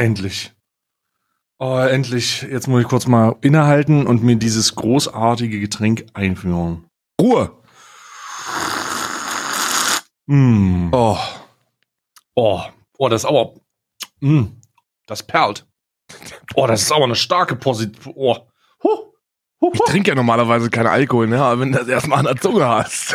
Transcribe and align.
Endlich. 0.00 0.52
Oh, 1.58 1.76
endlich. 1.76 2.40
Jetzt 2.40 2.68
muss 2.68 2.80
ich 2.80 2.88
kurz 2.88 3.06
mal 3.06 3.36
innehalten 3.42 4.06
und 4.06 4.22
mir 4.22 4.36
dieses 4.36 4.74
großartige 4.74 5.60
Getränk 5.60 6.06
einführen. 6.14 6.86
Ruhe. 7.20 7.52
Mm. 10.24 10.88
Oh. 10.92 11.18
Oh. 12.34 12.62
Oh, 12.96 13.08
das 13.10 13.24
ist 13.24 13.28
aber. 13.28 13.52
Mm. 14.20 14.44
Das 15.06 15.22
perlt. 15.22 15.66
Oh, 16.54 16.66
das 16.66 16.80
ist 16.80 16.92
aber 16.92 17.04
eine 17.04 17.14
starke 17.16 17.56
Position. 17.56 18.14
Oh. 18.16 18.36
Huh, 18.82 19.70
Ich 19.74 19.80
trinke 19.80 20.08
ja 20.08 20.14
normalerweise 20.14 20.70
keinen 20.70 20.86
Alkohol, 20.86 21.26
ne? 21.26 21.42
Aber 21.42 21.60
wenn 21.60 21.72
du 21.72 21.78
das 21.78 21.88
erstmal 21.88 22.20
an 22.20 22.24
der 22.24 22.36
Zunge 22.36 22.66
hast. 22.66 23.14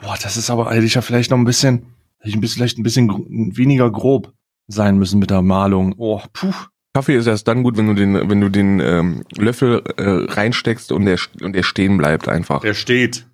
Boah, 0.00 0.16
das 0.20 0.36
ist 0.36 0.50
aber 0.50 0.66
eigentlich 0.66 0.94
ja 0.94 1.02
vielleicht 1.02 1.30
noch 1.30 1.38
ein 1.38 1.44
bisschen, 1.44 1.94
ein 2.24 2.40
bisschen, 2.40 2.56
vielleicht 2.56 2.78
ein 2.78 2.82
bisschen 2.82 3.08
weniger 3.56 3.90
grob 3.90 4.32
sein 4.68 4.98
müssen 4.98 5.18
mit 5.18 5.30
der 5.30 5.42
Malung. 5.42 5.94
Oh, 5.96 6.20
puh. 6.32 6.52
Kaffee 6.92 7.16
ist 7.16 7.26
erst 7.26 7.46
dann 7.48 7.62
gut, 7.62 7.76
wenn 7.76 7.86
du 7.86 7.94
den, 7.94 8.28
wenn 8.28 8.40
du 8.40 8.48
den 8.50 8.80
ähm, 8.80 9.24
Löffel 9.36 9.82
äh, 9.96 10.32
reinsteckst 10.32 10.90
und 10.92 11.04
der 11.06 11.18
und 11.40 11.54
der 11.54 11.62
stehen 11.62 11.96
bleibt 11.98 12.28
einfach. 12.28 12.60
Der 12.62 12.74
steht. 12.74 13.26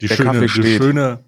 Die 0.00 0.06
Der 0.06 0.14
schöne, 0.16 0.30
Kaffee 0.30 0.40
die 0.42 0.48
steht. 0.48 0.76
schöne, 0.82 1.18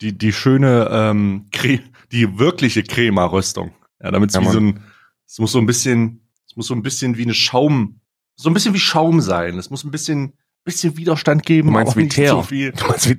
die 0.00 0.12
die 0.16 0.32
schöne, 0.32 0.88
ähm, 0.90 1.46
Cre 1.52 1.80
die 2.12 2.38
wirkliche 2.38 2.82
Crema-Röstung. 2.82 3.72
Ja, 4.00 4.10
damit 4.10 4.30
es 4.30 4.34
Ja, 4.36 4.42
wie 4.42 4.44
Mann. 4.44 4.52
so 4.52 4.60
ein, 4.60 4.80
es 5.26 5.38
muss 5.38 5.52
so 5.52 5.58
ein 5.58 5.66
bisschen, 5.66 6.20
es 6.46 6.54
muss 6.56 6.66
so 6.66 6.74
ein 6.74 6.82
bisschen 6.82 7.16
wie 7.16 7.22
eine 7.24 7.34
Schaum, 7.34 8.00
so 8.36 8.50
ein 8.50 8.54
bisschen 8.54 8.74
wie 8.74 8.78
Schaum 8.78 9.20
sein. 9.22 9.58
Es 9.58 9.70
muss 9.70 9.84
ein 9.84 9.90
bisschen, 9.90 10.34
bisschen 10.66 10.96
Widerstand 10.98 11.44
geben. 11.44 11.68
Du 11.68 11.72
meinst 11.72 11.96
wie 11.96 12.02
nicht 12.02 12.14
Teer. 12.14 12.30
so 12.30 12.42
viel. 12.42 12.72
Du 12.72 12.86
meinst 12.86 13.08
wie 13.08 13.12
ein 13.12 13.18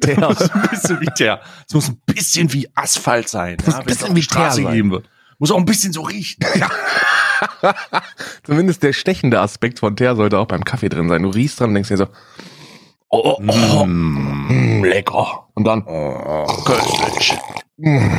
bisschen 0.70 1.02
wie 1.02 1.08
Teer. 1.16 1.40
Es 1.68 1.74
muss 1.74 1.90
ein 1.90 2.00
bisschen 2.06 2.54
wie 2.54 2.68
Asphalt 2.76 3.28
sein. 3.30 3.58
muss 3.66 3.74
Ja, 3.74 3.80
ein 3.80 3.86
bisschen 3.86 4.10
wie 4.16 4.20
Teer 4.20 4.24
Straße 4.24 4.64
sein. 4.64 4.74
geben 4.74 4.92
wird. 4.92 5.10
Muss 5.40 5.52
auch 5.52 5.58
ein 5.58 5.66
bisschen 5.66 5.94
so 5.94 6.02
riechen. 6.02 6.44
Zumindest 8.44 8.84
der 8.84 8.94
stechende 8.94 9.40
Aspekt 9.40 9.80
von 9.80 9.96
Teer 9.96 10.16
sollte 10.16 10.40
auch 10.40 10.48
beim 10.48 10.64
Kaffee 10.64 10.90
drin 10.90 11.10
sein. 11.10 11.24
Du 11.24 11.30
riechst 11.30 11.60
dran 11.60 11.70
und 11.70 11.76
denkst 11.76 11.90
dir 11.90 11.98
so, 11.98 12.08
oh, 13.10 13.38
oh, 13.38 13.44
oh, 13.48 13.86
mm, 13.86 14.84
lecker. 14.84 15.48
Und 15.54 15.66
dann, 15.66 15.84
oh, 15.88 16.46
köstlich. 16.66 17.38
Mm. 17.78 18.10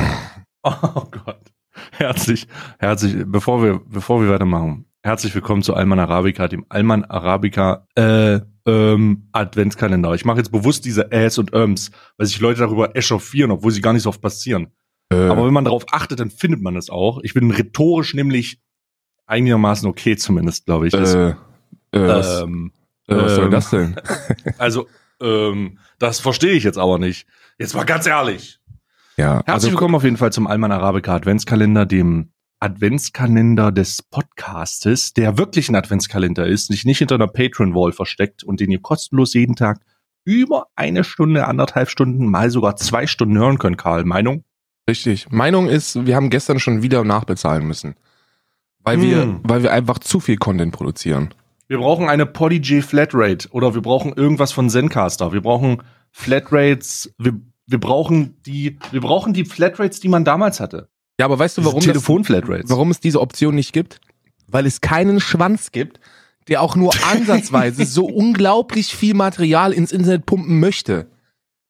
Oh 0.62 1.04
Gott. 1.10 1.40
Herzlich, 1.92 2.46
herzlich, 2.78 3.16
bevor 3.26 3.62
wir, 3.62 3.80
bevor 3.86 4.20
wir 4.22 4.30
weitermachen, 4.30 4.86
herzlich 5.02 5.34
willkommen 5.34 5.62
zu 5.62 5.74
Alman 5.74 5.98
Arabica, 5.98 6.48
dem 6.48 6.64
Alman 6.68 7.04
Arabica 7.04 7.86
äh, 7.94 8.40
ähm, 8.68 9.28
Adventskalender. 9.32 10.12
Ich 10.14 10.26
mache 10.26 10.36
jetzt 10.36 10.52
bewusst 10.52 10.84
diese 10.84 11.10
Äs 11.10 11.38
und 11.38 11.54
Öms, 11.54 11.90
weil 12.18 12.26
sich 12.26 12.38
Leute 12.38 12.60
darüber 12.60 12.94
echauffieren, 12.94 13.50
obwohl 13.50 13.72
sie 13.72 13.80
gar 13.80 13.94
nicht 13.94 14.02
so 14.02 14.10
oft 14.10 14.20
passieren. 14.20 14.72
Äh, 15.10 15.16
Aber 15.16 15.46
wenn 15.46 15.54
man 15.54 15.64
darauf 15.64 15.86
achtet, 15.90 16.20
dann 16.20 16.30
findet 16.30 16.60
man 16.60 16.76
es 16.76 16.90
auch. 16.90 17.20
Ich 17.22 17.32
bin 17.32 17.50
rhetorisch 17.50 18.12
nämlich 18.12 18.60
einigermaßen 19.26 19.88
okay, 19.88 20.16
zumindest, 20.16 20.66
glaube 20.66 20.86
ich. 20.86 20.92
Das, 20.92 21.14
äh, 21.14 21.28
äh, 21.30 21.34
was, 21.92 22.42
ähm, 22.42 22.72
äh, 23.06 23.16
was 23.16 23.34
soll 23.36 23.46
ähm, 23.46 23.50
das 23.50 23.70
denn? 23.70 23.96
also, 24.58 24.86
ähm, 25.22 25.78
das 25.98 26.20
verstehe 26.20 26.52
ich 26.52 26.64
jetzt 26.64 26.78
aber 26.78 26.98
nicht. 26.98 27.26
Jetzt 27.58 27.74
mal 27.74 27.84
ganz 27.84 28.06
ehrlich. 28.06 28.60
Ja, 29.16 29.36
Herzlich 29.36 29.54
also 29.54 29.70
willkommen 29.70 29.94
auf 29.94 30.04
jeden 30.04 30.18
Fall 30.18 30.30
zum 30.30 30.46
Alman 30.46 30.72
Arabica 30.72 31.14
Adventskalender, 31.14 31.86
dem 31.86 32.32
Adventskalender 32.60 33.70
des 33.72 34.02
Podcastes, 34.02 35.12
der 35.12 35.38
wirklich 35.38 35.68
ein 35.68 35.74
Adventskalender 35.76 36.46
ist, 36.46 36.66
sich 36.66 36.84
nicht 36.84 36.98
hinter 36.98 37.14
einer 37.16 37.28
Patreon-Wall 37.28 37.92
versteckt 37.92 38.42
und 38.44 38.60
den 38.60 38.70
ihr 38.70 38.80
kostenlos 38.80 39.34
jeden 39.34 39.56
Tag 39.56 39.80
über 40.24 40.66
eine 40.76 41.04
Stunde, 41.04 41.46
anderthalb 41.46 41.88
Stunden, 41.88 42.26
mal 42.26 42.50
sogar 42.50 42.76
zwei 42.76 43.06
Stunden 43.06 43.38
hören 43.38 43.58
könnt, 43.58 43.78
Karl. 43.78 44.04
Meinung? 44.04 44.44
richtig. 44.88 45.30
Meinung 45.30 45.68
ist, 45.68 46.06
wir 46.06 46.16
haben 46.16 46.30
gestern 46.30 46.58
schon 46.58 46.82
wieder 46.82 47.04
nachbezahlen 47.04 47.66
müssen. 47.66 47.94
Weil 48.82 49.02
wir, 49.02 49.22
Hm. 49.22 49.40
weil 49.42 49.62
wir 49.62 49.72
einfach 49.72 49.98
zu 49.98 50.18
viel 50.18 50.38
Content 50.38 50.72
produzieren. 50.72 51.34
Wir 51.66 51.78
brauchen 51.78 52.08
eine 52.08 52.24
Polyg 52.24 52.82
Flatrate 52.82 53.48
oder 53.50 53.74
wir 53.74 53.82
brauchen 53.82 54.14
irgendwas 54.14 54.52
von 54.52 54.70
Zencaster. 54.70 55.32
Wir 55.32 55.42
brauchen 55.42 55.82
Flatrates, 56.10 57.14
wir, 57.18 57.34
wir 57.66 57.78
brauchen 57.78 58.40
die, 58.46 58.78
wir 58.90 59.02
brauchen 59.02 59.34
die 59.34 59.44
Flatrates, 59.44 60.00
die 60.00 60.08
man 60.08 60.24
damals 60.24 60.58
hatte. 60.58 60.88
Ja, 61.18 61.26
aber 61.26 61.38
weißt 61.38 61.58
du, 61.58 61.64
warum, 61.64 61.78
das, 61.80 61.86
Telefon-Flatrates. 61.86 62.70
warum 62.70 62.90
es 62.90 63.00
diese 63.00 63.20
Option 63.20 63.54
nicht 63.54 63.72
gibt? 63.72 64.00
Weil 64.46 64.66
es 64.66 64.80
keinen 64.80 65.20
Schwanz 65.20 65.72
gibt, 65.72 66.00
der 66.48 66.62
auch 66.62 66.76
nur 66.76 66.92
ansatzweise 67.10 67.84
so 67.84 68.06
unglaublich 68.06 68.94
viel 68.94 69.14
Material 69.14 69.72
ins 69.72 69.92
Internet 69.92 70.26
pumpen 70.26 70.60
möchte. 70.60 71.10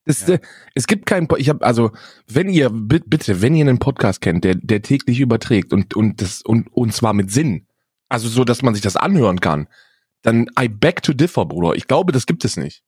Das, 0.04 0.26
Ja. 0.26 0.34
äh, 0.34 0.38
es 0.74 0.86
gibt 0.86 1.06
keinen, 1.06 1.28
ich 1.38 1.48
habe 1.48 1.64
also, 1.64 1.90
wenn 2.26 2.48
ihr 2.48 2.70
bi- 2.70 3.02
bitte, 3.04 3.42
wenn 3.42 3.54
ihr 3.54 3.66
einen 3.66 3.78
Podcast 3.78 4.20
kennt, 4.20 4.44
der 4.44 4.54
der 4.54 4.80
täglich 4.82 5.20
überträgt 5.20 5.72
und 5.72 5.94
und 5.94 6.22
das 6.22 6.42
und 6.42 6.68
und 6.72 6.94
zwar 6.94 7.12
mit 7.14 7.30
Sinn, 7.30 7.66
also 8.08 8.28
so, 8.28 8.44
dass 8.44 8.62
man 8.62 8.74
sich 8.74 8.82
das 8.82 8.96
anhören 8.96 9.40
kann, 9.40 9.66
dann 10.22 10.46
I 10.58 10.68
beg 10.68 11.02
to 11.02 11.12
differ, 11.12 11.44
Bruder. 11.46 11.74
Ich 11.74 11.86
glaube, 11.86 12.12
das 12.12 12.26
gibt 12.26 12.44
es 12.44 12.56
nicht. 12.56 12.82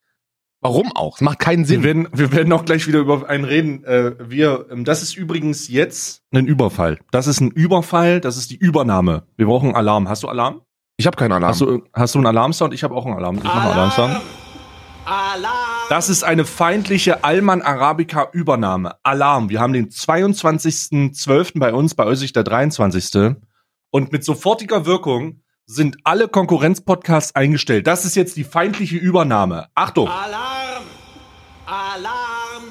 Warum 0.63 0.93
auch? 0.95 1.17
Es 1.17 1.21
macht 1.23 1.39
keinen 1.39 1.61
Wir 1.61 1.67
Sinn. 1.67 1.83
werden, 1.83 2.09
wir 2.13 2.33
werden 2.33 2.53
auch 2.53 2.65
gleich 2.67 2.87
wieder 2.87 2.99
über 2.99 3.29
einen 3.29 3.45
reden. 3.45 3.83
Äh, 3.85 4.13
wir, 4.31 4.67
ähm, 4.71 4.85
das 4.85 5.03
ist 5.03 5.17
übrigens 5.17 5.69
jetzt 5.69 6.23
ein 6.33 6.47
Überfall. 6.47 6.99
Das 7.13 7.27
ist 7.27 7.41
ein 7.41 7.51
Überfall. 7.51 8.21
Das 8.21 8.37
ist 8.37 8.51
die 8.51 8.57
Übernahme. 8.57 9.23
Wir 9.37 9.47
brauchen 9.47 9.75
Alarm. 9.75 10.09
Hast 10.09 10.23
du 10.23 10.29
Alarm? 10.29 10.61
Ich 10.99 11.07
habe 11.07 11.17
keinen 11.17 11.33
Alarm. 11.33 11.51
Hast 11.51 11.63
du, 11.63 11.83
hast 11.95 12.15
du 12.15 12.19
einen 12.19 12.27
Alarmsound? 12.27 12.75
Ich 12.75 12.85
habe 12.85 12.95
auch 12.95 13.07
einen 13.07 13.17
Alarm. 13.17 13.39
Ich 13.39 13.45
einen 13.45 13.73
Alarmsound. 13.73 14.21
Das 15.89 16.09
ist 16.11 16.23
eine 16.23 16.45
feindliche 16.45 17.25
Alman 17.25 17.63
Arabica 17.63 18.29
Übernahme. 18.33 18.97
Alarm. 19.03 19.49
Wir 19.49 19.61
haben 19.61 19.73
den 19.73 19.89
22.12. 19.89 21.59
bei 21.59 21.73
uns, 21.73 21.95
bei 21.95 22.05
euch 22.05 22.23
ist 22.23 22.37
der 22.37 22.45
23. 22.45 23.35
Und 23.91 24.13
mit 24.13 24.25
sofortiger 24.25 24.87
Wirkung 24.87 25.41
sind 25.71 25.99
alle 26.03 26.27
Konkurrenzpodcasts 26.27 27.35
eingestellt. 27.37 27.87
Das 27.87 28.05
ist 28.05 28.17
jetzt 28.17 28.37
die 28.37 28.45
feindliche 28.45 28.97
Übernahme. 28.97 29.69
Achtung. 29.75 30.09
Alarm! 30.09 30.83
Alarm! 31.65 32.65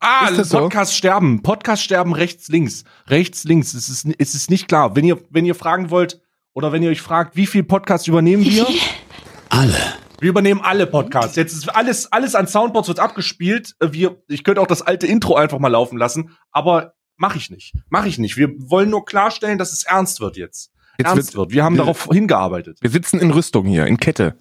Ah, 0.00 0.28
Ist 0.28 0.50
so? 0.50 0.58
Podcast 0.60 0.96
sterben. 0.96 1.42
Podcast 1.42 1.82
sterben 1.82 2.14
rechts, 2.14 2.48
links. 2.48 2.84
Rechts, 3.08 3.44
links. 3.44 3.74
Es 3.74 3.88
ist, 3.88 4.06
es 4.18 4.34
ist 4.34 4.50
nicht 4.50 4.68
klar. 4.68 4.96
Wenn 4.96 5.04
ihr, 5.04 5.18
wenn 5.30 5.44
ihr 5.44 5.54
fragen 5.54 5.90
wollt 5.90 6.20
oder 6.54 6.72
wenn 6.72 6.82
ihr 6.82 6.90
euch 6.90 7.02
fragt, 7.02 7.36
wie 7.36 7.46
viel 7.46 7.64
Podcasts 7.64 8.06
übernehmen 8.06 8.44
wir? 8.44 8.66
Alle. 9.50 9.76
Wir 10.18 10.30
übernehmen 10.30 10.62
alle 10.62 10.86
Podcasts. 10.86 11.36
Jetzt 11.36 11.52
ist 11.52 11.68
alles, 11.76 12.10
alles 12.10 12.34
an 12.34 12.48
Soundboards 12.48 12.88
wird 12.88 13.00
abgespielt. 13.00 13.74
Wir, 13.80 14.22
ich 14.28 14.44
könnte 14.44 14.62
auch 14.62 14.66
das 14.66 14.80
alte 14.80 15.06
Intro 15.06 15.34
einfach 15.36 15.58
mal 15.58 15.68
laufen 15.68 15.98
lassen, 15.98 16.30
aber 16.50 16.94
mache 17.16 17.36
ich 17.36 17.50
nicht. 17.50 17.74
Mache 17.90 18.08
ich 18.08 18.16
nicht. 18.16 18.38
Wir 18.38 18.48
wollen 18.56 18.88
nur 18.88 19.04
klarstellen, 19.04 19.58
dass 19.58 19.72
es 19.72 19.84
ernst 19.84 20.20
wird 20.20 20.38
jetzt. 20.38 20.72
Jetzt 20.98 21.08
ernst 21.08 21.36
wird-. 21.36 21.50
Wir 21.52 21.64
haben 21.64 21.74
wir- 21.74 21.82
darauf 21.82 22.08
hingearbeitet. 22.10 22.78
Wir 22.80 22.90
sitzen 22.90 23.18
in 23.20 23.30
Rüstung 23.30 23.66
hier, 23.66 23.86
in 23.86 23.96
Kette. 23.98 24.38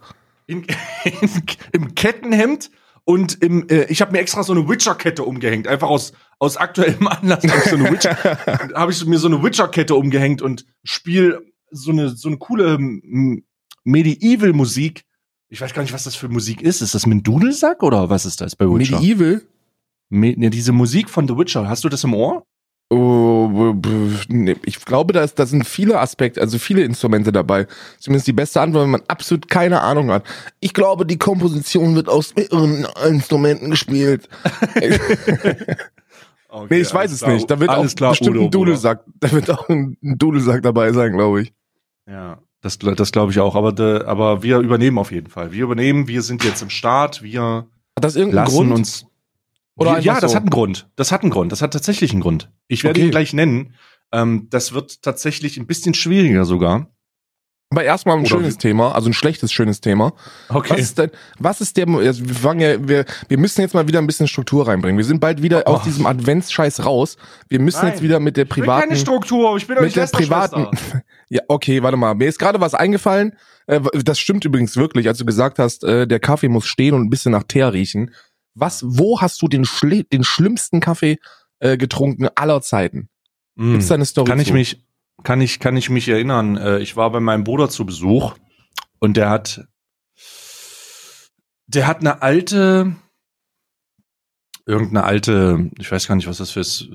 In, 0.48 0.64
in, 1.04 1.30
Im 1.72 1.96
Kettenhemd 1.96 2.70
und 3.04 3.42
im, 3.44 3.68
äh, 3.70 3.86
ich 3.86 4.02
habe 4.02 4.12
mir 4.12 4.20
extra 4.20 4.44
so 4.44 4.54
eine 4.54 4.68
Witcher-Kette 4.68 5.24
umgehängt. 5.24 5.68
Einfach 5.68 5.90
aus, 5.90 6.14
aus 6.40 6.58
aktuellem 6.58 7.08
Anlass 7.08 7.44
habe 7.44 7.62
ich, 7.64 7.70
so 7.70 7.76
eine 7.76 7.92
Witcher, 7.92 8.16
hab 8.76 8.90
ich 8.90 9.06
mir 9.06 9.20
so 9.20 9.28
eine 9.28 9.42
Witcher-Kette 9.44 9.96
umgehängt 9.96 10.42
und 10.42 10.66
spiel 10.84 11.40
so 11.72 11.92
eine, 11.92 12.10
so 12.10 12.28
eine 12.30 12.38
coole 12.38 12.76
ähm, 12.76 13.44
Medieval-Musik. 13.84 15.04
Ich 15.50 15.62
weiß 15.62 15.74
gar 15.74 15.82
nicht, 15.84 15.94
was 15.94 16.04
das 16.04 16.16
für 16.16 16.30
Musik 16.30 16.62
ist. 16.62 16.82
Ist 16.82 16.96
das 16.96 17.06
mit 17.06 17.26
Dudelsack 17.26 17.84
oder 17.84 18.10
was 18.10 18.26
ist 18.26 18.42
das 18.42 18.56
bei 18.56 18.66
Witcher? 18.66 19.00
Medieval? 19.00 19.42
Me 20.10 20.34
ne, 20.38 20.50
diese 20.50 20.72
Musik 20.72 21.10
von 21.10 21.28
The 21.28 21.38
Witcher, 21.38 21.68
hast 21.68 21.84
du 21.84 21.90
das 21.90 22.04
im 22.04 22.14
Ohr? 22.14 22.46
Oh, 22.92 23.74
ich 24.64 24.86
glaube, 24.86 25.14
da, 25.14 25.24
ist, 25.24 25.40
da 25.40 25.46
sind 25.48 25.66
viele 25.66 26.00
Aspekte, 26.00 26.40
also 26.40 26.60
viele 26.60 26.84
Instrumente 26.84 27.32
dabei. 27.32 27.66
Zumindest 28.00 28.28
die 28.28 28.34
beste 28.34 28.62
Antwort, 28.62 28.84
wenn 28.84 28.92
man 28.92 29.02
absolut 29.08 29.48
keine 29.48 29.82
Ahnung 29.82 30.12
hat. 30.12 30.24
Ich 30.60 30.74
glaube, 30.74 31.06
die 31.06 31.18
Komposition 31.18 31.96
wird 31.96 32.10
aus 32.10 32.36
mehreren 32.36 32.86
Instrumenten 33.08 33.72
gespielt. 33.72 34.30
Okay, 36.48 36.68
Nee, 36.70 36.82
ich 36.82 36.94
weiß 36.94 37.12
es 37.12 37.20
klar. 37.20 37.34
nicht. 37.34 37.52
Da 37.52 37.60
wird 37.60 37.70
alles 37.70 37.92
auch 37.92 37.98
klar, 37.98 38.10
bestimmt 38.12 38.38
Udo, 38.38 38.46
ein 38.46 38.52
Dudelsack, 38.52 39.04
da 39.20 39.30
wird 39.34 39.52
auch 39.52 39.68
ein 39.68 39.98
Dudelsack 40.02 40.62
dabei 40.64 40.94
sein, 40.94 41.12
glaube 41.12 41.42
ich. 41.42 41.54
Ja, 42.08 42.40
das, 42.62 42.80
das 42.80 43.12
glaube 43.12 43.34
ich 43.34 43.40
auch. 43.42 43.56
Aber, 43.56 43.74
de, 43.74 44.06
aber 44.06 44.42
wir 44.42 44.60
übernehmen 44.60 44.98
auf 44.98 45.12
jeden 45.12 45.30
Fall. 45.30 45.52
Wir 45.52 45.64
übernehmen, 45.66 46.08
wir 46.08 46.22
sind 46.22 46.46
jetzt 46.46 46.62
im 46.62 46.70
Start, 46.70 47.22
wir 47.24 47.42
Hat 47.98 48.04
das 48.04 48.16
irgendeinen 48.16 48.46
lassen 48.46 48.56
Grund? 48.56 48.72
uns. 48.72 49.06
Oder 49.78 50.00
ja, 50.00 50.20
das 50.20 50.32
so? 50.32 50.36
hat 50.36 50.44
einen 50.44 50.50
Grund. 50.50 50.90
Das 50.96 51.12
hat 51.12 51.22
einen 51.24 51.32
Grund. 51.32 51.52
Das 51.52 51.62
hat 51.62 51.74
tatsächlich 51.74 52.12
einen 52.12 52.22
Grund. 52.22 52.52
Ich 52.68 52.84
werde 52.84 53.00
Okay. 53.00 53.08
ihn 53.08 53.12
gleich 53.12 53.34
nennen. 53.34 53.74
Ähm, 54.12 54.48
das 54.50 54.74
wird 54.74 55.02
tatsächlich 55.02 55.58
ein 55.58 55.68
bisschen 55.68 55.94
schwieriger 55.94 56.46
sogar. 56.46 56.90
Aber 57.72 57.84
erstmal 57.84 58.16
ein 58.16 58.22
Oder 58.22 58.30
schönes 58.30 58.54
wie- 58.54 58.60
Thema, 58.60 58.94
also 58.94 59.10
ein 59.10 59.14
schlechtes, 59.14 59.52
schönes 59.52 59.82
Thema. 59.82 60.14
Okay. 60.50 60.76
Was 60.76 60.80
ist 60.80 60.98
denn, 61.00 61.10
was 61.40 61.62
ist 61.62 61.76
der, 61.76 61.88
wir 61.88 62.14
fangen 62.14 62.60
ja, 62.62 62.88
wir, 62.88 63.06
wir 63.28 63.38
müssen 63.40 63.60
jetzt 63.62 63.74
mal 63.74 63.88
wieder 63.88 64.00
ein 64.00 64.08
bisschen 64.08 64.28
Struktur 64.28 64.68
reinbringen. 64.68 64.98
Wir 64.98 65.04
sind 65.04 65.20
bald 65.20 65.42
wieder 65.42 65.64
Oh. 65.66 65.72
aus 65.72 65.84
diesem 65.84 66.06
Adventsscheiß 66.06 66.86
raus. 66.86 67.18
Wir 67.50 67.60
müssen 67.60 67.82
Nein. 67.82 67.94
jetzt 67.94 68.04
wieder 68.04 68.20
mit 68.20 68.38
der 68.38 68.46
ich 68.46 68.52
will 68.56 68.62
privaten, 68.64 68.88
keine 68.90 69.00
Struktur. 69.00 69.58
Ich 69.58 69.66
bin 69.68 69.76
doch 69.78 69.82
mit 69.84 69.96
der 69.96 70.06
privaten, 70.08 70.68
ja, 71.30 71.42
okay, 71.50 71.82
warte 71.84 71.98
mal. 71.98 72.14
Mir 72.14 72.28
ist 72.30 72.38
gerade 72.40 72.62
was 72.62 72.76
eingefallen. 72.76 73.34
Äh, 73.66 73.82
das 74.06 74.20
stimmt 74.20 74.46
übrigens 74.46 74.78
wirklich, 74.78 75.08
als 75.08 75.18
du 75.18 75.26
gesagt 75.26 75.58
hast, 75.60 75.84
äh, 75.84 76.08
der 76.08 76.20
Kaffee 76.20 76.48
muss 76.50 76.68
stehen 76.68 76.94
und 76.94 77.02
ein 77.02 77.10
bisschen 77.10 77.32
nach 77.32 77.44
Teer 77.44 77.74
riechen. 77.74 78.14
Was, 78.56 78.84
wo 78.86 79.22
hast 79.22 79.42
du 79.42 79.48
den, 79.48 79.66
schli 79.66 80.04
den 80.04 80.24
schlimmsten 80.24 80.80
Kaffee 80.80 81.18
äh, 81.60 81.78
getrunken 81.78 82.28
aller 82.36 82.62
Zeiten. 82.62 83.10
Mm. 83.56 83.74
Gibt's 83.74 83.88
da 83.88 83.96
eine 83.96 84.06
Story 84.06 84.30
Kann 84.30 84.40
ich 84.40 84.48
zu? 84.48 84.54
mich, 84.54 84.86
kann 85.24 85.42
ich, 85.42 85.60
kann 85.60 85.78
ich 85.78 85.90
mich 85.90 86.08
erinnern. 86.08 86.58
Äh, 86.58 86.80
Ich 86.80 86.96
war 86.96 87.12
bei 87.12 87.20
meinem 87.20 87.44
Bruder 87.44 87.70
zu 87.70 87.86
Besuch 87.86 88.36
und 89.00 89.18
der 89.18 89.30
hat, 89.30 89.68
der 91.68 91.88
hat 91.88 92.00
eine 92.00 92.22
alte, 92.22 92.96
irgendeine 94.66 95.04
alte, 95.04 95.72
ich 95.80 95.92
weiß 95.92 96.08
gar 96.08 96.16
nicht, 96.16 96.28
was 96.28 96.38
das 96.38 96.52
für 96.52 96.60
ist, 96.60 96.82
äh, 96.82 96.86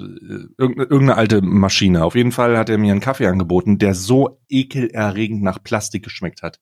irgendeine, 0.59 0.89
irgendeine 0.89 1.17
alte 1.17 1.43
Maschine. 1.43 2.05
Auf 2.05 2.15
jeden 2.15 2.33
Fall 2.33 2.59
hat 2.59 2.69
er 2.69 2.79
mir 2.79 2.93
einen 2.93 3.01
Kaffee 3.01 3.27
angeboten, 3.27 3.79
der 3.79 3.95
so 3.95 4.41
ekelerregend 4.49 5.43
nach 5.43 5.63
Plastik 5.63 6.05
geschmeckt 6.05 6.43
hat. 6.43 6.61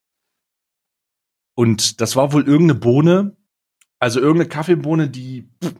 Und 1.54 2.00
das 2.00 2.14
war 2.14 2.32
wohl 2.32 2.46
irgendeine 2.46 2.78
Bohne, 2.78 3.36
also 4.00 4.20
irgendeine 4.20 4.48
Kaffeebohne, 4.48 5.08
die 5.08 5.48
pff, 5.62 5.74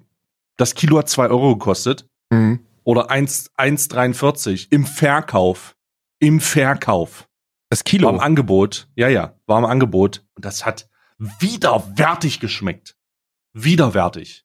das 0.57 0.75
Kilo 0.75 0.99
hat 0.99 1.09
zwei 1.09 1.29
Euro 1.29 1.57
gekostet 1.57 2.09
Mhm. 2.33 2.61
oder 2.85 3.11
1 3.11 3.51
1,43 3.57 4.67
im 4.71 4.85
Verkauf. 4.87 5.77
Im 6.21 6.41
Verkauf. 6.41 7.29
Das 7.71 7.81
War 7.81 7.85
Kilo. 7.85 8.09
im 8.11 8.19
Angebot. 8.21 8.89
Ja, 8.97 9.09
ja, 9.09 9.35
war 9.47 9.59
im 9.59 9.65
Angebot. 9.67 10.25
Und 10.35 10.45
das 10.45 10.67
hat 10.67 10.89
widerwärtig 11.19 12.41
geschmeckt. 12.41 12.97
Widerwärtig. 13.53 14.45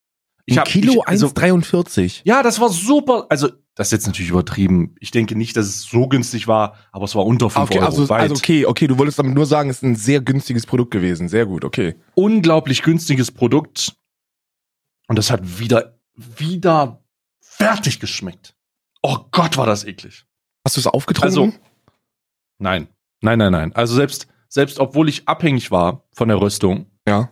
Ein 0.49 0.57
hab- 0.59 0.67
Kilo 0.67 0.93
ich, 1.01 1.07
also, 1.07 1.27
1,43. 1.27 2.21
Ja, 2.25 2.43
das 2.43 2.59
war 2.59 2.69
super. 2.69 3.25
Also, 3.29 3.49
das 3.75 3.87
ist 3.87 3.91
jetzt 3.91 4.07
natürlich 4.07 4.29
übertrieben. 4.31 4.95
Ich 4.99 5.11
denke 5.11 5.35
nicht, 5.35 5.57
dass 5.57 5.65
es 5.65 5.81
so 5.83 6.07
günstig 6.07 6.47
war, 6.47 6.75
aber 6.91 7.05
es 7.05 7.15
war 7.15 7.25
unter 7.25 7.49
5 7.49 7.69
Okay, 7.69 7.79
Euro. 7.79 7.85
also, 7.87 8.09
weit. 8.09 8.21
also 8.21 8.35
okay, 8.35 8.65
okay, 8.65 8.87
du 8.87 8.97
wolltest 8.99 9.17
damit 9.19 9.33
nur 9.33 9.45
sagen, 9.45 9.69
es 9.69 9.77
ist 9.77 9.83
ein 9.83 9.95
sehr 9.95 10.21
günstiges 10.21 10.65
Produkt 10.65 10.91
gewesen. 10.91 11.27
Sehr 11.27 11.45
gut, 11.45 11.63
okay. 11.65 11.95
Unglaublich 12.15 12.83
günstiges 12.83 13.31
Produkt. 13.31 13.95
Und 15.07 15.17
das 15.17 15.31
hat 15.31 15.59
wieder, 15.59 15.97
wieder 16.15 17.03
fertig 17.41 17.99
geschmeckt. 17.99 18.55
Oh 19.01 19.17
Gott, 19.31 19.57
war 19.57 19.65
das 19.65 19.83
eklig. 19.83 20.25
Hast 20.65 20.77
du 20.77 20.79
es 20.81 20.87
aufgetrunken? 20.87 21.25
Also- 21.39 21.53
Nein. 22.59 22.87
Nein, 23.21 23.39
nein, 23.39 23.51
nein. 23.51 23.73
Also 23.75 23.95
selbst, 23.95 24.27
selbst 24.47 24.79
obwohl 24.79 25.09
ich 25.09 25.27
abhängig 25.27 25.71
war 25.71 26.03
von 26.13 26.27
der 26.27 26.39
Rüstung, 26.39 26.85
ja. 27.07 27.29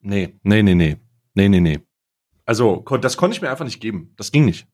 nee, 0.00 0.38
nee, 0.42 0.62
nee, 0.62 0.74
nee, 0.74 0.96
nee, 1.34 1.48
nee, 1.48 1.60
nee. 1.60 1.80
Also, 2.44 2.84
das 3.00 3.16
konnte 3.16 3.36
ich 3.36 3.42
mir 3.42 3.50
einfach 3.50 3.64
nicht 3.64 3.80
geben. 3.80 4.12
Das 4.16 4.32
ging 4.32 4.44
nicht. 4.44 4.66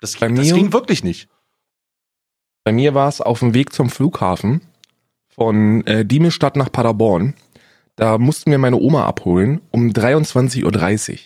Das, 0.00 0.16
Bei 0.16 0.28
das 0.28 0.46
mir- 0.46 0.54
ging 0.54 0.72
wirklich 0.72 1.02
nicht. 1.04 1.28
Bei 2.64 2.72
mir 2.72 2.94
war 2.94 3.08
es 3.08 3.20
auf 3.20 3.40
dem 3.40 3.54
Weg 3.54 3.72
zum 3.72 3.88
Flughafen 3.88 4.62
von 5.28 5.86
äh, 5.86 6.04
Diemestadt 6.04 6.56
nach 6.56 6.70
Paderborn. 6.70 7.34
Da 7.96 8.18
mussten 8.18 8.50
wir 8.50 8.58
meine 8.58 8.76
Oma 8.76 9.06
abholen. 9.06 9.60
Um 9.70 9.88
23.30 9.90 11.12
Uhr 11.12 11.18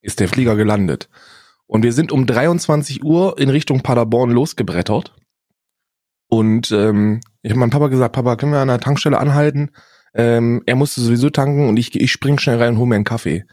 ist 0.00 0.20
der 0.20 0.28
Flieger 0.28 0.56
gelandet. 0.56 1.08
Und 1.66 1.82
wir 1.82 1.92
sind 1.92 2.12
um 2.12 2.26
23 2.26 3.04
Uhr 3.04 3.38
in 3.38 3.48
Richtung 3.50 3.82
Paderborn 3.82 4.30
losgebrettert. 4.30 5.14
Und 6.28 6.70
ähm, 6.72 7.20
ich 7.42 7.50
habe 7.50 7.60
meinem 7.60 7.70
Papa 7.70 7.88
gesagt, 7.88 8.14
Papa, 8.14 8.36
können 8.36 8.52
wir 8.52 8.60
an 8.60 8.68
der 8.68 8.80
Tankstelle 8.80 9.18
anhalten? 9.18 9.70
Ähm, 10.14 10.62
er 10.66 10.76
musste 10.76 11.00
sowieso 11.00 11.30
tanken 11.30 11.68
und 11.68 11.76
ich, 11.76 11.94
ich 11.94 12.10
spring 12.10 12.38
schnell 12.38 12.58
rein 12.60 12.70
und 12.74 12.78
hole 12.78 12.88
mir 12.88 12.94
einen 12.96 13.04
Kaffee. 13.04 13.44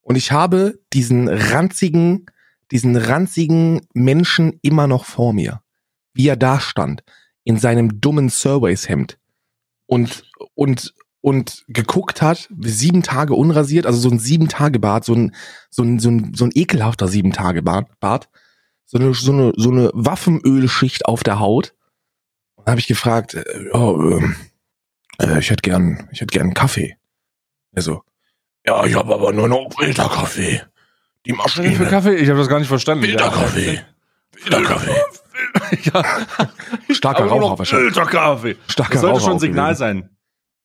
Und 0.00 0.16
ich 0.16 0.32
habe 0.32 0.78
diesen 0.92 1.28
ranzigen, 1.28 2.26
diesen 2.70 2.96
ranzigen 2.96 3.82
Menschen 3.94 4.58
immer 4.62 4.86
noch 4.86 5.04
vor 5.04 5.32
mir 5.32 5.60
wie 6.14 6.28
er 6.28 6.36
da 6.36 6.60
stand, 6.60 7.02
in 7.42 7.58
seinem 7.58 8.00
dummen 8.00 8.30
Surveys-Hemd 8.30 9.18
und, 9.86 10.24
und, 10.54 10.94
und 11.20 11.64
geguckt 11.68 12.22
hat, 12.22 12.48
sieben 12.60 13.02
Tage 13.02 13.34
unrasiert, 13.34 13.84
also 13.84 13.98
so 13.98 14.08
ein 14.08 14.18
sieben 14.18 14.48
Tage 14.48 14.78
Bart, 14.78 15.04
so 15.04 15.14
ein, 15.14 15.34
so 15.68 15.82
ein, 15.82 15.98
so 15.98 16.10
ein, 16.10 16.32
so 16.34 16.44
ein 16.44 16.52
ekelhafter 16.54 17.08
sieben 17.08 17.32
Tage 17.32 17.62
Bart, 17.62 18.30
so 18.86 18.98
eine, 18.98 19.12
so 19.12 19.32
eine, 19.32 19.52
so 19.56 19.70
eine 19.70 19.90
Waffenölschicht 19.92 21.06
auf 21.06 21.22
der 21.22 21.40
Haut. 21.40 21.74
Dann 22.56 22.72
habe 22.72 22.80
ich 22.80 22.86
gefragt, 22.86 23.34
äh, 23.34 23.44
ja, 23.72 23.90
ähm, 23.90 24.36
äh, 25.18 25.38
ich 25.40 25.50
hätte 25.50 25.62
gern, 25.62 26.08
ich 26.12 26.20
hätte 26.20 26.32
gern 26.32 26.44
einen 26.44 26.54
Kaffee. 26.54 26.96
Er 27.72 27.82
so, 27.82 28.02
ja, 28.64 28.86
ich 28.86 28.94
habe 28.94 29.12
aber 29.12 29.32
nur 29.32 29.48
noch 29.48 29.68
Filterkaffee. 29.76 30.62
Die 31.26 31.32
Maschine. 31.32 31.86
Kaffee? 31.86 32.16
Ich 32.16 32.28
habe 32.28 32.38
das 32.38 32.48
gar 32.48 32.58
nicht 32.58 32.68
verstanden. 32.68 33.04
Filterkaffee. 33.04 33.80
Filterkaffee. 34.36 34.94
ja. 35.94 36.02
Starker 36.94 37.22
Aber 37.22 37.30
nur 37.30 37.40
noch 37.40 37.46
Raucher 37.50 37.58
wahrscheinlich. 37.60 37.94
Filterkaffee. 37.94 38.56
Starker 38.68 38.92
Das 38.92 39.00
sollte 39.00 39.14
Raucher 39.14 39.20
schon 39.24 39.30
ein 39.32 39.36
auch 39.36 39.40
Signal 39.40 39.64
gewesen. 39.74 39.78
sein. 39.78 40.10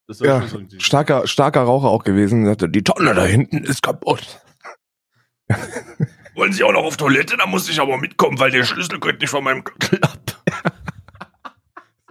Das 0.08 0.18
sollte 0.18 0.34
Ja, 0.34 0.48
schon 0.50 0.62
ein- 0.72 0.80
starker, 0.80 1.28
starker 1.28 1.62
Raucher 1.62 1.88
auch 1.88 2.04
gewesen. 2.04 2.46
Sagte, 2.46 2.68
die 2.70 2.84
Tonne 2.84 3.14
da 3.14 3.24
hinten 3.26 3.64
ist 3.64 3.82
kaputt. 3.84 4.42
Wollen 6.36 6.54
Sie 6.54 6.64
auch 6.64 6.72
noch 6.72 6.84
auf 6.84 6.98
Toilette? 6.98 7.38
Da 7.38 7.46
muss 7.46 7.70
ich 7.70 7.80
aber 7.82 7.98
mitkommen, 7.98 8.40
weil 8.40 8.52
der 8.52 8.64
Schlüssel 8.64 9.00
könnte 9.00 9.20
nicht 9.22 9.30
von 9.30 9.44
meinem 9.44 9.64
Gürtel 9.64 10.00
ab. 10.04 10.20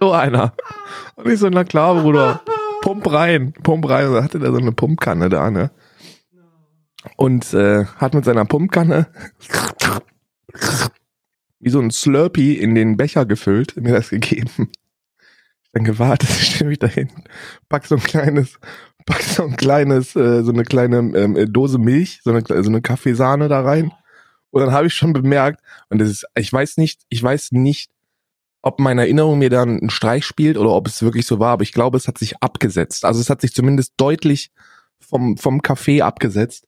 So 0.01 0.13
einer. 0.13 0.53
Und 1.15 1.29
ich 1.29 1.39
so, 1.39 1.49
na 1.49 1.65
klar, 1.65 1.93
Bruder. 2.01 2.41
Pump 2.81 3.11
rein, 3.11 3.51
pump 3.63 3.89
rein. 3.89 4.07
Und 4.07 4.13
da 4.13 4.23
hatte 4.23 4.39
der 4.39 4.51
so 4.53 4.57
eine 4.57 4.71
Pumpkanne 4.71 5.27
da, 5.27 5.51
ne? 5.51 5.71
Und 7.15 7.53
äh, 7.53 7.85
hat 7.85 8.13
mit 8.13 8.25
seiner 8.25 8.45
Pumpkanne 8.45 9.07
wie 11.59 11.69
so 11.69 11.79
ein 11.79 11.91
Slurpee 11.91 12.53
in 12.53 12.75
den 12.75 12.97
Becher 12.97 13.25
gefüllt, 13.25 13.75
mir 13.77 13.93
das 13.93 14.09
gegeben. 14.09 14.69
Ich 15.63 15.71
dann 15.73 15.83
gewartet, 15.83 16.29
stelle 16.39 16.69
mich 16.69 16.79
dahin, 16.79 17.09
pack 17.67 17.85
so 17.85 17.95
ein 17.95 18.01
kleines, 18.01 18.59
pack 19.05 19.21
so 19.21 19.43
ein 19.43 19.55
kleines, 19.55 20.15
äh, 20.15 20.43
so 20.43 20.51
eine 20.51 20.63
kleine 20.63 20.97
ähm, 20.97 21.35
äh, 21.35 21.45
Dose 21.45 21.77
Milch, 21.77 22.21
so 22.23 22.31
eine, 22.31 22.43
so 22.45 22.53
eine 22.53 22.81
Kaffeesahne 22.81 23.49
da 23.49 23.61
rein. 23.61 23.91
Und 24.51 24.61
dann 24.61 24.71
habe 24.71 24.87
ich 24.87 24.95
schon 24.95 25.13
bemerkt, 25.13 25.61
und 25.89 25.99
das 25.99 26.09
ist, 26.09 26.25
ich 26.35 26.51
weiß 26.51 26.77
nicht, 26.77 27.01
ich 27.09 27.21
weiß 27.21 27.51
nicht, 27.51 27.91
ob 28.61 28.79
meine 28.79 29.01
Erinnerung 29.01 29.39
mir 29.39 29.49
dann 29.49 29.79
einen 29.79 29.89
Streich 29.89 30.25
spielt 30.25 30.57
oder 30.57 30.71
ob 30.71 30.87
es 30.87 31.01
wirklich 31.01 31.25
so 31.25 31.39
war, 31.39 31.51
aber 31.51 31.63
ich 31.63 31.71
glaube, 31.71 31.97
es 31.97 32.07
hat 32.07 32.17
sich 32.17 32.41
abgesetzt. 32.41 33.05
Also 33.05 33.21
es 33.21 33.29
hat 33.29 33.41
sich 33.41 33.53
zumindest 33.53 33.93
deutlich 33.97 34.51
vom, 34.99 35.37
vom 35.37 35.61
Kaffee 35.61 36.01
abgesetzt. 36.01 36.65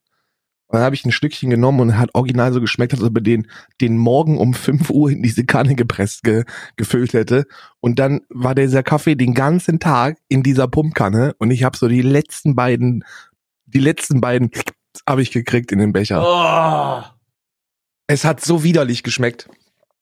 Und 0.72 0.78
dann 0.78 0.84
habe 0.86 0.96
ich 0.96 1.04
ein 1.04 1.12
Stückchen 1.12 1.50
genommen 1.50 1.82
und 1.82 1.98
hat 1.98 2.16
original 2.16 2.54
so 2.54 2.62
geschmeckt, 2.62 2.94
als 2.94 3.04
ob 3.04 3.14
er 3.18 3.22
den, 3.22 3.48
den 3.82 3.98
morgen 3.98 4.38
um 4.38 4.54
5 4.54 4.90
Uhr 4.90 5.10
in 5.10 5.22
diese 5.22 5.44
Kanne 5.44 5.76
gepresst 5.76 6.24
ge, 6.24 6.46
gefüllt 6.78 7.12
hätte. 7.12 7.46
Und 7.82 8.00
dann 8.00 8.22
war 8.30 8.56
dieser 8.56 8.82
Kaffee 8.82 9.16
den 9.16 9.34
ganzen 9.34 9.82
Tag 9.82 10.18
in 10.30 10.44
dieser 10.44 10.70
Pumpkanne 10.70 11.36
und 11.40 11.52
ich 11.52 11.66
habe 11.66 11.76
so 11.76 11.90
die 11.90 12.02
letzten 12.02 12.56
beiden, 12.56 13.04
die 13.66 13.80
letzten 13.80 14.22
beiden 14.22 14.50
habe 15.06 15.22
ich 15.22 15.32
gekriegt 15.32 15.74
in 15.74 15.80
den 15.80 15.92
Becher. 15.92 16.24
Oh. 16.26 17.04
Es 18.08 18.24
hat 18.24 18.40
so 18.40 18.64
widerlich 18.64 19.04
geschmeckt. 19.04 19.50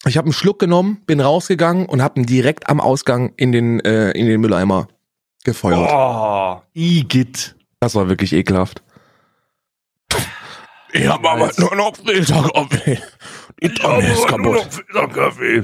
Ich 0.06 0.18
habe 0.18 0.26
einen 0.26 0.34
Schluck 0.34 0.60
genommen, 0.60 1.02
bin 1.08 1.20
rausgegangen 1.20 1.88
und 1.88 2.04
habe 2.04 2.20
ihn 2.20 2.28
direkt 2.28 2.70
am 2.70 2.80
Ausgang 2.80 3.34
in 3.38 3.52
den 3.52 3.80
äh, 3.80 4.12
in 4.12 4.28
den 4.28 4.40
Mülleimer 4.40 4.88
gefeuert. 5.44 5.90
Oh. 5.92 6.62
Igitt. 6.76 7.56
Das 7.80 7.96
war 7.96 8.08
wirklich 8.08 8.34
ekelhaft. 8.34 8.84
Ich 10.94 11.08
habe 11.08 11.30
aber 11.30 11.52
nur 11.58 11.76
noch 11.76 11.96
Filterkaffee. 11.96 13.00
Die 13.62 13.70
Tonne 13.70 14.08
ist 14.12 14.28
kaputt. 14.28 14.68
Filterkaffee. 14.74 15.64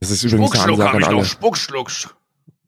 Das 0.00 0.10
ist 0.10 0.22
übrigens 0.22 0.52
eine 0.58 0.72
Ansage 0.72 0.96
an 0.96 1.04
alle. 1.04 1.24
Spuckschlucks. 1.24 2.14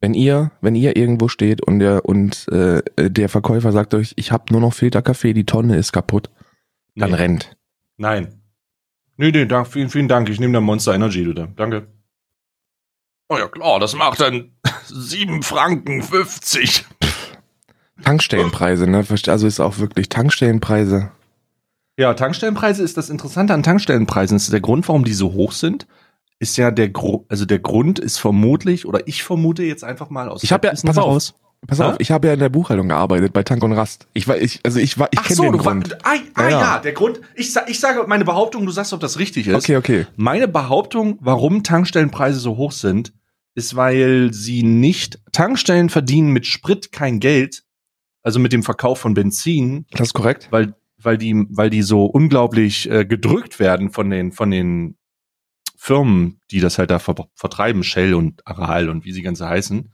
Wenn 0.01 0.13
ihr, 0.13 0.51
wenn 0.61 0.75
ihr 0.75 0.97
irgendwo 0.97 1.29
steht 1.29 1.61
und 1.65 1.79
der 1.79 2.03
und 2.05 2.47
äh, 2.49 2.81
der 2.97 3.29
Verkäufer 3.29 3.71
sagt 3.71 3.93
euch, 3.93 4.13
ich 4.17 4.31
habe 4.33 4.51
nur 4.51 4.59
noch 4.59 4.73
Filterkaffee, 4.73 5.33
die 5.33 5.45
Tonne 5.45 5.77
ist 5.77 5.93
kaputt, 5.93 6.29
dann 6.95 7.11
Nee. 7.11 7.15
rennt. 7.17 7.55
Nein. 7.97 8.41
Nee, 9.15 9.31
nee, 9.31 9.45
dank, 9.45 9.67
vielen, 9.67 9.89
vielen 9.89 10.07
Dank. 10.09 10.27
Ich 10.29 10.39
nehme 10.39 10.53
dann 10.53 10.63
Monster 10.63 10.93
Energy, 10.93 11.23
du 11.23 11.33
da. 11.33 11.47
Danke. 11.55 11.87
Oh 13.29 13.37
ja, 13.37 13.47
klar, 13.47 13.79
das 13.79 13.95
macht 13.95 14.19
dann 14.19 14.51
7 14.87 15.41
Franken 15.43 16.01
50. 16.03 16.85
Tankstellenpreise, 18.03 18.87
ne? 18.87 19.05
Also 19.27 19.47
ist 19.47 19.59
auch 19.59 19.77
wirklich 19.77 20.09
Tankstellenpreise. 20.09 21.11
Ja, 21.97 22.13
Tankstellenpreise 22.13 22.83
ist 22.83 22.97
das 22.97 23.09
Interessante 23.09 23.53
an 23.53 23.63
Tankstellenpreisen. 23.63 24.35
Das 24.35 24.43
ist 24.43 24.53
der 24.53 24.61
Grund, 24.61 24.87
warum 24.87 25.03
die 25.03 25.13
so 25.13 25.33
hoch 25.33 25.51
sind. 25.51 25.85
Ist 26.39 26.57
ja 26.57 26.71
der 26.71 26.89
Gro 26.89 27.25
also 27.29 27.45
der 27.45 27.59
Grund 27.59 27.99
ist 27.99 28.17
vermutlich, 28.17 28.85
oder 28.85 29.07
ich 29.07 29.23
vermute 29.23 29.63
jetzt 29.63 29.83
einfach 29.83 30.09
mal 30.09 30.27
aus 30.27 30.43
Ich 30.43 30.51
habe 30.51 30.67
ja, 30.67 30.73
pass 30.73 30.83
auf, 30.85 30.95
heraus. 30.95 31.33
pass 31.67 31.79
Hä? 31.79 31.83
auf, 31.83 31.95
ich 31.99 32.11
habe 32.11 32.27
ja 32.27 32.33
in 32.33 32.39
der 32.39 32.49
Buchhaltung 32.49 32.89
gearbeitet 32.89 33.31
bei 33.31 33.43
Tank 33.43 33.63
und 33.63 33.71
Rast. 33.71 34.07
Ich 34.13 34.27
war, 34.27 34.37
ich, 34.37 34.59
also 34.63 34.79
ich 34.79 34.97
war, 34.97 35.07
ich 35.11 35.21
kenne 35.21 35.35
so, 35.35 35.43
den 35.43 35.57
Grund. 35.57 35.91
war, 35.91 35.97
ah, 36.03 36.17
ah 36.33 36.43
Ja, 36.43 36.49
ja. 36.49 36.59
ja. 36.59 36.79
der 36.79 36.91
Grund. 36.93 37.21
Ich, 37.35 37.55
ich 37.67 37.79
sage 37.79 38.03
meine 38.07 38.25
Behauptung, 38.25 38.65
du 38.65 38.71
sagst, 38.71 38.91
ob 38.91 38.99
das 38.99 39.19
richtig 39.19 39.47
ist. 39.47 39.55
Okay, 39.55 39.77
okay. 39.77 40.07
Meine 40.17 40.47
Behauptung, 40.47 41.17
warum 41.21 41.63
Tankstellenpreise 41.63 42.39
so 42.39 42.57
hoch 42.57 42.71
sind, 42.73 43.13
ist, 43.55 43.75
weil 43.75 44.33
sie 44.33 44.63
nicht 44.63 45.19
Tankstellen 45.31 45.89
verdienen 45.89 46.31
mit 46.31 46.47
Sprit 46.47 46.91
kein 46.91 47.19
Geld, 47.19 47.63
also 48.23 48.39
mit 48.39 48.51
dem 48.51 48.63
Verkauf 48.63 48.99
von 48.99 49.13
Benzin, 49.13 49.85
Das 49.91 50.07
ist 50.07 50.13
korrekt. 50.13 50.47
weil 50.49 50.73
weil 51.03 51.17
die 51.17 51.45
weil 51.49 51.69
die 51.69 51.81
so 51.81 52.05
unglaublich 52.05 52.89
äh, 52.89 53.05
gedrückt 53.05 53.59
werden 53.59 53.89
von 53.91 54.09
den 54.09 54.31
von 54.31 54.51
den 54.51 54.97
Firmen, 55.77 56.39
die 56.49 56.59
das 56.59 56.77
halt 56.77 56.91
da 56.91 56.99
ver 56.99 57.27
vertreiben, 57.35 57.83
Shell 57.83 58.13
und 58.13 58.45
Aral 58.47 58.89
und 58.89 59.05
wie 59.05 59.11
sie 59.11 59.21
ganze 59.21 59.47
heißen. 59.47 59.91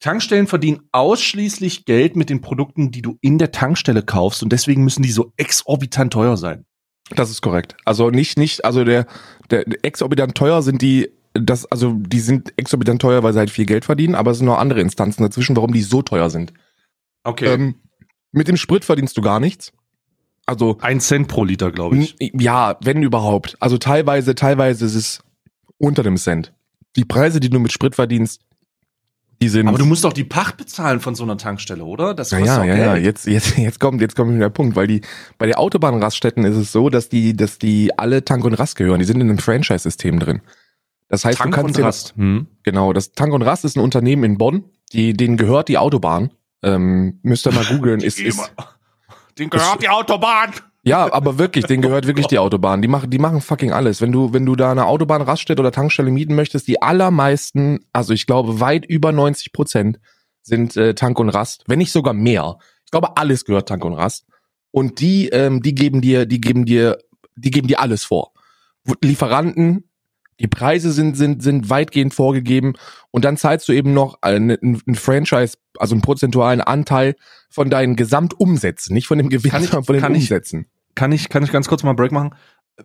Tankstellen 0.00 0.46
verdienen 0.46 0.88
ausschließlich 0.92 1.84
Geld 1.84 2.14
mit 2.14 2.30
den 2.30 2.40
Produkten, 2.40 2.92
die 2.92 3.02
du 3.02 3.18
in 3.20 3.38
der 3.38 3.50
Tankstelle 3.50 4.02
kaufst 4.02 4.42
und 4.42 4.52
deswegen 4.52 4.84
müssen 4.84 5.02
die 5.02 5.10
so 5.10 5.32
exorbitant 5.36 6.12
teuer 6.12 6.36
sein. 6.36 6.66
Das 7.10 7.30
ist 7.30 7.40
korrekt. 7.40 7.76
Also 7.84 8.10
nicht, 8.10 8.38
nicht, 8.38 8.64
also 8.64 8.84
der, 8.84 9.06
der 9.50 9.64
exorbitant 9.82 10.36
teuer 10.36 10.62
sind 10.62 10.82
die, 10.82 11.10
das, 11.32 11.66
also 11.66 11.94
die 11.94 12.20
sind 12.20 12.52
exorbitant 12.56 13.00
teuer, 13.02 13.22
weil 13.22 13.32
sie 13.32 13.38
halt 13.38 13.50
viel 13.50 13.66
Geld 13.66 13.84
verdienen, 13.84 14.14
aber 14.14 14.30
es 14.30 14.38
sind 14.38 14.46
noch 14.46 14.58
andere 14.58 14.80
Instanzen 14.80 15.22
dazwischen, 15.22 15.56
warum 15.56 15.72
die 15.72 15.82
so 15.82 16.02
teuer 16.02 16.30
sind. 16.30 16.52
Okay. 17.24 17.46
Ähm, 17.46 17.76
mit 18.30 18.46
dem 18.46 18.56
Sprit 18.56 18.84
verdienst 18.84 19.16
du 19.16 19.22
gar 19.22 19.40
nichts. 19.40 19.72
Also 20.48 20.78
ein 20.80 20.98
Cent 21.00 21.28
pro 21.28 21.44
Liter, 21.44 21.70
glaube 21.70 21.98
ich. 21.98 22.16
Ja, 22.18 22.78
wenn 22.82 23.02
überhaupt. 23.02 23.56
Also 23.60 23.76
teilweise, 23.76 24.34
teilweise 24.34 24.86
ist 24.86 24.94
es 24.94 25.22
unter 25.76 26.02
dem 26.02 26.16
Cent. 26.16 26.54
Die 26.96 27.04
Preise, 27.04 27.38
die 27.38 27.50
du 27.50 27.58
mit 27.58 27.70
Sprit 27.70 27.94
verdienst, 27.94 28.40
die 29.42 29.50
sind. 29.50 29.68
Aber 29.68 29.76
du 29.76 29.84
musst 29.84 30.04
doch 30.04 30.14
die 30.14 30.24
Pacht 30.24 30.56
bezahlen 30.56 31.00
von 31.00 31.14
so 31.14 31.22
einer 31.22 31.36
Tankstelle, 31.36 31.84
oder? 31.84 32.14
Das 32.14 32.30
ja, 32.30 32.38
ja, 32.38 32.64
ja, 32.64 32.76
ja. 32.76 32.96
Jetzt, 32.96 33.26
jetzt, 33.26 33.58
jetzt 33.58 33.78
kommt, 33.78 34.00
jetzt 34.00 34.16
kommt 34.16 34.40
der 34.40 34.48
Punkt, 34.48 34.74
weil 34.74 34.86
die 34.86 35.02
bei 35.36 35.46
der 35.46 35.58
Autobahnraststätten 35.58 36.44
ist 36.44 36.56
es 36.56 36.72
so, 36.72 36.88
dass 36.88 37.10
die, 37.10 37.36
dass 37.36 37.58
die 37.58 37.96
alle 37.98 38.24
Tank 38.24 38.42
und 38.46 38.54
Rast 38.54 38.76
gehören. 38.76 39.00
Die 39.00 39.04
sind 39.04 39.20
in 39.20 39.28
einem 39.28 39.38
Franchise-System 39.38 40.18
drin. 40.18 40.40
Das 41.08 41.26
heißt, 41.26 41.36
Tank 41.36 41.54
du 41.54 41.60
kannst 41.60 41.76
und 41.76 41.84
Rast. 41.84 42.14
Hm. 42.16 42.46
Genau, 42.62 42.94
das 42.94 43.12
Tank 43.12 43.34
und 43.34 43.42
Rast 43.42 43.66
ist 43.66 43.76
ein 43.76 43.80
Unternehmen 43.80 44.24
in 44.24 44.38
Bonn, 44.38 44.64
die, 44.94 45.12
denen 45.12 45.36
gehört 45.36 45.68
die 45.68 45.76
Autobahn. 45.76 46.30
Ähm, 46.62 47.18
müsst 47.22 47.46
ihr 47.46 47.52
mal 47.52 47.66
googeln. 47.66 48.00
ist, 48.02 48.18
ist, 48.18 48.50
Den 49.38 49.50
gehört 49.50 49.82
die 49.82 49.88
Autobahn. 49.88 50.52
Ja, 50.82 51.12
aber 51.12 51.38
wirklich, 51.38 51.66
denen 51.66 51.82
gehört 51.82 52.06
wirklich 52.06 52.28
die 52.28 52.38
Autobahn. 52.38 52.80
Die 52.82 52.88
machen, 52.88 53.10
die 53.10 53.18
machen 53.18 53.40
fucking 53.40 53.72
alles. 53.72 54.00
Wenn 54.00 54.12
du, 54.12 54.32
wenn 54.32 54.46
du 54.46 54.56
da 54.56 54.70
eine 54.70 54.86
Autobahnraststätte 54.86 55.60
oder 55.60 55.72
Tankstelle 55.72 56.10
mieten 56.10 56.34
möchtest, 56.34 56.66
die 56.66 56.80
allermeisten, 56.80 57.80
also 57.92 58.14
ich 58.14 58.26
glaube 58.26 58.60
weit 58.60 58.86
über 58.86 59.12
90 59.12 59.52
Prozent 59.52 59.98
sind 60.42 60.76
äh, 60.76 60.94
Tank 60.94 61.18
und 61.18 61.28
Rast, 61.28 61.64
wenn 61.66 61.78
nicht 61.78 61.92
sogar 61.92 62.14
mehr. 62.14 62.58
Ich 62.84 62.90
glaube, 62.90 63.16
alles 63.16 63.44
gehört 63.44 63.68
Tank 63.68 63.84
und 63.84 63.92
Rast. 63.92 64.26
Und 64.70 65.00
die, 65.00 65.28
ähm, 65.28 65.62
die 65.62 65.74
geben 65.74 66.00
dir, 66.00 66.26
die 66.26 66.40
geben 66.40 66.64
dir, 66.64 66.98
die 67.36 67.50
geben 67.50 67.68
dir 67.68 67.80
alles 67.80 68.04
vor. 68.04 68.32
Lieferanten, 69.02 69.87
die 70.40 70.46
Preise 70.48 70.92
sind, 70.92 71.16
sind, 71.16 71.42
sind 71.42 71.68
weitgehend 71.70 72.14
vorgegeben 72.14 72.74
und 73.10 73.24
dann 73.24 73.36
zahlst 73.36 73.68
du 73.68 73.72
eben 73.72 73.92
noch 73.92 74.18
einen, 74.22 74.50
einen 74.60 74.94
Franchise, 74.94 75.56
also 75.78 75.94
einen 75.94 76.02
prozentualen 76.02 76.60
Anteil 76.60 77.16
von 77.50 77.70
deinen 77.70 77.96
Gesamtumsätzen, 77.96 78.94
nicht 78.94 79.06
von 79.08 79.18
dem 79.18 79.28
Gewinn, 79.30 79.50
Kann 79.50 79.62
ich- 79.64 79.70
sondern 79.70 79.84
von 79.84 79.94
den 79.94 80.02
kann 80.02 80.14
ich- 80.14 80.22
Umsätzen. 80.22 80.66
Kann 80.94 81.12
ich, 81.12 81.28
kann 81.28 81.42
ich 81.44 81.52
ganz 81.52 81.68
kurz 81.68 81.82
mal 81.82 81.90
einen 81.90 81.96
Break 81.96 82.12
machen? 82.12 82.34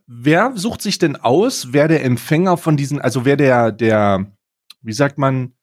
Wer 0.07 0.53
sucht 0.55 0.81
sich 0.81 0.97
denn 0.97 1.15
aus, 1.15 1.69
wer 1.71 1.87
der 1.87 2.03
Empfänger 2.03 2.57
von 2.57 2.77
diesen, 2.77 2.99
also 3.01 3.25
wer 3.25 3.37
der, 3.37 3.71
der, 3.71 4.31
wie 4.81 4.93
sagt 4.93 5.17
man, 5.17 5.53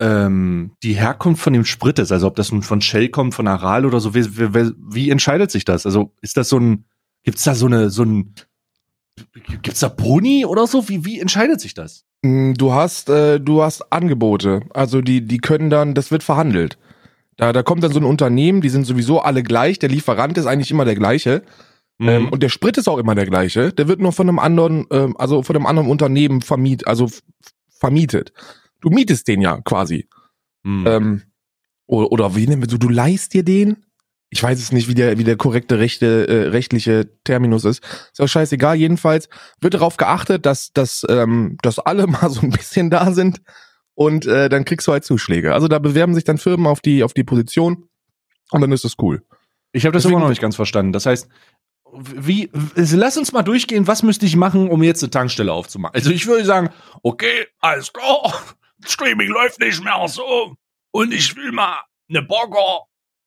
ähm, 0.00 0.72
die 0.82 0.92
Herkunft 0.94 1.42
von 1.42 1.52
dem 1.52 1.64
Sprit 1.64 1.98
ist, 1.98 2.12
also 2.12 2.26
ob 2.26 2.36
das 2.36 2.52
nun 2.52 2.62
von 2.62 2.80
Shell 2.82 3.08
kommt, 3.08 3.34
von 3.34 3.46
Aral 3.48 3.86
oder 3.86 3.98
so, 4.00 4.14
wie, 4.14 4.36
wie, 4.36 4.72
wie 4.78 5.10
entscheidet 5.10 5.50
sich 5.50 5.64
das? 5.64 5.86
Also 5.86 6.12
ist 6.20 6.36
das 6.36 6.48
so 6.48 6.58
ein, 6.58 6.84
gibt's 7.22 7.44
da 7.44 7.54
so 7.54 7.66
eine, 7.66 7.88
so 7.90 8.02
ein, 8.04 8.34
gibt's 9.62 9.80
da 9.80 9.88
Boni 9.88 10.44
oder 10.44 10.66
so? 10.66 10.88
Wie, 10.88 11.04
wie 11.04 11.20
entscheidet 11.20 11.60
sich 11.60 11.74
das? 11.74 12.04
Mm, 12.22 12.54
Du 12.54 12.72
hast, 12.72 13.08
äh, 13.08 13.40
du 13.40 13.62
hast 13.62 13.92
Angebote. 13.92 14.62
Also 14.72 15.00
die, 15.00 15.22
die 15.22 15.38
können 15.38 15.70
dann, 15.70 15.94
das 15.94 16.10
wird 16.10 16.22
verhandelt. 16.22 16.78
Da, 17.36 17.52
da 17.52 17.62
kommt 17.62 17.84
dann 17.84 17.92
so 17.92 18.00
ein 18.00 18.04
Unternehmen, 18.04 18.60
die 18.60 18.68
sind 18.68 18.84
sowieso 18.84 19.20
alle 19.20 19.42
gleich. 19.42 19.78
Der 19.78 19.88
Lieferant 19.88 20.38
ist 20.38 20.46
eigentlich 20.46 20.70
immer 20.70 20.84
der 20.84 20.94
gleiche. 20.94 21.42
Mhm. 21.98 22.08
Ähm, 22.08 22.28
und 22.30 22.42
der 22.42 22.48
Sprit 22.48 22.76
ist 22.78 22.88
auch 22.88 22.98
immer 22.98 23.14
der 23.14 23.26
gleiche. 23.26 23.72
Der 23.72 23.88
wird 23.88 24.00
nur 24.00 24.12
von 24.12 24.28
einem 24.28 24.38
anderen, 24.38 24.86
ähm, 24.90 25.16
also 25.18 25.42
von 25.42 25.56
einem 25.56 25.66
anderen 25.66 25.88
Unternehmen 25.88 26.42
vermiet, 26.42 26.86
also 26.86 27.10
vermietet. 27.68 28.32
Du 28.80 28.90
mietest 28.90 29.28
den 29.28 29.40
ja 29.40 29.60
quasi. 29.62 30.08
Mhm. 30.62 30.86
Ähm, 30.86 31.22
oder, 31.86 32.12
oder 32.12 32.36
wie 32.36 32.46
nennen 32.46 32.62
wir 32.62 32.68
so, 32.68 32.78
du 32.78 32.88
leihst 32.88 33.34
dir 33.34 33.44
den? 33.44 33.85
Ich 34.36 34.42
weiß 34.42 34.58
es 34.58 34.70
nicht, 34.70 34.86
wie 34.86 34.94
der, 34.94 35.16
wie 35.16 35.24
der 35.24 35.36
korrekte 35.38 35.78
rechte, 35.78 36.28
äh, 36.28 36.48
rechtliche 36.48 37.08
Terminus 37.24 37.64
ist. 37.64 37.82
Ist 38.12 38.20
auch 38.20 38.26
scheißegal. 38.26 38.76
Jedenfalls 38.76 39.30
wird 39.62 39.72
darauf 39.72 39.96
geachtet, 39.96 40.44
dass, 40.44 40.74
dass, 40.74 41.06
ähm, 41.08 41.56
dass 41.62 41.78
alle 41.78 42.06
mal 42.06 42.28
so 42.28 42.42
ein 42.42 42.50
bisschen 42.50 42.90
da 42.90 43.12
sind 43.12 43.40
und 43.94 44.26
äh, 44.26 44.50
dann 44.50 44.66
kriegst 44.66 44.86
du 44.86 44.92
halt 44.92 45.06
Zuschläge. 45.06 45.54
Also 45.54 45.68
da 45.68 45.78
bewerben 45.78 46.14
sich 46.14 46.24
dann 46.24 46.36
Firmen 46.36 46.66
auf 46.66 46.82
die, 46.82 47.02
auf 47.02 47.14
die 47.14 47.24
Position 47.24 47.88
und 48.50 48.60
dann 48.60 48.72
ist 48.72 48.84
das 48.84 48.96
cool. 49.00 49.22
Ich 49.72 49.86
habe 49.86 49.94
das 49.94 50.02
Deswegen- 50.02 50.16
immer 50.18 50.24
noch 50.24 50.28
nicht 50.28 50.42
ganz 50.42 50.54
verstanden. 50.54 50.92
Das 50.92 51.06
heißt, 51.06 51.28
wie, 51.94 52.50
lass 52.74 53.16
uns 53.16 53.32
mal 53.32 53.42
durchgehen, 53.42 53.86
was 53.86 54.02
müsste 54.02 54.26
ich 54.26 54.36
machen, 54.36 54.68
um 54.68 54.82
jetzt 54.82 55.02
eine 55.02 55.08
Tankstelle 55.10 55.50
aufzumachen? 55.50 55.94
Also 55.94 56.10
ich 56.10 56.26
würde 56.26 56.44
sagen, 56.44 56.68
okay, 57.02 57.46
alles 57.60 57.90
klar, 57.90 58.34
Streaming 58.84 59.28
läuft 59.30 59.60
nicht 59.60 59.82
mehr 59.82 60.06
so 60.08 60.56
und 60.90 61.14
ich 61.14 61.34
will 61.36 61.52
mal 61.52 61.78
eine 62.10 62.20
Burger 62.20 62.82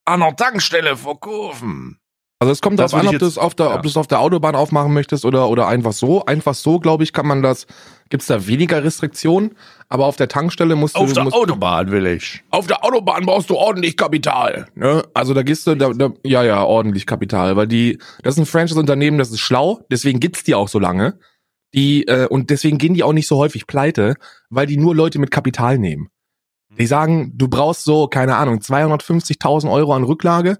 an 0.05 0.19
der 0.21 0.35
Tankstelle 0.35 0.97
verkaufen. 0.97 1.99
Also 2.41 2.53
es 2.53 2.61
kommt 2.61 2.79
Das 2.79 2.91
darauf 2.91 3.05
an, 3.05 3.13
ob 3.13 3.19
du 3.19 3.25
es 3.25 3.37
auf 3.37 3.53
der, 3.53 3.65
ja. 3.65 3.75
ob 3.75 3.81
du 3.81 3.89
es 3.89 3.97
auf 3.97 4.07
der 4.07 4.21
Autobahn 4.21 4.55
aufmachen 4.55 4.93
möchtest 4.93 5.25
oder, 5.25 5.49
oder 5.49 5.67
einfach 5.67 5.91
so. 5.91 6.23
Einfach 6.25 6.53
so, 6.53 6.79
glaube 6.79 7.03
ich, 7.03 7.11
kann 7.11 7.27
man 7.27 7.41
das, 7.41 7.67
gibt's 8.09 8.27
da 8.27 8.47
weniger 8.47 8.81
Restriktionen, 8.81 9.57
aber 9.89 10.05
auf 10.05 10.15
der 10.15 10.29
Tankstelle 10.29 10.77
musst 10.77 10.95
du, 10.95 11.01
Auf 11.01 11.11
der 11.11 11.25
musst, 11.25 11.35
Autobahn 11.35 11.91
will 11.91 12.05
ich. 12.07 12.41
auf 12.49 12.65
der 12.65 12.85
Autobahn 12.85 13.25
brauchst 13.25 13.49
du 13.49 13.55
ordentlich 13.55 13.97
Kapital. 13.97 14.67
Ne? 14.73 15.03
Also 15.13 15.33
da 15.33 15.43
gehst 15.43 15.67
du, 15.67 15.75
da, 15.75 15.89
da, 15.89 16.11
ja, 16.23 16.43
ja, 16.43 16.63
ordentlich 16.63 17.05
Kapital, 17.05 17.57
weil 17.57 17.67
die, 17.67 17.99
das 18.23 18.35
ist 18.35 18.39
ein 18.39 18.45
Franchise-Unternehmen, 18.45 19.17
das 19.17 19.31
ist 19.31 19.41
schlau, 19.41 19.81
deswegen 19.91 20.21
gibt's 20.21 20.45
die 20.45 20.55
auch 20.55 20.69
so 20.69 20.79
lange. 20.79 21.19
Die, 21.75 22.07
äh, 22.07 22.25
und 22.27 22.49
deswegen 22.51 22.77
gehen 22.77 22.93
die 22.93 23.03
auch 23.03 23.13
nicht 23.13 23.27
so 23.27 23.35
häufig 23.37 23.67
pleite, 23.67 24.15
weil 24.49 24.65
die 24.65 24.77
nur 24.77 24.95
Leute 24.95 25.19
mit 25.19 25.29
Kapital 25.29 25.77
nehmen. 25.77 26.09
Die 26.77 26.85
sagen, 26.85 27.31
du 27.35 27.47
brauchst 27.47 27.83
so, 27.83 28.07
keine 28.07 28.35
Ahnung, 28.35 28.59
250.000 28.59 29.71
Euro 29.71 29.93
an 29.93 30.03
Rücklage 30.03 30.59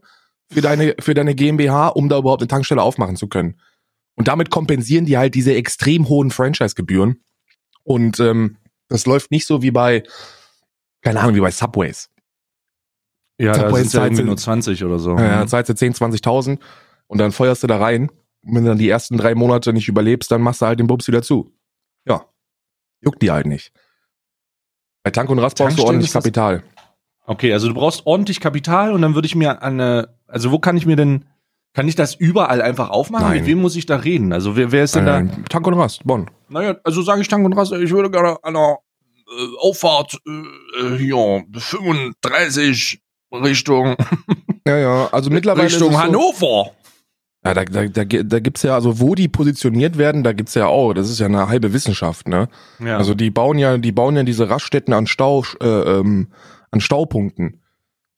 für 0.52 0.62
deine, 0.62 0.96
für 1.00 1.14
deine 1.14 1.36
GmbH, 1.36 1.90
um 1.90 2.10
da 2.10 2.18
überhaupt 2.18 2.42
eine 2.42 2.48
Tankstelle 2.48 2.82
aufmachen 2.82 3.16
zu 3.16 3.28
können. 3.28 3.60
Und 4.16 4.28
damit 4.28 4.50
kompensieren 4.50 5.06
die 5.06 5.18
halt 5.18 5.36
diese 5.36 5.54
extrem 5.54 6.10
hohen 6.10 6.32
Franchise-Gebühren. 6.32 7.22
Und 7.84 8.20
ähm, 8.20 8.58
das 8.90 9.06
läuft 9.06 9.32
nicht 9.32 9.46
so 9.46 9.62
wie 9.62 9.72
bei, 9.72 10.04
keine 11.02 11.22
Ahnung, 11.22 11.36
wie 11.36 11.42
bei 11.42 11.52
Subways. 11.52 12.10
Ja, 13.40 13.54
Subway 13.54 13.70
da 13.70 13.76
sind 13.76 13.86
ja 13.86 13.90
zahlt 13.92 14.12
irgendwie 14.12 14.26
nur 14.26 14.38
20 14.38 14.84
oder 14.84 15.00
so. 15.00 15.16
Ja, 15.16 15.24
ja, 15.24 15.48
zahlst 15.48 15.70
du 15.70 15.76
10, 15.76 15.94
20.000 15.94 16.60
und 17.08 17.18
dann 17.18 17.32
feuerst 17.32 17.64
du 17.64 17.68
da 17.68 17.78
rein. 17.78 18.10
Und 18.42 18.56
wenn 18.56 18.64
du 18.64 18.70
dann 18.70 18.78
die 18.78 18.90
ersten 18.90 19.18
drei 19.18 19.36
Monate 19.36 19.72
nicht 19.72 19.88
überlebst, 19.88 20.30
dann 20.32 20.42
machst 20.42 20.62
du 20.62 20.66
halt 20.66 20.80
den 20.80 20.88
Bubs 20.88 21.08
wieder 21.08 21.22
zu. 21.22 21.54
Ja. 22.06 22.26
Juckt 23.02 23.22
die 23.22 23.32
halt 23.32 23.46
nicht. 23.46 23.72
Bei 25.04 25.12
Tank 25.12 25.30
und 25.30 25.40
Rast 25.40 25.58
brauchst 25.58 25.78
du 25.78 25.84
ordentlich 25.84 26.12
Kapital. 26.12 26.64
Okay, 27.26 27.54
also 27.54 27.68
du 27.68 27.74
brauchst 27.74 28.06
ordentlich 28.06 28.40
Kapital 28.40 28.92
und 28.92 29.02
dann 29.02 29.16
würde 29.16 29.28
ich 29.28 29.36
mir 29.36 29.62
eine, 29.62 30.16
also 30.28 30.52
wo 30.52 30.60
kann 30.60 30.78
ich 30.78 30.86
mir 30.86 30.96
denn, 30.96 31.26
kann 31.74 31.88
ich 31.88 31.96
das 31.96 32.16
überall 32.16 32.62
einfach 32.62 32.90
aufmachen? 32.90 33.28
Nein. 33.28 33.38
Mit 33.38 33.46
wem 33.46 33.62
muss 33.62 33.76
ich 33.76 33.86
da 33.86 33.98
reden? 33.98 34.34
Also 34.34 34.56
wer, 34.56 34.72
wer 34.72 34.84
ist 34.84 34.96
denn 34.96 35.06
da? 35.06 35.20
Äh, 35.20 35.28
Tank 35.48 35.68
und 35.68 35.76
Rast, 35.76 36.04
Bonn. 36.06 36.30
Naja, 36.50 36.76
also 36.84 37.02
sage 37.02 37.22
ich 37.22 37.28
Tank 37.28 37.46
und 37.46 37.54
Rast, 37.54 37.72
ich 37.72 37.92
würde 37.92 38.10
gerne 38.10 38.38
an 38.44 38.56
der 38.56 38.78
äh, 39.28 39.58
Auffahrt 39.62 40.18
äh, 40.28 40.86
äh, 40.86 40.98
hier 40.98 41.44
35 41.54 43.00
Richtung, 43.32 43.96
Ja, 44.70 44.78
ja, 44.78 45.10
also 45.12 45.30
mittlerweile 45.30 45.68
Richtung 45.68 45.90
es 45.90 45.96
so, 45.96 46.02
Hannover. 46.02 46.72
Ja, 47.46 47.54
da, 47.54 47.64
da, 47.64 47.88
da, 47.88 48.04
da 48.04 48.40
gibt's 48.40 48.64
ja, 48.64 48.76
also 48.76 49.00
wo 49.00 49.16
die 49.16 49.30
positioniert 49.30 49.98
werden, 49.98 50.24
da 50.24 50.34
gibt's 50.34 50.56
ja 50.56 50.68
auch, 50.68 50.94
das 50.94 51.10
ist 51.10 51.20
ja 51.20 51.28
eine 51.28 51.48
halbe 51.48 51.72
Wissenschaft, 51.72 52.28
ne? 52.28 52.50
Ja. 52.80 52.98
Also 52.98 53.14
die 53.14 53.32
bauen 53.32 53.58
ja, 53.58 53.78
die 53.78 53.94
bauen 53.94 54.18
ja 54.18 54.24
diese 54.24 54.50
Raststätten 54.50 54.94
an 54.94 55.08
Stau, 55.08 55.46
äh, 55.62 55.66
ähm, 55.66 56.28
an 56.72 56.82
Staupunkten. 56.82 57.62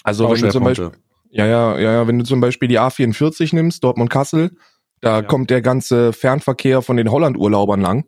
Also 0.03 0.27
wenn 0.27 0.41
du 0.41 0.49
zum 0.49 0.63
Beispiel, 0.63 0.91
ja, 1.29 1.45
ja, 1.45 1.77
ja, 1.77 1.91
ja, 1.93 2.07
wenn 2.07 2.17
du 2.17 2.25
zum 2.25 2.41
Beispiel 2.41 2.67
die 2.67 2.79
A44 2.79 3.53
nimmst, 3.53 3.83
Dortmund-Kassel, 3.83 4.55
da 5.01 5.17
Ja. 5.17 5.21
kommt 5.21 5.51
der 5.51 5.61
ganze 5.61 6.13
Fernverkehr 6.13 6.81
von 6.81 6.97
den 6.97 7.11
Holland-Urlaubern 7.11 7.79
lang. 7.81 8.05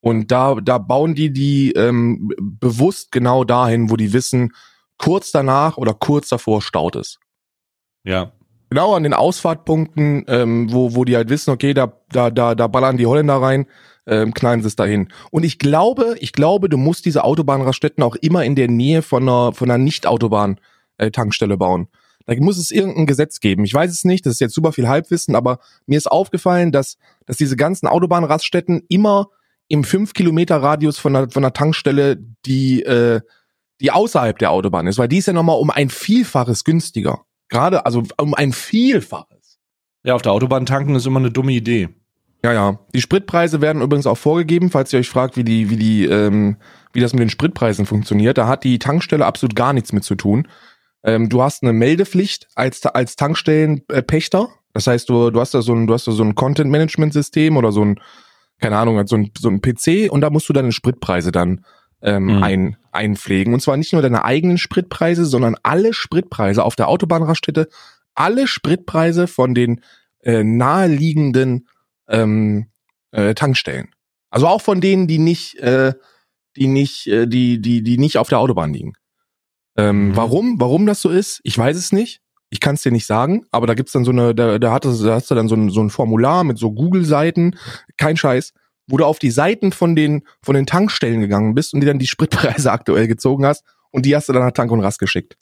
Und 0.00 0.30
da, 0.30 0.54
da 0.54 0.78
bauen 0.78 1.14
die 1.14 1.32
die 1.32 1.72
ähm, 1.72 2.30
bewusst 2.40 3.12
genau 3.12 3.44
dahin, 3.44 3.90
wo 3.90 3.96
die 3.96 4.12
wissen, 4.14 4.52
kurz 4.98 5.32
danach 5.32 5.76
oder 5.76 5.92
kurz 5.94 6.28
davor 6.28 6.62
staut 6.62 6.96
es. 6.96 7.18
Ja. 8.04 8.32
Genau 8.70 8.94
an 8.94 9.04
den 9.04 9.14
Ausfahrtpunkten, 9.14 10.24
ähm, 10.28 10.72
wo, 10.72 10.94
wo 10.94 11.04
die 11.04 11.16
halt 11.16 11.28
wissen, 11.28 11.50
okay, 11.50 11.72
da, 11.72 11.92
da, 12.10 12.30
da, 12.30 12.54
da 12.54 12.66
ballern 12.66 12.96
die 12.96 13.06
Holländer 13.06 13.40
rein, 13.40 13.66
ähm, 14.06 14.34
knallen 14.34 14.62
sie 14.62 14.68
es 14.68 14.76
dahin. 14.76 15.08
Und 15.30 15.44
ich 15.44 15.58
glaube, 15.58 16.16
ich 16.18 16.32
glaube, 16.32 16.68
du 16.68 16.76
musst 16.76 17.04
diese 17.04 17.24
Autobahnraststätten 17.24 18.02
auch 18.02 18.16
immer 18.16 18.44
in 18.44 18.56
der 18.56 18.68
Nähe 18.68 19.02
von 19.02 19.22
einer, 19.22 19.52
von 19.52 19.70
einer 19.70 19.82
Nicht-Autobahn-Tankstelle 19.82 21.56
bauen. 21.56 21.88
Da 22.26 22.34
muss 22.36 22.58
es 22.58 22.72
irgendein 22.72 23.06
Gesetz 23.06 23.38
geben. 23.38 23.64
Ich 23.64 23.72
weiß 23.72 23.90
es 23.90 24.04
nicht, 24.04 24.26
das 24.26 24.34
ist 24.34 24.40
jetzt 24.40 24.54
super 24.54 24.72
viel 24.72 24.88
Halbwissen, 24.88 25.36
aber 25.36 25.60
mir 25.86 25.96
ist 25.96 26.10
aufgefallen, 26.10 26.72
dass, 26.72 26.98
dass 27.24 27.36
diese 27.36 27.56
ganzen 27.56 27.86
Autobahnraststätten 27.86 28.82
immer 28.88 29.28
im 29.68 29.84
5 29.84 30.12
Kilometer 30.12 30.56
Radius 30.56 30.98
von 30.98 31.14
einer, 31.14 31.30
von 31.30 31.44
einer 31.44 31.52
Tankstelle, 31.52 32.18
die, 32.44 32.82
äh, 32.82 33.20
die 33.80 33.92
außerhalb 33.92 34.38
der 34.38 34.50
Autobahn 34.50 34.86
ist, 34.86 34.98
weil 34.98 35.08
die 35.08 35.18
ist 35.18 35.26
ja 35.26 35.32
nochmal 35.32 35.58
um 35.58 35.70
ein 35.70 35.88
Vielfaches 35.88 36.64
günstiger. 36.64 37.25
Gerade, 37.48 37.86
also 37.86 38.02
um 38.20 38.34
ein 38.34 38.52
Vielfaches. 38.52 39.58
Ja, 40.04 40.14
auf 40.14 40.22
der 40.22 40.32
Autobahn 40.32 40.66
tanken 40.66 40.94
ist 40.94 41.06
immer 41.06 41.18
eine 41.20 41.30
dumme 41.30 41.52
Idee. 41.52 41.88
Ja, 42.44 42.52
ja. 42.52 42.78
Die 42.94 43.00
Spritpreise 43.00 43.60
werden 43.60 43.82
übrigens 43.82 44.06
auch 44.06 44.18
vorgegeben, 44.18 44.70
falls 44.70 44.92
ihr 44.92 45.00
euch 45.00 45.08
fragt, 45.08 45.36
wie 45.36 45.42
die, 45.44 45.70
wie 45.70 45.76
die, 45.76 46.04
ähm, 46.04 46.56
wie 46.92 47.00
das 47.00 47.12
mit 47.12 47.20
den 47.20 47.30
Spritpreisen 47.30 47.86
funktioniert. 47.86 48.38
Da 48.38 48.46
hat 48.46 48.62
die 48.62 48.78
Tankstelle 48.78 49.24
absolut 49.26 49.56
gar 49.56 49.72
nichts 49.72 49.92
mit 49.92 50.04
zu 50.04 50.14
tun. 50.14 50.46
Ähm, 51.02 51.28
du 51.28 51.42
hast 51.42 51.62
eine 51.62 51.72
Meldepflicht 51.72 52.46
als, 52.54 52.84
als 52.86 53.16
Tankstellenpächter. 53.16 54.48
Das 54.72 54.86
heißt, 54.86 55.08
du, 55.08 55.30
du 55.30 55.40
hast 55.40 55.54
da 55.54 55.62
so 55.62 55.74
ein, 55.74 55.86
du 55.86 55.94
hast 55.94 56.06
da 56.06 56.12
so 56.12 56.22
ein 56.22 56.34
Content-Management-System 56.34 57.56
oder 57.56 57.72
so 57.72 57.84
ein, 57.84 58.00
keine 58.60 58.76
Ahnung, 58.76 59.04
so 59.06 59.16
ein, 59.16 59.30
so 59.38 59.48
ein 59.48 59.60
PC 59.60 60.10
und 60.10 60.20
da 60.20 60.30
musst 60.30 60.48
du 60.48 60.52
deine 60.52 60.72
Spritpreise 60.72 61.32
dann 61.32 61.64
ähm, 62.02 62.26
Mhm. 62.26 62.42
ein, 62.42 62.76
einpflegen. 62.96 63.54
Und 63.54 63.60
zwar 63.60 63.76
nicht 63.76 63.92
nur 63.92 64.02
deine 64.02 64.24
eigenen 64.24 64.58
Spritpreise, 64.58 65.24
sondern 65.24 65.56
alle 65.62 65.92
Spritpreise 65.92 66.64
auf 66.64 66.76
der 66.76 66.88
Autobahnraststätte, 66.88 67.68
alle 68.14 68.48
Spritpreise 68.48 69.26
von 69.26 69.54
den 69.54 69.82
äh, 70.22 70.42
naheliegenden 70.42 71.68
ähm, 72.08 72.66
äh, 73.12 73.34
Tankstellen. 73.34 73.90
Also 74.30 74.48
auch 74.48 74.62
von 74.62 74.80
denen, 74.80 75.06
die 75.06 75.18
nicht, 75.18 75.56
äh, 75.56 75.94
die 76.56 76.66
nicht, 76.66 77.06
äh, 77.06 77.26
die, 77.26 77.60
die, 77.60 77.82
die 77.82 77.98
nicht 77.98 78.18
auf 78.18 78.28
der 78.28 78.40
Autobahn 78.40 78.72
liegen. 78.72 78.94
Ähm, 79.76 80.08
Mhm. 80.08 80.16
Warum? 80.16 80.60
Warum 80.60 80.86
das 80.86 81.00
so 81.02 81.10
ist? 81.10 81.40
Ich 81.44 81.56
weiß 81.56 81.76
es 81.76 81.92
nicht. 81.92 82.20
Ich 82.48 82.60
kann 82.60 82.76
es 82.76 82.82
dir 82.82 82.92
nicht 82.92 83.06
sagen, 83.06 83.44
aber 83.50 83.66
da 83.66 83.74
gibt's 83.74 83.92
dann 83.92 84.04
so 84.04 84.12
eine, 84.12 84.34
da, 84.34 84.58
da, 84.58 84.72
hat 84.72 84.84
es, 84.84 85.02
da 85.02 85.14
hast 85.14 85.30
du 85.30 85.34
dann 85.34 85.48
so 85.48 85.56
ein, 85.56 85.68
so 85.68 85.80
ein 85.82 85.90
Formular 85.90 86.44
mit 86.44 86.58
so 86.58 86.72
Google-Seiten, 86.72 87.58
kein 87.96 88.16
Scheiß, 88.16 88.52
wo 88.86 88.96
du 88.96 89.04
auf 89.04 89.18
die 89.18 89.30
Seiten 89.30 89.72
von 89.72 89.96
den, 89.96 90.22
von 90.42 90.54
den 90.54 90.66
Tankstellen 90.66 91.20
gegangen 91.20 91.54
bist 91.54 91.74
und 91.74 91.80
dir 91.80 91.86
dann 91.86 91.98
die 91.98 92.06
Spritpreise 92.06 92.70
aktuell 92.72 93.08
gezogen 93.08 93.44
hast 93.46 93.64
und 93.90 94.06
die 94.06 94.14
hast 94.14 94.28
du 94.28 94.32
dann 94.32 94.44
nach 94.44 94.52
Tank 94.52 94.70
und 94.70 94.80
Rast 94.80 94.98
geschickt. 94.98 95.36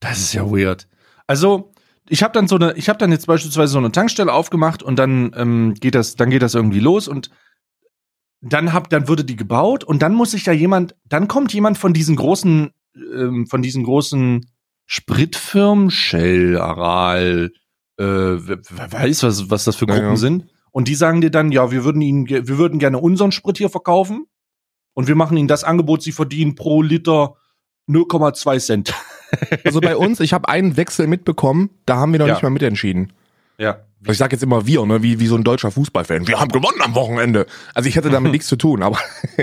Das 0.00 0.18
ist 0.18 0.32
ja 0.32 0.50
weird. 0.50 0.88
Also, 1.26 1.72
ich 2.08 2.22
habe 2.22 2.32
dann 2.32 2.48
so 2.48 2.56
eine, 2.56 2.72
ich 2.74 2.88
habe 2.88 2.98
dann 2.98 3.12
jetzt 3.12 3.26
beispielsweise 3.26 3.72
so 3.72 3.78
eine 3.78 3.92
Tankstelle 3.92 4.32
aufgemacht 4.32 4.82
und 4.82 4.98
dann 4.98 5.32
ähm, 5.36 5.74
geht 5.74 5.94
das, 5.94 6.16
dann 6.16 6.30
geht 6.30 6.42
das 6.42 6.54
irgendwie 6.54 6.80
los 6.80 7.06
und 7.06 7.30
dann 8.40 8.72
hab, 8.72 8.88
dann 8.88 9.06
wurde 9.06 9.24
die 9.24 9.36
gebaut 9.36 9.84
und 9.84 10.00
dann 10.02 10.14
muss 10.14 10.30
sich 10.32 10.44
da 10.44 10.52
jemand, 10.52 10.96
dann 11.04 11.28
kommt 11.28 11.52
jemand 11.52 11.78
von 11.78 11.92
diesen 11.92 12.16
großen, 12.16 12.70
ähm, 12.96 13.46
von 13.46 13.62
diesen 13.62 13.84
großen 13.84 14.50
Spritfirmen, 14.86 15.90
Shell, 15.90 16.58
Aral, 16.58 17.52
äh, 17.98 18.02
wer, 18.04 18.58
weiß, 18.90 19.22
was, 19.22 19.50
was 19.50 19.64
das 19.64 19.76
für 19.76 19.86
Ja, 19.86 19.94
Gruppen 19.94 20.10
ja. 20.10 20.16
sind. 20.16 20.46
Und 20.72 20.88
die 20.88 20.94
sagen 20.94 21.20
dir 21.20 21.30
dann, 21.30 21.52
ja, 21.52 21.70
wir 21.70 21.84
würden 21.84 22.00
ihnen, 22.02 22.28
wir 22.28 22.58
würden 22.58 22.78
gerne 22.78 22.98
unseren 22.98 23.32
Sprit 23.32 23.58
hier 23.58 23.70
verkaufen 23.70 24.26
und 24.94 25.08
wir 25.08 25.14
machen 25.16 25.36
ihnen 25.36 25.48
das 25.48 25.64
Angebot, 25.64 26.02
sie 26.02 26.12
verdienen 26.12 26.54
pro 26.54 26.82
Liter 26.82 27.36
0,2 27.88 28.58
Cent. 28.64 28.94
Also 29.64 29.80
bei 29.80 29.96
uns, 29.96 30.18
ich 30.18 30.32
habe 30.32 30.48
einen 30.48 30.76
Wechsel 30.76 31.06
mitbekommen, 31.06 31.70
da 31.86 31.96
haben 31.96 32.12
wir 32.12 32.18
noch 32.18 32.26
Ja. 32.26 32.34
nicht 32.34 32.42
mal 32.42 32.50
mitentschieden. 32.50 33.12
Ja. 33.60 33.80
Ich 34.08 34.16
sag 34.16 34.32
jetzt 34.32 34.42
immer 34.42 34.66
wir, 34.66 34.86
ne, 34.86 35.02
wie, 35.02 35.20
wie 35.20 35.26
so 35.26 35.34
ein 35.34 35.44
deutscher 35.44 35.70
Fußballfan. 35.70 36.26
Wir 36.26 36.40
haben 36.40 36.48
gewonnen 36.50 36.80
am 36.80 36.94
Wochenende. 36.94 37.44
Also 37.74 37.90
ich 37.90 37.98
hatte 37.98 38.08
damit 38.10 38.32
nichts 38.32 38.46
zu 38.48 38.56
tun, 38.56 38.82
aber 38.82 38.98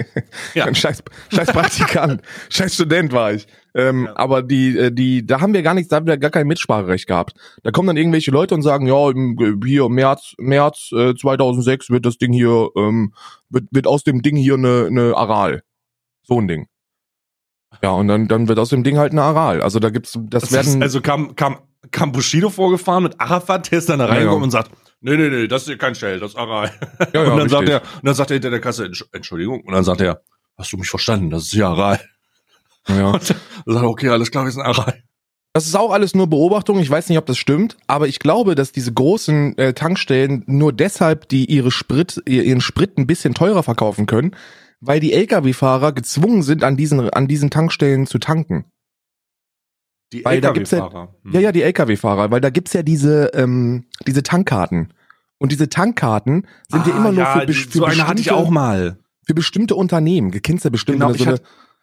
Ja. 0.55 0.65
ein 0.65 0.73
scheiß, 0.73 1.03
scheiß 1.31 1.51
Praktikant, 1.51 2.23
scheiß 2.49 2.73
Student 2.73 3.13
war 3.13 3.33
ich. 3.33 3.45
Ähm, 3.75 4.05
Ja. 4.05 4.15
Aber 4.15 4.41
die, 4.41 4.75
äh, 4.75 4.91
die, 4.91 5.23
da 5.23 5.39
haben 5.39 5.53
wir 5.53 5.61
gar 5.61 5.75
nichts, 5.75 5.89
da 5.89 5.97
haben 5.97 6.07
wir 6.07 6.17
gar 6.17 6.31
kein 6.31 6.47
Mitspracherecht 6.47 7.05
gehabt. 7.05 7.35
Da 7.61 7.69
kommen 7.69 7.85
dann 7.87 7.97
irgendwelche 7.97 8.31
Leute 8.31 8.55
und 8.55 8.63
sagen, 8.63 8.87
ja, 8.87 9.11
im, 9.11 9.37
äh, 9.39 9.67
hier 9.67 9.87
März, 9.89 10.33
März 10.39 10.89
äh, 10.91 11.13
2006 11.13 11.91
wird 11.91 12.07
das 12.07 12.17
Ding 12.17 12.33
hier, 12.33 12.69
ähm, 12.75 13.13
wird, 13.49 13.65
wird 13.69 13.85
aus 13.85 14.03
dem 14.03 14.23
Ding 14.23 14.35
hier 14.35 14.55
eine, 14.55 14.87
eine 14.87 15.15
Aral. 15.15 15.61
So 16.23 16.41
ein 16.41 16.47
Ding. 16.47 16.65
Ja, 17.83 17.91
und 17.91 18.07
dann, 18.07 18.27
dann 18.27 18.47
wird 18.47 18.57
aus 18.57 18.69
dem 18.69 18.83
Ding 18.83 18.97
halt 18.97 19.11
eine 19.11 19.21
Aral. 19.21 19.61
Also 19.61 19.77
da 19.79 19.91
gibt's, 19.91 20.17
das, 20.19 20.43
Das 20.45 20.51
werden, 20.51 20.77
ist, 20.77 20.81
also 20.81 21.01
kam, 21.01 21.35
kam, 21.35 21.59
kam 21.91 22.11
Bushido 22.11 22.49
vorgefahren 22.49 23.03
mit 23.03 23.19
Arafat, 23.19 23.71
der 23.71 23.79
ist 23.79 23.89
dann 23.89 23.99
da 23.99 24.05
Ja, 24.05 24.11
reingekommen 24.11 24.39
ja. 24.41 24.43
und 24.45 24.51
sagt, 24.51 24.71
nee, 25.01 25.17
nee, 25.17 25.29
nee, 25.29 25.47
das 25.47 25.63
ist 25.63 25.67
hier 25.67 25.77
kein 25.77 25.95
Shell, 25.95 26.19
das 26.19 26.31
ist 26.31 26.37
Aral. 26.37 26.71
ja, 27.13 27.23
ja, 27.23 27.31
und 27.31 27.37
dann 27.39 27.49
sagt 27.49 27.69
er, 27.69 27.81
und 27.81 28.05
dann 28.05 28.15
sagt 28.15 28.31
er 28.31 28.35
hinter 28.35 28.49
der 28.49 28.61
Kasse, 28.61 28.85
"Entsch- 28.85 29.05
Entschuldigung, 29.11 29.61
und 29.61 29.73
dann 29.73 29.83
sagt 29.83 30.01
er, 30.01 30.21
hast 30.57 30.71
du 30.73 30.77
mich 30.77 30.89
verstanden, 30.89 31.29
das 31.29 31.43
ist 31.43 31.51
hier 31.51 31.67
Aral. 31.67 31.99
ja. 32.87 33.11
Und 33.11 33.29
dann 33.29 33.73
sagt 33.75 33.83
er, 33.85 33.89
okay, 33.89 34.09
alles 34.09 34.31
klar, 34.31 34.45
wir 34.45 34.51
sind 34.51 34.61
Aral. 34.63 35.03
Das 35.53 35.65
ist 35.65 35.75
auch 35.75 35.91
alles 35.91 36.13
nur 36.13 36.27
Beobachtung. 36.27 36.77
Ich 36.79 36.89
weiß 36.89 37.09
nicht, 37.09 37.17
ob 37.17 37.25
das 37.25 37.37
stimmt, 37.37 37.77
aber 37.87 38.07
ich 38.07 38.19
glaube, 38.19 38.53
dass 38.53 38.71
diese 38.71 38.93
großen 38.93 39.57
äh, 39.57 39.73
Tankstellen 39.73 40.43
nur 40.45 40.71
deshalb 40.71 41.27
die 41.29 41.45
ihre 41.45 41.71
Sprit, 41.71 42.21
ihr- 42.27 42.43
ihren 42.43 42.61
Sprit 42.61 42.97
ein 42.97 43.07
bisschen 43.07 43.33
teurer 43.33 43.63
verkaufen 43.63 44.05
können, 44.05 44.35
weil 44.81 44.99
die 44.99 45.13
Lkw-Fahrer 45.13 45.93
gezwungen 45.93 46.43
sind, 46.43 46.63
an 46.63 46.77
diesen, 46.77 47.09
an 47.09 47.27
diesen 47.27 47.49
Tankstellen 47.49 48.05
zu 48.05 48.19
tanken. 48.19 48.65
Die 50.13 50.23
gibt's 50.23 50.71
ja- 50.71 50.77
LKW-Fahrer. 50.79 51.15
Hm. 51.23 51.31
Ja, 51.33 51.39
ja, 51.39 51.51
die 51.51 51.61
Lkw-Fahrer, 51.63 52.31
weil 52.31 52.41
da 52.41 52.49
gibt's 52.49 52.73
ja 52.73 52.81
diese, 52.83 53.31
ähm, 53.33 53.85
diese 54.05 54.23
Tankkarten. 54.23 54.93
Und 55.39 55.51
diese 55.51 55.69
Tankkarten 55.69 56.47
sind 56.69 56.87
ja 56.87 56.93
Ah, 56.93 56.97
immer 56.97 57.11
nur 57.11 57.23
ja, 57.23 57.39
für, 57.39 57.45
die- 57.45 57.53
für, 57.53 57.77
so 57.77 57.85
eine 57.85 58.07
hatte 58.07 58.21
ich 58.21 58.31
auch 58.31 58.37
bestimmte, 58.37 58.53
mal. 58.53 58.97
für 59.25 59.33
bestimmte 59.33 59.75
Unternehmen. 59.75 60.31
Du 60.31 60.39
kennst 60.39 60.63
ja 60.63 60.69
bestimmt, 60.71 60.99
Genau, 60.99 61.09
wenn 61.09 61.17
du 61.17 61.23
so 61.23 61.29
eine, 61.29 61.39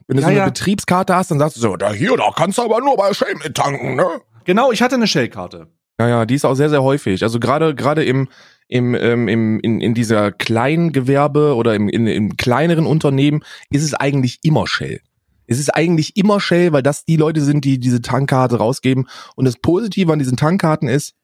wenn 0.08 0.16
du 0.16 0.22
Ja, 0.22 0.26
so 0.26 0.30
eine 0.30 0.38
ja. 0.40 0.44
Betriebskarte 0.46 1.14
hast, 1.14 1.30
dann 1.30 1.38
sagst 1.38 1.56
du 1.56 1.60
so, 1.60 1.76
da 1.76 1.92
hier, 1.92 2.16
da 2.16 2.30
kannst 2.34 2.58
du 2.58 2.62
aber 2.62 2.80
nur 2.80 2.96
bei 2.96 3.12
Shell 3.14 3.34
mit 3.42 3.54
tanken, 3.54 3.94
ne? 3.96 4.06
Genau, 4.44 4.72
ich 4.72 4.82
hatte 4.82 4.96
eine 4.96 5.06
Shell-Karte. 5.06 5.68
Ja, 6.00 6.08
ja, 6.08 6.26
die 6.26 6.34
ist 6.34 6.44
auch 6.44 6.54
sehr, 6.54 6.68
sehr 6.70 6.82
häufig. 6.82 7.22
Also 7.22 7.38
gerade 7.38 7.74
gerade 7.74 8.04
im 8.04 8.28
im, 8.66 8.94
ähm, 8.94 9.28
im 9.28 9.60
in, 9.60 9.80
in 9.80 9.94
dieser 9.94 10.32
kleinen 10.32 10.92
Gewerbe 10.92 11.54
oder 11.54 11.74
im, 11.74 11.88
in, 11.88 12.06
im 12.06 12.36
kleineren 12.36 12.86
Unternehmen 12.86 13.42
ist 13.70 13.84
es 13.84 13.94
eigentlich 13.94 14.38
immer 14.42 14.66
Shell. 14.66 15.00
Es 15.46 15.58
ist 15.58 15.74
eigentlich 15.74 16.16
immer 16.16 16.40
Shell, 16.40 16.72
weil 16.72 16.82
das 16.82 17.04
die 17.04 17.16
Leute 17.16 17.42
sind, 17.42 17.64
die 17.64 17.78
diese 17.78 18.02
Tankkarte 18.02 18.56
rausgeben. 18.56 19.06
Und 19.36 19.44
das 19.44 19.56
Positive 19.56 20.12
an 20.12 20.18
diesen 20.18 20.36
Tankkarten 20.36 20.88
ist, 20.88 21.14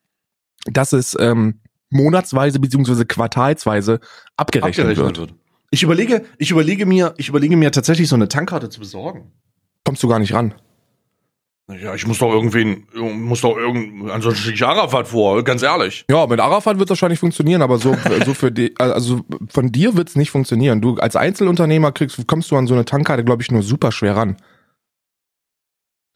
dass 0.67 0.93
es 0.93 1.17
ähm, 1.19 1.61
monatsweise 1.91 2.61
beziehungsweise 2.61 3.07
quartalsweise 3.07 4.01
abgerechnet, 4.37 4.87
Abgerechnet 4.87 5.19
wird. 5.19 5.31
wird. 5.31 5.35
Ich 5.71 5.83
überlege, 5.83 6.25
ich 6.39 6.51
überlege 6.51 6.87
mir, 6.87 7.15
ich 7.17 7.29
überlege 7.29 7.57
mir 7.57 7.71
tatsächlich 7.71 8.09
so 8.09 8.17
eine 8.17 8.29
Tankkarte 8.29 8.69
zu 8.69 8.81
besorgen. 8.81 9.33
Kommst 9.85 10.03
du 10.03 10.09
gar 10.09 10.19
nicht 10.19 10.35
ran. 10.35 10.55
Ja, 11.79 11.95
ich 11.95 12.07
muss 12.07 12.19
doch 12.19 12.33
irgendwen, 12.33 12.87
muss 12.95 13.43
doch 13.43 13.57
irgend, 13.57 14.11
ansonsten 14.11 14.43
schicke 14.43 14.55
ich 14.55 14.65
Arafat 14.65 15.09
vor, 15.09 15.43
ganz 15.45 15.63
ehrlich. 15.63 16.05
Ja, 16.11 16.27
mit 16.27 16.41
Arafat 16.41 16.79
wird 16.79 16.89
es 16.89 16.91
wahrscheinlich 16.91 17.21
funktionieren, 17.21 17.63
aber 17.63 17.79
so, 17.79 17.95
so 18.25 18.35
für 18.35 18.51
die, 18.51 18.75
also 18.79 19.21
von 19.49 19.71
dir 19.71 19.97
wird 19.97 20.09
es 20.09 20.17
nicht 20.17 20.31
funktionieren. 20.31 20.81
Du 20.81 20.97
als 20.97 21.17
Einzelunternehmer 21.17 21.93
kriegst, 21.93 22.27
kommst 22.27 22.51
du 22.51 22.57
an 22.57 22.67
so 22.67 22.75
eine 22.75 22.85
Tankkarte, 22.85 23.25
glaube 23.25 23.43
ich, 23.43 23.51
nur 23.51 23.63
super 23.63 23.93
schwer 23.93 24.17
ran. 24.17 24.37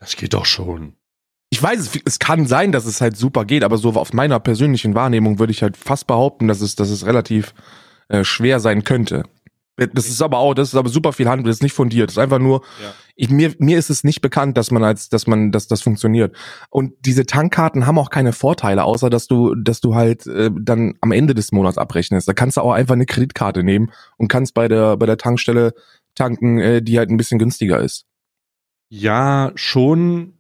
Das 0.01 0.17
geht 0.17 0.35
doch 0.35 0.47
schon. 0.47 0.95
Ich 1.51 1.62
weiß, 1.62 1.79
es, 1.79 2.01
es 2.05 2.19
kann 2.19 2.47
sein, 2.47 2.73
dass 2.73 2.85
es 2.85 3.01
halt 3.01 3.17
super 3.17 3.45
geht, 3.45 3.62
aber 3.62 3.79
so 3.79 3.90
auf 3.90 4.12
meiner 4.12 4.40
persönlichen 4.40 4.95
Wahrnehmung 4.95 5.38
würde 5.38 5.53
ich 5.53 5.62
halt 5.62 5.77
fast 5.77 6.07
behaupten, 6.07 6.49
dass 6.49 6.61
es, 6.61 6.75
dass 6.75 6.90
es 6.90 7.07
relativ 7.07 7.55
äh, 8.09 8.25
schwer 8.25 8.61
sein 8.61 8.85
könnte. 8.85 9.25
Das 9.76 10.08
ist 10.08 10.22
aber 10.22 10.38
auch, 10.38 10.54
das 10.54 10.68
ist 10.68 10.76
aber 10.76 10.88
super 10.88 11.12
viel 11.12 11.28
Handel, 11.28 11.46
das 11.48 11.56
ist 11.56 11.62
nicht 11.62 11.72
fundiert. 11.72 12.08
Das 12.08 12.14
ist 12.14 12.22
einfach 12.22 12.38
nur, 12.38 12.62
Ja. 12.82 12.94
ich, 13.16 13.28
mir, 13.30 13.54
mir 13.58 13.76
ist 13.76 13.90
es 13.90 14.04
nicht 14.04 14.20
bekannt, 14.20 14.56
dass 14.56 14.70
man 14.70 14.84
als, 14.84 15.08
dass 15.08 15.26
man, 15.26 15.50
dass 15.50 15.66
das 15.66 15.82
funktioniert. 15.82 16.34
Und 16.70 16.92
diese 17.00 17.26
Tankkarten 17.26 17.87
haben 17.87 17.98
auch 17.98 18.10
keine 18.10 18.32
Vorteile, 18.32 18.84
außer 18.84 19.10
dass 19.10 19.26
du, 19.26 19.54
dass 19.56 19.80
du 19.80 19.96
halt 19.96 20.26
äh, 20.28 20.50
dann 20.56 20.94
am 21.00 21.10
Ende 21.10 21.34
des 21.34 21.50
Monats 21.50 21.76
abrechnest. 21.76 22.28
Da 22.28 22.34
kannst 22.34 22.56
du 22.56 22.60
auch 22.60 22.72
einfach 22.72 22.94
eine 22.94 23.06
Kreditkarte 23.06 23.64
nehmen 23.64 23.90
und 24.16 24.28
kannst 24.28 24.54
bei 24.54 24.68
der, 24.68 24.96
bei 24.96 25.06
der 25.06 25.16
Tankstelle 25.16 25.74
tanken, 26.14 26.58
äh, 26.60 26.80
die 26.80 26.98
halt 26.98 27.10
ein 27.10 27.16
bisschen 27.16 27.40
günstiger 27.40 27.80
ist. 27.80 28.04
Ja, 28.88 29.50
schon. 29.56 30.34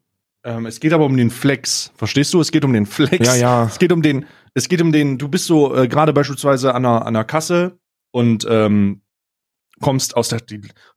Ähm, 0.44 0.66
es 0.66 0.78
geht 0.78 0.92
aber 0.92 1.06
um 1.06 1.16
den 1.16 1.30
Flex. 1.30 1.90
Verstehst 1.96 2.32
du? 2.34 2.40
Es 2.40 2.52
geht 2.52 2.64
um 2.64 2.72
den 2.72 2.86
Flex. 2.86 3.26
Ja, 3.26 3.34
ja. 3.34 3.64
Es 3.64 3.78
geht 3.78 3.90
um 3.90 4.02
den, 4.02 4.26
es 4.54 4.68
geht 4.68 4.80
um 4.80 4.92
den, 4.92 5.18
du 5.18 5.28
bist 5.28 5.46
so 5.46 5.74
äh, 5.74 5.88
gerade 5.88 6.12
beispielsweise 6.12 6.74
an 6.74 6.84
einer, 6.84 7.00
an 7.02 7.08
einer 7.16 7.24
Kasse 7.24 7.78
und 8.12 8.46
ähm, 8.48 9.00
kommst 9.80 10.16
aus 10.16 10.28
der, 10.28 10.40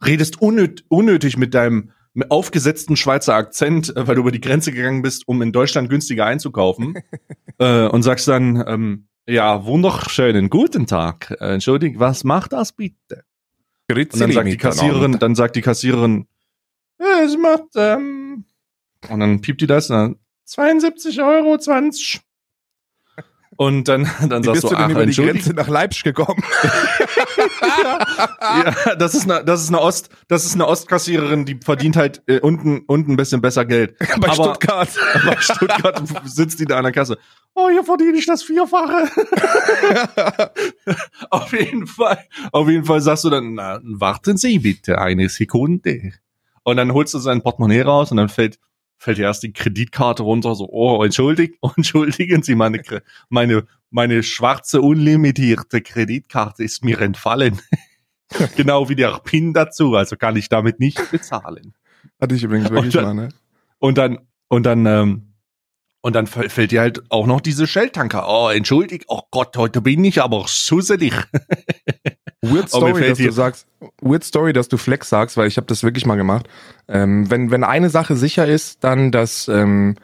redest 0.06 0.42
unnöt, 0.42 0.86
unnötig 0.90 1.38
mit 1.38 1.54
deinem 1.54 1.92
aufgesetzten 2.30 2.96
Schweizer 2.96 3.36
Akzent, 3.36 3.96
äh, 3.96 4.08
weil 4.08 4.16
du 4.16 4.22
über 4.22 4.32
die 4.32 4.42
Grenze 4.42 4.72
gegangen 4.72 5.02
bist, 5.02 5.28
um 5.28 5.42
in 5.42 5.52
Deutschland 5.52 5.90
günstiger 5.90 6.26
einzukaufen 6.26 6.96
äh, 7.60 7.88
und 7.88 8.04
sagst 8.04 8.28
dann, 8.28 8.64
ähm, 8.68 9.08
ja, 9.28 9.66
wunderschönen 9.66 10.50
guten 10.50 10.88
Tag. 10.88 11.36
Äh, 11.40 11.54
Entschuldigung, 11.56 12.00
was 12.00 12.24
macht 12.24 12.54
das 12.54 12.72
bitte? 12.72 13.24
Und 13.90 14.22
dann 14.22 14.32
sagt 14.32 14.48
die 14.48 14.58
Kassiererin, 14.58 15.20
dann 15.20 15.36
sagt 15.36 15.56
die 15.56 15.62
Kassiererin, 15.62 16.28
ja, 17.00 17.24
es 17.24 17.38
macht, 17.38 17.64
ähm, 17.76 18.46
und 19.10 19.20
dann 19.20 19.40
piept 19.42 19.62
die 19.62 19.68
das, 19.68 19.90
und 19.90 19.96
dann 19.96 20.16
72 20.46 21.22
Euro 21.22 21.58
20. 21.58 22.22
Und 23.58 23.88
dann, 23.88 24.10
dann 24.30 24.44
Wie 24.44 24.46
sagst 24.48 24.62
bist 24.62 24.74
du, 24.74 24.78
ach, 24.78 24.90
über 24.90 25.06
die. 25.06 25.14
Grenze 25.16 25.54
nach 25.54 25.68
Leipzig 25.68 26.04
gekommen? 26.04 26.44
ja, 28.42 28.96
das 28.96 29.16
ist 29.16 29.30
eine, 29.30 29.44
das 29.44 29.62
ist 29.64 29.70
eine 29.70 29.82
Ost, 29.82 30.10
das 30.28 30.46
ist 30.46 30.54
eine 30.56 30.68
Ostkassiererin, 30.68 31.46
die 31.46 31.60
verdient 31.64 31.96
halt 31.96 32.22
äh, 32.28 32.40
unten, 32.40 32.84
unten 32.88 33.14
ein 33.14 33.18
bisschen 33.18 33.42
besser 33.42 33.66
Geld. 33.66 33.98
Bei 34.20 34.30
Aber- 34.30 34.34
Stuttgart. 34.34 34.90
Bei 35.26 35.38
Stuttgart 35.40 36.04
sitzt 36.26 36.60
die 36.60 36.66
da 36.66 36.78
an 36.78 36.84
der 36.84 36.92
Kasse. 36.94 37.18
Oh, 37.56 37.70
hier 37.70 37.84
verdiene 37.84 38.18
ich 38.18 38.28
das 38.28 38.44
Vierfache. 38.44 39.10
auf 41.32 41.52
jeden 41.54 41.88
Fall, 41.88 42.20
auf 42.52 42.70
jeden 42.70 42.86
Fall 42.86 43.02
sagst 43.02 43.24
du 43.24 43.30
dann, 43.32 43.56
na, 43.56 43.80
warten 43.84 44.38
Sie 44.38 44.60
bitte 44.60 45.00
eine 45.00 45.30
Sekunde. 45.30 46.14
Und 46.64 46.78
dann 46.78 46.94
holst 46.94 47.14
du 47.16 47.20
sein 47.20 47.42
Portemonnaie 47.42 47.82
raus 47.82 48.12
und 48.12 48.18
dann 48.18 48.30
fällt, 48.30 48.60
fällt 48.98 49.18
dir 49.18 49.24
erst 49.26 49.44
die 49.44 49.54
Kreditkarte 49.54 50.24
runter, 50.24 50.56
so, 50.56 50.68
oh, 50.70 51.04
entschuldigt, 51.04 51.56
entschuldigen 51.78 52.44
Sie, 52.44 52.56
meine, 52.56 52.82
meine, 53.30 53.66
meine 53.90 54.24
schwarze 54.24 54.82
unlimitierte 54.82 55.82
Kreditkarte 55.82 56.64
ist 56.64 56.84
mir 56.84 57.00
entfallen. 57.02 57.60
genau 58.58 58.90
wie 58.90 58.96
der 58.96 59.20
PIN 59.20 59.54
dazu, 59.54 59.96
also 59.96 60.16
kann 60.18 60.36
ich 60.36 60.50
damit 60.50 60.80
nicht 60.80 61.12
bezahlen. 61.12 61.74
Hatte 62.20 62.36
ich 62.36 62.44
übrigens 62.44 62.70
wirklich 62.70 62.96
Und 62.96 63.04
dann- 63.04 63.16
mal, 63.16 63.26
ne? 63.28 63.30
Und 63.80 63.98
dann, 63.98 64.20
und 64.48 64.64
dann, 64.66 64.86
ähm, 64.86 65.24
Und 66.02 66.14
dann 66.16 66.26
fällt 66.28 66.72
dir 66.72 66.80
halt 66.82 67.02
auch 67.10 67.28
noch 67.28 67.42
diese 67.42 67.68
Shell-Tanker. 67.68 68.26
Oh, 68.28 68.50
entschuldigt, 68.50 69.06
oh 69.08 69.22
Gott, 69.30 69.58
heute 69.58 69.82
bin 69.82 70.04
ich 70.06 70.22
aber 70.22 70.48
schusselig. 70.48 71.14
Weird 72.42 72.70
Story, 72.70 73.08
dass 73.08 73.18
du 73.18 73.32
sagst, 73.32 73.68
Weird 74.02 74.24
Story, 74.24 74.54
dass 74.54 74.68
du 74.68 74.78
Flex 74.78 75.10
sagst, 75.10 75.38
weil 75.38 75.48
ich 75.48 75.58
habe 75.58 75.68
das 75.68 75.84
wirklich 75.84 76.06
mal 76.06 76.16
gemacht. 76.16 76.48
Ähm, 76.88 77.30
wenn, 77.32 77.50
wenn 77.52 77.64
eine 77.64 77.90
Sache 77.90 78.16
sicher 78.16 78.46
ist, 78.48 78.84
dann, 78.84 79.12
dass, 79.12 79.48
ähm, 79.48 79.96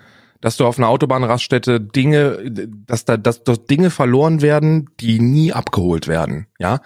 dass 0.42 0.58
du 0.58 0.66
auf 0.66 0.78
einer 0.78 0.88
Autobahnraststätte 0.90 1.80
Dinge, 1.80 2.40
dass 2.88 3.06
da, 3.06 3.18
dass 3.18 3.44
dort 3.44 3.70
Dinge 3.70 3.90
verloren 3.92 4.42
werden, 4.42 4.90
die 5.00 5.20
nie 5.20 5.54
abgeholt 5.54 6.08
werden. 6.08 6.48
Ja. 6.60 6.82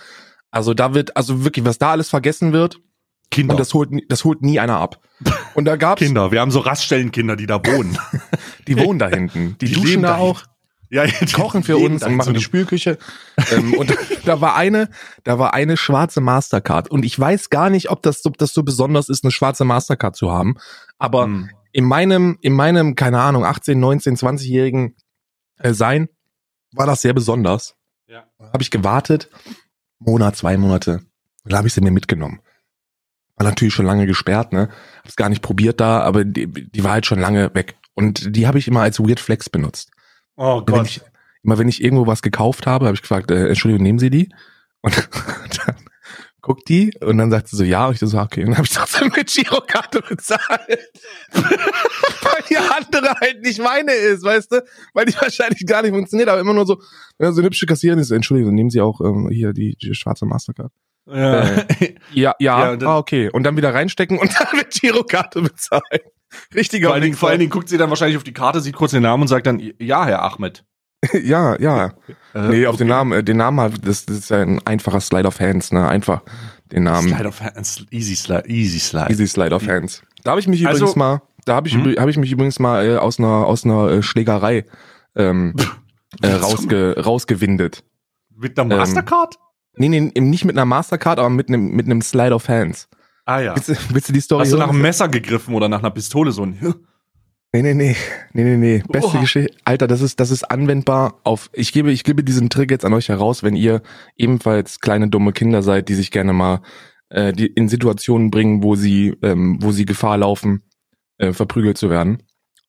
Also 0.52 0.74
da 0.74 0.94
wird, 0.94 1.16
also 1.16 1.44
wirklich, 1.46 1.66
was 1.66 1.78
da 1.78 1.92
alles 1.92 2.10
vergessen 2.10 2.52
wird, 2.52 2.80
Kinder. 3.32 3.54
und 3.54 3.60
das 3.60 3.74
holt, 3.74 3.92
nie- 3.92 4.06
das 4.08 4.24
holt 4.26 4.42
nie 4.42 4.60
einer 4.60 4.78
ab. 4.80 5.00
Und 5.56 5.66
da 5.66 5.76
gab's, 5.76 6.00
Kinder. 6.02 6.32
Wir 6.32 6.40
haben 6.42 6.52
so 6.52 6.60
Raststellenkinder, 6.60 7.36
die 7.36 7.48
da 7.48 7.56
wohnen. 7.66 7.98
die 8.68 8.78
wohnen 8.80 9.00
da 9.00 9.08
hinten. 9.10 9.58
Die, 9.60 9.66
Die 9.66 9.74
duschen 9.74 10.04
da 10.04 10.18
auch. 10.18 10.44
Ja, 10.90 11.06
die 11.06 11.32
kochen 11.34 11.64
für 11.64 11.78
uns 11.78 12.02
da 12.02 12.08
und 12.08 12.16
machen 12.16 12.34
die 12.34 12.42
Spülküche. 12.42 12.98
ähm, 13.52 13.74
und 13.74 13.94
da 14.26 14.42
war 14.42 14.56
eine, 14.56 14.90
da 15.24 15.40
war 15.40 15.54
eine 15.54 15.78
schwarze 15.78 16.22
Mastercard. 16.22 16.90
Und 16.90 17.04
ich 17.06 17.20
weiß 17.20 17.50
gar 17.50 17.70
nicht, 17.70 17.90
ob 17.90 18.02
das, 18.04 18.26
ob 18.26 18.38
das 18.38 18.54
so 18.54 18.64
besonders 18.64 19.10
ist, 19.10 19.24
eine 19.24 19.32
schwarze 19.32 19.66
Mastercard 19.66 20.16
zu 20.16 20.32
haben. 20.32 20.56
Aber 20.98 21.26
Hm. 21.26 21.50
in 21.72 21.86
meinem, 21.86 22.38
in 22.42 22.54
meinem, 22.54 22.96
keine 22.96 23.22
Ahnung, 23.22 23.46
18, 23.46 23.80
19, 23.80 24.18
20-jährigen 24.18 24.96
äh, 25.58 25.74
Sein 25.74 26.10
war 26.74 26.86
das 26.86 27.02
sehr 27.02 27.14
besonders. 27.14 27.76
Ja. 28.08 28.26
Habe 28.40 28.62
ich 28.62 28.72
gewartet, 28.72 29.30
Monat, 30.00 30.36
zwei 30.36 30.58
Monate. 30.58 31.02
Dann 31.44 31.58
habe 31.58 31.68
ich 31.68 31.74
sie 31.74 31.82
mir 31.82 31.92
mitgenommen. 31.92 32.42
War 33.36 33.46
natürlich 33.46 33.74
schon 33.74 33.86
lange 33.86 34.06
gesperrt, 34.08 34.52
ne? 34.52 34.70
Hab's 35.04 35.16
gar 35.16 35.30
nicht 35.30 35.42
probiert 35.42 35.80
da, 35.80 36.02
aber 36.02 36.26
die, 36.26 36.48
die 36.48 36.84
war 36.84 36.92
halt 36.92 37.06
schon 37.06 37.20
lange 37.20 37.54
weg. 37.54 37.76
Und 37.94 38.36
die 38.36 38.48
habe 38.48 38.58
ich 38.60 38.68
immer 38.68 38.82
als 38.82 39.00
Weird 39.00 39.20
Flex 39.20 39.50
benutzt. 39.50 39.92
Oh 40.38 40.62
Wenn 40.66 40.76
Gott. 40.76 40.88
ich, 40.88 41.02
immer 41.44 41.58
wenn 41.58 41.68
ich 41.68 41.84
irgendwo 41.84 42.08
was 42.08 42.22
gekauft 42.22 42.68
habe, 42.68 42.86
habe 42.86 42.96
ich 42.96 43.02
gefragt, 43.02 43.32
äh, 43.32 43.48
Entschuldigung, 43.48 43.84
nehmen 43.84 44.00
Sie 44.00 44.10
die? 44.10 44.30
Und 44.82 44.96
dann 45.66 45.76
guckt 46.42 46.70
die 46.70 46.94
und 47.02 47.18
dann 47.18 47.30
sagt 47.30 47.50
sie 47.50 47.58
so, 47.58 47.64
ja, 47.64 47.88
und 47.88 47.94
ich 47.94 48.00
so, 48.00 48.18
okay. 48.18 48.42
Und 48.42 48.52
dann 48.52 48.58
habe 48.58 48.68
ich 48.68 48.74
trotzdem 48.74 49.12
mit 49.14 49.28
Girokarte 49.28 50.02
bezahlt. 50.02 50.40
Weil 51.34 52.44
die 52.50 52.58
andere 52.58 53.14
halt 53.20 53.42
nicht 53.42 53.60
meine 53.60 53.92
ist, 53.92 54.24
weißt 54.24 54.54
du? 54.54 54.64
Weil 54.94 55.06
die 55.06 55.16
wahrscheinlich 55.16 55.66
gar 55.66 55.82
nicht 55.82 55.92
funktioniert, 55.92 56.30
aber 56.30 56.40
immer 56.40 56.54
nur 56.54 56.66
so, 56.66 56.82
wenn 57.18 57.34
so 57.34 57.42
eine 57.42 57.48
hübsche 57.48 57.66
Kassiererin 57.66 58.00
ist, 58.00 58.12
Entschuldigung, 58.12 58.56
nehmen 58.56 58.70
Sie 58.70 58.80
auch 58.80 59.02
ähm, 59.02 59.30
hier 59.30 59.52
die, 59.52 59.76
die 59.76 59.94
schwarze 59.94 60.26
Mastercard. 60.26 60.72
Ja. 61.14 61.44
Ja, 62.12 62.36
ja, 62.40 62.74
Ja, 62.76 62.78
ah, 62.88 62.98
okay. 62.98 63.30
Und 63.30 63.44
dann 63.44 63.56
wieder 63.58 63.74
reinstecken 63.74 64.18
und 64.20 64.30
dann 64.40 64.48
mit 64.58 64.72
Girokarte 64.72 65.42
bezahlen. 65.42 65.82
Richtiger 66.54 66.88
vor, 66.88 66.94
allen 66.96 67.02
Dingen, 67.04 67.14
Wichser. 67.14 67.20
vor 67.20 67.30
allen 67.30 67.40
Dingen 67.40 67.52
guckt 67.52 67.70
sie 67.70 67.78
dann 67.78 67.90
wahrscheinlich 67.90 68.18
auf 68.18 68.24
die 68.24 68.34
Karte, 68.34 68.60
sieht 68.60 68.76
kurz 68.76 68.92
den 68.92 69.04
Namen 69.04 69.22
und 69.24 69.28
sagt 69.30 69.48
dann, 69.48 69.62
ja, 69.80 70.06
Herr 70.06 70.24
Ahmed. 70.24 70.64
Ja, 71.24 71.58
ja. 71.60 71.94
Äh, 72.34 72.50
Nee, 72.50 72.66
auf 72.68 72.76
den 72.78 72.88
Namen, 72.88 73.12
äh, 73.14 73.24
den 73.24 73.38
Namen 73.38 73.60
halt, 73.62 73.88
das, 73.88 74.06
das 74.06 74.18
ist 74.18 74.30
ja 74.30 74.42
ein 74.42 74.60
einfacher 74.66 75.00
Slide 75.00 75.28
of 75.28 75.40
Hands, 75.40 75.72
ne? 75.72 75.88
Einfach 75.88 76.24
den 76.72 76.84
Namen. 76.84 77.08
Slide 77.10 77.28
of 77.30 77.40
Hands, 77.40 77.86
easy 77.92 78.16
slide, 78.16 78.50
easy 78.50 78.80
slide. 78.80 79.10
Easy 79.12 79.28
Slide 79.28 79.56
of 79.56 79.66
Hands. 79.68 80.02
Da 80.24 80.32
habe 80.32 80.42
ich 80.42 80.48
mich 80.48 80.68
Also- 80.68 80.80
übrigens 80.80 80.96
mal, 80.98 81.22
da 81.46 81.56
habe 81.56 81.68
ich, 81.70 81.76
Hm? 81.76 81.96
hab 81.98 82.10
ich 82.10 82.18
mich 82.18 82.32
übrigens 82.32 82.60
mal 82.60 82.86
äh, 82.86 82.98
aus 82.98 83.20
einer 83.20 83.28
aus 83.46 83.64
einer 83.64 83.90
äh, 83.90 84.04
Schlägerei 84.04 84.66
ähm, 85.16 85.54
äh, 86.22 86.34
rausge, 86.34 86.96
rausgewindet. 87.02 87.84
Mit 88.36 88.60
einer 88.60 88.74
ähm, 88.74 88.80
Mastercard? 88.80 89.36
Nee, 89.78 89.90
nee, 89.90 90.12
nicht 90.20 90.46
mit 90.46 90.56
einer 90.56 90.66
Mastercard, 90.66 91.20
aber 91.20 91.30
mit 91.30 91.50
einem 91.50 91.72
mit 91.72 91.86
einem 91.86 92.02
Slide 92.02 92.34
of 92.34 92.48
Hands. 92.50 92.88
ah 93.26 93.40
ja. 93.40 93.56
Willst, 93.56 93.70
du, 93.70 93.76
willst 93.94 94.10
du 94.10 94.14
die 94.14 94.22
Story 94.22 94.44
Hast 94.44 94.54
du 94.54 94.58
nach 94.58 94.70
einem 94.70 94.82
Messer 94.82 95.08
gegriffen 95.08 95.54
oder 95.54 95.70
nach 95.70 95.80
einer 95.80 95.92
Pistole 95.92 96.32
so 96.32 96.44
ein 96.44 96.58
Nee, 97.54 97.62
nee, 97.62 97.74
nee. 97.74 97.96
Nee, 98.34 98.44
nee, 98.44 98.58
nee. 98.58 98.84
Beste. 98.90 99.20
Geschichte. 99.20 99.56
Alter, 99.64 99.88
das 99.88 100.02
ist, 100.02 100.20
das 100.20 100.32
ist 100.32 100.44
anwendbar 100.44 101.22
auf, 101.24 101.50
ich 101.54 101.72
gebe, 101.72 101.92
ich 101.92 102.04
gebe 102.04 102.24
diesen 102.24 102.50
Trick 102.50 102.70
jetzt 102.72 102.84
an 102.84 102.94
euch 102.94 103.08
heraus, 103.08 103.42
wenn 103.42 103.56
ihr 103.56 103.82
ebenfalls 104.18 104.82
kleine 104.82 105.08
dumme 105.08 105.32
Kinder 105.32 105.64
seid, 105.64 105.88
die 105.88 105.96
sich 105.96 106.12
gerne 106.12 106.34
mal 106.34 106.62
äh, 107.10 107.32
die 107.34 107.48
in 107.48 107.70
Situationen 107.70 108.32
bringen, 108.32 108.64
wo 108.64 108.76
sie, 108.76 109.16
ähm, 109.22 109.58
wo 109.62 109.72
sie 109.72 109.86
Gefahr 109.86 110.18
laufen, 110.18 110.64
äh, 111.18 111.32
verprügelt 111.32 111.78
zu 111.78 111.90
werden. 111.90 112.24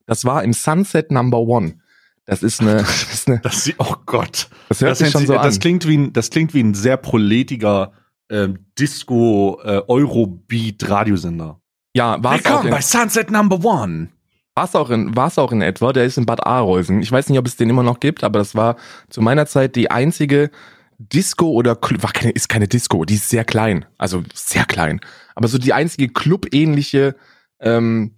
Das 0.06 0.24
war 0.24 0.44
im 0.44 0.52
Sunset 0.52 1.10
Number 1.10 1.40
One. 1.40 1.80
Das 2.30 2.42
ist 2.42 2.60
eine, 2.60 2.76
das 2.76 3.02
ist 3.14 3.28
eine, 3.28 3.38
Das 3.40 3.70
oh 3.78 3.94
Gott. 4.04 4.48
das 4.68 4.80
hört 4.82 4.90
Das, 4.92 4.98
sich 4.98 5.10
schon 5.10 5.26
so 5.26 5.32
das 5.32 5.54
an. 5.54 5.60
klingt 5.60 5.88
wie 5.88 5.96
ein, 5.96 6.12
das 6.12 6.28
klingt 6.30 6.52
wie 6.52 6.60
ein 6.60 6.74
sehr 6.74 6.98
proletiger 6.98 7.92
ähm, 8.30 8.66
Disco 8.78 9.58
äh, 9.64 9.80
Eurobeat 9.88 10.88
Radiosender. 10.90 11.60
Ja, 11.96 12.22
war 12.22 12.34
es 12.34 12.40
auch, 12.40 12.44
Willkommen 12.50 12.66
in- 12.66 12.70
bei 12.74 12.80
Sunset 12.82 13.30
Number 13.30 13.64
One. 13.64 14.08
war's 14.54 14.74
auch 14.74 14.90
in, 14.90 15.16
war's 15.16 15.38
auch 15.38 15.52
in 15.52 15.62
etwa. 15.62 15.92
Der 15.94 16.04
ist 16.04 16.18
in 16.18 16.26
Bad 16.26 16.46
Arolsen. 16.46 17.00
Ich 17.00 17.10
weiß 17.10 17.30
nicht, 17.30 17.38
ob 17.38 17.46
es 17.46 17.56
den 17.56 17.70
immer 17.70 17.82
noch 17.82 17.98
gibt, 18.00 18.22
aber 18.24 18.38
das 18.40 18.54
war 18.54 18.76
zu 19.08 19.22
meiner 19.22 19.46
Zeit 19.46 19.74
die 19.76 19.90
einzige 19.90 20.50
Disco 20.98 21.46
oder 21.50 21.76
Club, 21.76 22.02
war 22.02 22.12
keine, 22.12 22.32
ist 22.32 22.48
keine 22.50 22.68
Disco, 22.68 23.04
die 23.06 23.14
ist 23.14 23.30
sehr 23.30 23.44
klein, 23.46 23.86
also 23.96 24.22
sehr 24.34 24.64
klein. 24.66 25.00
Aber 25.36 25.46
so 25.48 25.56
die 25.56 25.72
einzige 25.72 26.08
Club-ähnliche, 26.08 27.14
ähm, 27.60 28.16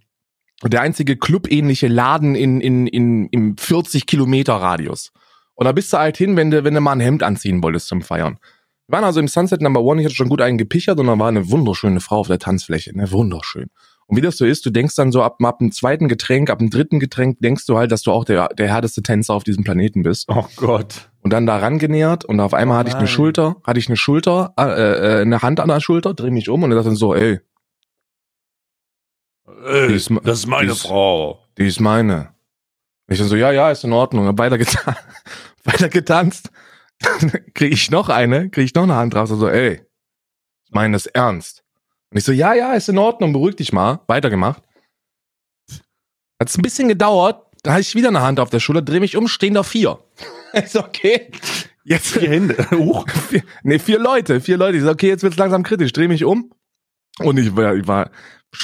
der 0.69 0.81
einzige 0.81 1.17
Club-ähnliche 1.17 1.87
Laden 1.87 2.35
in, 2.35 2.61
in, 2.61 2.87
in, 2.87 3.27
im 3.29 3.57
40 3.57 4.05
Kilometer 4.05 4.53
Radius. 4.53 5.11
Und 5.55 5.65
da 5.65 5.71
bist 5.71 5.91
du 5.93 5.97
halt 5.97 6.17
hin, 6.17 6.35
wenn 6.35 6.51
du, 6.51 6.63
wenn 6.63 6.73
du 6.73 6.81
mal 6.81 6.93
ein 6.93 6.99
Hemd 6.99 7.23
anziehen 7.23 7.63
wolltest 7.63 7.87
zum 7.87 8.01
Feiern. 8.01 8.37
Wir 8.87 8.97
waren 8.97 9.03
also 9.03 9.19
im 9.19 9.27
Sunset 9.27 9.61
Number 9.61 9.81
One, 9.81 10.01
ich 10.01 10.05
hatte 10.05 10.15
schon 10.15 10.29
gut 10.29 10.41
einen 10.41 10.57
gepichert 10.57 10.99
und 10.99 11.07
da 11.07 11.17
war 11.17 11.29
eine 11.29 11.49
wunderschöne 11.49 11.99
Frau 11.99 12.17
auf 12.17 12.27
der 12.27 12.39
Tanzfläche, 12.39 12.95
ne, 12.95 13.11
wunderschön. 13.11 13.69
Und 14.07 14.17
wie 14.17 14.21
das 14.21 14.35
so 14.35 14.45
ist, 14.45 14.65
du 14.65 14.71
denkst 14.71 14.95
dann 14.95 15.13
so 15.13 15.23
ab, 15.23 15.37
ab 15.41 15.59
dem 15.59 15.71
zweiten 15.71 16.09
Getränk, 16.09 16.49
ab 16.49 16.59
dem 16.59 16.69
dritten 16.69 16.99
Getränk, 16.99 17.39
denkst 17.39 17.65
du 17.65 17.77
halt, 17.77 17.93
dass 17.93 18.01
du 18.01 18.11
auch 18.11 18.25
der, 18.25 18.49
der 18.49 18.67
härteste 18.67 19.01
Tänzer 19.01 19.33
auf 19.33 19.45
diesem 19.45 19.63
Planeten 19.63 20.03
bist. 20.03 20.27
Oh 20.27 20.45
Gott. 20.57 21.09
Und 21.21 21.31
dann 21.31 21.45
da 21.45 21.57
rangenähert 21.57 22.25
und 22.25 22.41
auf 22.41 22.53
einmal 22.53 22.75
Oh 22.75 22.79
hatte 22.79 22.89
ich 22.89 22.95
eine. 22.95 23.07
Schulter, 23.07 23.55
hatte 23.63 23.79
ich 23.79 23.87
eine 23.87 23.95
Schulter, 23.95 24.53
äh, 24.59 24.63
äh, 24.63 25.21
eine 25.21 25.41
Hand 25.41 25.61
an 25.61 25.69
der 25.69 25.79
Schulter, 25.79 26.13
dreh 26.13 26.29
mich 26.29 26.49
um 26.49 26.63
und 26.63 26.71
er 26.73 26.83
dann 26.83 26.95
so, 26.95 27.15
ey, 27.15 27.39
Äh, 29.47 29.87
Die 29.89 29.93
ist 29.95 30.09
das 30.23 30.39
ist 30.39 30.47
meine 30.47 30.67
die 30.67 30.73
ist- 30.73 30.81
Frau. 30.83 31.45
die 31.57 31.67
ist 31.67 31.79
meine. 31.79 32.33
Ich 33.07 33.17
dann 33.19 33.27
so, 33.27 33.35
ja, 33.35 33.51
ja, 33.51 33.71
ist 33.71 33.83
in 33.83 33.91
Ordnung. 33.93 34.37
Weiter, 34.37 34.57
geta 34.57 34.95
weiter 35.65 35.89
getanzt. 35.89 36.49
Dann 36.99 37.31
krieg 37.53 37.73
ich 37.73 37.91
noch 37.91 38.09
eine, 38.09 38.49
krieg 38.49 38.65
ich 38.65 38.73
noch 38.75 38.83
eine 38.83 38.95
Hand 38.95 39.13
drauf, 39.15 39.27
so, 39.27 39.47
ey, 39.49 39.81
ich 40.65 40.71
meine 40.71 40.93
das 40.93 41.07
ernst. 41.07 41.63
Und 42.11 42.17
ich 42.19 42.23
so, 42.23 42.31
ja, 42.31 42.53
ja, 42.53 42.73
ist 42.73 42.89
in 42.89 42.97
Ordnung, 42.97 43.33
beruhig 43.33 43.55
dich 43.55 43.73
mal. 43.73 44.01
Weitergemacht. 44.07 44.61
Hat's 46.39 46.57
ein 46.57 46.61
bisschen 46.61 46.87
gedauert, 46.87 47.45
da 47.63 47.71
hatte 47.71 47.81
ich 47.81 47.95
wieder 47.95 48.07
eine 48.09 48.21
Hand 48.21 48.39
auf 48.39 48.49
der 48.49 48.59
Schulter, 48.59 48.81
dreh 48.81 48.99
mich 48.99 49.17
um, 49.17 49.27
stehen 49.27 49.53
da 49.53 49.63
vier. 49.63 49.99
So, 50.67 50.81
okay. 50.81 51.31
Jetzt, 51.85 52.07
Vier 52.11 52.29
Hände. 52.29 52.67
Huch. 52.71 53.07
vier, 53.09 53.41
nee, 53.63 53.79
vier 53.79 53.99
Leute, 53.99 54.41
vier 54.41 54.57
Leute. 54.57 54.77
Ich 54.77 54.83
so, 54.83 54.89
okay, 54.91 55.07
jetzt 55.07 55.23
wird's 55.23 55.37
langsam 55.37 55.63
kritisch. 55.63 55.93
Dreh 55.93 56.07
mich 56.09 56.25
um. 56.25 56.51
Und 57.19 57.37
ich 57.39 57.55
war, 57.55 57.73
ich 57.75 57.87
war 57.87 58.11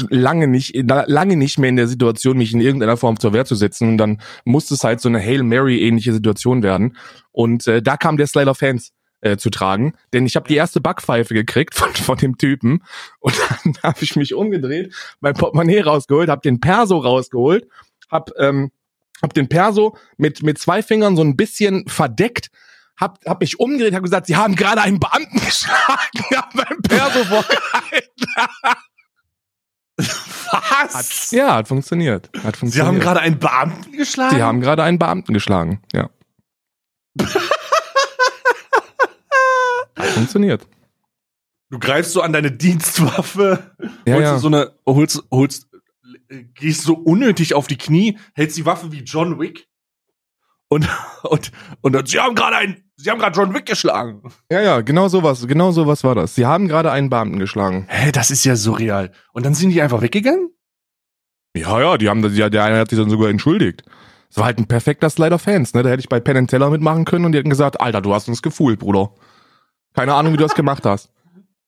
lange 0.09 0.47
nicht, 0.47 0.75
lange 0.75 1.37
nicht 1.37 1.59
mehr 1.59 1.69
in 1.69 1.75
der 1.75 1.87
Situation, 1.87 2.37
mich 2.37 2.53
in 2.53 2.61
irgendeiner 2.61 2.97
Form 2.97 3.19
zur 3.19 3.33
Wehr 3.33 3.45
zu 3.45 3.55
setzen. 3.55 3.89
Und 3.89 3.97
dann 3.97 4.21
musste 4.45 4.73
es 4.73 4.83
halt 4.83 5.01
so 5.01 5.09
eine 5.09 5.19
Hail 5.19 5.43
Mary-ähnliche 5.43 6.13
Situation 6.13 6.63
werden. 6.63 6.97
Und 7.31 7.67
äh, 7.67 7.81
da 7.81 7.97
kam 7.97 8.17
der 8.17 8.27
Slider 8.27 8.55
Fans 8.55 8.91
äh, 9.21 9.37
zu 9.37 9.49
tragen. 9.49 9.93
Denn 10.13 10.25
ich 10.25 10.35
habe 10.35 10.47
die 10.47 10.55
erste 10.55 10.81
Backpfeife 10.81 11.33
gekriegt 11.33 11.75
von, 11.75 11.93
von 11.93 12.17
dem 12.17 12.37
Typen. 12.37 12.83
Und 13.19 13.35
dann 13.49 13.73
habe 13.83 13.99
ich 14.01 14.15
mich 14.15 14.33
umgedreht, 14.33 14.93
mein 15.19 15.33
Portemonnaie 15.33 15.81
rausgeholt, 15.81 16.29
habe 16.29 16.41
den 16.41 16.59
Perso 16.59 16.97
rausgeholt, 16.97 17.67
hab, 18.09 18.31
ähm, 18.37 18.71
hab 19.21 19.33
den 19.33 19.49
Perso 19.49 19.97
mit, 20.17 20.43
mit 20.43 20.57
zwei 20.59 20.83
Fingern 20.83 21.15
so 21.15 21.23
ein 21.23 21.35
bisschen 21.35 21.87
verdeckt, 21.87 22.49
hab, 22.99 23.23
hab 23.25 23.41
mich 23.41 23.59
umgedreht, 23.59 23.93
hab 23.93 24.03
gesagt, 24.03 24.27
sie 24.27 24.35
haben 24.35 24.55
gerade 24.55 24.81
einen 24.81 24.99
Beamten 24.99 25.39
geschlagen, 25.45 26.19
hab 26.35 26.53
mein 26.55 26.81
Perso 26.83 27.23
vorgehalten. 27.23 28.27
Was? 29.97 31.31
Ja, 31.31 31.55
hat 31.55 31.67
funktioniert. 31.67 32.29
Hat 32.43 32.55
Sie 32.55 32.59
funktioniert. 32.59 32.87
haben 32.87 32.99
gerade 32.99 33.19
einen 33.19 33.39
Beamten 33.39 33.91
geschlagen? 33.93 34.35
Sie 34.35 34.41
haben 34.43 34.61
gerade 34.61 34.83
einen 34.83 34.99
Beamten 34.99 35.33
geschlagen, 35.33 35.81
ja. 35.93 36.09
hat 39.97 40.07
funktioniert. 40.13 40.67
Du 41.69 41.79
greifst 41.79 42.13
so 42.13 42.21
an 42.21 42.31
deine 42.31 42.51
Dienstwaffe, 42.51 43.71
Ja, 44.05 44.13
holst 44.13 44.23
ja. 44.27 44.33
du 44.35 44.39
so 44.39 44.47
eine, 44.47 44.71
holst, 44.85 45.23
holst, 45.31 45.67
gehst 46.53 46.83
so 46.83 46.93
unnötig 46.93 47.53
auf 47.55 47.67
die 47.67 47.77
Knie, 47.77 48.17
hältst 48.35 48.57
die 48.57 48.65
Waffe 48.65 48.91
wie 48.91 49.01
John 49.01 49.37
Wick 49.39 49.67
und 50.69 50.89
und 51.23 51.51
und 51.95 52.07
sie 52.09 52.19
haben 52.19 52.35
gerade 52.35 52.57
einen, 52.57 52.83
sie 52.97 53.09
haben 53.09 53.19
gerade 53.19 53.37
John 53.39 53.53
Wick 53.53 53.65
geschlagen. 53.65 54.21
Ja, 54.51 54.61
ja, 54.61 54.81
genau 54.81 55.07
sowas, 55.07 55.47
genau 55.47 55.71
sowas 55.71 56.03
war 56.03 56.15
das. 56.15 56.35
Sie 56.35 56.45
haben 56.45 56.67
gerade 56.67 56.91
einen 56.91 57.09
Beamten 57.09 57.39
geschlagen. 57.39 57.85
Hä, 57.87 58.11
das 58.11 58.31
ist 58.31 58.43
ja 58.43 58.55
surreal. 58.55 59.11
Und 59.31 59.45
dann 59.45 59.53
sind 59.53 59.69
die 59.69 59.81
einfach 59.81 60.01
weggegangen? 60.01 60.49
Ja, 61.55 61.79
ja, 61.79 61.97
die 61.97 62.09
haben 62.09 62.21
das, 62.21 62.35
ja, 62.35 62.49
der 62.49 62.65
eine 62.65 62.79
hat 62.79 62.89
sich 62.89 62.99
dann 62.99 63.09
sogar 63.09 63.29
entschuldigt. 63.29 63.83
Es 64.29 64.37
war 64.37 64.45
halt 64.45 64.59
ein 64.59 64.67
perfekter 64.67 65.09
Slider 65.09 65.39
Fans, 65.39 65.73
ne? 65.73 65.83
Da 65.83 65.89
hätte 65.89 66.01
ich 66.01 66.09
bei 66.09 66.19
Penn 66.19 66.47
Teller 66.47 66.69
mitmachen 66.69 67.05
können 67.05 67.25
und 67.25 67.31
die 67.31 67.37
hätten 67.37 67.49
gesagt, 67.49 67.79
Alter, 67.79 68.01
du 68.01 68.13
hast 68.13 68.27
uns 68.27 68.41
gefühlt, 68.41 68.79
Bruder. 68.79 69.11
Keine 69.93 70.13
Ahnung, 70.13 70.33
wie 70.33 70.37
du 70.37 70.43
das 70.43 70.53
gemacht 70.53 70.85
hast. 70.85 71.09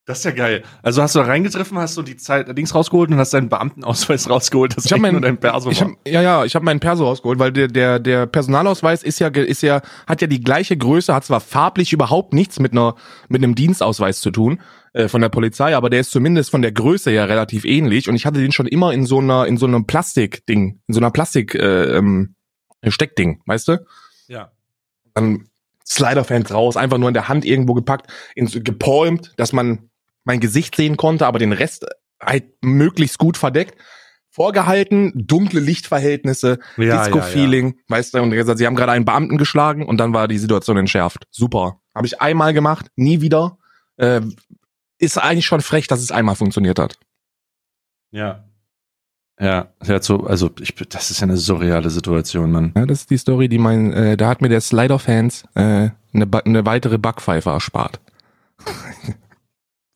Das 0.09 0.17
ist 0.17 0.23
ja 0.23 0.31
geil. 0.31 0.63
Also 0.81 1.03
hast 1.03 1.13
du 1.13 1.19
da 1.19 1.25
reingetreffen, 1.25 1.77
hast 1.77 1.95
du 1.95 2.01
die 2.01 2.17
Zeit 2.17 2.57
Dings 2.57 2.73
rausgeholt 2.73 3.11
und 3.11 3.17
hast 3.19 3.31
deinen 3.31 3.47
Beamtenausweis 3.47 4.27
rausgeholt. 4.29 4.75
Das 4.75 4.85
Ich 4.85 4.91
habe 4.91 5.03
meinen 5.03 5.37
Perso 5.37 5.69
ich 5.69 5.83
hab, 5.83 5.91
ja 6.07 6.23
ja, 6.23 6.45
ich 6.45 6.55
habe 6.55 6.65
meinen 6.65 6.79
Perso 6.79 7.05
rausgeholt, 7.05 7.37
weil 7.37 7.51
der 7.51 7.67
der 7.67 7.99
der 7.99 8.25
Personalausweis 8.25 9.03
ist 9.03 9.19
ja 9.19 9.27
ist 9.27 9.61
ja 9.61 9.83
hat 10.07 10.21
ja 10.21 10.27
die 10.27 10.41
gleiche 10.41 10.75
Größe, 10.75 11.13
hat 11.13 11.25
zwar 11.25 11.39
farblich 11.39 11.93
überhaupt 11.93 12.33
nichts 12.33 12.59
mit 12.59 12.71
einer 12.71 12.95
mit 13.27 13.43
einem 13.43 13.53
Dienstausweis 13.53 14.19
zu 14.19 14.31
tun 14.31 14.59
äh, 14.93 15.09
von 15.09 15.21
der 15.21 15.29
Polizei, 15.29 15.75
aber 15.75 15.91
der 15.91 15.99
ist 15.99 16.09
zumindest 16.09 16.49
von 16.49 16.63
der 16.63 16.71
Größe 16.71 17.11
ja 17.11 17.25
relativ 17.25 17.63
ähnlich 17.63 18.09
und 18.09 18.15
ich 18.15 18.25
hatte 18.25 18.39
den 18.39 18.51
schon 18.51 18.65
immer 18.65 18.91
in 18.91 19.05
so 19.05 19.19
einer 19.19 19.45
in 19.45 19.57
so 19.57 19.67
einem 19.67 19.85
Plastikding, 19.85 20.81
in 20.87 20.93
so 20.95 20.99
einer 20.99 21.11
Plastik 21.11 21.53
äh, 21.53 21.97
ähm, 21.97 22.33
Steckding, 22.87 23.43
weißt 23.45 23.67
du? 23.67 23.85
Ja. 24.27 24.51
dann 25.13 25.45
Slider-Fans 25.89 26.53
raus, 26.53 26.77
einfach 26.77 26.99
nur 26.99 27.09
in 27.09 27.15
der 27.15 27.29
Hand 27.29 27.45
irgendwo 27.45 27.73
gepackt, 27.73 28.11
in, 28.35 28.45
so 28.45 28.59
gepalmt, 28.61 29.33
dass 29.37 29.53
man 29.53 29.88
mein 30.23 30.39
Gesicht 30.39 30.75
sehen 30.75 30.97
konnte, 30.97 31.25
aber 31.25 31.39
den 31.39 31.53
Rest 31.53 31.85
halt 32.21 32.45
möglichst 32.61 33.17
gut 33.17 33.37
verdeckt. 33.37 33.75
Vorgehalten, 34.31 35.11
dunkle 35.15 35.59
Lichtverhältnisse, 35.59 36.59
Ja, 36.77 37.03
Disco-Feeling, 37.03 37.79
weißt 37.87 38.13
du, 38.13 38.21
und 38.21 38.29
gesagt, 38.29 38.59
sie 38.59 38.67
haben 38.67 38.75
gerade 38.75 38.91
einen 38.91 39.05
Beamten 39.05 39.37
geschlagen 39.37 39.85
und 39.85 39.97
dann 39.97 40.13
war 40.13 40.27
die 40.27 40.37
Situation 40.37 40.77
entschärft. 40.77 41.25
Super. 41.31 41.81
Habe 41.95 42.05
ich 42.05 42.21
einmal 42.21 42.53
gemacht, 42.53 42.87
nie 42.95 43.21
wieder. 43.21 43.57
Äh, 43.97 44.21
ist 44.99 45.17
eigentlich 45.17 45.45
schon 45.45 45.61
frech, 45.61 45.87
dass 45.87 46.01
es 46.01 46.11
einmal 46.11 46.35
funktioniert 46.35 46.77
hat. 46.77 46.99
Ja. 48.11 48.45
Ja, 49.39 49.69
ja 49.83 50.01
so, 50.01 50.25
also 50.25 50.51
ich, 50.59 50.75
das 50.75 51.11
ist 51.11 51.21
ja 51.21 51.27
eine 51.27 51.37
surreale 51.37 51.89
Situation, 51.89 52.51
Mann. 52.51 52.73
Ja, 52.75 52.85
das 52.85 53.01
ist 53.01 53.09
die 53.09 53.17
Story, 53.17 53.47
die 53.49 53.57
mein, 53.57 53.93
äh, 53.93 54.17
da 54.17 54.27
hat 54.27 54.41
mir 54.41 54.49
der 54.49 54.61
Slider-Fans 54.61 55.45
äh, 55.55 55.89
eine, 56.13 56.27
eine 56.45 56.65
weitere 56.65 56.97
Backpfeife 56.97 57.49
erspart. 57.49 57.99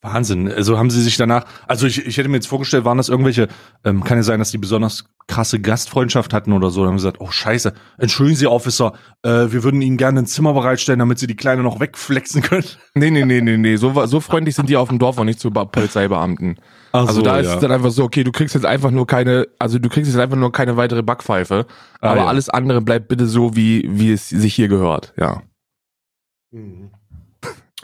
Wahnsinn. 0.03 0.51
Also 0.51 0.77
haben 0.77 0.89
sie 0.89 1.01
sich 1.01 1.17
danach, 1.17 1.45
also 1.67 1.87
ich, 1.87 2.05
ich 2.05 2.17
hätte 2.17 2.29
mir 2.29 2.35
jetzt 2.35 2.47
vorgestellt, 2.47 2.85
waren 2.85 2.97
das 2.97 3.09
irgendwelche, 3.09 3.47
ähm, 3.85 4.03
kann 4.03 4.17
ja 4.17 4.23
sein, 4.23 4.39
dass 4.39 4.51
die 4.51 4.57
besonders 4.57 5.05
krasse 5.27 5.59
Gastfreundschaft 5.61 6.33
hatten 6.33 6.51
oder 6.51 6.69
so. 6.69 6.81
Dann 6.81 6.89
haben 6.89 6.99
sie 6.99 7.05
gesagt, 7.07 7.21
oh 7.21 7.31
scheiße, 7.31 7.73
entschuldigen 7.97 8.37
Sie, 8.37 8.47
Officer, 8.47 8.93
äh, 9.23 9.29
wir 9.29 9.63
würden 9.63 9.81
Ihnen 9.81 9.95
gerne 9.95 10.19
ein 10.19 10.25
Zimmer 10.25 10.53
bereitstellen, 10.53 10.99
damit 10.99 11.19
Sie 11.19 11.27
die 11.27 11.37
Kleine 11.37 11.63
noch 11.63 11.79
wegflexen 11.79 12.41
können. 12.41 12.65
Nee, 12.95 13.09
nee, 13.09 13.25
nee, 13.25 13.41
nee, 13.41 13.57
nee. 13.57 13.75
So, 13.75 14.05
so 14.05 14.19
freundlich 14.19 14.53
sind 14.55 14.69
die 14.69 14.77
auf 14.77 14.89
dem 14.89 14.99
Dorf 14.99 15.17
auch 15.17 15.23
nicht 15.23 15.39
zu 15.39 15.49
Polizeibeamten. 15.49 16.59
Ach 16.91 17.07
Also 17.07 17.13
so, 17.15 17.21
da 17.23 17.39
ist 17.39 17.47
ja. 17.47 17.55
es 17.55 17.59
dann 17.59 17.71
einfach 17.71 17.89
so, 17.89 18.03
okay, 18.03 18.23
du 18.23 18.31
kriegst 18.31 18.53
jetzt 18.53 18.65
einfach 18.67 18.91
nur 18.91 19.07
keine, 19.07 19.47
also 19.57 19.79
du 19.79 19.89
kriegst 19.89 20.11
jetzt 20.11 20.19
einfach 20.19 20.37
nur 20.37 20.51
keine 20.51 20.77
weitere 20.77 21.01
Backpfeife, 21.01 21.65
Ah, 22.01 22.11
aber 22.11 22.21
ja. 22.21 22.27
alles 22.27 22.49
andere 22.49 22.81
bleibt 22.81 23.07
bitte 23.07 23.25
so, 23.25 23.55
wie, 23.55 23.89
wie 23.89 24.11
es 24.11 24.29
sich 24.29 24.53
hier 24.53 24.67
gehört, 24.67 25.13
ja. 25.17 25.41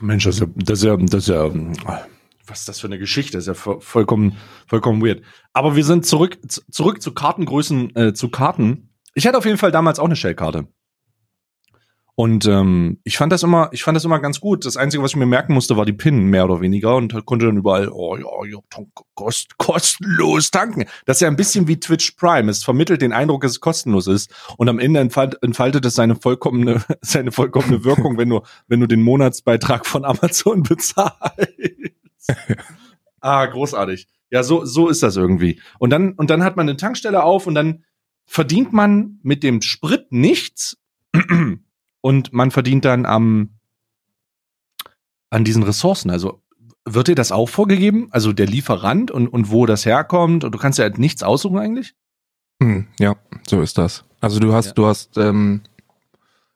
Mensch, 0.01 0.23
das 0.25 0.35
ist 0.35 0.41
ja, 0.41 0.47
das 0.55 0.79
ist 0.79 0.85
ja, 0.85 0.97
das 0.97 1.13
ist 1.23 1.27
ja, 1.29 1.51
was 2.47 2.59
ist 2.62 2.69
das 2.69 2.79
für 2.79 2.88
eine 2.88 2.97
Geschichte? 2.99 3.38
Das 3.38 3.43
ist 3.43 3.47
ja 3.47 3.53
vo- 3.53 3.79
vollkommen, 3.81 4.38
vollkommen 4.67 5.01
weird. 5.05 5.21
Aber 5.53 5.75
wir 5.75 5.83
sind 5.85 6.05
zurück, 6.05 6.39
zurück 6.71 7.01
zu 7.01 7.13
Kartengrößen, 7.13 7.95
äh, 7.95 8.13
zu 8.13 8.29
Karten. 8.29 8.89
Ich 9.13 9.27
hatte 9.27 9.38
auf 9.38 9.45
jeden 9.45 9.57
Fall 9.57 9.71
damals 9.71 9.99
auch 9.99 10.05
eine 10.05 10.15
Shellkarte. 10.15 10.67
Und 12.19 12.45
ähm, 12.47 12.99
ich 13.05 13.17
fand 13.17 13.32
das 13.32 13.43
immer, 13.43 13.69
ich 13.71 13.84
fand 13.84 13.95
das 13.95 14.03
immer 14.03 14.19
ganz 14.19 14.41
gut. 14.41 14.65
Das 14.65 14.75
Einzige, 14.75 15.01
was 15.01 15.12
ich 15.12 15.15
mir 15.15 15.25
merken 15.25 15.53
musste, 15.53 15.77
war 15.77 15.86
die 15.86 15.93
PIN, 15.93 16.25
mehr 16.25 16.43
oder 16.43 16.60
weniger, 16.60 16.97
und 16.97 17.13
konnte 17.25 17.45
dann 17.45 17.55
überall, 17.55 17.88
oh 17.88 18.17
ja, 18.17 18.25
ja 18.51 18.58
kost, 19.15 19.58
kostenlos 19.58 20.51
tanken. 20.51 20.84
Das 21.05 21.15
ist 21.15 21.21
ja 21.21 21.29
ein 21.29 21.38
bisschen 21.38 21.69
wie 21.69 21.79
Twitch 21.79 22.12
Prime. 22.17 22.51
Es 22.51 22.65
vermittelt 22.65 23.01
den 23.01 23.13
Eindruck, 23.13 23.43
dass 23.43 23.53
es 23.53 23.62
kostenlos 23.62 24.08
ist. 24.08 24.36
Und 24.58 24.67
am 24.67 24.79
Ende 24.79 24.99
entfalt, 24.99 25.41
entfaltet 25.41 25.86
es 25.86 25.95
seine 25.95 26.17
vollkommene, 26.17 26.84
seine 27.01 27.32
vollkommene 27.32 27.86
Wirkung, 27.86 28.17
wenn 28.17 28.27
du, 28.27 28.41
wenn 28.67 28.82
du 28.82 28.88
den 28.88 29.01
Monatsbeitrag 29.01 29.86
von 29.86 30.03
Amazon 30.03 30.63
bezahlst. 30.63 31.13
ah, 33.21 33.45
großartig. 33.45 34.10
Ja, 34.29 34.43
so, 34.43 34.65
so 34.65 34.89
ist 34.89 35.03
das 35.03 35.15
irgendwie. 35.15 35.62
Und 35.77 35.91
dann, 35.91 36.15
und 36.15 36.29
dann 36.29 36.43
hat 36.43 36.58
man 36.58 36.67
eine 36.67 36.75
Tankstelle 36.75 37.23
auf 37.23 37.47
und 37.47 37.55
dann 37.55 37.86
verdient 38.25 38.73
man 38.73 39.19
mit 39.23 39.41
dem 39.41 39.62
Sprit 39.62 40.12
nichts 40.12 40.75
und 42.01 42.31
man 42.33 42.51
verdient 42.51 42.85
dann 42.85 43.05
am, 43.05 43.49
an 45.29 45.43
diesen 45.43 45.63
Ressourcen. 45.63 46.09
Also 46.09 46.41
wird 46.85 47.07
dir 47.07 47.15
das 47.15 47.31
auch 47.31 47.47
vorgegeben? 47.49 48.07
Also 48.12 48.33
der 48.33 48.47
Lieferant 48.47 49.12
und, 49.12 49.27
und 49.27 49.51
wo 49.51 49.65
das 49.65 49.85
herkommt? 49.85 50.43
Und 50.43 50.53
du 50.53 50.57
kannst 50.57 50.79
ja 50.79 50.83
halt 50.83 50.97
nichts 50.97 51.23
aussuchen 51.23 51.57
eigentlich? 51.59 51.93
Hm, 52.62 52.88
ja, 52.99 53.15
so 53.47 53.62
ist 53.62 53.77
das. 53.77 54.03
Also 54.21 54.39
du 54.39 54.53
hast, 54.53 54.67
Ja. 54.67 54.73
du 54.73 54.85
hast, 54.88 55.17
ähm, 55.17 55.62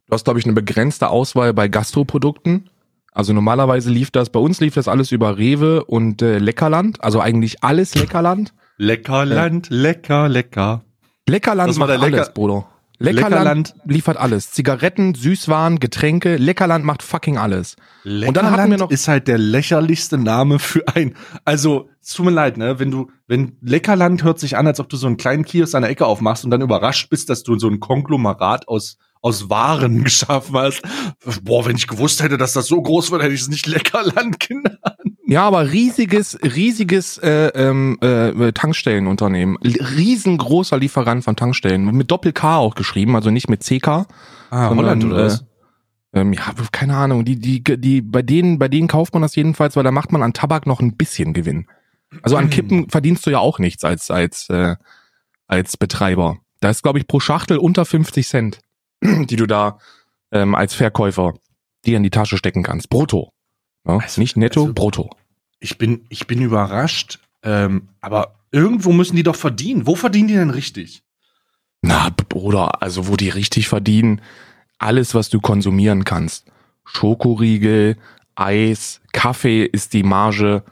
du 0.08 0.14
hast, 0.14 0.24
glaube 0.26 0.40
ich, 0.40 0.46
eine 0.46 0.54
begrenzte 0.54 1.10
Auswahl 1.10 1.54
bei 1.54 1.68
Gastroprodukten. 1.68 2.70
Also 3.12 3.32
normalerweise 3.32 3.92
lief 3.92 4.10
das, 4.10 4.30
bei 4.32 4.40
uns 4.40 4.60
lief 4.60 4.74
das 4.74 4.88
alles 4.88 5.12
über 5.12 5.38
Rewe 5.38 5.84
und 5.86 6.22
äh, 6.24 6.40
Leckerland, 6.40 7.04
also 7.04 7.22
eigentlich 7.22 7.64
alles 7.64 7.94
Leckerland. 7.94 8.54
Leckerland, 8.78 9.70
lecker, 9.70 10.28
lecker. 10.28 10.84
Leckerland 11.30 11.70
Das 11.70 11.80
war 11.80 11.86
der 11.88 12.00
Lecker- 12.00 12.18
alles, 12.18 12.34
Bruder. 12.34 12.68
Leckerland, 13.04 13.34
Leckerland- 13.70 13.74
liefert 13.86 14.18
alles. 14.18 14.52
Zigaretten, 14.52 15.14
Süßwaren, 15.14 15.80
Getränke. 15.80 16.38
Leckerland 16.38 16.86
macht 16.86 17.04
fucking 17.04 17.38
alles. 17.38 17.76
Und 18.06 18.36
dann 18.36 18.50
hatten 18.52 18.72
wir 18.72 18.78
noch- 18.78 18.90
ist 18.92 19.08
halt 19.08 19.28
der 19.28 19.38
lächerlichste 19.38 20.18
Name 20.18 20.60
für 20.60 20.88
ein. 20.96 21.16
Also, 21.46 21.90
es 22.02 22.14
tut 22.14 22.26
mir 22.26 22.32
leid, 22.32 22.58
ne? 22.58 22.80
Wenn 22.80 22.92
du, 22.92 23.12
wenn 23.28 23.58
Leckerland 23.62 24.24
hört 24.24 24.40
sich 24.40 24.58
an, 24.58 24.68
als 24.68 24.80
ob 24.80 24.90
du 24.90 24.98
so 24.98 25.08
einen 25.08 25.18
kleinen 25.18 25.46
Kiosk 25.46 25.76
an 25.76 25.82
der 25.84 25.92
Ecke 25.92 26.06
aufmachst 26.06 26.44
und 26.46 26.52
dann 26.52 26.62
überrascht 26.62 27.10
bist, 27.10 27.30
dass 27.30 27.44
du 27.44 27.58
so 27.60 27.68
ein 27.70 27.80
Konglomerat 27.80 28.68
aus 28.68 28.98
aus 29.22 29.50
Waren 29.50 30.04
geschaffen 30.04 30.58
hast. 30.58 30.82
Boah, 31.44 31.66
wenn 31.66 31.78
ich 31.78 31.88
gewusst 31.88 32.22
hätte, 32.22 32.38
dass 32.38 32.52
das 32.52 32.68
so 32.68 32.82
groß 32.82 33.10
wird, 33.12 33.24
hätte 33.24 33.34
ich 33.34 33.40
es 33.42 33.48
nicht 33.48 33.68
Leckerland 33.68 34.38
genannt. 34.42 35.13
Ja, 35.34 35.48
aber 35.48 35.72
riesiges, 35.72 36.38
riesiges 36.44 37.18
äh, 37.18 37.48
ähm, 37.56 37.98
äh, 38.02 38.52
Tankstellenunternehmen. 38.52 39.58
Riesengroßer 39.64 40.78
Lieferant 40.78 41.24
von 41.24 41.36
Tankstellen. 41.36 41.86
Mit 41.86 42.12
Doppel-K 42.12 42.58
auch 42.58 42.76
geschrieben, 42.76 43.16
also 43.16 43.32
nicht 43.32 43.50
mit 43.50 43.64
CK. 43.64 44.06
Ah, 44.52 44.70
sondern, 44.70 45.12
äh, 45.12 45.32
Ähm, 46.14 46.34
ja, 46.34 46.54
keine 46.72 46.96
Ahnung. 46.96 47.26
Die, 47.26 47.38
die, 47.40 47.64
die, 47.64 48.02
bei 48.02 48.22
denen, 48.22 48.60
bei 48.60 48.68
denen 48.68 48.88
kauft 48.88 49.14
man 49.14 49.24
das 49.24 49.36
jedenfalls, 49.36 49.76
weil 49.76 49.84
da 49.84 49.90
macht 49.90 50.12
man 50.12 50.22
an 50.22 50.34
Tabak 50.34 50.68
noch 50.68 50.80
ein 50.80 50.96
bisschen 50.96 51.34
Gewinn. 51.34 51.66
Also 52.22 52.38
an 52.38 52.52
Kippen 52.52 52.88
verdienst 52.92 53.26
du 53.26 53.32
ja 53.32 53.40
auch 53.40 53.58
nichts 53.58 53.84
als, 53.84 54.12
als, 54.12 54.48
äh, 54.52 54.76
als 55.48 55.78
Betreiber. 55.78 56.38
Da 56.60 56.70
ist, 56.70 56.84
glaube 56.84 57.00
ich, 57.00 57.08
pro 57.08 57.20
Schachtel 57.20 57.58
unter 57.58 57.86
50 57.86 58.28
Cent, 58.28 58.60
die 59.02 59.36
du 59.36 59.48
da 59.48 59.80
ähm, 60.32 60.54
als 60.54 60.76
Verkäufer 60.76 61.34
dir 61.86 61.98
in 61.98 62.04
die 62.04 62.12
Tasche 62.12 62.38
stecken 62.38 62.62
kannst. 62.62 62.90
Brutto. 62.92 63.32
Ja, 63.88 63.98
Also- 63.98 64.22
nicht 64.22 64.38
netto, 64.38 64.62
also- 64.62 64.74
brutto. 64.76 65.10
Ich 65.64 65.78
bin, 65.78 66.06
ich 66.10 66.28
bin 66.28 66.42
überrascht. 66.42 67.20
Ähm, 67.42 67.88
aber 68.02 68.36
irgendwo 68.52 68.92
müssen 68.92 69.16
die 69.16 69.24
doch 69.24 69.36
verdienen. 69.38 69.88
Wo 69.88 69.96
verdienen 69.96 70.28
die 70.28 70.34
denn 70.36 70.50
richtig? 70.50 71.04
Na, 71.82 72.10
Bruder, 72.30 72.82
also 72.82 73.08
wo 73.08 73.16
die 73.16 73.30
richtig 73.30 73.68
verdienen, 73.70 74.22
alles, 74.78 75.16
was 75.16 75.30
du 75.30 75.40
konsumieren 75.40 76.04
kannst. 76.04 76.46
Schokoriegel, 76.86 77.98
Eis, 78.36 79.02
Kaffee 79.12 79.64
ist 79.66 79.94
die 79.94 80.04
Marge. 80.04 80.64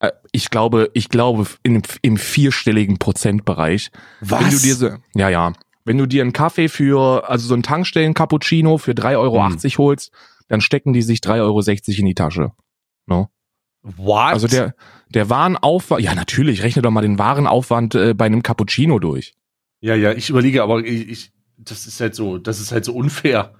Äh, 0.00 0.10
Ich 0.32 0.50
glaube, 0.50 0.90
ich 0.94 1.08
glaube 1.08 1.46
in, 1.62 1.82
im 2.02 2.16
vierstelligen 2.16 2.98
Prozentbereich. 2.98 3.90
Wenn 4.20 4.50
du 4.50 4.58
dir 4.58 4.74
so, 4.74 4.90
ja, 5.14 5.28
ja. 5.28 5.52
Wenn 5.84 5.98
du 5.98 6.06
dir 6.06 6.22
einen 6.22 6.32
Kaffee 6.34 6.68
für, 6.68 7.28
also 7.28 7.46
so 7.48 7.54
einen 7.54 7.62
Tankstellen-Cappuccino 7.62 8.76
für 8.78 8.92
3,80 8.92 9.18
Euro 9.18 9.44
Hm. 9.46 9.58
holst, 9.78 10.12
dann 10.48 10.60
stecken 10.60 10.92
die 10.92 11.02
sich 11.02 11.20
3,60 11.20 11.40
Euro 11.42 11.60
in 12.00 12.06
die 12.06 12.14
Tasche. 12.14 12.52
No? 13.06 13.30
What? 13.96 14.32
Also 14.34 14.46
der, 14.48 14.74
der 15.14 15.30
Warenaufwand, 15.30 16.02
ja 16.02 16.14
natürlich, 16.14 16.62
rechne 16.62 16.82
doch 16.82 16.90
mal 16.90 17.02
den 17.02 17.18
Warenaufwand 17.18 17.94
äh, 17.94 18.14
bei 18.14 18.26
einem 18.26 18.42
Cappuccino 18.42 18.98
durch. 18.98 19.34
Ja, 19.80 19.94
ja, 19.94 20.12
ich 20.12 20.28
überlege, 20.30 20.62
aber 20.62 20.80
ich, 20.84 21.08
ich, 21.08 21.32
das 21.56 21.86
ist 21.86 22.00
halt 22.00 22.14
so, 22.14 22.38
das 22.38 22.60
ist 22.60 22.72
halt 22.72 22.84
so 22.84 22.92
unfair. 22.94 23.54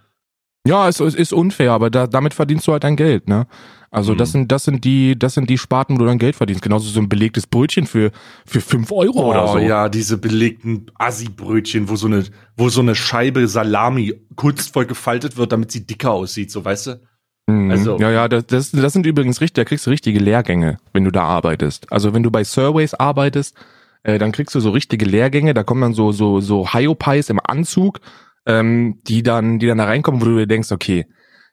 Ja, 0.66 0.88
es, 0.88 1.00
es 1.00 1.14
ist 1.14 1.32
unfair, 1.32 1.72
aber 1.72 1.88
da, 1.88 2.06
damit 2.06 2.34
verdienst 2.34 2.66
du 2.66 2.72
halt 2.72 2.84
dein 2.84 2.96
Geld, 2.96 3.28
ne? 3.28 3.46
Also 3.90 4.14
das 4.14 4.28
Mhm. 4.30 4.32
sind 4.32 4.52
das 4.52 4.64
sind 4.64 4.84
die 4.84 5.18
das 5.18 5.32
sind 5.32 5.48
die 5.48 5.56
Sparten, 5.56 5.94
wo 5.94 6.00
du 6.00 6.04
dein 6.04 6.18
Geld 6.18 6.36
verdienst. 6.36 6.60
Genauso 6.60 6.90
so 6.90 7.00
ein 7.00 7.08
belegtes 7.08 7.46
Brötchen 7.46 7.86
für 7.86 8.10
für 8.44 8.60
fünf 8.60 8.92
Euro 8.92 9.30
oder 9.30 9.48
so. 9.48 9.54
Oh 9.54 9.58
ja, 9.58 9.88
diese 9.88 10.18
belegten 10.18 10.90
Assi-Brötchen, 10.96 11.88
wo 11.88 11.96
so 11.96 12.06
eine, 12.06 12.24
wo 12.54 12.68
so 12.68 12.82
eine 12.82 12.94
Scheibe 12.94 13.48
Salami 13.48 14.12
kunstvoll 14.36 14.84
gefaltet 14.84 15.38
wird, 15.38 15.52
damit 15.52 15.72
sie 15.72 15.86
dicker 15.86 16.12
aussieht, 16.12 16.50
so 16.50 16.62
weißt 16.66 16.86
du? 16.88 17.00
Mhm. 17.48 17.70
Also- 17.70 17.98
ja, 17.98 18.10
ja, 18.10 18.28
das, 18.28 18.46
das, 18.46 18.70
das 18.70 18.92
sind 18.92 19.06
übrigens 19.06 19.40
richtig, 19.40 19.54
da 19.54 19.64
kriegst 19.64 19.86
du 19.86 19.90
richtige 19.90 20.18
Lehrgänge, 20.18 20.78
wenn 20.92 21.04
du 21.04 21.10
da 21.10 21.22
arbeitest. 21.24 21.90
Also 21.90 22.12
wenn 22.14 22.22
du 22.22 22.30
bei 22.30 22.44
Surveys 22.44 22.94
arbeitest, 22.94 23.56
äh, 24.02 24.18
dann 24.18 24.32
kriegst 24.32 24.54
du 24.54 24.60
so 24.60 24.70
richtige 24.70 25.04
Lehrgänge, 25.06 25.54
da 25.54 25.64
kommen 25.64 25.80
dann 25.80 25.94
so 25.94 26.12
so 26.12 26.40
so 26.40 26.72
Hyopies 26.72 27.30
im 27.30 27.40
Anzug, 27.42 28.00
ähm, 28.46 28.98
die 29.08 29.22
dann 29.22 29.58
die 29.58 29.66
dann 29.66 29.78
da 29.78 29.84
reinkommen, 29.84 30.20
wo 30.20 30.26
du 30.26 30.36
dir 30.36 30.46
denkst, 30.46 30.70
okay, 30.72 31.06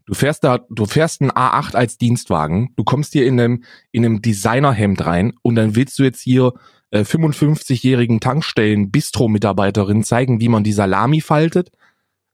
du 0.05 0.13
fährst 0.13 0.43
da, 0.43 0.60
du 0.69 0.86
fährst 0.86 1.21
ein 1.21 1.31
A8 1.31 1.75
als 1.75 1.97
Dienstwagen, 1.97 2.71
du 2.75 2.84
kommst 2.84 3.13
hier 3.13 3.25
in 3.25 3.39
einem 3.39 3.63
in 3.91 4.05
einem 4.05 4.21
Designerhemd 4.21 5.05
rein 5.05 5.34
und 5.41 5.55
dann 5.55 5.75
willst 5.75 5.97
du 5.97 6.03
jetzt 6.03 6.21
hier 6.21 6.53
äh, 6.91 6.99
55-jährigen 7.01 8.19
Tankstellen 8.19 8.91
Bistro-Mitarbeiterin 8.91 10.03
zeigen, 10.03 10.39
wie 10.39 10.49
man 10.49 10.63
die 10.63 10.73
Salami 10.73 11.21
faltet. 11.21 11.71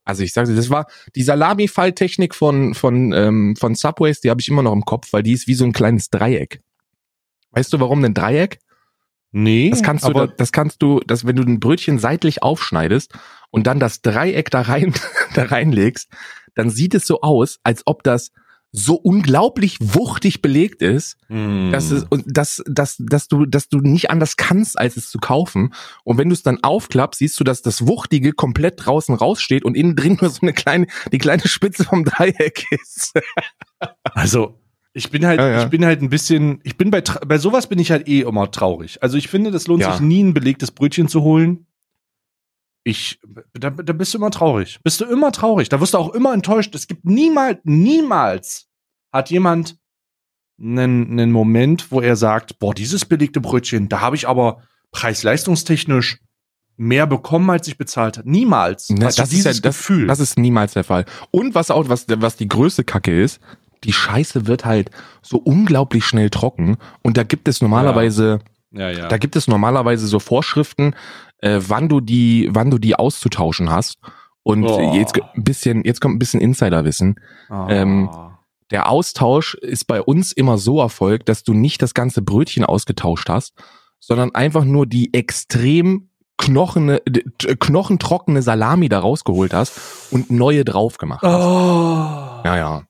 Also 0.04 0.24
ich 0.24 0.34
sage 0.34 0.50
dir, 0.50 0.56
das 0.56 0.70
war 0.70 0.88
die 1.16 1.24
Salami-Falltechnik 1.24 2.34
von 2.34 2.74
von 2.74 3.14
ähm, 3.14 3.56
von 3.56 3.76
Subways, 3.76 4.22
die 4.22 4.30
habe 4.30 4.42
ich 4.42 4.50
immer 4.50 4.64
noch 4.64 4.74
im 4.74 4.84
Kopf, 4.84 5.14
weil 5.14 5.24
die 5.24 5.34
ist 5.34 5.48
wie 5.48 5.54
so 5.54 5.64
ein 5.64 5.74
kleines 5.74 6.10
Dreieck. 6.10 6.62
Weißt 7.52 7.72
du, 7.72 7.80
warum 7.80 8.04
ein 8.04 8.14
Dreieck? 8.14 8.60
Nee, 9.34 9.70
Das 9.70 9.82
kannst 9.82 10.06
du, 10.06 10.28
das 10.28 10.52
kannst 10.52 10.82
du, 10.82 11.00
das, 11.08 11.26
wenn 11.26 11.38
du 11.38 11.44
ein 11.44 11.62
Brötchen 11.62 12.00
seitlich 12.00 12.44
aufschneidest 12.44 13.14
und 13.50 13.66
dann 13.66 13.80
das 13.80 14.02
Dreieck 14.02 14.50
da 14.50 14.62
rein, 14.62 14.94
da 15.36 15.44
reinlegst, 15.44 16.10
dann 16.54 16.70
sieht 16.70 16.94
es 16.96 17.08
so 17.08 17.22
aus, 17.22 17.60
als 17.64 17.84
ob 17.86 18.04
das 18.04 18.32
so 18.74 18.96
unglaublich 18.96 19.78
wuchtig 19.82 20.42
belegt 20.42 20.82
ist, 20.82 21.18
Hm. 21.28 21.72
dass 21.72 21.92
es, 21.92 22.04
und 22.10 22.24
dass, 22.26 22.64
dass, 22.68 22.96
dass 23.00 23.28
du, 23.28 23.46
dass 23.46 23.68
du 23.68 23.80
nicht 23.80 24.10
anders 24.10 24.38
kannst, 24.38 24.80
als 24.80 24.96
es 24.96 25.10
zu 25.10 25.20
kaufen. 25.20 25.74
Und 26.06 26.18
wenn 26.18 26.30
du 26.30 26.34
es 26.34 26.44
dann 26.44 26.64
aufklappst, 26.64 27.20
siehst 27.20 27.38
du, 27.40 27.44
dass 27.44 27.62
das 27.62 27.86
Wuchtige 27.86 28.32
komplett 28.32 28.86
draußen 28.86 29.14
raussteht 29.16 29.66
und 29.66 29.76
innen 29.76 29.96
drin 29.98 30.18
nur 30.22 30.30
so 30.30 30.40
eine 30.42 30.54
kleine, 30.54 30.88
die 31.12 31.18
kleine 31.18 31.46
Spitze 31.48 31.84
vom 31.84 32.06
Dreieck 32.06 32.66
ist. 32.72 33.14
Also, 34.14 34.60
ich 34.94 35.10
bin 35.10 35.26
halt, 35.26 35.40
Ja, 35.40 35.48
ja. 35.50 35.64
ich 35.64 35.70
bin 35.70 35.86
halt 35.86 36.02
ein 36.02 36.10
bisschen, 36.10 36.60
ich 36.64 36.78
bin 36.78 36.92
bei, 36.92 37.02
bei 37.02 37.38
sowas 37.38 37.68
bin 37.68 37.80
ich 37.80 37.92
halt 37.92 38.08
eh 38.08 38.22
immer 38.22 38.52
traurig. 38.52 39.02
Also 39.02 39.18
ich 39.18 39.28
finde, 39.28 39.50
das 39.52 39.68
lohnt 39.68 39.82
Ja. 39.82 39.92
sich 39.94 40.02
nie, 40.02 40.22
ein 40.24 40.34
belegtes 40.34 40.72
Brötchen 40.72 41.08
zu 41.08 41.22
holen. 41.24 41.66
Ich, 42.84 43.20
da, 43.54 43.70
da 43.70 43.94
bist 43.94 44.14
du 44.14 44.18
immer 44.18 44.32
traurig. 44.32 44.80
Bist 44.84 45.02
du 45.02 45.06
immer 45.06 45.32
traurig. 45.32 45.70
Da 45.70 45.80
wirst 45.80 45.94
du 45.94 46.00
auch 46.00 46.14
immer 46.14 46.34
enttäuscht. 46.34 46.74
Es 46.74 46.88
gibt 46.88 47.06
niemals, 47.06 47.60
niemals 47.64 48.68
hat 49.12 49.30
jemand 49.30 49.78
einen, 50.60 51.12
einen 51.12 51.32
Moment, 51.32 51.92
wo 51.92 52.02
er 52.02 52.16
sagt, 52.16 52.60
boah, 52.60 52.74
dieses 52.74 53.06
belegte 53.06 53.42
Brötchen, 53.42 53.90
da 53.90 54.02
habe 54.02 54.16
ich 54.16 54.28
aber 54.28 54.64
preis-leistungstechnisch 54.92 56.20
mehr 56.78 57.06
bekommen, 57.06 57.50
als 57.50 57.68
ich 57.68 57.78
bezahlt 57.78 58.18
habe. 58.18 58.30
Niemals. 58.30 58.90
Ne, 58.90 59.06
Hast 59.06 59.18
du 59.18 59.22
das 59.22 59.34
ist 59.34 59.46
ja 59.46 59.52
das, 59.52 59.62
Gefühl. 59.62 60.08
das 60.08 60.20
ist 60.20 60.38
niemals 60.38 60.74
der 60.74 60.84
Fall. 60.84 61.06
Und 61.30 61.54
was 61.54 61.70
auch, 61.70 61.90
was, 61.90 62.06
was 62.08 62.36
die 62.38 62.48
größte 62.48 62.84
Kacke 62.84 63.22
ist, 63.22 63.40
die 63.84 63.94
Scheiße 63.94 64.48
wird 64.48 64.66
halt 64.66 64.92
so 65.22 65.38
unglaublich 65.38 66.06
schnell 66.06 66.30
trocken 66.30 66.78
und 67.02 67.18
da 67.18 67.24
gibt 67.24 67.48
es 67.48 67.62
normalerweise, 67.62 68.40
ja, 68.72 68.90
ja. 68.90 69.08
da 69.08 69.18
gibt 69.18 69.36
es 69.36 69.48
normalerweise 69.48 70.08
so 70.08 70.20
Vorschriften, 70.20 70.96
äh, 71.42 71.60
wann 71.68 71.90
du 71.90 72.00
die, 72.00 72.50
wann 72.52 72.72
du 72.72 72.78
die 72.78 72.96
auszutauschen 72.96 73.70
hast. 73.70 73.98
Und 74.44 74.64
Oh. 74.66 74.94
jetzt 74.96 75.14
ein 75.36 75.44
bisschen, 75.44 75.84
jetzt 75.86 76.02
kommt 76.02 76.16
ein 76.16 76.20
bisschen 76.20 76.42
Insiderwissen. 76.42 77.16
Ah. 77.50 77.68
ähm, 77.70 78.10
Der 78.72 78.90
Austausch 78.90 79.54
ist 79.56 79.86
bei 79.86 80.02
uns 80.02 80.32
immer 80.32 80.58
so 80.58 80.80
erfolgt, 80.80 81.28
dass 81.30 81.44
du 81.44 81.54
nicht 81.54 81.82
das 81.82 81.94
ganze 81.94 82.22
Brötchen 82.22 82.64
ausgetauscht 82.64 83.28
hast, 83.30 83.54
sondern 84.00 84.34
einfach 84.34 84.64
nur 84.64 84.86
die 84.88 85.14
extrem 85.14 86.08
knochene, 86.38 87.02
knochentrockene 87.60 88.42
Salami 88.42 88.90
da 88.90 89.00
rausgeholt 89.00 89.54
hast 89.54 89.80
und 90.12 90.32
neue 90.32 90.66
drauf 90.66 90.98
gemacht 90.98 91.22
hast. 91.22 91.44
Oh. 91.46 92.42
Ja, 92.46 92.58
ja. 92.58 92.84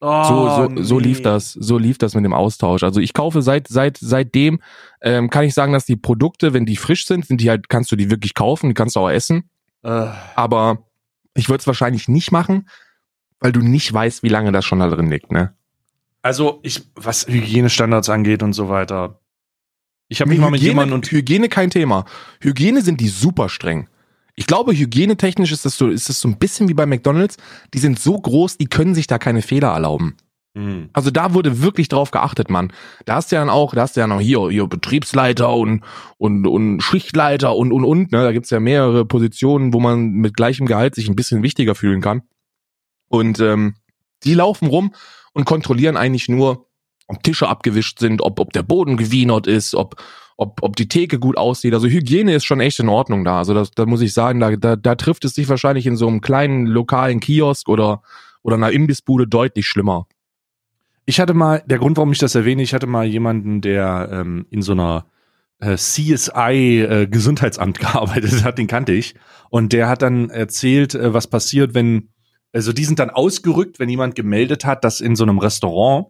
Oh, 0.00 0.24
So, 0.24 0.48
so, 0.76 0.82
so 0.82 0.96
nee. 1.00 1.08
lief 1.08 1.22
das, 1.22 1.52
so 1.52 1.76
lief 1.78 1.98
das 1.98 2.14
mit 2.14 2.24
dem 2.24 2.32
Austausch. 2.32 2.82
Also 2.82 3.00
ich 3.00 3.12
kaufe 3.12 3.42
seit, 3.42 3.68
seit, 3.68 3.98
seitdem, 3.98 4.60
ähm, 5.02 5.28
kann 5.30 5.44
ich 5.44 5.54
sagen, 5.54 5.72
dass 5.72 5.84
die 5.84 5.96
Produkte, 5.96 6.52
wenn 6.54 6.64
die 6.66 6.76
frisch 6.76 7.06
sind, 7.06 7.26
sind 7.26 7.40
die 7.40 7.50
halt, 7.50 7.68
kannst 7.68 7.92
du 7.92 7.96
die 7.96 8.10
wirklich 8.10 8.34
kaufen, 8.34 8.68
die 8.68 8.74
kannst 8.74 8.96
du 8.96 9.00
auch 9.00 9.10
essen. 9.10 9.50
Äh, 9.82 10.06
Aber 10.36 10.78
ich 11.34 11.48
würde 11.48 11.60
es 11.60 11.66
wahrscheinlich 11.66 12.08
nicht 12.08 12.32
machen, 12.32 12.68
weil 13.40 13.52
du 13.52 13.60
nicht 13.60 13.92
weißt, 13.92 14.22
wie 14.22 14.28
lange 14.28 14.52
das 14.52 14.64
schon 14.64 14.80
da 14.80 14.88
drin 14.88 15.10
liegt, 15.10 15.32
ne? 15.32 15.54
also 16.22 16.60
ich, 16.62 16.82
was 16.96 17.26
Hygienestandards 17.26 18.10
angeht 18.10 18.42
und 18.42 18.52
so 18.52 18.68
weiter. 18.68 19.20
Ich 20.08 20.20
habe 20.20 20.28
mich 20.30 20.38
mal 20.38 20.50
mit 20.50 20.60
jemandem 20.60 20.96
und 20.96 21.10
Hygiene 21.10 21.48
kein 21.48 21.70
Thema. 21.70 22.04
Hygiene 22.42 22.82
sind 22.82 23.00
die 23.00 23.08
super 23.08 23.48
streng. 23.48 23.88
Ich 24.34 24.46
glaube, 24.46 24.72
hygienetechnisch 24.72 25.52
ist 25.52 25.64
das 25.64 25.76
so, 25.76 25.88
ist 25.88 26.08
das 26.08 26.20
so 26.20 26.28
ein 26.28 26.38
bisschen 26.38 26.68
wie 26.68 26.74
bei 26.74 26.86
McDonalds. 26.86 27.36
Die 27.74 27.78
sind 27.78 27.98
so 27.98 28.18
groß, 28.18 28.58
die 28.58 28.66
können 28.66 28.94
sich 28.94 29.06
da 29.06 29.18
keine 29.18 29.42
Fehler 29.42 29.68
erlauben. 29.68 30.16
Hm. 30.56 30.90
Also 30.92 31.10
da 31.10 31.32
wurde 31.32 31.62
wirklich 31.62 31.88
drauf 31.88 32.10
geachtet, 32.10 32.50
Mann. 32.50 32.72
Da 33.04 33.14
hast 33.14 33.30
du 33.30 33.36
ja 33.36 33.42
dann 33.42 33.50
auch, 33.50 33.74
da 33.74 33.82
hast 33.82 33.96
du 33.96 34.00
ja 34.00 34.06
noch 34.06 34.20
hier, 34.20 34.50
hier 34.50 34.66
Betriebsleiter 34.66 35.52
und, 35.52 35.84
und, 36.18 36.46
und 36.46 36.80
Schichtleiter 36.80 37.54
und, 37.54 37.72
und, 37.72 37.84
und, 37.84 38.12
ne? 38.12 38.24
Da 38.24 38.32
gibt's 38.32 38.50
ja 38.50 38.58
mehrere 38.58 39.04
Positionen, 39.04 39.72
wo 39.72 39.80
man 39.80 40.10
mit 40.10 40.36
gleichem 40.36 40.66
Gehalt 40.66 40.96
sich 40.96 41.08
ein 41.08 41.16
bisschen 41.16 41.42
wichtiger 41.42 41.74
fühlen 41.74 42.00
kann. 42.00 42.22
Und 43.08 43.38
ähm, 43.40 43.74
die 44.24 44.34
laufen 44.34 44.66
rum 44.66 44.92
und 45.32 45.44
kontrollieren 45.44 45.96
eigentlich 45.96 46.28
nur, 46.28 46.66
ob 47.06 47.22
Tische 47.22 47.48
abgewischt 47.48 47.98
sind, 47.98 48.20
ob, 48.22 48.40
ob 48.40 48.52
der 48.52 48.62
Boden 48.62 48.96
gewienert 48.96 49.46
ist, 49.46 49.74
ob, 49.74 50.02
ob, 50.40 50.62
ob 50.62 50.74
die 50.74 50.88
Theke 50.88 51.18
gut 51.18 51.36
aussieht. 51.36 51.74
Also 51.74 51.86
Hygiene 51.86 52.34
ist 52.34 52.46
schon 52.46 52.60
echt 52.60 52.80
in 52.80 52.88
Ordnung 52.88 53.24
da. 53.24 53.38
Also 53.38 53.52
das, 53.52 53.72
da 53.72 53.84
muss 53.84 54.00
ich 54.00 54.14
sagen, 54.14 54.40
da, 54.40 54.56
da, 54.56 54.74
da 54.74 54.94
trifft 54.94 55.26
es 55.26 55.34
sich 55.34 55.50
wahrscheinlich 55.50 55.86
in 55.86 55.96
so 55.96 56.08
einem 56.08 56.22
kleinen 56.22 56.64
lokalen 56.64 57.20
Kiosk 57.20 57.68
oder, 57.68 58.00
oder 58.42 58.56
einer 58.56 58.72
Imbissbude 58.72 59.26
deutlich 59.26 59.66
schlimmer. 59.66 60.06
Ich 61.04 61.20
hatte 61.20 61.34
mal, 61.34 61.62
der 61.66 61.78
Grund, 61.78 61.98
warum 61.98 62.12
ich 62.12 62.18
das 62.18 62.34
erwähne, 62.34 62.62
ich 62.62 62.72
hatte 62.72 62.86
mal 62.86 63.04
jemanden, 63.04 63.60
der 63.60 64.08
ähm, 64.10 64.46
in 64.48 64.62
so 64.62 64.72
einer 64.72 65.04
äh, 65.58 65.76
CSI 65.76 66.86
äh, 66.88 67.06
Gesundheitsamt 67.06 67.78
gearbeitet 67.78 68.42
hat, 68.42 68.56
den 68.56 68.66
kannte 68.66 68.92
ich. 68.92 69.16
Und 69.50 69.74
der 69.74 69.90
hat 69.90 70.00
dann 70.00 70.30
erzählt, 70.30 70.94
äh, 70.94 71.12
was 71.12 71.26
passiert, 71.26 71.74
wenn, 71.74 72.08
also 72.54 72.72
die 72.72 72.86
sind 72.86 72.98
dann 72.98 73.10
ausgerückt, 73.10 73.78
wenn 73.78 73.90
jemand 73.90 74.14
gemeldet 74.14 74.64
hat, 74.64 74.84
dass 74.84 75.02
in 75.02 75.16
so 75.16 75.24
einem 75.24 75.38
Restaurant 75.38 76.06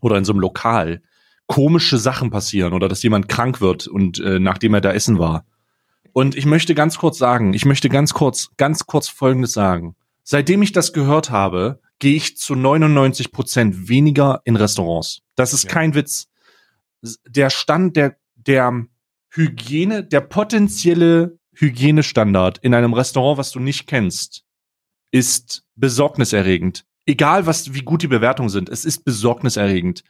oder 0.00 0.18
in 0.18 0.24
so 0.24 0.32
einem 0.32 0.40
Lokal 0.40 1.02
komische 1.46 1.98
Sachen 1.98 2.30
passieren 2.30 2.72
oder 2.72 2.88
dass 2.88 3.02
jemand 3.02 3.28
krank 3.28 3.60
wird 3.60 3.86
und 3.86 4.18
äh, 4.20 4.38
nachdem 4.38 4.74
er 4.74 4.80
da 4.80 4.92
essen 4.92 5.18
war. 5.18 5.44
Und 6.12 6.36
ich 6.36 6.46
möchte 6.46 6.74
ganz 6.74 6.96
kurz 6.98 7.18
sagen, 7.18 7.54
ich 7.54 7.64
möchte 7.64 7.88
ganz 7.88 8.14
kurz, 8.14 8.50
ganz 8.56 8.86
kurz 8.86 9.08
Folgendes 9.08 9.52
sagen. 9.52 9.96
Seitdem 10.22 10.62
ich 10.62 10.72
das 10.72 10.92
gehört 10.92 11.30
habe, 11.30 11.80
gehe 11.98 12.16
ich 12.16 12.36
zu 12.36 12.54
99 12.54 13.32
Prozent 13.32 13.88
weniger 13.88 14.40
in 14.44 14.56
Restaurants. 14.56 15.20
Das 15.34 15.52
ist 15.52 15.64
Ja. 15.64 15.70
kein 15.70 15.94
Witz. 15.94 16.28
Der 17.28 17.50
Stand 17.50 17.96
der, 17.96 18.16
der 18.34 18.86
Hygiene, 19.30 20.04
der 20.04 20.20
potenzielle 20.20 21.38
Hygienestandard 21.56 22.58
in 22.58 22.74
einem 22.74 22.94
Restaurant, 22.94 23.38
was 23.38 23.50
du 23.50 23.60
nicht 23.60 23.86
kennst, 23.86 24.44
ist 25.10 25.64
besorgniserregend. 25.76 26.84
Egal 27.06 27.46
was, 27.46 27.74
wie 27.74 27.82
gut 27.82 28.02
die 28.02 28.08
Bewertungen 28.08 28.48
sind, 28.48 28.68
es 28.68 28.84
ist 28.84 29.04
besorgniserregend. 29.04 30.02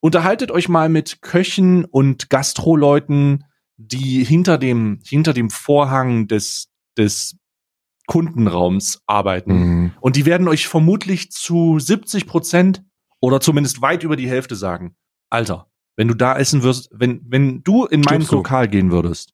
Unterhaltet 0.00 0.50
euch 0.50 0.68
mal 0.68 0.88
mit 0.88 1.22
Köchen 1.22 1.84
und 1.84 2.30
Gastroleuten, 2.30 3.44
die 3.76 4.24
hinter 4.24 4.58
dem, 4.58 5.00
hinter 5.04 5.32
dem 5.32 5.50
Vorhang 5.50 6.28
des, 6.28 6.68
des 6.96 7.36
Kundenraums 8.06 9.02
arbeiten. 9.06 9.52
Mhm. 9.52 9.92
Und 10.00 10.16
die 10.16 10.26
werden 10.26 10.48
euch 10.48 10.68
vermutlich 10.68 11.30
zu 11.32 11.78
70 11.78 12.26
Prozent 12.26 12.82
oder 13.20 13.40
zumindest 13.40 13.82
weit 13.82 14.04
über 14.04 14.16
die 14.16 14.28
Hälfte 14.28 14.54
sagen, 14.54 14.94
Alter, 15.30 15.66
wenn 15.96 16.08
du 16.08 16.14
da 16.14 16.36
essen 16.38 16.62
wirst, 16.62 16.88
wenn, 16.92 17.20
wenn 17.26 17.62
du 17.62 17.84
in 17.84 18.02
mein. 18.02 18.22
Lokal 18.22 18.68
gehen 18.68 18.90
würdest 18.92 19.32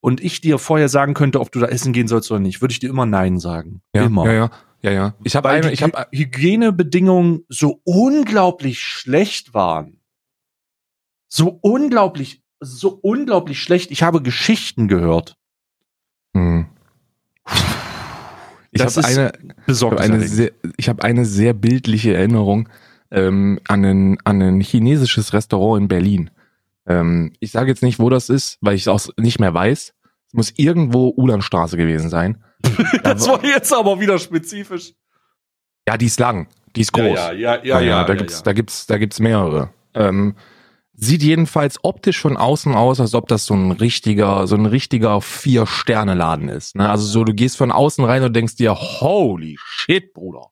und 0.00 0.22
ich 0.22 0.40
dir 0.40 0.58
vorher 0.58 0.88
sagen 0.88 1.14
könnte, 1.14 1.40
ob 1.40 1.52
du 1.52 1.60
da 1.60 1.66
essen 1.66 1.92
gehen 1.92 2.08
sollst 2.08 2.30
oder 2.30 2.40
nicht, 2.40 2.60
würde 2.60 2.72
ich 2.72 2.78
dir 2.78 2.90
immer 2.90 3.06
Nein 3.06 3.38
sagen. 3.38 3.82
Ja, 3.94 4.04
immer. 4.04 4.26
ja, 4.26 4.32
ja, 4.32 4.50
ja, 4.82 4.90
ja. 4.90 5.14
Ich 5.24 5.36
habe 5.36 5.70
ich 5.70 5.82
habe 5.82 5.98
Hy- 5.98 6.06
Hygienebedingungen 6.12 7.44
so 7.48 7.80
unglaublich 7.84 8.80
schlecht 8.80 9.54
waren. 9.54 10.00
So 11.36 11.58
unglaublich, 11.62 12.44
so 12.60 12.90
unglaublich 13.02 13.60
schlecht. 13.60 13.90
Ich 13.90 14.04
habe 14.04 14.22
Geschichten 14.22 14.86
gehört. 14.86 15.36
Hm. 16.32 16.66
Ich 18.70 18.80
habe 18.80 19.04
eine, 19.98 20.20
sehr, 20.28 20.52
ich 20.76 20.88
habe 20.88 21.02
eine 21.02 21.24
sehr 21.24 21.52
bildliche 21.52 22.14
Erinnerung 22.14 22.68
ähm, 23.10 23.58
an 23.66 23.84
ein 23.84 24.18
an 24.22 24.42
ein 24.42 24.60
chinesisches 24.60 25.32
Restaurant 25.32 25.82
in 25.82 25.88
Berlin. 25.88 26.30
Ähm, 26.86 27.32
ich 27.40 27.50
sage 27.50 27.68
jetzt 27.68 27.82
nicht, 27.82 27.98
wo 27.98 28.10
das 28.10 28.28
ist, 28.28 28.58
weil 28.60 28.76
ich 28.76 28.82
es 28.82 28.88
auch 28.88 29.00
nicht 29.16 29.40
mehr 29.40 29.52
weiß. 29.52 29.92
Es 30.28 30.34
muss 30.34 30.52
irgendwo 30.56 31.12
Ulanstraße 31.16 31.76
gewesen 31.76 32.10
sein. 32.10 32.44
das 33.02 33.26
war 33.26 33.44
jetzt 33.44 33.72
aber 33.72 33.98
wieder 33.98 34.20
spezifisch. 34.20 34.92
Ja, 35.88 35.96
die 35.96 36.06
ist 36.06 36.20
lang, 36.20 36.46
die 36.76 36.82
ist 36.82 36.92
groß. 36.92 37.18
Ja, 37.18 37.32
ja, 37.32 37.56
ja, 37.56 37.60
ja, 37.64 37.80
ja, 37.80 38.04
da 38.04 38.12
ja, 38.12 38.18
gibt's, 38.18 38.36
ja. 38.36 38.42
da 38.42 38.52
gibt's, 38.52 38.86
da 38.86 38.98
gibt's 38.98 39.18
mehrere. 39.18 39.70
Ähm, 39.94 40.36
sieht 40.96 41.22
jedenfalls 41.22 41.78
optisch 41.82 42.20
von 42.20 42.36
außen 42.36 42.74
aus, 42.74 43.00
als 43.00 43.14
ob 43.14 43.28
das 43.28 43.46
so 43.46 43.54
ein 43.54 43.72
richtiger, 43.72 44.46
so 44.46 44.54
ein 44.54 44.66
richtiger 44.66 45.20
Vier-Sterne-Laden 45.20 46.48
ist. 46.48 46.76
Ne? 46.76 46.88
Also 46.88 47.06
so, 47.06 47.24
du 47.24 47.34
gehst 47.34 47.56
von 47.56 47.72
außen 47.72 48.04
rein 48.04 48.22
und 48.22 48.34
denkst 48.34 48.56
dir, 48.56 48.74
holy 48.74 49.56
shit, 49.58 50.12
Bruder. 50.14 50.46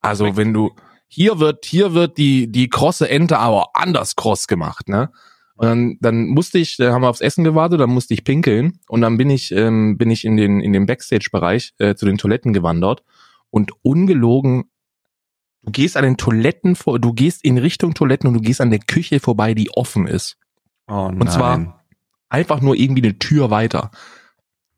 Also 0.00 0.36
wenn 0.36 0.54
du, 0.54 0.70
hier 1.08 1.38
wird, 1.38 1.64
hier 1.66 1.94
wird 1.94 2.16
die, 2.18 2.50
die 2.50 2.68
krosse 2.68 3.08
Ente 3.08 3.38
aber 3.38 3.70
anders 3.74 4.16
kross 4.16 4.46
gemacht, 4.46 4.88
ne? 4.88 5.10
Und 5.58 5.66
dann, 5.68 5.96
dann 6.00 6.26
musste 6.26 6.58
ich, 6.58 6.76
da 6.76 6.92
haben 6.92 7.00
wir 7.00 7.08
aufs 7.08 7.22
Essen 7.22 7.42
gewartet, 7.42 7.80
dann 7.80 7.88
musste 7.88 8.12
ich 8.12 8.24
pinkeln 8.24 8.78
und 8.88 9.00
dann 9.00 9.16
bin 9.16 9.30
ich, 9.30 9.52
ähm, 9.52 9.96
bin 9.96 10.10
ich 10.10 10.26
in 10.26 10.36
den, 10.36 10.60
in 10.60 10.74
den 10.74 10.84
Backstage-Bereich 10.84 11.72
äh, 11.78 11.94
zu 11.94 12.04
den 12.04 12.18
Toiletten 12.18 12.52
gewandert 12.52 13.02
und 13.48 13.72
ungelogen 13.82 14.64
Du 15.66 15.72
gehst 15.72 15.96
an 15.96 16.04
den 16.04 16.16
Toiletten 16.16 16.76
vor, 16.76 16.98
du 17.00 17.12
gehst 17.12 17.44
in 17.44 17.58
Richtung 17.58 17.92
Toiletten 17.94 18.28
und 18.28 18.34
du 18.34 18.40
gehst 18.40 18.60
an 18.60 18.70
der 18.70 18.78
Küche 18.78 19.18
vorbei, 19.20 19.52
die 19.52 19.70
offen 19.70 20.06
ist. 20.06 20.38
Oh 20.86 21.08
nein. 21.10 21.20
Und 21.20 21.30
zwar- 21.32 21.84
Einfach 22.28 22.60
nur 22.60 22.74
irgendwie 22.76 23.02
eine 23.02 23.18
Tür 23.18 23.50
weiter. 23.50 23.90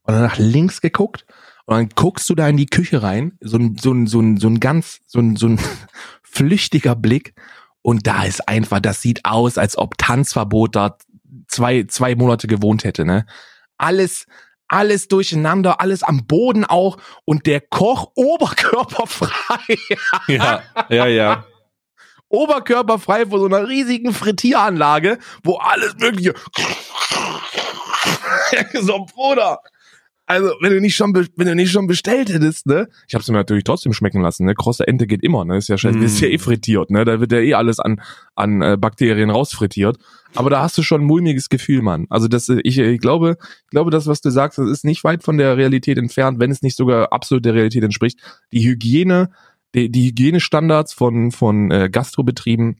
Und 0.02 0.14
dann 0.14 0.22
nach 0.22 0.38
links 0.38 0.80
geguckt 0.80 1.24
Und 1.66 1.76
dann 1.76 1.88
guckst 1.94 2.28
du 2.30 2.34
da 2.34 2.48
in 2.48 2.56
die 2.56 2.66
Küche 2.66 3.02
rein, 3.02 3.36
so 3.40 3.58
ein, 3.58 3.76
so 3.78 3.92
ein, 3.92 4.06
so 4.06 4.20
ein, 4.20 4.38
so 4.38 4.48
ein 4.48 4.58
ganz, 4.60 5.00
so 5.06 5.18
ein, 5.18 5.36
so 5.36 5.48
ein 5.48 5.60
flüchtiger 6.22 6.96
Blick. 6.96 7.34
Und 7.82 8.06
da 8.06 8.24
ist 8.24 8.48
einfach, 8.48 8.80
das 8.80 9.02
sieht 9.02 9.24
aus, 9.26 9.58
als 9.58 9.76
ob 9.76 9.98
Tanzverbot 9.98 10.74
da 10.76 10.96
zwei, 11.46 11.84
zwei 11.84 12.14
Monate 12.14 12.46
gewohnt 12.48 12.84
hätte, 12.84 13.04
ne? 13.04 13.26
Alles, 13.76 14.26
alles 14.68 15.08
durcheinander, 15.08 15.80
alles 15.80 16.02
am 16.02 16.26
Boden 16.26 16.64
auch 16.64 16.98
und 17.24 17.46
der 17.46 17.60
Koch 17.60 18.12
oberkörperfrei. 18.14 19.78
Ja, 20.28 20.62
ja, 20.88 21.06
ja. 21.06 21.44
oberkörperfrei 22.28 23.26
vor 23.26 23.40
so 23.40 23.46
einer 23.46 23.68
riesigen 23.68 24.12
Frittieranlage, 24.12 25.18
wo 25.42 25.56
alles 25.56 25.96
mögliche 25.96 26.34
so 28.80 29.06
Bruder. 29.06 29.60
Also, 30.28 30.52
wenn 30.60 30.72
du 30.72 30.80
nicht 30.80 30.94
schon, 30.94 31.14
wenn 31.14 31.46
du 31.46 31.54
nicht 31.54 31.70
schon 31.70 31.86
bestellt 31.86 32.28
hättest, 32.30 32.66
ne? 32.66 32.88
Ich 33.08 33.14
hab's 33.14 33.28
mir 33.28 33.36
natürlich 33.38 33.64
trotzdem 33.64 33.94
schmecken 33.94 34.20
lassen, 34.20 34.44
ne? 34.44 34.54
Krosse 34.54 34.86
Ente 34.86 35.06
geht 35.06 35.22
immer, 35.22 35.46
ne? 35.46 35.56
Ist 35.56 35.68
ja 35.68 35.78
scheiße, 35.78 35.96
Mm. 35.96 36.02
ist 36.02 36.20
ja 36.20 36.28
eh 36.28 36.36
frittiert, 36.36 36.90
ne? 36.90 37.06
Da 37.06 37.18
wird 37.18 37.32
ja 37.32 37.38
eh 37.38 37.54
alles 37.54 37.80
an, 37.80 38.02
an 38.34 38.60
äh, 38.60 38.76
Bakterien 38.78 39.30
rausfrittiert. 39.30 39.96
Aber 40.34 40.50
da 40.50 40.60
hast 40.60 40.76
du 40.76 40.82
schon 40.82 41.00
ein 41.00 41.06
mulmiges 41.06 41.48
Gefühl, 41.48 41.80
Mann. 41.80 42.06
Also 42.10 42.28
das, 42.28 42.48
äh, 42.50 42.60
ich, 42.62 42.78
ich 42.78 43.00
glaube, 43.00 43.38
ich 43.64 43.70
glaube, 43.70 43.90
das, 43.90 44.06
was 44.06 44.20
du 44.20 44.28
sagst, 44.28 44.58
das 44.58 44.68
ist 44.68 44.84
nicht 44.84 45.02
weit 45.02 45.22
von 45.22 45.38
der 45.38 45.56
Realität 45.56 45.96
entfernt, 45.96 46.38
wenn 46.38 46.50
es 46.50 46.60
nicht 46.60 46.76
sogar 46.76 47.10
absolut 47.10 47.46
der 47.46 47.54
Realität 47.54 47.82
entspricht. 47.82 48.20
Die 48.52 48.62
Hygiene, 48.68 49.30
die, 49.74 49.90
die 49.90 50.08
Hygienestandards 50.08 50.92
von, 50.92 51.30
von 51.32 51.70
äh, 51.70 51.88
Gastrobetrieben, 51.90 52.76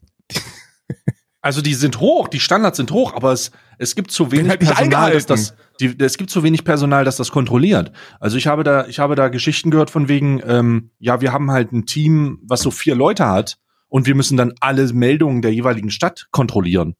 Also 1.49 1.63
die 1.63 1.73
sind 1.73 1.99
hoch, 1.99 2.29
die 2.29 2.41
Standards 2.41 2.77
sind 2.77 2.91
hoch, 2.91 3.15
aber 3.15 3.33
es, 3.33 3.53
es 3.79 3.95
gibt 3.95 4.11
zu 4.11 4.31
wenig 4.31 4.51
halt 4.51 4.61
Personal, 4.61 5.13
dass 5.13 5.25
das, 5.25 5.55
die, 5.81 5.97
es 5.99 6.19
gibt 6.19 6.29
zu 6.29 6.43
wenig 6.43 6.63
Personal, 6.63 7.07
das 7.07 7.17
das 7.17 7.31
kontrolliert. 7.31 7.91
Also 8.21 8.37
ich 8.37 8.47
habe 8.47 8.65
da, 8.65 8.87
ich 8.87 8.99
habe 8.99 9.15
da 9.15 9.29
Geschichten 9.29 9.71
gehört 9.71 9.89
von 9.89 10.09
wegen, 10.09 10.43
ähm, 10.45 10.91
ja, 10.99 11.23
wir 11.23 11.33
haben 11.33 11.51
halt 11.51 11.73
ein 11.73 11.87
Team, 11.87 12.39
was 12.43 12.61
so 12.61 12.71
vier 12.71 12.95
Leute 12.95 13.27
hat 13.27 13.57
und 13.89 14.05
wir 14.05 14.15
müssen 14.15 14.37
dann 14.37 14.53
alle 14.61 14.93
Meldungen 14.93 15.41
der 15.41 15.55
jeweiligen 15.55 15.91
Stadt 15.91 16.29
kontrollieren. 16.33 16.97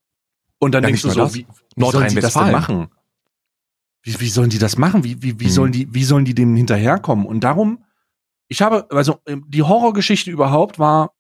Und 0.59 0.73
dann 0.73 0.83
Ja, 0.83 0.87
denkst 0.87 1.03
du 1.03 1.11
so, 1.11 1.21
das. 1.21 1.35
wie, 1.35 1.47
wie 1.77 1.91
sollen 1.91 2.09
die 2.09 2.15
das 2.19 2.33
denn 2.33 2.51
machen? 2.51 2.89
Wie, 4.03 4.19
wie 4.19 4.29
sollen 4.31 4.49
die 4.49 4.59
das 4.59 4.79
machen? 4.79 5.05
Wie, 5.05 5.23
wie, 5.23 5.39
wie 5.41 5.45
Hm. 5.45 5.51
sollen 5.51 5.73
die, 5.73 5.93
wie 5.93 6.05
sollen 6.05 6.25
die 6.25 6.35
dem 6.35 6.57
hinterherkommen? 6.57 7.27
Und 7.27 7.45
darum, 7.45 7.85
ich 8.49 8.63
habe, 8.63 8.87
also 8.93 9.19
ähm, 9.27 9.45
die 9.47 9.63
Horrorgeschichte 9.63 10.31
überhaupt 10.31 10.79
war, 10.79 11.13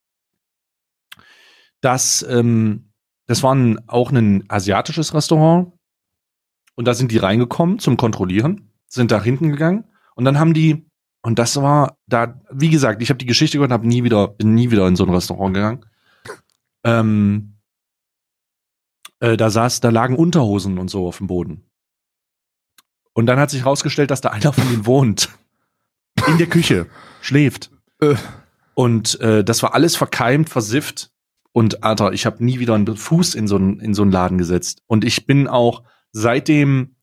dass 1.82 2.24
ähm, 2.26 2.87
das 3.28 3.44
war 3.44 3.54
ein, 3.54 3.88
auch 3.88 4.10
ein 4.10 4.44
asiatisches 4.48 5.14
Restaurant 5.14 5.72
und 6.74 6.88
da 6.88 6.94
sind 6.94 7.12
die 7.12 7.18
reingekommen 7.18 7.78
zum 7.78 7.96
Kontrollieren, 7.96 8.72
sind 8.88 9.12
da 9.12 9.22
hinten 9.22 9.50
gegangen 9.50 9.84
und 10.16 10.24
dann 10.24 10.40
haben 10.40 10.54
die 10.54 10.88
und 11.22 11.38
das 11.38 11.56
war 11.56 11.98
da, 12.06 12.40
wie 12.50 12.70
gesagt, 12.70 13.02
ich 13.02 13.10
habe 13.10 13.18
die 13.18 13.26
Geschichte 13.26 13.58
gehört, 13.58 13.72
habe 13.72 13.86
nie 13.86 14.04
wieder, 14.04 14.28
bin 14.28 14.54
nie 14.54 14.70
wieder 14.70 14.86
in 14.86 14.96
so 14.96 15.04
ein 15.04 15.12
Restaurant 15.12 15.54
gegangen. 15.54 15.84
Ähm, 16.84 17.58
äh, 19.20 19.36
da 19.36 19.50
saß, 19.50 19.80
da 19.80 19.90
lagen 19.90 20.16
Unterhosen 20.16 20.78
und 20.78 20.88
so 20.88 21.06
auf 21.06 21.18
dem 21.18 21.26
Boden. 21.26 21.68
Und 23.12 23.26
dann 23.26 23.40
hat 23.40 23.50
sich 23.50 23.66
rausgestellt, 23.66 24.10
dass 24.10 24.20
da 24.20 24.30
einer 24.30 24.52
von 24.52 24.68
denen 24.68 24.86
wohnt. 24.86 25.28
In 26.28 26.38
der 26.38 26.46
Küche. 26.46 26.86
Schläft. 27.20 27.70
Äh. 28.00 28.14
Und 28.74 29.20
äh, 29.20 29.42
das 29.42 29.62
war 29.62 29.74
alles 29.74 29.96
verkeimt, 29.96 30.48
versifft. 30.48 31.10
Und 31.58 31.82
Alter, 31.82 32.12
ich 32.12 32.24
habe 32.24 32.44
nie 32.44 32.60
wieder 32.60 32.76
einen 32.76 32.96
Fuß 32.96 33.34
in 33.34 33.48
so 33.48 33.56
einen 33.56 33.80
in 33.80 33.92
so 33.92 34.02
einen 34.02 34.12
Laden 34.12 34.38
gesetzt. 34.38 34.84
Und 34.86 35.04
ich 35.04 35.26
bin 35.26 35.48
auch 35.48 35.82
seitdem 36.12 36.94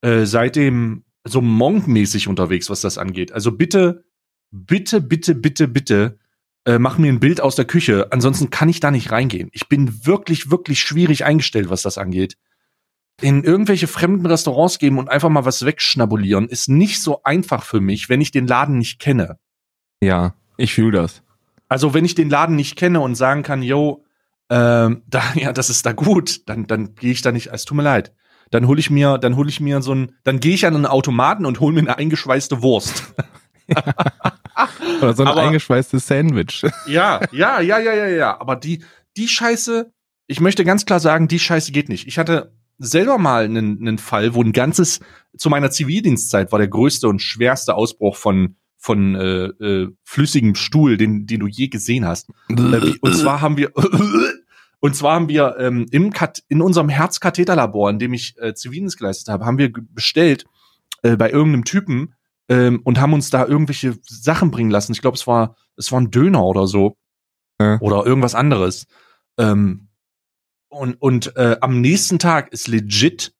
äh, 0.00 0.26
seitdem 0.26 1.02
so 1.24 1.40
monkmäßig 1.40 2.28
unterwegs, 2.28 2.70
was 2.70 2.82
das 2.82 2.98
angeht. 2.98 3.32
Also 3.32 3.50
bitte, 3.50 4.04
bitte, 4.52 5.00
bitte, 5.00 5.34
bitte, 5.34 5.66
bitte, 5.66 6.18
äh, 6.66 6.78
mach 6.78 6.98
mir 6.98 7.12
ein 7.12 7.18
Bild 7.18 7.40
aus 7.40 7.56
der 7.56 7.64
Küche. 7.64 8.06
Ansonsten 8.12 8.48
kann 8.48 8.68
ich 8.68 8.78
da 8.78 8.92
nicht 8.92 9.10
reingehen. 9.10 9.48
Ich 9.50 9.68
bin 9.68 10.06
wirklich, 10.06 10.52
wirklich 10.52 10.78
schwierig 10.78 11.24
eingestellt, 11.24 11.68
was 11.68 11.82
das 11.82 11.98
angeht. 11.98 12.36
In 13.20 13.42
irgendwelche 13.42 13.88
fremden 13.88 14.26
Restaurants 14.26 14.78
gehen 14.78 14.98
und 14.98 15.08
einfach 15.08 15.30
mal 15.30 15.46
was 15.46 15.66
wegschnabulieren, 15.66 16.48
ist 16.48 16.68
nicht 16.68 17.02
so 17.02 17.24
einfach 17.24 17.64
für 17.64 17.80
mich, 17.80 18.08
wenn 18.08 18.20
ich 18.20 18.30
den 18.30 18.46
Laden 18.46 18.78
nicht 18.78 19.00
kenne. 19.00 19.40
ja, 20.00 20.36
ich 20.58 20.74
fühle 20.74 20.92
das. 20.92 21.24
Also 21.68 21.94
wenn 21.94 22.04
ich 22.04 22.14
den 22.14 22.30
Laden 22.30 22.56
nicht 22.56 22.76
kenne 22.76 23.00
und 23.00 23.14
sagen 23.14 23.42
kann, 23.42 23.62
yo, 23.62 24.04
ähm, 24.50 25.02
da, 25.08 25.22
ja, 25.34 25.52
das 25.52 25.70
ist 25.70 25.86
da 25.86 25.92
gut, 25.92 26.48
dann, 26.48 26.66
dann 26.66 26.94
gehe 26.94 27.12
ich 27.12 27.22
da 27.22 27.32
nicht, 27.32 27.48
es 27.52 27.64
tut 27.64 27.76
mir 27.76 27.82
leid. 27.82 28.12
Dann 28.50 28.68
hole 28.68 28.78
ich 28.78 28.90
mir, 28.90 29.18
dann 29.18 29.34
hole 29.36 29.48
ich 29.48 29.58
mir 29.60 29.82
so 29.82 29.92
ein, 29.92 30.12
dann 30.22 30.38
gehe 30.38 30.54
ich 30.54 30.66
an 30.66 30.76
einen 30.76 30.86
Automaten 30.86 31.44
und 31.46 31.58
hole 31.58 31.74
mir 31.74 31.80
eine 31.80 31.98
eingeschweißte 31.98 32.62
Wurst. 32.62 33.02
Oder 35.00 35.14
so 35.14 35.22
ein 35.22 35.28
Aber- 35.28 35.42
eingeschweißtes 35.42 36.06
Sandwich. 36.06 36.64
Ja, 36.86 37.20
ja, 37.32 37.60
ja, 37.60 37.78
ja, 37.78 37.92
ja, 37.94 38.06
ja. 38.06 38.40
Aber 38.40 38.56
die, 38.56 38.84
die 39.16 39.28
Scheiße, 39.28 39.92
ich 40.28 40.40
möchte 40.40 40.64
ganz 40.64 40.86
klar 40.86 41.00
sagen, 41.00 41.28
die 41.28 41.38
Scheiße 41.40 41.72
geht 41.72 41.88
nicht. 41.88 42.06
Ich 42.06 42.18
hatte 42.18 42.52
selber 42.78 43.18
mal 43.18 43.44
einen, 43.44 43.80
einen 43.80 43.98
Fall, 43.98 44.34
wo 44.34 44.42
ein 44.42 44.52
ganzes, 44.52 45.00
zu 45.36 45.50
meiner 45.50 45.70
Zivildienstzeit 45.70 46.52
war 46.52 46.58
der 46.58 46.68
größte 46.68 47.08
und 47.08 47.20
schwerste 47.20 47.74
Ausbruch 47.74 48.16
von, 48.16 48.56
von 48.78 49.14
äh, 49.14 49.46
äh, 49.46 49.88
flüssigem 50.04 50.54
Stuhl, 50.54 50.96
den, 50.96 51.26
den 51.26 51.40
du 51.40 51.46
je 51.46 51.68
gesehen 51.68 52.06
hast. 52.06 52.30
Äh, 52.48 52.94
und 53.00 53.14
zwar 53.14 53.40
haben 53.40 53.56
wir, 53.56 53.72
und 54.80 54.94
zwar 54.94 55.14
haben 55.14 55.28
wir 55.28 55.56
ähm, 55.58 55.86
im 55.90 56.12
Kat 56.12 56.42
in 56.48 56.60
unserem 56.62 56.88
Herzkatheterlabor, 56.88 57.90
in 57.90 57.98
dem 57.98 58.12
ich 58.12 58.36
äh, 58.38 58.54
Zivildienst 58.54 58.98
geleistet 58.98 59.28
habe, 59.28 59.44
haben 59.44 59.58
wir 59.58 59.72
bestellt 59.72 60.44
äh, 61.02 61.16
bei 61.16 61.30
irgendeinem 61.30 61.64
Typen 61.64 62.14
ähm, 62.48 62.80
und 62.84 63.00
haben 63.00 63.12
uns 63.12 63.30
da 63.30 63.44
irgendwelche 63.46 63.96
Sachen 64.02 64.50
bringen 64.50 64.70
lassen. 64.70 64.92
Ich 64.92 65.00
glaube, 65.00 65.16
es 65.16 65.26
war, 65.26 65.56
es 65.76 65.90
war 65.90 66.00
ein 66.00 66.10
Döner 66.10 66.44
oder 66.44 66.66
so 66.66 66.96
Ja. 67.60 67.78
oder 67.80 68.06
irgendwas 68.06 68.34
anderes. 68.34 68.86
Ähm, 69.38 69.88
und 70.68 70.94
und 71.00 71.34
äh, 71.36 71.56
am 71.60 71.80
nächsten 71.80 72.18
Tag 72.18 72.52
ist 72.52 72.68
legit 72.68 73.32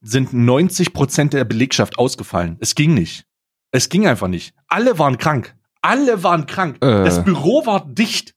sind 0.00 0.32
90 0.32 0.92
Prozent 0.92 1.32
der 1.32 1.44
Belegschaft 1.44 1.98
ausgefallen. 1.98 2.56
Es 2.60 2.74
ging 2.74 2.94
nicht. 2.94 3.24
Es 3.70 3.88
ging 3.88 4.06
einfach 4.06 4.28
nicht. 4.28 4.54
Alle 4.68 4.98
waren 4.98 5.18
krank. 5.18 5.54
Alle 5.82 6.22
waren 6.22 6.46
krank. 6.46 6.76
Äh. 6.82 7.04
Das 7.04 7.24
Büro 7.24 7.66
war 7.66 7.86
dicht. 7.86 8.34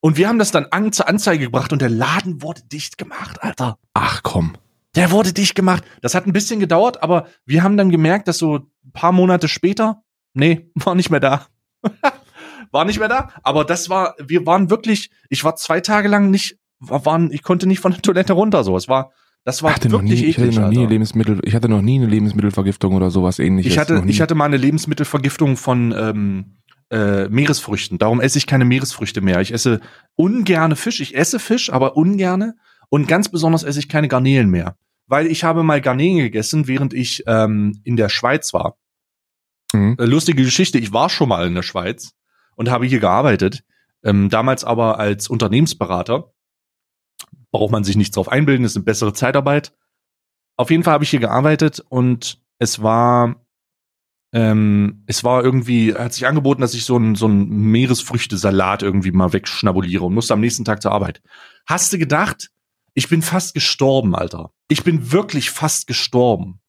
Und 0.00 0.16
wir 0.16 0.28
haben 0.28 0.38
das 0.38 0.50
dann 0.50 0.66
an, 0.70 0.92
zur 0.92 1.08
Anzeige 1.08 1.44
gebracht 1.44 1.72
und 1.72 1.80
der 1.80 1.88
Laden 1.88 2.42
wurde 2.42 2.62
dicht 2.64 2.98
gemacht, 2.98 3.42
Alter. 3.42 3.78
Ach 3.94 4.22
komm. 4.24 4.56
Der 4.96 5.10
wurde 5.12 5.32
dicht 5.32 5.54
gemacht. 5.54 5.84
Das 6.02 6.14
hat 6.14 6.26
ein 6.26 6.32
bisschen 6.32 6.58
gedauert, 6.60 7.02
aber 7.02 7.26
wir 7.46 7.62
haben 7.62 7.76
dann 7.76 7.90
gemerkt, 7.90 8.26
dass 8.28 8.38
so 8.38 8.56
ein 8.84 8.92
paar 8.92 9.12
Monate 9.12 9.46
später, 9.48 10.02
nee, 10.34 10.70
war 10.74 10.94
nicht 10.96 11.10
mehr 11.10 11.20
da. 11.20 11.46
war 12.72 12.84
nicht 12.84 12.98
mehr 12.98 13.08
da. 13.08 13.30
Aber 13.42 13.64
das 13.64 13.88
war, 13.88 14.14
wir 14.18 14.44
waren 14.44 14.70
wirklich, 14.70 15.10
ich 15.28 15.44
war 15.44 15.56
zwei 15.56 15.80
Tage 15.80 16.08
lang 16.08 16.30
nicht, 16.30 16.58
war- 16.80 17.06
waren, 17.06 17.30
ich 17.30 17.42
konnte 17.42 17.66
nicht 17.66 17.80
von 17.80 17.92
der 17.92 18.02
Toilette 18.02 18.32
runter, 18.32 18.64
so. 18.64 18.76
Es 18.76 18.88
war, 18.88 19.12
das 19.44 19.56
Ich 19.56 19.62
war 19.62 19.74
hatte 19.74 19.88
noch 19.88 20.02
wirklich 20.02 20.22
nie, 20.22 20.26
ich 20.28 20.36
hatte 20.36 20.46
eklig, 20.46 20.60
noch 20.60 20.68
nie 20.68 20.78
Alter. 20.78 20.90
Lebensmittel, 20.90 21.40
ich 21.44 21.54
hatte 21.54 21.68
noch 21.68 21.82
nie 21.82 21.96
eine 21.96 22.06
Lebensmittelvergiftung 22.06 22.94
oder 22.94 23.10
sowas 23.10 23.38
ähnliches. 23.38 23.72
Ich 23.72 23.78
hatte, 23.78 24.02
ich 24.06 24.20
hatte 24.20 24.34
mal 24.34 24.44
eine 24.44 24.56
Lebensmittelvergiftung 24.56 25.56
von 25.56 25.92
ähm, 25.96 26.56
äh, 26.90 27.28
Meeresfrüchten. 27.28 27.98
Darum 27.98 28.20
esse 28.20 28.38
ich 28.38 28.46
keine 28.46 28.64
Meeresfrüchte 28.64 29.20
mehr. 29.20 29.40
Ich 29.40 29.52
esse 29.52 29.80
ungerne 30.14 30.76
Fisch. 30.76 31.00
Ich 31.00 31.16
esse 31.16 31.38
Fisch, 31.38 31.72
aber 31.72 31.96
ungerne. 31.96 32.54
Und 32.88 33.08
ganz 33.08 33.30
besonders 33.30 33.64
esse 33.64 33.78
ich 33.78 33.88
keine 33.88 34.08
Garnelen 34.08 34.50
mehr. 34.50 34.76
Weil 35.06 35.26
ich 35.26 35.42
habe 35.42 35.62
mal 35.62 35.80
Garnelen 35.80 36.18
gegessen, 36.18 36.68
während 36.68 36.94
ich 36.94 37.24
ähm, 37.26 37.80
in 37.84 37.96
der 37.96 38.08
Schweiz 38.08 38.52
war. 38.52 38.76
Mhm. 39.72 39.96
Äh, 39.98 40.04
Lustige 40.04 40.44
Geschichte, 40.44 40.78
ich 40.78 40.92
war 40.92 41.08
schon 41.08 41.28
mal 41.28 41.46
in 41.46 41.54
der 41.54 41.62
Schweiz 41.62 42.12
und 42.54 42.70
habe 42.70 42.86
hier 42.86 43.00
gearbeitet. 43.00 43.64
Ähm, 44.04 44.28
damals 44.28 44.64
aber 44.64 44.98
als 44.98 45.28
Unternehmensberater. 45.28 46.31
Braucht 47.52 47.70
man 47.70 47.84
sich 47.84 47.96
nichts 47.96 48.14
drauf 48.14 48.28
einbilden, 48.28 48.64
ist 48.64 48.76
eine 48.76 48.84
bessere 48.84 49.12
Zeitarbeit. 49.12 49.72
Auf 50.56 50.70
jeden 50.70 50.82
Fall 50.82 50.94
habe 50.94 51.04
ich 51.04 51.10
hier 51.10 51.20
gearbeitet 51.20 51.80
und 51.88 52.42
es 52.58 52.82
war 52.82 53.36
ähm, 54.34 55.04
es 55.06 55.24
war 55.24 55.44
irgendwie, 55.44 55.94
hat 55.94 56.14
sich 56.14 56.26
angeboten, 56.26 56.62
dass 56.62 56.74
ich 56.74 56.84
so 56.84 56.96
ein 56.96 57.14
so 57.14 57.28
ein 57.28 57.48
Meeresfrüchtesalat 57.48 58.82
irgendwie 58.82 59.12
mal 59.12 59.32
wegschnabuliere 59.32 60.04
und 60.04 60.14
musste 60.14 60.34
am 60.34 60.40
nächsten 60.40 60.64
Tag 60.64 60.82
zur 60.82 60.92
Arbeit. 60.92 61.22
Hast 61.66 61.92
du 61.92 61.98
gedacht, 61.98 62.50
ich 62.94 63.08
bin 63.08 63.22
fast 63.22 63.54
gestorben, 63.54 64.14
Alter. 64.14 64.52
Ich 64.68 64.84
bin 64.84 65.12
wirklich 65.12 65.50
fast 65.50 65.86
gestorben. 65.86 66.60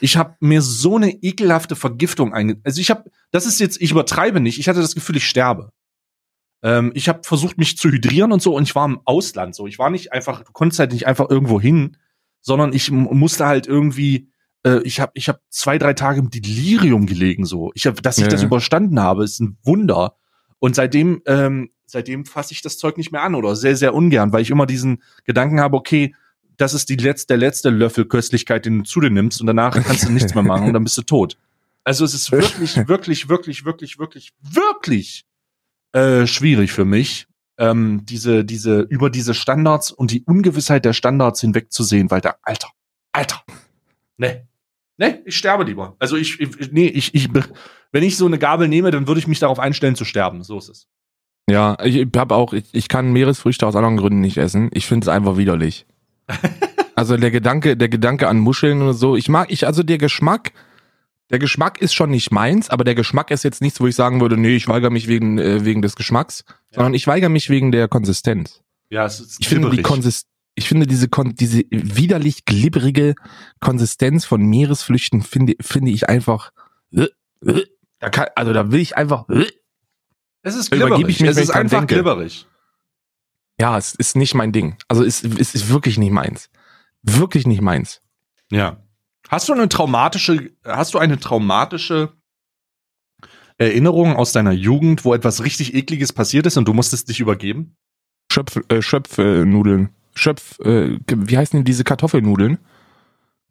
Ich 0.00 0.16
habe 0.16 0.36
mir 0.40 0.62
so 0.62 0.96
eine 0.96 1.10
ekelhafte 1.10 1.74
Vergiftung 1.74 2.34
einge... 2.34 2.60
Also 2.62 2.80
ich 2.80 2.90
habe, 2.90 3.10
das 3.30 3.46
ist 3.46 3.58
jetzt, 3.58 3.80
ich 3.80 3.90
übertreibe 3.90 4.38
nicht, 4.40 4.58
ich 4.58 4.68
hatte 4.68 4.80
das 4.80 4.94
Gefühl, 4.94 5.16
ich 5.16 5.26
sterbe. 5.26 5.72
Ähm, 6.62 6.92
ich 6.94 7.08
habe 7.08 7.20
versucht, 7.22 7.58
mich 7.58 7.76
zu 7.76 7.88
hydrieren 7.88 8.32
und 8.32 8.42
so 8.42 8.54
und 8.54 8.64
ich 8.64 8.74
war 8.74 8.84
im 8.84 9.00
Ausland 9.04 9.54
so. 9.54 9.66
Ich 9.66 9.78
war 9.78 9.90
nicht 9.90 10.12
einfach, 10.12 10.42
du 10.42 10.52
konntest 10.52 10.80
halt 10.80 10.92
nicht 10.92 11.06
einfach 11.06 11.30
irgendwo 11.30 11.60
hin, 11.60 11.96
sondern 12.40 12.72
ich 12.72 12.90
musste 12.90 13.46
halt 13.46 13.66
irgendwie, 13.66 14.30
äh, 14.64 14.80
ich 14.82 15.00
habe 15.00 15.12
ich 15.14 15.28
hab 15.28 15.40
zwei, 15.50 15.78
drei 15.78 15.94
Tage 15.94 16.20
im 16.20 16.30
Delirium 16.30 17.06
gelegen 17.06 17.44
so. 17.44 17.70
Ich 17.74 17.86
hab, 17.86 18.02
dass 18.02 18.18
ich 18.18 18.24
Ja, 18.24 18.30
das 18.30 18.42
überstanden 18.42 19.00
habe, 19.00 19.24
ist 19.24 19.40
ein 19.40 19.58
Wunder. 19.62 20.16
Und 20.58 20.74
seitdem, 20.74 21.22
ähm, 21.26 21.70
seitdem 21.86 22.24
fasse 22.24 22.52
ich 22.52 22.62
das 22.62 22.78
Zeug 22.78 22.96
nicht 22.96 23.12
mehr 23.12 23.22
an 23.22 23.34
oder 23.34 23.54
sehr, 23.54 23.76
sehr 23.76 23.94
ungern, 23.94 24.32
weil 24.32 24.42
ich 24.42 24.50
immer 24.50 24.66
diesen 24.66 25.02
Gedanken 25.24 25.60
habe, 25.60 25.76
okay, 25.76 26.14
das 26.56 26.74
ist 26.74 26.88
die 26.88 26.96
letzte, 26.96 27.28
der 27.28 27.36
letzte 27.36 27.70
Löffel 27.70 28.04
Köstlichkeit, 28.04 28.66
den 28.66 28.78
du 28.78 28.84
zu 28.84 29.00
dir 29.00 29.10
nimmst 29.10 29.40
und 29.40 29.46
danach 29.46 29.80
kannst 29.80 30.08
du 30.08 30.10
nichts 30.10 30.34
mehr 30.34 30.42
machen 30.42 30.66
und 30.66 30.72
dann 30.72 30.82
bist 30.82 30.98
du 30.98 31.02
tot. 31.02 31.38
Also 31.84 32.04
es 32.04 32.14
ist 32.14 32.32
wirklich, 32.32 32.76
wirklich, 32.88 33.28
wirklich, 33.28 33.64
wirklich, 33.64 33.98
wirklich, 33.98 34.32
wirklich 34.42 35.27
äh, 35.98 36.26
schwierig 36.26 36.72
für 36.72 36.84
mich, 36.84 37.26
ähm, 37.58 38.02
diese, 38.04 38.44
diese, 38.44 38.80
über 38.80 39.10
diese 39.10 39.34
Standards 39.34 39.90
und 39.90 40.10
die 40.10 40.22
Ungewissheit 40.24 40.84
der 40.84 40.92
Standards 40.92 41.40
hinwegzusehen, 41.40 42.10
weil 42.10 42.20
da, 42.20 42.36
Alter, 42.42 42.70
Alter, 43.12 43.42
ne, 44.16 44.46
ne, 44.96 45.22
ich 45.24 45.36
sterbe 45.36 45.64
lieber. 45.64 45.96
Also 45.98 46.16
ich, 46.16 46.40
ich 46.40 46.72
nee, 46.72 46.86
ich, 46.86 47.14
ich, 47.14 47.28
wenn 47.92 48.02
ich 48.02 48.16
so 48.16 48.26
eine 48.26 48.38
Gabel 48.38 48.68
nehme, 48.68 48.90
dann 48.90 49.06
würde 49.06 49.18
ich 49.20 49.26
mich 49.26 49.40
darauf 49.40 49.58
einstellen 49.58 49.96
zu 49.96 50.04
sterben. 50.04 50.42
So 50.42 50.58
ist 50.58 50.68
es. 50.68 50.88
Ja, 51.50 51.78
ich 51.82 52.06
habe 52.16 52.34
auch, 52.34 52.52
ich, 52.52 52.64
ich 52.72 52.88
kann 52.88 53.12
Meeresfrüchte 53.12 53.66
aus 53.66 53.74
anderen 53.74 53.96
Gründen 53.96 54.20
nicht 54.20 54.36
essen. 54.36 54.68
Ich 54.72 54.86
finde 54.86 55.06
es 55.06 55.08
einfach 55.08 55.36
widerlich. 55.38 55.86
also 56.94 57.16
der 57.16 57.30
Gedanke, 57.30 57.76
der 57.76 57.88
Gedanke 57.88 58.28
an 58.28 58.38
Muscheln 58.38 58.82
oder 58.82 58.92
so, 58.92 59.16
ich 59.16 59.28
mag, 59.28 59.50
ich, 59.50 59.66
also 59.66 59.82
der 59.82 59.98
Geschmack, 59.98 60.52
der 61.30 61.38
Geschmack 61.38 61.80
ist 61.80 61.94
schon 61.94 62.10
nicht 62.10 62.30
meins, 62.30 62.70
aber 62.70 62.84
der 62.84 62.94
Geschmack 62.94 63.30
ist 63.30 63.44
jetzt 63.44 63.60
nichts, 63.60 63.80
wo 63.80 63.86
ich 63.86 63.94
sagen 63.94 64.20
würde, 64.20 64.36
nee, 64.36 64.56
ich 64.56 64.68
weigere 64.68 64.90
mich 64.90 65.08
wegen, 65.08 65.38
äh, 65.38 65.64
wegen 65.64 65.82
des 65.82 65.94
Geschmacks, 65.94 66.44
sondern 66.70 66.94
ich 66.94 67.06
weigere 67.06 67.28
mich 67.28 67.50
wegen 67.50 67.70
der 67.72 67.88
Konsistenz. 67.88 68.62
Ja, 68.90 69.04
es 69.04 69.20
ist 69.20 69.36
Ich 69.40 69.48
finde 69.48 69.68
die 69.68 69.76
glibberig. 69.76 69.86
Konsist 69.86 70.28
ich 70.54 70.66
finde 70.66 70.88
diese 70.88 71.08
Kon 71.08 71.36
diese 71.36 71.62
widerlich 71.70 72.44
glibberige 72.44 73.14
Konsistenz 73.60 74.24
von 74.24 74.42
Meeresflüchten 74.42 75.22
finde 75.22 75.54
finde 75.60 75.92
ich 75.92 76.08
einfach 76.08 76.50
äh, 76.92 77.06
äh, 77.46 77.64
da 78.00 78.10
kann, 78.10 78.26
also 78.34 78.52
da 78.52 78.72
will 78.72 78.80
ich 78.80 78.96
einfach 78.96 79.28
äh. 79.28 79.46
Es 80.42 80.56
ist 80.56 80.70
glibberig. 80.70 81.00
ich 81.08 81.20
mich, 81.20 81.30
es 81.30 81.36
ist 81.36 81.50
einfach 81.50 81.78
denke. 81.78 81.94
glibberig. 81.94 82.46
ja, 83.60 83.76
es 83.76 83.94
ist 83.94 84.16
nicht 84.16 84.34
mein 84.34 84.52
Ding. 84.52 84.76
Also 84.88 85.04
es, 85.04 85.22
es 85.22 85.54
ist 85.54 85.68
wirklich 85.68 85.98
nicht 85.98 86.12
meins. 86.12 86.48
Wirklich 87.02 87.46
nicht 87.46 87.60
meins. 87.60 88.00
Ja. 88.50 88.82
Hast 89.28 89.48
du 89.48 89.52
eine 89.52 89.68
traumatische, 89.68 90.50
hast 90.64 90.94
du 90.94 90.98
eine 90.98 91.18
traumatische 91.18 92.12
Erinnerung 93.58 94.16
aus 94.16 94.32
deiner 94.32 94.52
Jugend, 94.52 95.04
wo 95.04 95.14
etwas 95.14 95.44
richtig 95.44 95.74
ekliges 95.74 96.12
passiert 96.12 96.46
ist 96.46 96.56
und 96.56 96.66
du 96.66 96.72
musstest 96.72 97.08
dich 97.08 97.20
übergeben? 97.20 97.76
Schöpf 98.32 98.58
äh, 98.68 98.80
Schöpfnudeln. 98.80 99.42
Äh, 99.42 99.44
Nudeln. 99.44 99.88
Schöpf 100.14 100.58
äh, 100.60 100.98
wie 101.06 101.36
heißen 101.36 101.58
denn 101.58 101.64
diese 101.64 101.84
Kartoffelnudeln? 101.84 102.58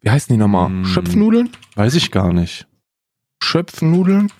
Wie 0.00 0.10
heißen 0.10 0.32
die 0.32 0.38
nochmal? 0.38 0.66
Hm. 0.66 0.84
Schöpfnudeln? 0.84 1.50
Weiß 1.76 1.94
ich 1.94 2.10
gar 2.10 2.32
nicht. 2.32 2.66
Schöpfnudeln? 3.42 4.32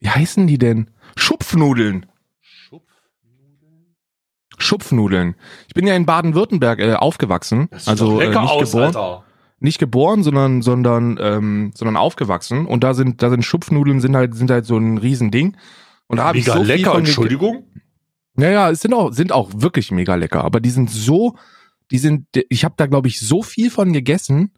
Wie 0.00 0.10
heißen 0.10 0.46
die 0.46 0.58
denn? 0.58 0.90
Schupfnudeln. 1.16 2.06
Schupfnudeln. 4.58 5.36
Ich 5.68 5.74
bin 5.74 5.86
ja 5.86 5.94
in 5.94 6.04
Baden-Württemberg 6.04 6.80
äh, 6.80 6.94
aufgewachsen, 6.94 7.68
also 7.86 8.20
äh, 8.20 8.28
nicht 8.28 8.72
geboren, 8.72 8.84
Alter. 8.84 9.24
Nicht 9.60 9.78
geboren, 9.78 10.22
sondern 10.22 10.62
sondern 10.62 11.18
ähm, 11.20 11.72
sondern 11.74 11.96
aufgewachsen. 11.96 12.66
Und 12.66 12.84
da 12.84 12.94
sind 12.94 13.22
da 13.22 13.30
sind 13.30 13.44
Schupfnudeln 13.44 14.00
sind 14.00 14.14
halt 14.16 14.34
sind 14.34 14.50
halt 14.50 14.66
so 14.66 14.76
ein 14.76 14.98
Riesending. 14.98 15.56
Und 16.06 16.18
da 16.18 16.24
habe 16.24 16.38
ich 16.38 16.44
so 16.46 16.52
viel 16.54 16.62
lecker, 16.62 16.94
Entschuldigung. 16.96 17.64
Ja, 18.36 18.50
ja, 18.50 18.70
es 18.70 18.80
sind 18.80 18.94
auch 18.94 19.12
sind 19.12 19.32
auch 19.32 19.50
wirklich 19.56 19.90
mega 19.90 20.14
lecker, 20.14 20.44
aber 20.44 20.60
die 20.60 20.70
sind 20.70 20.90
so, 20.90 21.34
die 21.90 21.98
sind, 21.98 22.26
ich 22.48 22.64
habe 22.64 22.74
da 22.76 22.86
glaube 22.86 23.08
ich 23.08 23.18
so 23.20 23.42
viel 23.42 23.70
von 23.70 23.92
gegessen, 23.92 24.52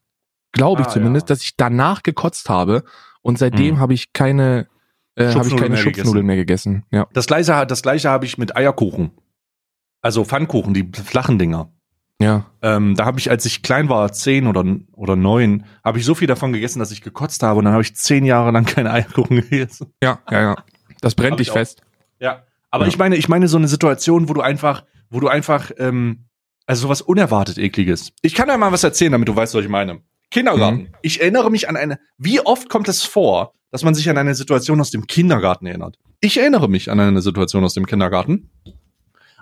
glaube 0.52 0.82
ich 0.82 0.88
Ah, 0.88 0.90
zumindest, 0.90 1.28
ja. 1.30 1.34
dass 1.34 1.42
ich 1.42 1.56
danach 1.56 2.02
gekotzt 2.02 2.50
habe 2.50 2.84
und 3.22 3.38
seitdem 3.38 3.76
Mhm. 3.76 3.80
habe 3.80 3.94
ich 3.94 4.12
keine 4.12 4.68
äh, 5.16 5.24
habe 5.24 5.28
ich 5.28 5.32
Schupfnudeln 5.34 5.58
keine 5.60 5.74
mehr 5.74 5.82
Schupfnudeln 5.82 6.26
mehr 6.26 6.36
gegessen. 6.36 6.84
Ja. 6.92 7.06
Das 7.14 7.26
gleiche, 7.26 7.66
das 7.66 7.82
gleiche 7.82 8.10
habe 8.10 8.26
ich 8.26 8.36
mit 8.38 8.54
Eierkuchen. 8.54 9.12
Also 10.02 10.24
Pfannkuchen, 10.24 10.72
die 10.74 10.88
flachen 10.92 11.38
Dinger. 11.38 11.72
Ja. 12.20 12.44
Ähm, 12.62 12.94
da 12.96 13.06
habe 13.06 13.18
ich, 13.18 13.30
als 13.30 13.46
ich 13.46 13.62
klein 13.62 13.88
war, 13.88 14.12
zehn 14.12 14.46
oder, 14.46 14.64
oder 14.92 15.16
neun, 15.16 15.64
habe 15.82 15.98
ich 15.98 16.04
so 16.04 16.14
viel 16.14 16.26
davon 16.28 16.52
gegessen, 16.52 16.78
dass 16.78 16.90
ich 16.90 17.00
gekotzt 17.00 17.42
habe 17.42 17.58
und 17.58 17.64
dann 17.64 17.72
habe 17.72 17.82
ich 17.82 17.96
zehn 17.96 18.24
Jahre 18.26 18.50
lang 18.50 18.66
keine 18.66 18.90
Eierkuchen 18.92 19.36
gegessen. 19.40 19.92
Ja, 20.02 20.18
ja, 20.30 20.40
ja. 20.42 20.56
Das 21.00 21.14
brennt 21.14 21.32
Hab 21.32 21.38
dich 21.38 21.48
ich 21.48 21.52
auch. 21.52 21.56
fest. 21.56 21.82
Ja. 22.18 22.44
Aber 22.70 22.84
Ja. 22.84 22.88
ich 22.90 22.98
meine, 22.98 23.16
ich 23.16 23.28
meine 23.28 23.48
so 23.48 23.56
eine 23.56 23.68
Situation, 23.68 24.28
wo 24.28 24.34
du 24.34 24.42
einfach, 24.42 24.84
wo 25.08 25.18
du 25.18 25.28
einfach, 25.28 25.70
ähm, 25.78 26.26
also 26.66 26.82
sowas 26.82 27.00
unerwartet 27.00 27.56
ekliges. 27.58 28.12
Ich 28.22 28.34
kann 28.34 28.48
dir 28.48 28.58
mal 28.58 28.70
was 28.70 28.84
erzählen, 28.84 29.12
damit 29.12 29.26
du 29.28 29.34
weißt, 29.34 29.54
was 29.54 29.64
ich 29.64 29.70
meine. 29.70 30.02
Kindergarten. 30.30 30.82
Mhm. 30.82 30.88
Ich 31.02 31.20
erinnere 31.22 31.50
mich 31.50 31.68
an 31.68 31.76
eine, 31.76 31.98
wie 32.18 32.40
oft 32.40 32.68
kommt 32.68 32.88
es 32.88 33.02
vor, 33.02 33.54
dass 33.72 33.82
man 33.82 33.94
sich 33.94 34.08
an 34.10 34.18
eine 34.18 34.34
Situation 34.34 34.80
aus 34.80 34.90
dem 34.90 35.06
Kindergarten 35.06 35.66
erinnert? 35.66 35.96
Ich 36.20 36.38
erinnere 36.38 36.68
mich 36.68 36.90
an 36.90 37.00
eine 37.00 37.22
Situation 37.22 37.64
aus 37.64 37.72
dem 37.74 37.86
Kindergarten. 37.86 38.50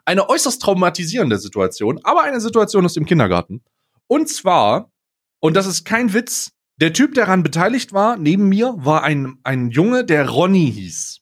Eine 0.09 0.31
äußerst 0.31 0.63
traumatisierende 0.63 1.37
Situation, 1.37 2.01
aber 2.03 2.23
eine 2.23 2.41
Situation 2.41 2.83
aus 2.87 2.95
dem 2.95 3.05
Kindergarten. 3.05 3.63
Und 4.07 4.31
zwar, 4.31 4.91
und 5.39 5.55
das 5.55 5.67
ist 5.67 5.85
kein 5.85 6.15
Witz, 6.15 6.53
der 6.81 6.95
Typ, 6.95 7.13
der 7.13 7.27
daran 7.27 7.43
beteiligt 7.43 7.93
war, 7.93 8.17
neben 8.17 8.49
mir, 8.49 8.73
war 8.79 9.03
ein, 9.03 9.37
ein 9.43 9.69
Junge, 9.69 10.07
der 10.07 10.27
Ronny 10.27 10.73
hieß. 10.73 11.21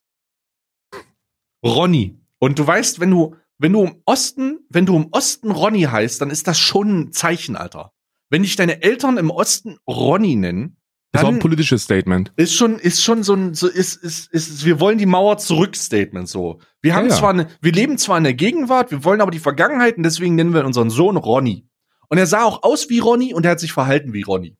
Ronny. 1.65 2.21
Und 2.39 2.61
du 2.61 2.65
weißt, 2.65 3.01
wenn 3.01 3.11
du, 3.11 3.35
wenn 3.59 3.73
du 3.73 3.87
im 3.87 4.03
Osten, 4.05 4.61
wenn 4.69 4.87
du 4.87 4.95
im 4.95 5.09
Osten 5.11 5.51
Ronny 5.51 5.83
heißt, 5.83 6.21
dann 6.21 6.31
ist 6.31 6.47
das 6.47 6.57
schon 6.57 7.01
ein 7.01 7.13
Zeichen, 7.13 7.57
Alter. 7.57 7.93
Wenn 8.31 8.45
dich 8.45 8.55
deine 8.55 8.83
Eltern 8.83 9.17
im 9.17 9.31
Osten 9.31 9.79
Ronny 9.89 10.37
nennen, 10.37 10.77
Das 11.17 11.23
war 11.25 11.31
ein 11.31 11.35
dann 11.35 11.41
politisches 11.41 11.83
Statement. 11.83 12.33
ist 12.37 12.55
schon, 12.55 12.79
ist 12.79 13.03
schon 13.03 13.23
so 13.23 13.35
ein, 13.35 13.55
so 13.55 13.69
ist, 13.69 13.97
ist, 13.97 14.33
ist, 14.33 14.65
wir 14.65 14.81
wollen 14.81 14.99
die 14.99 15.07
Mauer 15.07 15.39
zurück 15.39 15.77
Statement 15.77 16.29
so. 16.29 16.61
Wir 16.83 16.95
haben 16.95 17.07
Ja, 17.07 17.11
ja. 17.13 17.19
zwar 17.19 17.31
eine, 17.31 17.49
wir 17.61 17.73
leben 17.73 17.99
zwar 17.99 18.19
in 18.19 18.25
der 18.25 18.35
Gegenwart, 18.35 18.91
wir 18.91 19.05
wollen 19.05 19.21
aber 19.21 19.31
die 19.31 19.39
Vergangenheit 19.39 19.97
und 19.97 20.03
deswegen 20.03 20.35
nennen 20.35 20.55
wir 20.55 20.65
unseren 20.65 20.91
Sohn 20.91 21.17
Ronny. 21.17 21.69
Und 22.09 22.19
er 22.19 22.27
sah 22.27 22.45
auch 22.45 22.63
aus 22.63 22.89
wie 22.89 22.99
Ronny 23.01 23.35
und 23.35 23.45
er 23.45 23.53
hat 23.53 23.61
sich 23.61 23.73
verhalten 23.73 24.13
wie 24.13 24.23
Ronny. 24.23 24.57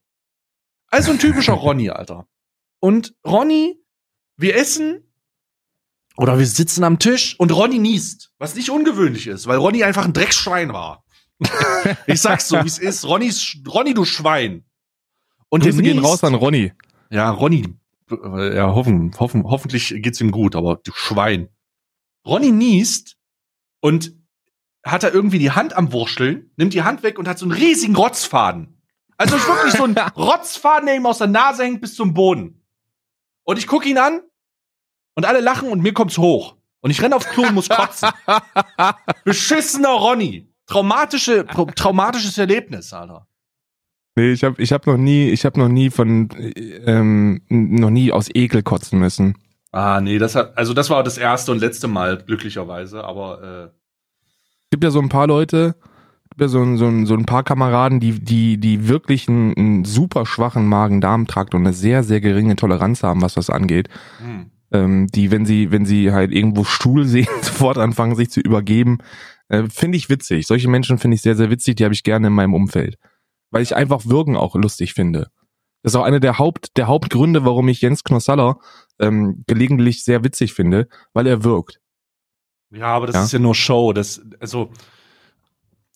Also 0.89 1.11
ein 1.11 1.19
typischer 1.19 1.53
Ronny, 1.53 1.89
Alter. 1.89 2.27
Und 2.79 3.15
Ronny, 3.25 3.79
wir 4.35 4.55
essen 4.55 5.03
oder 6.17 6.37
wir 6.39 6.45
sitzen 6.45 6.83
am 6.83 6.99
Tisch 6.99 7.39
und 7.39 7.51
Ronny 7.51 7.79
niest, 7.79 8.31
was 8.37 8.55
nicht 8.55 8.69
ungewöhnlich 8.69 9.27
ist, 9.27 9.47
weil 9.47 9.57
Ronny 9.57 9.83
einfach 9.83 10.05
ein 10.05 10.13
Drecksschwein 10.13 10.73
war. 10.73 11.03
ich 12.07 12.19
sag's 12.21 12.47
so, 12.47 12.57
wie 12.63 12.67
es 12.67 12.79
ist. 12.79 13.05
Ronny, 13.05 13.31
Ronny, 13.67 13.93
du 13.93 14.05
Schwein. 14.05 14.65
Und 15.49 15.63
Grüße 15.63 15.81
gehen 15.81 15.97
niest- 15.97 16.05
raus 16.07 16.23
an 16.23 16.33
Ronny. 16.35 16.73
ja, 17.09 17.29
Ronny, 17.29 17.65
ja, 18.09 18.73
hoffen, 18.73 19.13
hoffen, 19.19 19.43
hoffentlich 19.45 19.93
geht's 20.01 20.19
ihm 20.21 20.31
gut, 20.31 20.55
aber 20.55 20.77
du 20.77 20.91
Schwein. 20.93 21.49
Ronny 22.25 22.51
niest 22.51 23.17
und 23.81 24.13
hat 24.85 25.03
er 25.03 25.13
irgendwie 25.13 25.39
die 25.39 25.51
Hand 25.51 25.73
am 25.75 25.91
Wurschteln, 25.91 26.51
nimmt 26.57 26.73
die 26.73 26.83
Hand 26.83 27.03
weg 27.03 27.19
und 27.19 27.27
hat 27.27 27.37
so 27.39 27.45
einen 27.45 27.51
riesigen 27.53 27.95
Rotzfaden. 27.95 28.81
Also 29.17 29.35
ist 29.35 29.47
wirklich 29.47 29.73
so 29.73 29.83
ein 29.83 29.97
Rotzfaden, 30.15 30.85
der 30.85 30.95
ihm 30.95 31.05
aus 31.05 31.17
der 31.17 31.27
Nase 31.27 31.63
hängt 31.63 31.81
bis 31.81 31.95
zum 31.95 32.13
Boden. 32.13 32.63
Und 33.43 33.57
ich 33.57 33.67
gucke 33.67 33.87
ihn 33.89 33.97
an 33.97 34.21
und 35.15 35.25
alle 35.25 35.39
lachen 35.41 35.69
und 35.69 35.81
mir 35.81 35.93
kommt's 35.93 36.17
hoch. 36.17 36.55
Und 36.81 36.91
ich 36.91 37.01
renne 37.01 37.15
aufs 37.15 37.27
Klo 37.29 37.43
und 37.47 37.55
muss 37.55 37.67
kotzen. 37.69 38.09
Beschissener 39.25 39.89
Ronny. 39.89 40.47
Traumatische, 40.67 41.45
traumatisches 41.75 42.37
Erlebnis, 42.37 42.91
Alter. 42.93 43.27
Nee, 44.17 44.31
ich 44.31 44.43
habe 44.43 44.59
ich 44.59 44.73
hab 44.73 44.87
noch 44.87 44.97
nie, 44.97 45.29
ich 45.29 45.45
habe 45.45 45.59
noch 45.59 45.67
nie 45.69 45.91
von 45.91 46.29
äh, 46.31 46.49
ähm, 46.87 47.39
noch 47.49 47.91
nie 47.91 48.11
aus 48.11 48.29
Ekel 48.33 48.63
kotzen 48.63 48.97
müssen. 48.97 49.35
Ah, 49.71 50.01
nee, 50.01 50.17
das 50.17 50.33
hat, 50.33 50.57
also 50.57 50.73
das 50.73 50.89
war 50.89 51.03
das 51.03 51.19
erste 51.19 51.51
und 51.51 51.59
letzte 51.59 51.87
Mal, 51.87 52.17
glücklicherweise, 52.25 53.03
aber 53.03 53.71
äh, 53.71 53.77
gibt 54.71 54.83
ja 54.83 54.89
so 54.89 54.99
ein 54.99 55.09
paar 55.09 55.27
Leute, 55.27 55.75
gibt 56.31 56.41
ja 56.41 56.47
so, 56.47 56.63
ein- 56.63 56.77
so, 56.77 57.05
so 57.05 57.13
ein 57.13 57.25
paar 57.25 57.43
Kameraden, 57.43 57.99
die, 57.99 58.13
die, 58.19 58.57
die 58.59 58.87
wirklich 58.87 59.29
einen, 59.29 59.55
einen 59.55 59.85
super 59.85 60.25
schwachen 60.25 60.65
Magen-Darm-Trakt 60.67 61.53
und 61.53 61.61
eine 61.61 61.73
sehr, 61.73 62.01
sehr 62.03 62.19
geringe 62.19 62.55
Toleranz 62.55 63.03
haben, 63.03 63.21
was 63.21 63.35
das 63.35 63.49
angeht. 63.51 63.87
hm. 64.19 64.47
Ähm, 64.69 65.07
die, 65.07 65.31
wenn 65.31 65.45
sie, 65.45 65.71
wenn 65.71 65.85
sie 65.85 66.11
halt 66.11 66.31
irgendwo 66.33 66.63
Stuhl 66.65 67.05
sehen, 67.05 67.27
sofort 67.41 67.77
anfangen, 67.77 68.15
sich 68.15 68.29
zu 68.31 68.41
übergeben. 68.41 68.97
Äh, 69.47 69.63
finde 69.69 69.97
ich 69.97 70.09
witzig. 70.09 70.45
Solche 70.47 70.67
Menschen 70.69 70.97
finde 70.97 71.15
ich 71.15 71.21
sehr, 71.21 71.35
sehr 71.35 71.49
witzig, 71.49 71.75
die 71.75 71.85
habe 71.85 71.93
ich 71.93 72.03
gerne 72.03 72.27
in 72.27 72.33
meinem 72.33 72.53
Umfeld. 72.53 72.97
Weil 73.51 73.61
ich 73.63 73.75
einfach 73.75 74.05
Würgen 74.05 74.35
auch 74.35 74.55
lustig 74.55 74.93
finde. 74.93 75.29
Das 75.83 75.93
ist 75.93 75.95
auch 75.95 76.03
einer 76.03 76.19
der 76.19 76.37
Haupt, 76.37 76.75
der 76.77 76.87
Hauptgründe, 76.87 77.45
warum 77.45 77.67
ich 77.69 77.81
Jens 77.81 78.03
Knossaller 78.03 78.57
ähm, 78.99 79.43
gelegentlich 79.47 80.03
sehr 80.03 80.23
witzig 80.23 80.53
finde, 80.53 80.87
weil 81.13 81.27
er 81.27 81.43
wirkt. 81.43 81.79
Ja, 82.71 82.87
aber 82.87 83.07
das 83.07 83.15
Ja. 83.15 83.23
ist 83.23 83.31
ja 83.31 83.39
nur 83.39 83.55
Show. 83.55 83.93
Das, 83.93 84.21
also 84.39 84.69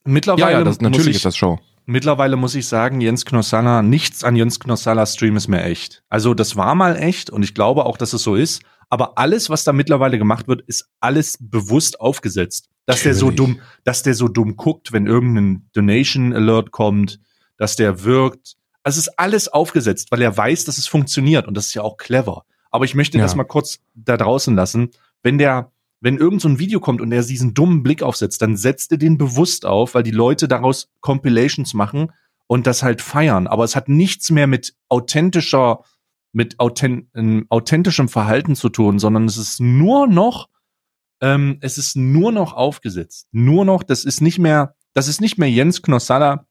mittlerweile, 0.06 0.52
Ja, 0.52 0.58
ja, 0.60 0.64
das, 0.64 0.80
natürlich 0.82 1.10
ich, 1.10 1.16
ist 1.18 1.26
das 1.26 1.36
Show. 1.38 1.60
mittlerweile 1.86 2.36
muss 2.38 2.56
ich 2.56 2.68
sagen, 2.68 3.02
Jens 3.02 3.26
Knossalla, 3.26 3.82
nichts 3.82 4.24
an 4.24 4.36
Jens 4.36 4.60
Knossalla 4.60 5.06
Stream 5.06 5.36
ist 5.36 5.48
mehr 5.48 5.66
echt. 5.66 6.04
Also 6.10 6.34
das 6.34 6.56
war 6.56 6.76
mal 6.76 6.96
echt 6.96 7.30
und 7.30 7.44
ich 7.44 7.54
glaube 7.54 7.86
auch, 7.86 7.98
dass 7.98 8.14
es 8.14 8.24
so 8.24 8.36
ist. 8.36 8.62
Aber 8.90 9.18
alles, 9.18 9.50
was 9.50 9.64
da 9.64 9.72
mittlerweile 9.74 10.18
gemacht 10.18 10.48
wird, 10.50 10.62
ist 10.64 10.90
alles 11.00 11.38
bewusst 11.40 12.00
aufgesetzt. 12.02 12.68
Dass 12.86 13.04
der 13.04 13.14
so 13.14 13.28
Natürlich. 13.30 13.56
dumm, 13.56 13.62
dass 13.86 14.04
der 14.04 14.16
so 14.16 14.28
dumm 14.28 14.58
guckt, 14.58 14.92
wenn 14.92 15.08
irgendein 15.08 15.70
Donation 15.74 16.34
Alert 16.34 16.72
kommt, 16.72 17.20
dass 17.62 17.76
der 17.76 18.04
wirkt. 18.04 18.56
Also 18.82 18.98
es 18.98 19.06
ist 19.08 19.20
alles 19.20 19.48
aufgesetzt, 19.48 20.08
weil 20.12 20.24
er 20.24 20.36
weiß, 20.36 20.66
dass 20.66 20.80
es 20.80 20.88
funktioniert 20.88 21.48
und 21.48 21.56
das 21.56 21.68
ist 21.68 21.76
ja 21.76 21.84
auch 21.84 21.98
clever. 21.98 22.44
Aber 22.72 22.86
ich 22.86 22.96
möchte 22.96 23.20
Ja. 23.20 23.24
das 23.24 23.36
mal 23.36 23.44
kurz 23.44 23.78
da 23.94 24.18
draußen 24.18 24.56
lassen. 24.56 24.90
Wenn 25.22 25.38
der, 25.38 25.72
wenn 26.00 26.18
irgend 26.18 26.42
so 26.42 26.50
ein 26.50 26.58
Video 26.58 26.80
kommt 26.80 27.02
und 27.02 27.12
der 27.12 27.22
diesen 27.22 27.54
dummen 27.54 27.84
Blick 27.84 28.02
aufsetzt, 28.02 28.42
dann 28.42 28.58
setzt 28.58 28.92
er 28.92 28.98
den 28.98 29.20
bewusst 29.20 29.68
auf, 29.68 29.94
weil 29.94 30.02
die 30.02 30.10
Leute 30.10 30.48
daraus 30.48 30.90
Compilations 31.02 31.76
machen 31.76 32.12
und 32.48 32.66
das 32.66 32.82
halt 32.82 33.04
feiern. 33.04 33.46
Aber 33.46 33.64
es 33.64 33.76
hat 33.76 33.88
nichts 33.90 34.32
mehr 34.32 34.48
mit 34.48 34.74
authentischer 34.90 35.84
mit 36.34 36.60
authent 36.60 37.10
ähm, 37.14 37.46
authentischem 37.50 38.10
Verhalten 38.10 38.56
zu 38.56 38.70
tun, 38.70 38.98
sondern 38.98 39.26
es 39.26 39.38
ist 39.38 39.60
nur 39.60 40.08
noch, 40.08 40.50
ähm, 41.22 41.58
es 41.62 41.78
ist 41.78 41.96
nur 41.96 42.32
noch 42.32 42.54
aufgesetzt. 42.54 43.28
Nur 43.32 43.66
noch, 43.66 43.84
das 43.84 44.04
ist 44.06 44.22
nicht 44.22 44.40
mehr, 44.40 44.74
das 44.94 45.08
ist 45.08 45.22
nicht 45.22 45.38
mehr 45.38 45.52
Jens 45.52 45.82
Knossalla 45.84 46.48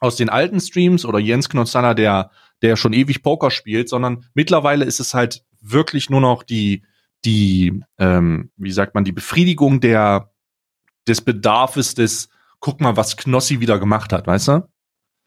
aus 0.00 0.16
den 0.16 0.28
alten 0.28 0.60
Streams 0.60 1.04
oder 1.04 1.18
Jens 1.18 1.48
Knossalla, 1.48 1.94
der, 1.94 2.30
der 2.62 2.76
schon 2.76 2.92
ewig 2.92 3.22
Poker 3.22 3.50
spielt, 3.50 3.88
sondern 3.88 4.24
mittlerweile 4.34 4.84
ist 4.84 4.98
es 4.98 5.14
halt 5.14 5.44
wirklich 5.60 6.10
nur 6.10 6.20
noch 6.20 6.42
die, 6.42 6.82
die, 7.24 7.82
ähm, 7.98 8.50
wie 8.56 8.72
sagt 8.72 8.94
man, 8.94 9.04
die 9.04 9.12
Befriedigung 9.12 9.80
der, 9.80 10.32
des 11.06 11.20
Bedarfes 11.20 11.94
des, 11.94 12.30
guck 12.60 12.80
mal, 12.80 12.96
was 12.96 13.16
Knossi 13.16 13.60
wieder 13.60 13.78
gemacht 13.78 14.12
hat, 14.12 14.26
weißt 14.26 14.48
du? 14.48 14.68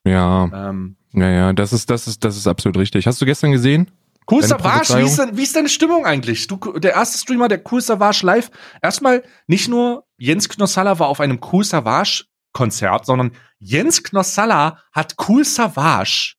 Ja, 0.06 0.70
Ähm, 0.70 0.98
ja, 1.14 1.30
ja, 1.30 1.54
das 1.54 1.74
ist, 1.74 1.90
das 1.90 2.08
ist, 2.08 2.24
das 2.24 2.36
ist 2.36 2.48
absolut 2.48 2.78
richtig. 2.78 3.06
Hast 3.06 3.22
du 3.22 3.26
gestern 3.26 3.52
gesehen? 3.52 3.92
Cool 4.30 4.42
Savage, 4.42 4.98
wie 4.98 5.04
ist, 5.04 5.20
denn, 5.20 5.38
wie 5.38 5.44
ist 5.44 5.56
deine 5.56 5.70
Stimmung 5.70 6.06
eigentlich? 6.06 6.48
Du, 6.48 6.58
der 6.80 6.94
erste 6.94 7.18
Streamer, 7.20 7.50
der 7.50 7.62
Cool 7.70 7.82
Savage 7.82 8.26
live. 8.26 8.52
Erstmal, 8.82 9.24
nicht 9.48 9.68
nur 9.68 10.06
Jens 10.18 10.50
Knossalla 10.50 10.98
war 10.98 11.08
auf 11.08 11.20
einem 11.20 11.40
Cool 11.52 11.64
Savage 11.64 12.26
Konzert, 12.54 13.06
sondern 13.06 13.32
Jens 13.60 14.04
Knossalla 14.04 14.82
hat 14.92 15.16
Cool 15.28 15.44
Savage 15.44 16.36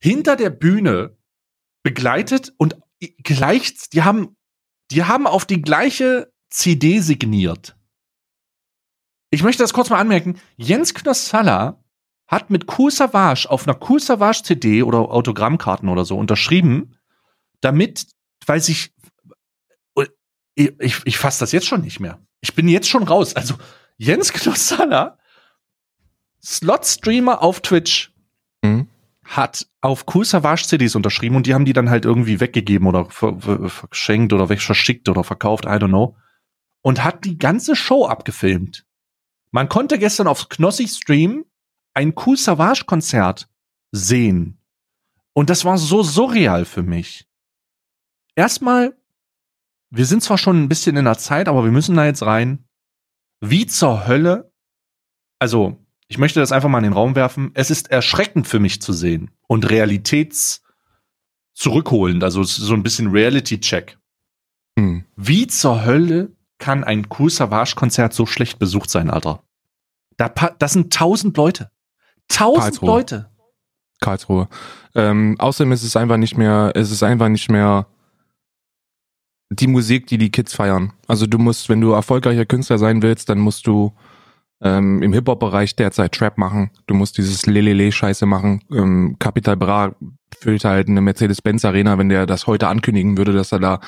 hinter 0.00 0.36
der 0.36 0.50
Bühne 0.50 1.16
begleitet 1.82 2.52
und 2.56 2.76
gleich, 3.22 3.74
die 3.92 4.02
haben, 4.02 4.36
die 4.90 5.04
haben 5.04 5.26
auf 5.26 5.44
die 5.44 5.62
gleiche 5.62 6.32
CD 6.50 7.00
signiert. 7.00 7.76
Ich 9.30 9.42
möchte 9.42 9.62
das 9.62 9.72
kurz 9.72 9.90
mal 9.90 10.00
anmerken. 10.00 10.40
Jens 10.56 10.94
Knossalla 10.94 11.82
hat 12.26 12.50
mit 12.50 12.78
Cool 12.78 12.90
Savage 12.90 13.48
auf 13.48 13.66
einer 13.66 13.78
Cool 13.88 14.00
Savage 14.00 14.42
CD 14.42 14.82
oder 14.82 14.98
Autogrammkarten 14.98 15.88
oder 15.88 16.04
so 16.04 16.16
unterschrieben, 16.16 16.96
damit, 17.60 18.06
weil 18.46 18.60
sich, 18.60 18.92
ich, 20.54 20.72
ich, 20.78 21.00
ich 21.04 21.18
fasse 21.18 21.40
das 21.40 21.52
jetzt 21.52 21.66
schon 21.66 21.82
nicht 21.82 22.00
mehr. 22.00 22.20
Ich 22.40 22.54
bin 22.54 22.68
jetzt 22.68 22.88
schon 22.88 23.02
raus. 23.02 23.36
Also 23.36 23.54
Jens 24.00 24.32
Knossalla, 24.32 25.18
Slot-Streamer 26.42 27.42
auf 27.42 27.60
Twitch, 27.60 28.14
Mhm. 28.64 28.88
hat 29.24 29.66
auf 29.82 30.06
Cool 30.14 30.24
Savage 30.24 30.64
CDs 30.66 30.94
unterschrieben 30.94 31.36
und 31.36 31.46
die 31.46 31.52
haben 31.52 31.66
die 31.66 31.74
dann 31.74 31.90
halt 31.90 32.06
irgendwie 32.06 32.40
weggegeben 32.40 32.88
oder 32.88 33.04
ver 33.10 33.38
ver 33.38 33.68
verschenkt 33.68 34.32
oder 34.32 34.48
verschickt 34.48 35.08
oder 35.10 35.22
verkauft, 35.22 35.66
I 35.66 35.76
don't 35.76 35.88
know. 35.88 36.16
Und 36.82 37.04
hat 37.04 37.26
die 37.26 37.36
ganze 37.36 37.76
Show 37.76 38.06
abgefilmt. 38.06 38.86
Man 39.50 39.68
konnte 39.68 39.98
gestern 39.98 40.28
auf 40.28 40.48
Knossi 40.48 40.88
Stream 40.88 41.44
ein 41.92 42.14
Cool 42.16 42.38
Savage 42.38 42.84
Konzert 42.86 43.50
sehen. 43.92 44.62
Und 45.34 45.50
das 45.50 45.66
war 45.66 45.76
so 45.76 46.02
surreal 46.02 46.64
für 46.64 46.82
mich. 46.82 47.28
Erstmal, 48.34 48.96
wir 49.90 50.06
sind 50.06 50.22
zwar 50.22 50.38
schon 50.38 50.62
ein 50.62 50.68
bisschen 50.70 50.96
in 50.96 51.04
der 51.04 51.18
Zeit, 51.18 51.48
aber 51.48 51.64
wir 51.64 51.70
müssen 51.72 51.96
da 51.96 52.06
jetzt 52.06 52.22
rein. 52.22 52.64
Wie 53.40 53.66
zur 53.66 54.06
Hölle? 54.06 54.52
Also, 55.38 55.78
ich 56.08 56.18
möchte 56.18 56.40
das 56.40 56.52
einfach 56.52 56.68
mal 56.68 56.78
in 56.78 56.84
den 56.84 56.92
Raum 56.92 57.14
werfen. 57.14 57.50
Es 57.54 57.70
ist 57.70 57.90
erschreckend 57.90 58.46
für 58.46 58.60
mich 58.60 58.82
zu 58.82 58.92
sehen 58.92 59.30
und 59.46 59.70
realitäts 59.70 60.62
zurückholend, 61.54 62.24
also 62.24 62.42
ist 62.42 62.56
so 62.56 62.74
ein 62.74 62.82
bisschen 62.82 63.10
Reality-Check. 63.10 63.98
Hm. 64.78 65.04
Wie 65.16 65.46
zur 65.46 65.84
Hölle 65.84 66.32
kann 66.58 66.84
ein 66.84 67.06
Cool 67.18 67.30
Savage 67.30 67.74
Konzert 67.76 68.12
so 68.12 68.26
schlecht 68.26 68.58
besucht 68.58 68.90
sein, 68.90 69.10
Alter? 69.10 69.42
Da, 70.16 70.28
das 70.28 70.72
sind 70.74 70.92
tausend 70.92 71.36
Leute. 71.36 71.70
Tausend 72.28 72.62
Karlsruhe. 72.62 72.88
Leute. 72.88 73.30
Karlsruhe. 74.00 74.48
Ähm, 74.94 75.36
außerdem 75.38 75.72
ist 75.72 75.82
es 75.82 75.96
einfach 75.96 76.16
nicht 76.16 76.36
mehr, 76.36 76.72
es 76.74 76.90
ist 76.90 77.02
einfach 77.02 77.28
nicht 77.28 77.50
mehr 77.50 77.86
die 79.50 79.66
Musik, 79.66 80.06
die 80.06 80.18
die 80.18 80.30
Kids 80.30 80.54
feiern. 80.54 80.92
Also 81.06 81.26
du 81.26 81.38
musst, 81.38 81.68
wenn 81.68 81.80
du 81.80 81.92
erfolgreicher 81.92 82.46
Künstler 82.46 82.78
sein 82.78 83.02
willst, 83.02 83.28
dann 83.28 83.38
musst 83.38 83.66
du 83.66 83.92
ähm, 84.62 85.02
im 85.02 85.12
Hip-Hop-Bereich 85.12 85.74
derzeit 85.76 86.12
Trap 86.12 86.38
machen. 86.38 86.70
Du 86.86 86.94
musst 86.94 87.18
dieses 87.18 87.46
Lelele-Scheiße 87.46 88.26
machen. 88.26 88.62
Ähm, 88.70 89.16
Capital 89.18 89.56
Bra 89.56 89.94
füllt 90.38 90.64
halt 90.64 90.88
eine 90.88 91.00
Mercedes-Benz-Arena, 91.00 91.98
wenn 91.98 92.08
der 92.08 92.26
das 92.26 92.46
heute 92.46 92.68
ankündigen 92.68 93.16
würde, 93.18 93.32
dass 93.32 93.52
er 93.52 93.58
da 93.58 93.80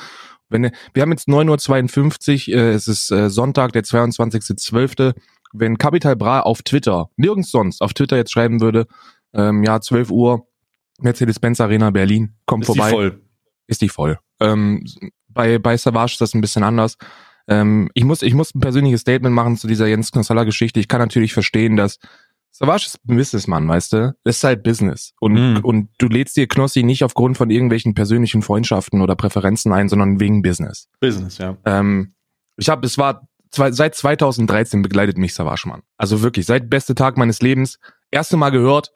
wenn 0.49 0.69
wir 0.93 1.01
haben 1.01 1.11
jetzt 1.11 1.27
9.52 1.27 2.49
Uhr, 2.49 2.55
äh, 2.55 2.71
es 2.71 2.87
ist 2.87 3.11
äh, 3.11 3.29
Sonntag, 3.29 3.73
der 3.73 3.83
22.12. 3.83 5.15
Wenn 5.51 5.77
Capital 5.77 6.15
Bra 6.15 6.41
auf 6.41 6.61
Twitter, 6.61 7.09
nirgends 7.17 7.51
sonst, 7.51 7.81
auf 7.81 7.93
Twitter 7.93 8.17
jetzt 8.17 8.31
schreiben 8.31 8.61
würde, 8.61 8.87
ähm, 9.33 9.63
ja, 9.63 9.81
12 9.81 10.11
Uhr, 10.11 10.47
Mercedes-Benz 10.99 11.59
Arena 11.59 11.89
Berlin, 11.89 12.35
kommt 12.45 12.63
Ist 12.63 12.73
die 12.73 12.77
vorbei 12.77 12.91
voll. 12.91 13.21
ist 13.67 13.81
die 13.81 13.89
voll. 13.89 14.19
Ähm, 14.39 14.85
bei, 15.33 15.59
bei 15.59 15.77
Savage 15.77 16.13
ist 16.13 16.21
das 16.21 16.33
ein 16.33 16.41
bisschen 16.41 16.63
anders. 16.63 16.97
Ähm, 17.47 17.89
ich, 17.93 18.03
muss, 18.05 18.21
ich 18.21 18.33
muss 18.33 18.55
ein 18.55 18.59
persönliches 18.61 19.01
Statement 19.01 19.35
machen 19.35 19.57
zu 19.57 19.67
dieser 19.67 19.87
Jens 19.87 20.11
Knossalla-Geschichte. 20.11 20.79
Ich 20.79 20.87
kann 20.87 20.99
natürlich 21.01 21.33
verstehen, 21.33 21.75
dass 21.75 21.99
Savage 22.51 22.85
ist 22.85 22.99
ein 23.07 23.17
Businessmann, 23.17 23.67
weißt 23.67 23.93
du? 23.93 24.15
Das 24.23 24.37
ist 24.37 24.43
halt 24.43 24.63
Business. 24.63 25.13
Und, 25.19 25.33
Mhm. 25.33 25.59
und 25.63 25.89
du 25.97 26.07
lädst 26.07 26.37
dir 26.37 26.47
Knossi 26.47 26.83
nicht 26.83 27.03
aufgrund 27.03 27.35
von 27.37 27.49
irgendwelchen 27.49 27.95
persönlichen 27.95 28.43
Freundschaften 28.43 29.01
oder 29.01 29.15
Präferenzen 29.15 29.73
ein, 29.73 29.89
sondern 29.89 30.19
wegen 30.19 30.41
Business. 30.43 30.87
Business, 30.99 31.39
ja. 31.39 31.57
Ähm, 31.65 32.13
ich 32.57 32.69
habe, 32.69 32.85
es 32.85 32.97
war 32.99 33.27
zwei, 33.49 33.71
seit 33.71 33.95
2013 33.95 34.83
begleitet 34.83 35.17
mich 35.17 35.33
Savage, 35.33 35.63
Mann. 35.67 35.81
Also 35.97 36.21
wirklich, 36.21 36.45
seit 36.45 36.69
beste 36.69 36.93
Tag 36.95 37.17
meines 37.17 37.41
Lebens. 37.41 37.79
Erste 38.11 38.37
Mal 38.37 38.51
gehört. 38.51 38.93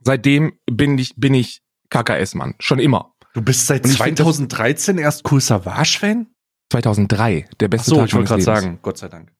Seitdem 0.00 0.58
bin 0.70 0.98
ich, 0.98 1.14
bin 1.16 1.32
ich 1.32 1.62
KKS, 1.90 2.34
Mann. 2.34 2.54
Schon 2.58 2.78
immer. 2.80 3.13
Du 3.34 3.42
bist 3.42 3.66
seit 3.66 3.84
Und 3.84 3.90
ich 3.90 3.98
find 4.02 4.18
das- 4.18 4.24
2013 4.26 4.96
erst 4.98 5.30
Cool 5.30 5.40
Savage-Fan? 5.40 6.28
2003, 6.72 7.46
der 7.60 7.66
Ach 7.66 7.70
beste 7.70 7.90
so, 7.90 7.96
Tag 7.96 8.06
ich 8.06 8.14
wollte 8.14 8.28
gerade 8.28 8.42
sagen, 8.42 8.78
Gott 8.82 8.96
sei 8.98 9.08
Dank. 9.08 9.30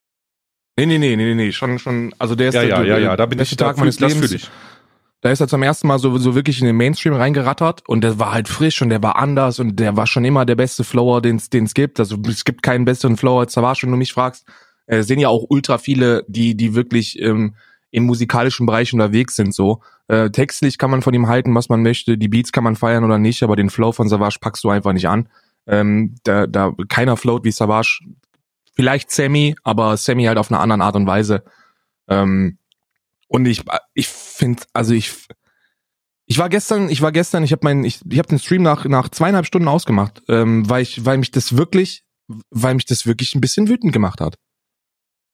Nee, 0.77 0.87
nee, 0.87 0.99
nee, 0.99 1.17
nee, 1.17 1.25
nee, 1.27 1.35
nee, 1.35 1.53
schon, 1.53 1.79
schon, 1.79 2.13
also 2.19 2.35
der 2.35 2.49
ist 2.49 2.55
Ja, 2.55 2.63
der, 2.63 2.71
ja, 2.71 2.83
ja, 2.85 2.99
ja, 2.99 3.17
da 3.17 3.27
bin 3.27 3.39
ich, 3.41 3.57
Tag 3.57 3.79
meines 3.79 3.97
das 3.97 4.13
Lebens. 4.13 4.27
fühle 4.27 4.37
ich. 4.41 4.51
Da 5.21 5.31
ist 5.31 5.41
er 5.41 5.49
zum 5.49 5.63
ersten 5.63 5.87
Mal 5.87 5.99
so, 5.99 6.19
so 6.19 6.35
wirklich 6.35 6.61
in 6.61 6.67
den 6.67 6.77
Mainstream 6.77 7.15
reingerattert 7.15 7.89
und 7.89 8.03
der 8.03 8.19
war 8.19 8.33
halt 8.33 8.47
frisch 8.47 8.83
und 8.83 8.91
der 8.91 9.03
war 9.03 9.17
anders 9.17 9.59
und 9.59 9.77
der 9.81 9.97
war 9.97 10.07
schon 10.07 10.25
immer 10.25 10.45
der 10.45 10.57
beste 10.57 10.85
Flower, 10.85 11.23
den 11.23 11.37
es 11.37 11.75
gibt. 11.75 11.99
Also 11.99 12.19
es 12.29 12.45
gibt 12.45 12.63
keinen 12.63 12.85
besseren 12.85 13.17
Flower 13.17 13.41
als 13.41 13.55
Savage, 13.55 13.81
wenn 13.85 13.93
du 13.93 13.97
mich 13.97 14.13
fragst. 14.13 14.45
Äh, 14.87 15.03
sehen 15.03 15.19
ja 15.21 15.29
auch 15.29 15.47
ultra 15.49 15.79
viele, 15.79 16.25
die, 16.29 16.57
die 16.57 16.75
wirklich 16.75 17.19
ähm, 17.23 17.55
im 17.95 18.07
musikalischen 18.07 18.67
Bereich 18.67 18.93
unterwegs 18.93 19.37
sind. 19.37 19.55
So 19.55 19.81
äh, 20.09 20.29
textlich 20.29 20.79
kann 20.79 20.91
man 20.91 21.01
von 21.01 21.15
ihm 21.15 21.29
halten, 21.29 21.55
was 21.55 21.69
man 21.69 21.81
möchte. 21.81 22.19
Die 22.19 22.27
Beats 22.27 22.51
kann 22.51 22.65
man 22.65 22.75
feiern 22.75 23.05
oder 23.05 23.19
nicht, 23.19 23.45
aber 23.45 23.55
den 23.55 23.71
Flow 23.71 23.93
von 23.93 24.09
Savage 24.09 24.39
packst 24.41 24.65
du 24.65 24.71
einfach 24.71 24.93
nicht 24.93 25.07
an. 25.07 25.29
Ähm, 25.69 26.17
da, 26.25 26.49
da 26.49 26.73
keiner 26.89 27.17
float 27.17 27.45
wie 27.45 27.53
Savage. 27.53 28.01
Vielleicht 28.75 29.13
Sammy, 29.13 29.55
aber 29.63 29.97
Sammy 29.97 30.25
halt 30.25 30.39
auf 30.39 30.51
eine 30.51 30.59
andere 30.59 30.83
Art 30.83 30.97
und 30.97 31.07
Weise. 31.07 31.45
Ähm, 32.09 32.59
und 33.29 33.47
ich, 33.47 33.63
ich 33.95 34.09
finde, 34.09 34.65
also 34.73 34.93
ich, 34.93 35.13
ich 36.27 36.39
war 36.39 36.49
gestern, 36.49 36.89
ich 36.89 37.01
war 37.01 37.13
gestern, 37.13 37.45
ich 37.45 37.53
habe 37.53 37.65
meinen, 37.65 37.85
ich, 37.85 38.01
ich 38.11 38.19
habe 38.19 38.29
den 38.29 38.41
Stream 38.41 38.63
nach 38.63 38.87
nach 38.87 39.09
zweieinhalb 39.09 39.47
Stunden 39.47 39.69
ausgemacht, 39.69 40.21
ähm, 40.29 40.69
weil 40.69 40.83
ich, 40.83 41.05
weil 41.05 41.19
mich 41.19 41.31
das 41.31 41.57
wirklich, 41.57 42.03
weil 42.51 42.75
mich 42.75 42.87
das 42.87 43.07
wirklich 43.07 43.37
ein 43.37 43.41
bisschen 43.41 43.69
wütend 43.69 43.93
gemacht 43.93 44.21
hat. 44.21 44.35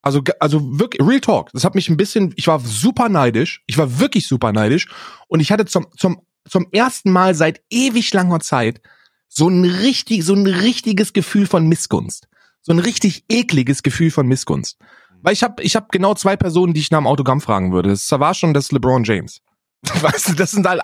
Also, 0.03 0.23
also 0.39 0.79
wirklich, 0.79 1.07
Real 1.07 1.21
Talk. 1.21 1.51
Das 1.53 1.65
hat 1.65 1.75
mich 1.75 1.89
ein 1.89 1.97
bisschen, 1.97 2.33
ich 2.37 2.47
war 2.47 2.61
super 2.61 3.09
neidisch. 3.09 3.63
Ich 3.67 3.77
war 3.77 4.01
wirklich 4.01 4.27
super 4.27 4.53
neidisch. 4.53 4.89
Und 5.29 5.41
ich 5.41 5.53
hatte 5.53 5.67
zum, 5.67 5.87
zum, 5.97 6.23
zum 6.49 6.67
ersten 6.73 7.11
Mal 7.11 7.35
seit 7.35 7.61
ewig 7.71 8.13
langer 8.13 8.41
Zeit 8.41 8.81
so 9.29 9.49
ein 9.49 9.65
richtig, 9.65 10.25
so 10.25 10.35
ein 10.35 10.47
richtiges 10.47 11.13
Gefühl 11.13 11.47
von 11.47 11.67
Missgunst. 11.67 12.29
So 12.63 12.73
ein 12.73 12.79
richtig 12.79 13.25
ekliges 13.29 13.83
Gefühl 13.83 14.11
von 14.11 14.27
Missgunst. 14.27 14.79
Weil 15.23 15.35
ich 15.35 15.43
habe 15.43 15.63
ich 15.63 15.77
hab 15.77 15.93
genau 15.93 16.15
zwei 16.15 16.37
Personen, 16.37 16.73
die 16.73 16.81
ich 16.81 16.91
nach 16.91 16.99
dem 16.99 17.07
Autogramm 17.07 17.41
fragen 17.41 17.73
würde. 17.73 17.91
Das 17.91 18.09
Savage 18.09 18.47
und 18.47 18.55
das 18.55 18.73
LeBron 18.73 19.05
James. 19.05 19.41
Weißt 19.83 20.31
du, 20.31 20.33
das 20.35 20.51
sind 20.51 20.67
alle, 20.67 20.83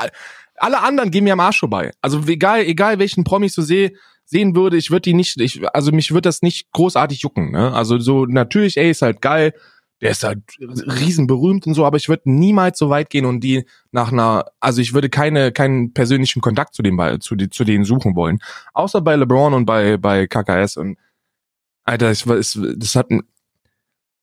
alle 0.57 0.81
anderen 0.83 1.11
gehen 1.11 1.25
mir 1.25 1.33
am 1.33 1.41
Arsch 1.41 1.61
vorbei. 1.61 1.93
Also 2.01 2.23
egal, 2.27 2.61
egal 2.61 2.99
welchen 2.99 3.25
Promis 3.25 3.55
du 3.55 3.63
seh, 3.63 3.97
sehen 4.27 4.55
würde, 4.55 4.77
ich 4.77 4.91
würde 4.91 5.03
die 5.03 5.15
nicht, 5.15 5.41
ich, 5.41 5.63
also 5.75 5.93
mich 5.93 6.11
würde 6.11 6.23
das 6.23 6.43
nicht 6.43 6.71
großartig 6.73 7.21
jucken. 7.23 7.53
Ne? 7.53 7.73
Also 7.73 7.99
so 7.99 8.27
natürlich, 8.27 8.77
ey, 8.77 8.91
ist 8.91 9.03
halt 9.03 9.23
geil, 9.23 9.55
der 10.01 10.11
ist 10.11 10.25
halt 10.25 10.43
riesen 10.61 11.27
berühmt 11.27 11.67
und 11.67 11.75
so, 11.75 11.87
aber 11.87 11.97
ich 11.97 12.09
würde 12.09 12.31
niemals 12.31 12.79
so 12.79 12.91
weit 12.91 13.09
gehen 13.09 13.25
und 13.25 13.41
die 13.41 13.65
nach 13.93 14.13
einer, 14.13 14.45
also 14.61 14.83
ich 14.83 14.93
würde 14.93 15.09
keine 15.09 15.53
keinen 15.53 15.95
persönlichen 15.95 16.43
Kontakt 16.43 16.75
zu 16.75 16.83
dem 16.83 17.01
zu, 17.21 17.37
zu 17.37 17.65
denen 17.65 17.85
suchen 17.85 18.15
wollen, 18.15 18.41
außer 18.75 19.01
bei 19.01 19.17
LeBron 19.17 19.55
und 19.55 19.65
bei 19.65 19.97
bei 19.97 20.27
KKS 20.27 20.77
und 20.77 20.99
Alter, 21.85 22.11
ich 22.11 22.27
weiß, 22.27 22.61
das 22.77 22.97
hat 22.97 23.09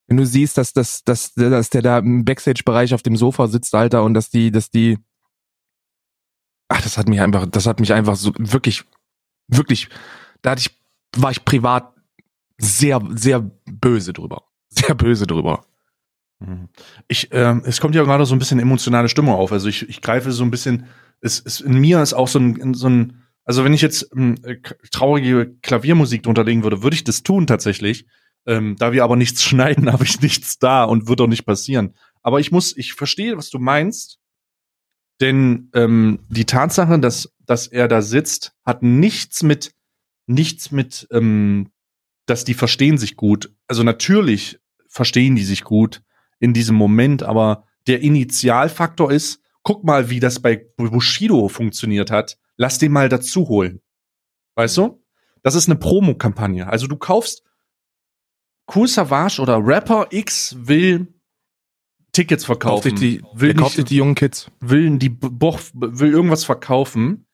wenn 0.07 0.17
du 0.17 0.25
siehst, 0.25 0.57
dass 0.57 0.73
dass 0.73 1.03
dass, 1.03 1.33
dass 1.33 1.69
der 1.69 1.81
da 1.81 1.97
im 1.99 2.25
Backstage-Bereich 2.25 2.93
auf 2.93 3.03
dem 3.03 3.15
Sofa 3.15 3.47
sitzt, 3.47 3.73
Alter, 3.75 4.03
und 4.03 4.13
dass 4.13 4.29
die, 4.29 4.51
dass 4.51 4.69
die, 4.69 4.97
ach, 6.67 6.81
das 6.81 6.97
hat 6.97 7.07
mich 7.07 7.21
einfach, 7.21 7.47
das 7.47 7.65
hat 7.65 7.79
mich 7.79 7.93
einfach 7.93 8.15
so 8.15 8.31
wirklich, 8.37 8.83
wirklich, 9.47 9.89
da 10.41 10.51
hatte 10.51 10.61
ich, 10.61 11.21
war 11.21 11.31
ich 11.31 11.45
privat 11.45 11.93
sehr, 12.57 13.01
sehr 13.15 13.39
böse 13.39 14.13
drüber, 14.13 14.43
sehr 14.69 14.95
böse 14.95 15.27
drüber. 15.27 15.65
Mhm. 16.39 16.69
Ich, 17.07 17.29
ähm, 17.31 17.63
es 17.65 17.79
kommt 17.81 17.95
ja 17.95 18.03
gerade 18.03 18.25
so 18.25 18.35
ein 18.35 18.39
bisschen 18.39 18.59
emotionale 18.59 19.09
Stimmung 19.09 19.35
auf. 19.35 19.51
Also 19.51 19.67
ich, 19.67 19.87
ich 19.89 20.01
greife 20.01 20.31
so 20.31 20.43
ein 20.43 20.51
bisschen 20.51 20.87
es, 21.21 21.41
es 21.43 21.61
in 21.61 21.79
mir 21.79 22.01
ist 22.01 22.13
auch 22.13 22.27
so 22.27 22.39
ein, 22.39 22.73
so 22.73 22.89
ein 22.89 23.23
also 23.45 23.63
wenn 23.63 23.73
ich 23.73 23.81
jetzt 23.81 24.09
k- 24.11 24.75
traurige 24.91 25.55
Klaviermusik 25.61 26.23
drunter 26.23 26.43
legen 26.43 26.63
würde, 26.63 26.83
würde 26.83 26.95
ich 26.95 27.03
das 27.03 27.23
tun 27.23 27.47
tatsächlich. 27.47 28.05
Ähm, 28.45 28.75
da 28.77 28.91
wir 28.91 29.03
aber 29.03 29.15
nichts 29.15 29.41
schneiden, 29.43 29.91
habe 29.91 30.03
ich 30.03 30.21
nichts 30.21 30.59
da 30.59 30.83
und 30.83 31.07
wird 31.07 31.21
auch 31.21 31.27
nicht 31.27 31.45
passieren. 31.45 31.93
Aber 32.21 32.39
ich 32.39 32.51
muss, 32.51 32.75
ich 32.75 32.93
verstehe, 32.93 33.37
was 33.37 33.49
du 33.49 33.59
meinst, 33.59 34.19
denn 35.21 35.69
ähm, 35.73 36.19
die 36.29 36.45
Tatsache, 36.45 36.99
dass 36.99 37.32
dass 37.45 37.67
er 37.67 37.87
da 37.87 38.01
sitzt, 38.01 38.53
hat 38.63 38.83
nichts 38.83 39.43
mit 39.43 39.73
nichts 40.27 40.71
mit, 40.71 41.07
ähm, 41.11 41.71
dass 42.25 42.43
die 42.43 42.53
verstehen 42.53 42.97
sich 42.97 43.15
gut. 43.15 43.53
Also 43.67 43.83
natürlich 43.83 44.59
verstehen 44.87 45.35
die 45.35 45.43
sich 45.43 45.63
gut 45.63 46.01
in 46.39 46.53
diesem 46.53 46.75
Moment, 46.75 47.23
aber 47.23 47.65
der 47.87 48.01
Initialfaktor 48.01 49.11
ist, 49.11 49.41
guck 49.63 49.83
mal, 49.83 50.09
wie 50.09 50.19
das 50.19 50.41
bei 50.41 50.65
Bushido 50.77 51.47
funktioniert 51.47 52.11
hat. 52.11 52.37
Lass 52.55 52.77
den 52.77 52.91
mal 52.91 53.09
dazu 53.09 53.47
holen. 53.47 53.81
Weißt 54.55 54.77
du? 54.77 55.03
Das 55.41 55.55
ist 55.55 55.67
eine 55.67 55.77
Promokampagne. 55.77 56.67
Also 56.67 56.87
du 56.87 56.95
kaufst 56.95 57.43
Cool 58.73 58.87
Savage 58.87 59.41
oder 59.41 59.57
Rapper 59.57 60.07
X 60.11 60.55
will 60.57 61.13
Tickets 62.13 62.45
Kauft 62.45 62.61
verkaufen. 62.61 62.97
sich 62.97 62.99
die, 62.99 63.23
will 63.33 63.53
kauft 63.55 63.77
nicht, 63.77 63.89
die 63.89 63.97
jungen 63.97 64.15
Kids. 64.15 64.49
will 64.61 64.97
die 64.97 65.11
will 65.21 66.11
irgendwas 66.11 66.45
verkaufen. 66.45 67.25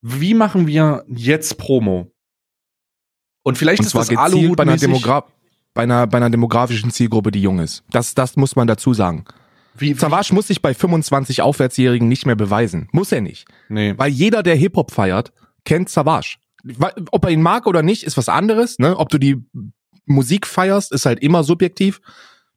Wie 0.00 0.34
machen 0.34 0.66
wir 0.66 1.04
jetzt 1.08 1.58
Promo? 1.58 2.12
Und 3.42 3.58
vielleicht 3.58 3.80
Und 3.80 3.86
ist 3.86 3.92
zwar 3.92 4.04
das 4.04 4.08
gezielt 4.30 4.56
bei 4.56 4.62
einer, 4.62 4.76
Demogra 4.76 5.24
bei, 5.74 5.82
einer, 5.84 6.06
bei 6.06 6.18
einer 6.18 6.30
demografischen 6.30 6.90
Zielgruppe, 6.90 7.30
die 7.30 7.42
jung 7.42 7.60
ist. 7.60 7.84
Das, 7.90 8.14
das 8.14 8.36
muss 8.36 8.56
man 8.56 8.66
dazu 8.66 8.94
sagen. 8.94 9.24
Wie, 9.76 9.94
Savage 9.94 10.34
muss 10.34 10.48
sich 10.48 10.60
bei 10.60 10.74
25 10.74 11.40
Aufwärtsjährigen 11.40 12.08
nicht 12.08 12.26
mehr 12.26 12.34
beweisen. 12.34 12.88
Muss 12.92 13.12
er 13.12 13.20
nicht. 13.20 13.46
nee. 13.68 13.94
Weil 13.96 14.10
jeder, 14.10 14.42
der 14.42 14.56
Hip-Hop 14.56 14.90
feiert, 14.90 15.32
kennt 15.64 15.88
Savage. 15.88 16.38
Ob 17.12 17.24
er 17.24 17.30
ihn 17.30 17.42
mag 17.42 17.66
oder 17.66 17.82
nicht, 17.82 18.02
ist 18.02 18.16
was 18.16 18.28
anderes. 18.28 18.78
Ne? 18.78 18.96
Ob 18.96 19.08
du 19.08 19.18
die 19.18 19.44
Musik 20.04 20.46
feierst, 20.46 20.92
ist 20.92 21.06
halt 21.06 21.20
immer 21.20 21.44
subjektiv. 21.44 22.00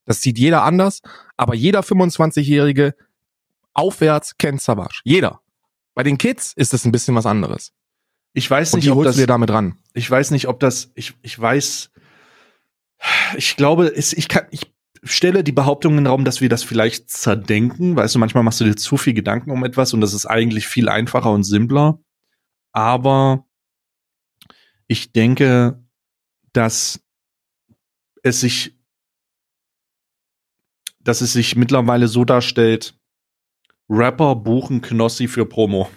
Das 0.05 0.21
sieht 0.21 0.39
jeder 0.39 0.63
anders. 0.63 1.01
Aber 1.37 1.53
jeder 1.53 1.81
25-Jährige 1.81 2.95
aufwärts 3.73 4.37
kennt 4.37 4.61
Savage. 4.61 5.01
Jeder. 5.03 5.41
Bei 5.93 6.03
den 6.03 6.17
Kids 6.17 6.53
ist 6.53 6.73
das 6.73 6.85
ein 6.85 6.91
bisschen 6.91 7.15
was 7.15 7.25
anderes. 7.25 7.73
Ich 8.33 8.49
weiß 8.49 8.73
Und 8.73 8.77
nicht, 8.77 8.85
die 8.85 8.91
ob 8.91 8.97
holst 8.97 9.09
das, 9.09 9.15
du 9.15 9.21
dir 9.21 9.27
damit 9.27 9.49
ran. 9.51 9.77
ich 9.93 10.09
weiß 10.09 10.31
nicht, 10.31 10.47
ob 10.47 10.59
das, 10.59 10.91
ich, 10.95 11.13
ich 11.21 11.37
weiß, 11.37 11.91
ich 13.35 13.55
glaube, 13.57 13.87
es, 13.87 14.13
ich 14.13 14.27
kann, 14.29 14.45
ich 14.51 14.71
stelle 15.03 15.43
die 15.43 15.51
Behauptung 15.51 15.93
in 15.93 16.03
den 16.05 16.07
Raum, 16.07 16.23
dass 16.23 16.39
wir 16.41 16.47
das 16.49 16.63
vielleicht 16.63 17.09
zerdenken. 17.09 17.95
Weißt 17.95 18.15
du, 18.15 18.19
manchmal 18.19 18.43
machst 18.43 18.61
du 18.61 18.65
dir 18.65 18.75
zu 18.75 18.97
viel 18.97 19.13
Gedanken 19.13 19.51
um 19.51 19.65
etwas 19.65 19.93
und 19.93 20.01
das 20.01 20.13
ist 20.13 20.25
eigentlich 20.25 20.67
viel 20.67 20.87
einfacher 20.87 21.31
und 21.31 21.43
simpler. 21.43 21.99
Aber 22.71 23.45
ich 24.87 25.11
denke, 25.11 25.83
dass 26.53 27.01
es 28.23 28.39
sich, 28.41 28.77
dass 30.99 31.21
es 31.21 31.33
sich 31.33 31.55
mittlerweile 31.55 32.07
so 32.07 32.23
darstellt, 32.23 32.95
Rapper 33.91 34.35
buchen 34.35 34.81
Knossi 34.81 35.27
für 35.27 35.45
Promo. 35.45 35.89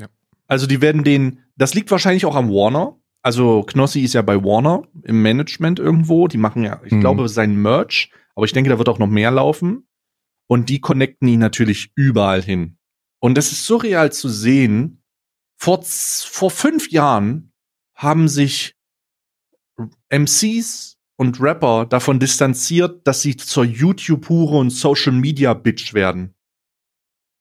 Ja. 0.00 0.08
Also 0.46 0.66
die 0.66 0.80
werden 0.80 1.04
den, 1.04 1.40
das 1.56 1.74
liegt 1.74 1.90
wahrscheinlich 1.90 2.24
auch 2.24 2.34
am 2.34 2.48
Warner. 2.50 2.98
Also 3.22 3.62
Knossi 3.62 4.00
ist 4.00 4.14
ja 4.14 4.22
bei 4.22 4.42
Warner 4.42 4.82
im 5.02 5.20
Management 5.22 5.78
irgendwo. 5.78 6.28
Die 6.28 6.38
machen 6.38 6.64
ja, 6.64 6.80
ich 6.84 6.92
Mhm. 6.92 7.00
glaube, 7.00 7.28
sein 7.28 7.56
Merch, 7.60 8.10
aber 8.34 8.46
ich 8.46 8.52
denke, 8.52 8.70
da 8.70 8.78
wird 8.78 8.88
auch 8.88 8.98
noch 8.98 9.06
mehr 9.08 9.30
laufen. 9.30 9.86
Und 10.46 10.68
die 10.68 10.80
connecten 10.80 11.28
ihn 11.28 11.40
natürlich 11.40 11.90
überall 11.94 12.42
hin. 12.42 12.78
Und 13.20 13.36
das 13.36 13.52
ist 13.52 13.64
surreal 13.66 14.12
zu 14.12 14.28
sehen. 14.28 15.02
Vor, 15.56 15.82
vor 15.82 16.50
fünf 16.50 16.90
Jahren 16.90 17.52
haben 17.94 18.28
sich 18.28 18.74
MCs 20.10 20.98
und 21.16 21.40
Rapper 21.40 21.86
davon 21.86 22.18
distanziert, 22.18 23.06
dass 23.06 23.22
sie 23.22 23.36
zur 23.36 23.64
YouTube-Hure 23.64 24.58
und 24.58 24.70
Social-Media-Bitch 24.70 25.94
werden. 25.94 26.33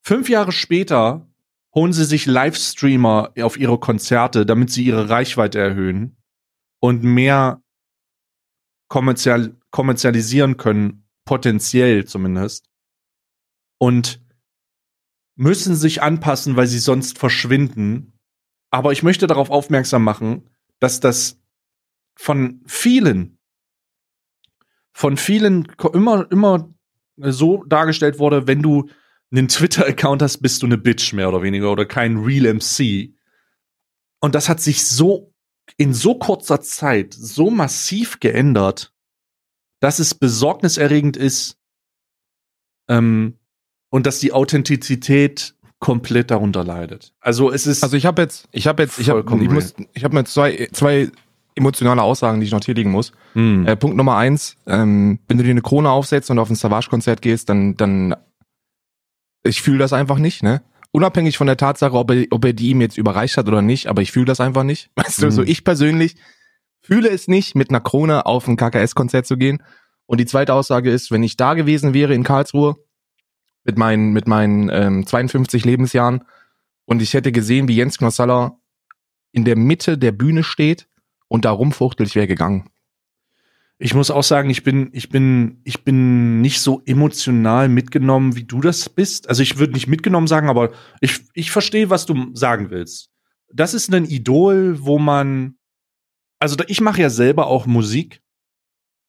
Fünf 0.06 0.28
Jahre 0.28 0.52
später 0.52 1.30
holen 1.74 1.94
sie 1.94 2.04
sich 2.04 2.26
Livestreamer 2.26 3.34
auf 3.42 3.58
ihre 3.58 3.80
Konzerte, 3.80 4.46
damit 4.46 4.70
sie 4.70 4.84
ihre 4.84 5.10
Reichweite 5.10 5.60
erhöhen 5.60 6.18
und 6.80 7.04
mehr 7.04 7.64
kommerzial 8.90 9.56
kommerzialisieren 9.72 10.58
können, 10.58 11.08
potenziell 11.26 12.06
zumindest. 12.06 12.70
Und 13.80 14.22
müssen 15.36 15.76
sich 15.76 16.02
anpassen, 16.02 16.58
weil 16.58 16.68
sie 16.68 16.80
sonst 16.80 17.18
verschwinden. 17.18 18.20
Aber 18.70 18.92
ich 18.92 19.04
möchte 19.04 19.26
darauf 19.26 19.50
aufmerksam 19.50 20.04
machen, 20.04 20.50
dass 20.80 21.00
das 21.00 21.42
von 22.16 22.62
vielen, 22.68 23.40
von 24.92 25.18
vielen 25.18 25.66
immer, 25.94 26.30
immer 26.30 26.72
so 27.18 27.64
dargestellt 27.64 28.20
wurde, 28.20 28.46
wenn 28.48 28.62
du 28.62 28.90
einen 29.34 29.48
Twitter-Account 29.48 30.22
hast, 30.22 30.40
bist 30.40 30.62
du 30.62 30.68
eine 30.68 30.78
Bitch 30.78 31.14
mehr 31.14 31.30
oder 31.30 31.42
weniger 31.42 31.72
oder 31.72 31.86
kein 31.86 32.18
Real 32.18 32.54
MC. 32.54 33.14
Und 34.20 34.36
das 34.36 34.48
hat 34.48 34.62
sich 34.62 34.86
so 34.86 35.34
in 35.78 35.94
so 35.94 36.16
kurzer 36.16 36.62
Zeit 36.62 37.14
so 37.14 37.50
massiv 37.50 38.20
geändert, 38.20 38.94
dass 39.80 40.00
es 40.00 40.14
besorgniserregend 40.14 41.18
ist 41.18 41.58
ähm, 42.88 43.40
und 43.90 44.06
dass 44.06 44.20
die 44.20 44.34
Authentizität 44.34 45.56
komplett 45.80 46.32
darunter 46.32 46.64
leidet. 46.64 47.14
Also 47.20 47.52
es 47.52 47.68
ist 47.68 47.84
Also 47.84 47.98
ich 47.98 48.06
habe 48.06 48.22
jetzt, 48.22 48.48
ich 48.52 48.68
habe 48.68 48.84
jetzt, 48.84 49.00
ich 49.00 49.10
habe, 49.10 49.26
ich 49.42 49.50
muss, 49.50 49.74
ich 49.94 50.04
habe 50.04 50.16
mir 50.16 50.24
zwei, 50.24 50.70
zwei 50.72 51.12
emotionale 51.56 52.02
Aussagen, 52.02 52.40
die 52.40 52.46
ich 52.46 52.52
noch 52.52 52.62
tätigen 52.62 52.92
muss. 52.92 53.12
Hm. 53.34 53.68
Äh, 53.68 53.76
Punkt 53.76 53.98
Nummer 53.98 54.16
eins, 54.16 54.56
ähm, 54.66 55.20
wenn 55.28 55.38
du 55.38 55.44
dir 55.44 55.52
eine 55.52 55.62
Krone 55.62 55.90
aufsetzt 55.90 56.32
und 56.32 56.40
auf 56.40 56.50
ein 56.50 56.56
Savage-Konzert 56.56 57.22
gehst, 57.22 57.50
dann, 57.50 57.76
dann, 57.76 58.16
ich 59.44 59.62
fühle 59.62 59.80
das 59.80 59.94
einfach 59.94 60.18
nicht, 60.18 60.44
ne? 60.44 60.62
Unabhängig 60.92 61.38
von 61.38 61.48
der 61.48 61.58
Tatsache, 61.58 61.94
ob 61.94 62.12
er, 62.12 62.26
ob 62.30 62.46
er 62.46 62.54
die 62.54 62.70
ihm 62.70 62.82
jetzt 62.82 62.98
überreicht 62.98 63.38
hat 63.38 63.48
oder 63.48 63.62
nicht, 63.64 63.88
aber 63.88 64.02
ich 64.02 64.12
fühle 64.12 64.26
das 64.26 64.40
einfach 64.40 64.64
nicht. 64.64 64.92
Weißt 64.96 65.22
du, 65.22 65.26
Mhm. 65.28 65.32
so 65.32 65.44
ich 65.44 65.64
persönlich 65.64 66.16
fühle 66.82 67.10
es 67.10 67.28
nicht, 67.28 67.56
mit 67.56 67.70
einer 67.70 67.82
Krone 67.82 68.26
auf 68.26 68.48
ein 68.48 68.58
KKS-Konzert 68.58 69.26
zu 69.26 69.38
gehen. 69.38 69.64
Und 70.06 70.20
die 70.20 70.26
zweite 70.26 70.54
Aussage 70.54 70.92
ist, 70.92 71.12
wenn 71.12 71.24
ich 71.24 71.38
da 71.38 71.54
gewesen 71.54 71.94
wäre 71.94 72.14
in 72.14 72.24
Karlsruhe 72.24 72.76
mit 73.64 73.78
meinen, 73.78 74.12
mit 74.14 74.28
meinen 74.28 74.70
ähm, 74.70 75.08
52 75.08 75.64
Lebensjahren 75.66 76.26
und 76.86 77.02
ich 77.02 77.14
hätte 77.14 77.32
gesehen, 77.32 77.68
wie 77.70 77.76
Jens 77.78 77.98
Knossaller 77.98 78.60
in 79.32 79.46
der 79.46 79.56
Mitte 79.56 79.98
der 79.98 80.12
Bühne 80.12 80.44
steht 80.44 80.88
und 81.30 81.46
da 81.46 81.52
rumfuchtelt, 81.52 82.10
ich 82.10 82.16
wäre 82.16 82.28
gegangen. 82.28 82.70
Ich 83.80 83.94
muss 83.94 84.12
auch 84.12 84.24
sagen, 84.24 84.50
ich 84.50 84.64
bin, 84.64 84.90
ich 84.94 85.10
bin, 85.10 85.60
ich 85.64 85.84
bin 85.84 86.42
nicht 86.42 86.62
so 86.62 86.82
emotional 86.86 87.68
mitgenommen, 87.70 88.36
wie 88.36 88.44
du 88.44 88.62
das 88.62 88.88
bist. 88.88 89.28
Also 89.28 89.42
ich 89.44 89.58
würde 89.58 89.74
nicht 89.74 89.88
mitgenommen 89.88 90.28
sagen, 90.28 90.48
aber 90.50 90.72
ich, 91.02 91.20
ich 91.34 91.52
verstehe, 91.52 91.90
was 91.90 92.06
du 92.06 92.34
sagen 92.34 92.70
willst. 92.70 93.10
Das 93.52 93.74
ist 93.74 93.94
ein 93.94 94.06
Idol, 94.06 94.78
wo 94.84 95.00
man, 95.00 95.58
also 96.40 96.56
ich 96.68 96.82
mache 96.82 97.02
ja 97.02 97.10
selber 97.10 97.48
auch 97.48 97.66
Musik, 97.66 98.22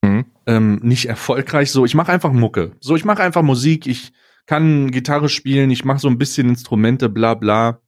Mhm. 0.04 0.26
ähm, 0.46 0.80
nicht 0.82 1.06
erfolgreich 1.06 1.70
so. 1.70 1.84
Ich 1.86 1.94
mache 1.94 2.12
einfach 2.12 2.32
Mucke. 2.32 2.76
So, 2.80 2.94
ich 2.94 3.06
mache 3.06 3.22
einfach 3.22 3.42
Musik. 3.42 3.86
Ich 3.86 4.12
kann 4.46 4.90
Gitarre 4.90 5.30
spielen. 5.30 5.70
Ich 5.70 5.84
mache 5.84 5.98
so 5.98 6.08
ein 6.08 6.18
bisschen 6.18 6.48
Instrumente, 6.50 7.08
bla 7.08 7.32
bla. 7.34 7.80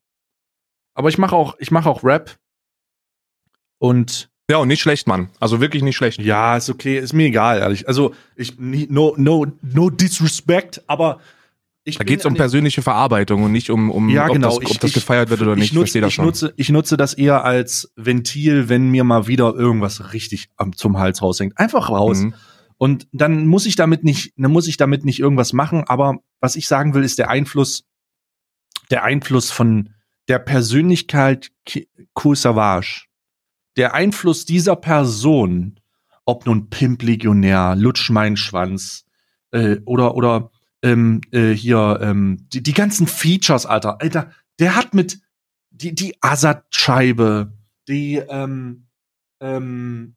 Aber 0.94 1.10
ich 1.10 1.18
mache 1.18 1.36
auch, 1.36 1.56
ich 1.58 1.70
mache 1.70 1.90
auch 1.90 2.02
Rap. 2.04 2.38
Und 3.78 4.30
Ja, 4.50 4.58
und 4.58 4.68
nicht 4.68 4.80
schlecht, 4.80 5.06
Mann. 5.08 5.28
Also 5.40 5.60
wirklich 5.60 5.82
nicht 5.82 5.96
schlecht. 5.96 6.20
ja, 6.20 6.56
ist 6.56 6.70
okay, 6.70 6.98
ist 6.98 7.12
mir 7.12 7.26
egal, 7.26 7.58
ehrlich. 7.58 7.88
Also, 7.88 8.14
ich, 8.36 8.58
no, 8.58 9.14
no, 9.16 9.46
no 9.62 9.90
disrespect, 9.90 10.82
aber 10.86 11.18
ich 11.86 11.98
Da 11.98 12.04
geht's 12.04 12.26
um 12.26 12.34
persönliche 12.34 12.82
Verarbeitung 12.82 13.44
und 13.44 13.52
nicht 13.52 13.70
um, 13.70 13.92
um 13.92 14.08
ja, 14.08 14.26
ob, 14.26 14.32
genau. 14.32 14.58
das, 14.58 14.70
ob 14.70 14.80
das 14.80 14.92
gefeiert 14.92 15.30
wird 15.30 15.40
oder 15.40 15.54
nicht. 15.54 15.66
Ich 15.66 15.72
nutze, 15.72 15.82
verstehe 15.82 16.02
das 16.02 16.08
ich, 16.08 16.14
schon. 16.16 16.24
nutze, 16.24 16.52
ich 16.56 16.68
nutze 16.68 16.96
das 16.96 17.14
eher 17.14 17.44
als 17.44 17.92
Ventil, 17.94 18.68
wenn 18.68 18.90
mir 18.90 19.04
mal 19.04 19.28
wieder 19.28 19.54
irgendwas 19.54 20.12
richtig 20.12 20.48
am, 20.56 20.76
zum 20.76 20.98
Hals 20.98 21.22
raushängt. 21.22 21.56
Einfach 21.58 21.88
raus. 21.88 22.18
Mhm. 22.18 22.34
Und 22.76 23.06
dann 23.12 23.46
muss 23.46 23.66
ich 23.66 23.76
damit 23.76 24.02
nicht, 24.02 24.32
dann 24.36 24.50
muss 24.50 24.66
ich 24.66 24.76
damit 24.76 25.04
nicht 25.04 25.20
irgendwas 25.20 25.52
machen. 25.52 25.84
Aber 25.86 26.18
was 26.40 26.56
ich 26.56 26.66
sagen 26.66 26.92
will, 26.92 27.04
ist 27.04 27.18
der 27.18 27.30
Einfluss, 27.30 27.84
der 28.90 29.04
Einfluss 29.04 29.52
von 29.52 29.90
der 30.26 30.40
Persönlichkeit 30.40 31.52
Kool 32.14 32.34
Savage. 32.34 33.06
Der 33.76 33.94
Einfluss 33.94 34.44
dieser 34.44 34.76
Person, 34.76 35.80
ob 36.24 36.46
nun 36.46 36.70
Pimp-Legionär, 36.70 37.74
Lutsch 37.76 38.10
mein 38.10 38.36
Schwanz, 38.36 39.04
äh, 39.50 39.76
oder, 39.84 40.14
oder, 40.14 40.50
ähm, 40.82 41.20
äh, 41.30 41.52
hier, 41.52 41.98
ähm, 42.02 42.46
die, 42.52 42.62
die 42.62 42.72
ganzen 42.72 43.06
Features, 43.06 43.66
Alter. 43.66 44.00
Alter, 44.00 44.30
der 44.58 44.76
hat 44.76 44.94
mit, 44.94 45.20
die, 45.70 45.94
die 45.94 46.16
Assad-Scheibe, 46.20 47.52
die, 47.88 48.16
ähm, 48.16 48.86
ähm, 49.40 50.16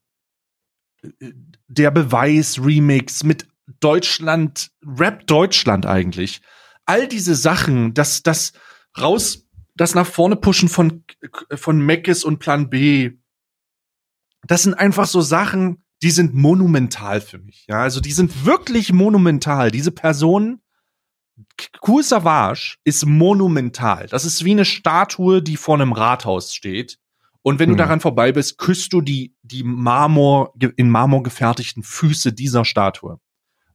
der 1.68 1.92
Beweis-Remix 1.92 3.24
mit 3.24 3.48
Deutschland, 3.80 4.72
Rap 4.84 5.28
Deutschland 5.28 5.86
eigentlich. 5.86 6.42
All 6.86 7.08
diese 7.08 7.36
Sachen, 7.36 7.94
das, 7.94 8.24
das, 8.24 8.54
raus, 9.00 9.48
das 9.76 9.96
nach 9.96 10.08
vorne 10.08 10.36
pushen 10.36 10.70
von, 10.70 11.04
von 11.54 11.80
Meckes 11.80 12.24
und 12.24 12.40
Plan 12.40 12.70
B. 12.70 13.12
Das 14.48 14.64
sind 14.64 14.74
einfach 14.74 15.06
so 15.06 15.22
Sachen, 15.22 15.84
die 16.02 16.12
sind 16.12 16.34
monumental 16.34 17.22
für 17.22 17.40
mich. 17.40 17.66
Ja, 17.68 17.82
also 17.82 18.00
die 18.00 18.12
sind 18.12 18.46
wirklich 18.46 18.94
monumental. 18.94 19.72
Diese 19.72 19.92
Person, 19.92 20.62
Kool 21.82 22.04
Savage 22.04 22.78
ist 22.84 23.06
monumental. 23.06 24.08
Das 24.08 24.26
ist 24.26 24.44
wie 24.46 24.52
eine 24.52 24.66
Statue, 24.66 25.42
die 25.42 25.58
vor 25.58 25.76
einem 25.76 25.92
Rathaus 25.94 26.54
steht. 26.54 26.98
Und 27.42 27.60
wenn 27.60 27.70
du 27.70 27.74
Hm. 27.74 27.80
daran 27.80 28.00
vorbei 28.00 28.32
bist, 28.32 28.58
küsst 28.58 28.92
du 28.94 29.02
die, 29.02 29.34
die 29.44 29.64
Marmor, 29.64 30.54
in 30.76 30.90
Marmor 30.90 31.24
gefertigten 31.24 31.84
Füße 31.84 32.34
dieser 32.34 32.66
Statue. 32.66 33.20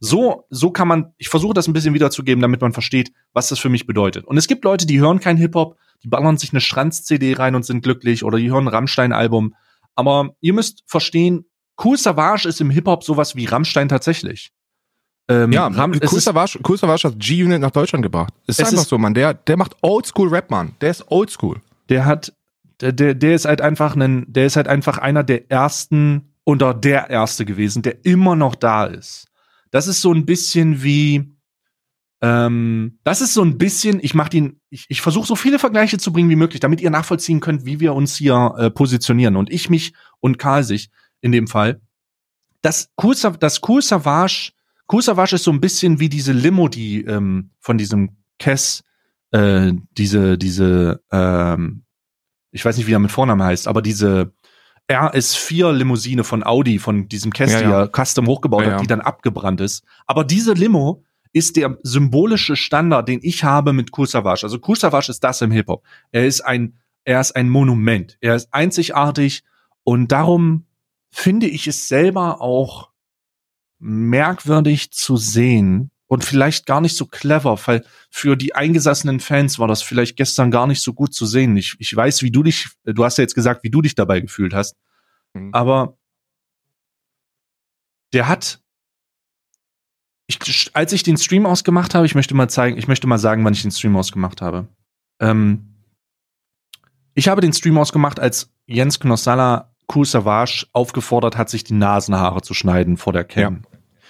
So, 0.00 0.44
so 0.50 0.70
kann 0.70 0.86
man, 0.88 1.14
ich 1.16 1.30
versuche 1.30 1.54
das 1.54 1.66
ein 1.66 1.72
bisschen 1.72 1.94
wiederzugeben, 1.94 2.42
damit 2.42 2.60
man 2.60 2.74
versteht, 2.74 3.12
was 3.32 3.48
das 3.48 3.58
für 3.58 3.70
mich 3.70 3.86
bedeutet. 3.86 4.26
Und 4.26 4.36
es 4.36 4.46
gibt 4.48 4.64
Leute, 4.64 4.86
die 4.86 5.00
hören 5.00 5.18
kein 5.18 5.38
Hip-Hop, 5.38 5.78
die 6.02 6.08
ballern 6.08 6.36
sich 6.36 6.52
eine 6.52 6.60
Schranz-CD 6.60 7.34
rein 7.34 7.54
und 7.54 7.64
sind 7.64 7.82
glücklich 7.82 8.22
oder 8.22 8.36
die 8.36 8.50
hören 8.50 8.64
ein 8.64 8.68
Rammstein-Album. 8.68 9.54
Aber 9.94 10.34
ihr 10.40 10.52
müsst 10.52 10.82
verstehen, 10.86 11.44
Cool 11.82 11.96
Savage 11.98 12.48
ist 12.48 12.60
im 12.60 12.70
Hip-Hop 12.70 13.02
sowas 13.04 13.34
wie 13.36 13.46
Rammstein 13.46 13.88
tatsächlich. 13.88 14.50
Ähm, 15.28 15.52
Ja, 15.52 15.66
Ram, 15.68 15.92
ist, 15.94 16.10
Savage, 16.24 16.58
Kool 16.62 16.76
Savage 16.78 17.08
hat 17.08 17.18
G-Unit 17.18 17.60
nach 17.60 17.70
Deutschland 17.70 18.02
gebracht. 18.02 18.32
Ist 18.46 18.60
Es 18.60 18.66
einfach 18.68 18.82
ist- 18.82 18.88
so, 18.90 18.98
Mann. 18.98 19.14
Der, 19.14 19.34
der 19.34 19.56
macht 19.56 19.74
Oldschool-Rap, 19.82 20.50
Mann. 20.50 20.74
Der 20.80 20.90
ist 20.90 21.04
Oldschool. 21.10 21.60
der 21.88 22.04
hat, 22.04 22.32
der, 22.80 22.92
der, 22.92 23.14
der 23.14 23.34
ist 23.34 23.44
halt 23.46 23.60
einfach 23.60 23.96
ein, 23.96 24.24
der 24.28 24.46
ist 24.46 24.56
halt 24.56 24.68
einfach 24.68 24.98
einer 24.98 25.22
der 25.24 25.50
ersten 25.50 26.34
oder 26.44 26.74
der 26.74 27.08
erste 27.10 27.44
gewesen, 27.46 27.82
der 27.82 28.04
immer 28.04 28.36
noch 28.36 28.54
da 28.54 28.84
ist. 28.84 29.28
Das 29.70 29.86
ist 29.88 30.00
so 30.02 30.12
ein 30.12 30.26
bisschen 30.26 30.82
wie, 30.82 31.33
ähm, 32.24 32.98
das 33.04 33.20
ist 33.20 33.34
so 33.34 33.42
ein 33.42 33.58
bisschen, 33.58 34.00
ich 34.02 34.14
mach 34.14 34.30
den, 34.30 34.58
ich, 34.70 34.86
ich 34.88 35.02
versuche 35.02 35.26
so 35.26 35.36
viele 35.36 35.58
Vergleiche 35.58 35.98
zu 35.98 36.10
bringen 36.10 36.30
wie 36.30 36.36
möglich, 36.36 36.58
damit 36.58 36.80
ihr 36.80 36.88
nachvollziehen 36.88 37.40
könnt, 37.40 37.66
wie 37.66 37.80
wir 37.80 37.92
uns 37.92 38.16
hier 38.16 38.54
äh, 38.56 38.70
positionieren 38.70 39.36
und 39.36 39.52
ich 39.52 39.68
mich 39.68 39.92
und 40.20 40.38
Karl 40.38 40.64
sich 40.64 40.88
in 41.20 41.32
dem 41.32 41.48
Fall. 41.48 41.82
Das 42.62 42.88
Cool, 43.02 43.14
das 43.38 43.60
cool 43.68 43.82
Savage, 43.82 44.52
Cool 44.90 45.02
Savage 45.02 45.34
ist 45.36 45.44
so 45.44 45.50
ein 45.50 45.60
bisschen 45.60 46.00
wie 46.00 46.08
diese 46.08 46.32
Limo, 46.32 46.68
die 46.68 47.04
ähm, 47.04 47.50
von 47.60 47.76
diesem 47.76 48.16
Kess, 48.38 48.84
äh, 49.30 49.72
diese, 49.92 50.38
diese, 50.38 51.02
ähm, 51.12 51.84
ich 52.52 52.64
weiß 52.64 52.78
nicht, 52.78 52.86
wie 52.86 52.94
er 52.94 53.00
mit 53.00 53.12
Vornamen 53.12 53.42
heißt, 53.42 53.68
aber 53.68 53.82
diese 53.82 54.32
RS4-Limousine 54.90 56.24
von 56.24 56.42
Audi, 56.42 56.78
von 56.78 57.06
diesem 57.08 57.34
Kess, 57.34 57.52
Ja, 57.52 57.58
die 57.58 57.64
ja. 57.64 57.80
er 57.82 57.88
custom 57.88 58.26
hochgebaut 58.26 58.64
Ja, 58.64 58.72
hat, 58.72 58.80
die 58.80 58.86
dann 58.86 59.02
abgebrannt 59.02 59.60
ist. 59.60 59.84
Aber 60.06 60.24
diese 60.24 60.54
Limo 60.54 61.04
ist 61.34 61.56
der 61.56 61.78
symbolische 61.82 62.56
Standard, 62.56 63.08
den 63.08 63.20
ich 63.22 63.44
habe 63.44 63.74
mit 63.74 63.90
Savage. 63.94 64.44
Also 64.44 64.58
Savage 64.74 65.10
ist 65.10 65.22
das 65.22 65.42
im 65.42 65.50
Hip-Hop. 65.50 65.84
Er 66.12 66.26
ist 66.26 66.40
ein, 66.40 66.78
er 67.04 67.20
ist 67.20 67.36
ein 67.36 67.50
Monument. 67.50 68.16
Er 68.22 68.34
ist 68.36 68.54
einzigartig 68.54 69.42
und 69.82 70.10
darum 70.12 70.66
finde 71.10 71.46
ich 71.46 71.66
es 71.66 71.88
selber 71.88 72.40
auch 72.40 72.90
merkwürdig 73.78 74.92
zu 74.92 75.16
sehen 75.16 75.90
und 76.06 76.24
vielleicht 76.24 76.66
gar 76.66 76.80
nicht 76.80 76.96
so 76.96 77.06
clever, 77.06 77.58
weil 77.66 77.84
für 78.10 78.36
die 78.36 78.54
eingesassenen 78.54 79.20
Fans 79.20 79.58
war 79.58 79.68
das 79.68 79.82
vielleicht 79.82 80.16
gestern 80.16 80.50
gar 80.50 80.66
nicht 80.66 80.80
so 80.80 80.94
gut 80.94 81.12
zu 81.12 81.26
sehen. 81.26 81.56
Ich, 81.56 81.74
ich 81.78 81.94
weiß, 81.94 82.22
wie 82.22 82.30
du 82.30 82.42
dich, 82.42 82.68
du 82.84 83.04
hast 83.04 83.18
ja 83.18 83.22
jetzt 83.22 83.34
gesagt, 83.34 83.64
wie 83.64 83.70
du 83.70 83.82
dich 83.82 83.94
dabei 83.94 84.20
gefühlt 84.20 84.54
hast, 84.54 84.76
Mhm. 85.36 85.50
aber 85.52 85.98
der 88.12 88.28
hat, 88.28 88.60
ich, 90.26 90.70
als 90.74 90.92
ich 90.92 91.02
den 91.02 91.16
Stream 91.16 91.46
ausgemacht 91.46 91.94
habe, 91.94 92.06
ich 92.06 92.14
möchte 92.14 92.34
mal 92.34 92.48
zeigen, 92.48 92.78
ich 92.78 92.88
möchte 92.88 93.06
mal 93.06 93.18
sagen, 93.18 93.44
wann 93.44 93.52
ich 93.52 93.62
den 93.62 93.70
Stream 93.70 93.96
ausgemacht 93.96 94.40
habe. 94.42 94.68
Ähm, 95.20 95.74
ich 97.14 97.28
habe 97.28 97.40
den 97.40 97.52
Stream 97.52 97.78
ausgemacht, 97.78 98.18
als 98.18 98.50
Jens 98.66 98.98
Knossalla 99.00 99.70
Cool 99.94 100.06
Savage 100.06 100.66
aufgefordert 100.72 101.36
hat, 101.36 101.50
sich 101.50 101.62
die 101.64 101.74
Nasenhaare 101.74 102.40
zu 102.42 102.54
schneiden 102.54 102.96
vor 102.96 103.12
der 103.12 103.24
Cam. 103.24 103.62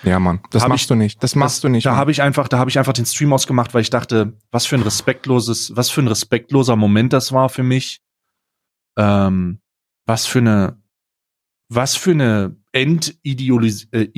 Ja, 0.04 0.18
Mann. 0.20 0.40
Das 0.50 0.62
Hab 0.62 0.68
machst 0.68 0.82
ich- 0.82 0.88
du 0.88 0.94
nicht. 0.94 1.22
Das 1.22 1.34
machst 1.34 1.64
du 1.64 1.68
nicht. 1.68 1.86
Da 1.86 1.96
habe 1.96 2.10
ich 2.10 2.22
einfach, 2.22 2.46
da 2.46 2.58
habe 2.58 2.70
ich 2.70 2.78
einfach 2.78 2.92
den 2.92 3.06
Stream 3.06 3.32
ausgemacht, 3.32 3.74
weil 3.74 3.80
ich 3.82 3.90
dachte, 3.90 4.34
was 4.50 4.66
für 4.66 4.76
ein 4.76 4.82
respektloses, 4.82 5.74
was 5.76 5.90
für 5.90 6.02
ein 6.02 6.08
respektloser 6.08 6.76
Moment 6.76 7.12
das 7.12 7.32
war 7.32 7.48
für 7.48 7.62
mich. 7.62 8.02
Ähm, 8.96 9.58
was 10.06 10.26
für 10.26 10.38
eine, 10.40 10.80
was 11.74 11.96
für 11.96 12.12
eine 12.12 12.56
Entidolis 12.72 13.88
äh. 13.92 14.08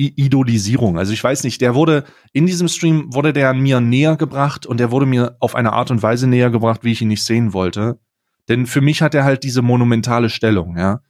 Also 0.97 1.13
ich 1.13 1.23
weiß 1.23 1.43
nicht, 1.43 1.61
der 1.61 1.75
wurde 1.75 2.03
in 2.33 2.45
diesem 2.45 2.67
Stream 2.67 3.13
wurde 3.13 3.33
der 3.33 3.53
mir 3.53 3.79
näher 3.79 4.17
gebracht 4.17 4.65
und 4.65 4.79
der 4.79 4.91
wurde 4.91 5.05
mir 5.05 5.37
auf 5.39 5.55
eine 5.55 5.73
Art 5.73 5.91
und 5.91 6.01
Weise 6.01 6.27
näher 6.27 6.49
gebracht, 6.49 6.83
wie 6.83 6.91
ich 6.91 7.01
ihn 7.01 7.07
nicht 7.07 7.23
sehen 7.23 7.53
wollte. 7.53 7.99
Denn 8.47 8.65
für 8.65 8.81
mich 8.81 9.01
hat 9.01 9.13
er 9.13 9.25
halt 9.25 9.43
diese 9.43 9.61
monumentale 9.61 10.29
Stellung, 10.29 10.77
ja. 10.77 11.01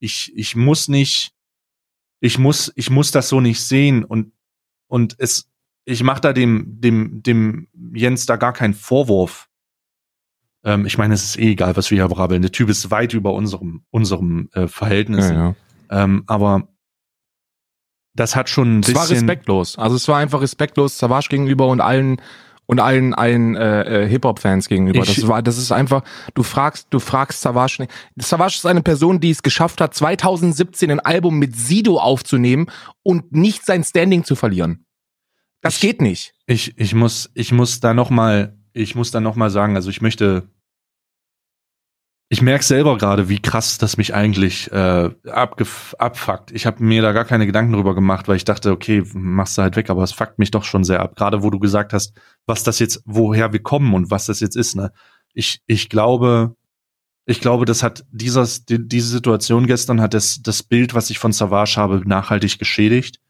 Ich, 0.00 0.32
ich 0.36 0.56
muss 0.56 0.88
nicht, 0.88 1.32
ich 2.20 2.38
muss, 2.38 2.72
ich 2.76 2.90
muss 2.90 3.10
das 3.10 3.28
so 3.28 3.40
nicht 3.40 3.60
sehen 3.60 4.04
und, 4.04 4.32
und 4.86 5.16
es, 5.18 5.48
ich 5.84 6.02
mache 6.02 6.20
da 6.20 6.32
dem, 6.32 6.80
dem, 6.80 7.22
dem 7.22 7.68
Jens 7.94 8.26
da 8.26 8.36
gar 8.36 8.52
keinen 8.52 8.74
Vorwurf. 8.74 9.48
Ähm, 10.64 10.86
ich 10.86 10.98
meine, 10.98 11.14
es 11.14 11.24
ist 11.24 11.38
eh 11.38 11.52
egal, 11.52 11.76
was 11.76 11.90
wir 11.90 11.98
hier 11.98 12.08
brabbeln. 12.08 12.42
Der 12.42 12.52
Typ 12.52 12.68
ist 12.68 12.90
weit 12.90 13.12
über 13.12 13.34
unserem, 13.34 13.82
unserem 13.90 14.48
äh, 14.52 14.68
Verhältnis. 14.68 15.28
ja, 15.28 15.34
ja. 15.34 15.56
Ähm, 15.90 16.24
aber 16.26 16.68
das 18.14 18.34
hat 18.36 18.48
schon 18.48 18.78
ein 18.78 18.80
Es 18.80 18.94
war 18.94 19.02
bisschen. 19.02 19.16
respektlos. 19.18 19.78
Also 19.78 19.96
es 19.96 20.08
war 20.08 20.18
einfach 20.18 20.40
respektlos 20.40 20.98
Savage 20.98 21.28
gegenüber 21.30 21.68
und 21.68 21.80
allen 21.80 22.20
und 22.66 22.80
allen 22.80 23.14
allen 23.14 23.54
äh, 23.56 24.04
äh, 24.04 24.08
Hip 24.08 24.24
Hop 24.24 24.40
Fans 24.40 24.68
gegenüber. 24.68 24.98
Ich- 25.02 25.14
das 25.16 25.28
war 25.28 25.42
das 25.42 25.56
ist 25.56 25.72
einfach 25.72 26.02
du 26.34 26.42
fragst 26.42 26.88
du 26.90 26.98
fragst 26.98 27.40
Savage 27.40 27.76
nicht. 27.80 27.92
Savage 28.16 28.56
ist 28.56 28.66
eine 28.66 28.82
Person, 28.82 29.20
die 29.20 29.30
es 29.30 29.42
geschafft 29.42 29.80
hat 29.80 29.94
2017 29.94 30.90
ein 30.90 31.00
Album 31.00 31.38
mit 31.38 31.56
Sido 31.56 31.98
aufzunehmen 31.98 32.66
und 33.02 33.32
nicht 33.32 33.64
sein 33.64 33.84
Standing 33.84 34.24
zu 34.24 34.34
verlieren. 34.34 34.84
Das 35.62 35.76
Ich- 35.76 35.80
geht 35.80 36.02
nicht. 36.02 36.34
Ich, 36.46 36.76
ich 36.78 36.94
muss, 36.94 37.30
ich 37.34 37.52
muss 37.52 37.80
da 37.80 37.94
noch 37.94 38.10
mal, 38.10 38.56
ich 38.72 38.94
muss 38.94 39.10
da 39.12 39.20
noch 39.20 39.34
mal 39.36 39.50
sagen, 39.50 39.76
also 39.76 39.90
ich 39.90 40.00
möchte, 40.00 40.48
ich 42.30 42.42
merke 42.42 42.64
selber 42.64 42.98
gerade, 42.98 43.30
wie 43.30 43.40
krass 43.40 43.78
das 43.78 43.96
mich 43.96 44.14
eigentlich 44.14 44.70
äh, 44.70 45.10
abfuckt. 45.26 46.50
Ich 46.52 46.66
habe 46.66 46.84
mir 46.84 47.00
da 47.00 47.12
gar 47.12 47.24
keine 47.24 47.46
Gedanken 47.46 47.72
drüber 47.72 47.94
gemacht, 47.94 48.28
weil 48.28 48.36
ich 48.36 48.44
dachte, 48.44 48.70
okay, 48.70 49.02
machst 49.14 49.56
du 49.56 49.62
halt 49.62 49.76
weg, 49.76 49.88
aber 49.88 50.02
es 50.02 50.12
fuckt 50.12 50.38
mich 50.38 50.50
doch 50.50 50.64
schon 50.64 50.84
sehr 50.84 51.00
ab. 51.00 51.16
Gerade 51.16 51.42
wo 51.42 51.48
du 51.48 51.58
gesagt 51.58 51.94
hast, 51.94 52.12
was 52.44 52.62
das 52.64 52.80
jetzt, 52.80 53.02
woher 53.06 53.52
wir 53.52 53.62
kommen 53.62 53.94
und 53.94 54.10
was 54.10 54.26
das 54.26 54.40
jetzt 54.40 54.56
ist. 54.56 54.76
Ne? 54.76 54.92
Ich, 55.32 55.62
ich 55.66 55.88
glaube, 55.88 56.54
ich 57.24 57.40
glaube, 57.40 57.64
das 57.64 57.82
hat 57.82 58.04
dieses, 58.10 58.66
die, 58.66 58.86
diese 58.86 59.08
Situation 59.08 59.66
gestern 59.66 60.00
hat 60.02 60.12
das, 60.12 60.42
das 60.42 60.62
Bild, 60.62 60.92
was 60.94 61.08
ich 61.08 61.18
von 61.18 61.32
Savage 61.32 61.76
habe, 61.76 62.02
nachhaltig 62.06 62.58
geschädigt. 62.58 63.20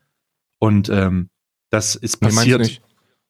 Und 0.59 0.88
ähm, 0.88 1.30
das 1.70 1.94
ist 1.94 2.16
passiert. 2.18 2.61
nicht? 2.61 2.82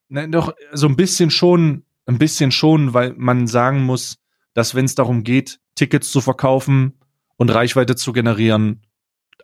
Nein, 0.07 0.31
doch, 0.31 0.53
so 0.73 0.87
ein 0.87 0.95
bisschen 0.95 1.29
schon, 1.29 1.83
ein 2.07 2.17
bisschen 2.17 2.51
schon, 2.51 2.95
weil 2.95 3.13
man 3.17 3.45
sagen 3.45 3.83
muss, 3.83 4.18
dass 4.59 4.75
wenn 4.75 4.83
es 4.83 4.93
darum 4.93 5.23
geht, 5.23 5.61
Tickets 5.75 6.11
zu 6.11 6.19
verkaufen 6.19 6.99
und 7.37 7.49
Reichweite 7.49 7.95
zu 7.95 8.11
generieren, 8.11 8.81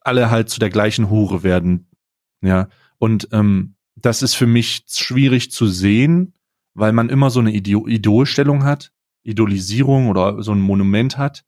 alle 0.02 0.30
halt 0.30 0.50
zu 0.50 0.60
der 0.60 0.70
gleichen 0.70 1.10
Hure 1.10 1.42
werden. 1.42 1.90
Ja. 2.42 2.68
Und 2.98 3.30
ähm, 3.32 3.76
das 3.96 4.22
ist 4.22 4.34
für 4.34 4.46
mich 4.46 4.84
schwierig 4.90 5.52
zu 5.52 5.68
sehen, 5.68 6.34
weil 6.74 6.92
man 6.92 7.08
immer 7.08 7.30
so 7.30 7.40
eine 7.40 7.54
Idol 7.54 7.90
Idolstellung 7.90 8.66
hat, 8.66 8.92
Idolisierung 9.24 10.10
oder 10.10 10.44
so 10.44 10.52
ein 10.52 10.60
Monument 10.60 11.18
hat. 11.18 11.46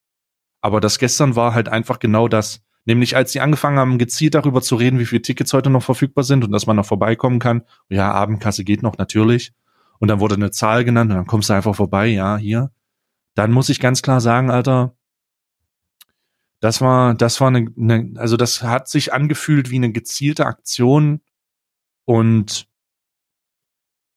Aber 0.61 0.79
das 0.79 0.97
gestern 0.97 1.35
war 1.35 1.53
halt 1.53 1.67
einfach 1.67 1.99
genau 1.99 2.29
das. 2.29 2.61
Nämlich 2.85 3.17
als 3.17 3.33
sie 3.33 3.41
angefangen 3.41 3.79
haben, 3.79 3.97
gezielt 3.97 4.33
darüber 4.33 4.61
zu 4.61 4.77
reden, 4.77 4.97
wie 4.97 5.05
viele 5.05 5.23
Tickets 5.23 5.51
heute 5.51 5.69
noch 5.69 5.83
verfügbar 5.83 6.23
sind 6.23 6.45
und 6.45 6.53
dass 6.53 6.67
man 6.67 6.77
noch 6.77 6.85
vorbeikommen 6.85 7.39
kann. 7.39 7.63
Ja, 7.89 8.13
Abendkasse 8.13 8.63
geht 8.63 8.81
noch 8.81 8.97
natürlich. 8.97 9.51
Und 9.99 10.07
dann 10.07 10.21
wurde 10.21 10.35
eine 10.35 10.51
Zahl 10.51 10.85
genannt 10.85 11.11
und 11.11 11.17
dann 11.17 11.27
kommst 11.27 11.49
du 11.49 11.53
einfach 11.53 11.75
vorbei, 11.75 12.07
ja, 12.07 12.37
hier. 12.37 12.71
Dann 13.37 13.51
muss 13.51 13.69
ich 13.69 13.79
ganz 13.79 14.01
klar 14.01 14.19
sagen, 14.19 14.49
Alter, 14.49 14.97
das 16.59 16.81
war, 16.81 17.13
das 17.13 17.39
war 17.39 17.49
eine, 17.49 17.71
eine 17.77 18.13
also 18.15 18.35
das 18.35 18.63
hat 18.63 18.89
sich 18.89 19.13
angefühlt 19.13 19.69
wie 19.69 19.75
eine 19.75 19.91
gezielte 19.91 20.47
Aktion 20.47 21.21
und 22.03 22.67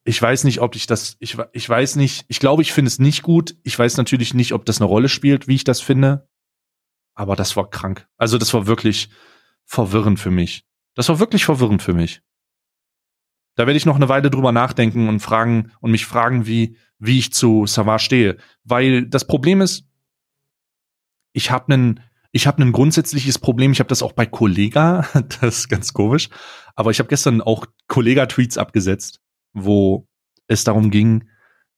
ich 0.05 0.21
weiß 0.23 0.45
nicht, 0.45 0.63
ob 0.63 0.75
ich 0.75 0.87
das, 0.87 1.19
ich, 1.19 1.37
ich 1.53 1.69
weiß 1.69 1.97
nicht, 1.97 2.25
ich 2.29 2.41
glaube, 2.41 2.63
ich 2.63 2.73
finde 2.73 2.89
es 2.89 2.99
nicht 2.99 3.23
gut. 3.23 3.57
Ich 3.63 3.79
weiß 3.79 3.99
natürlich 3.99 4.33
nicht, 4.33 4.55
ob 4.55 4.65
das 4.65 4.81
eine 4.81 4.89
Rolle 4.89 5.11
spielt, 5.11 5.47
wie 5.47 5.57
ich 5.57 5.65
das 5.65 5.83
finde. 5.83 6.27
Aber 7.15 7.37
das 7.37 7.55
war 7.57 7.69
krank. 7.69 8.09
Also 8.17 8.39
das 8.39 8.55
war 8.55 8.67
wirklich 8.67 9.11
verwirrend 9.67 10.19
für 10.19 10.31
mich. 10.31 10.65
Das 10.95 11.11
war 11.11 11.19
wirklich 11.19 11.45
verwirrend 11.45 11.83
für 11.83 11.93
mich. 11.93 12.23
Da 13.57 13.67
werde 13.67 13.77
ich 13.77 13.87
noch 13.87 13.97
eine 13.97 14.09
Weile 14.09 14.31
drüber 14.31 14.53
nachdenken 14.53 15.09
und 15.09 15.21
fragen 15.21 15.73
und 15.81 15.91
mich 15.91 16.07
fragen, 16.07 16.47
wie, 16.47 16.77
wie 16.99 17.19
ich 17.19 17.33
zu 17.33 17.67
Savage 17.67 18.05
stehe. 18.05 18.37
Weil 18.65 19.07
das 19.07 19.27
Problem 19.27 19.61
ist, 19.61 19.87
ich 21.33 21.51
habe 21.51 21.73
einen, 21.73 22.01
ich 22.33 22.47
habe 22.47 22.63
ein 22.63 22.73
grundsätzliches 22.73 23.39
Problem. 23.39 23.73
Ich 23.73 23.81
habe 23.81 23.89
das 23.89 24.03
auch 24.03 24.13
bei 24.13 24.27
Kollega. 24.27 25.07
Das 25.41 25.59
ist 25.59 25.69
ganz 25.69 25.93
komisch. 25.93 26.29
Aber 26.75 26.91
ich 26.91 26.99
habe 26.99 27.09
gestern 27.09 27.41
auch 27.41 27.67
Kollega-Tweets 27.89 28.59
abgesetzt, 28.59 29.21
wo 29.53 30.07
es 30.47 30.65
darum 30.65 30.91
ging, 30.91 31.25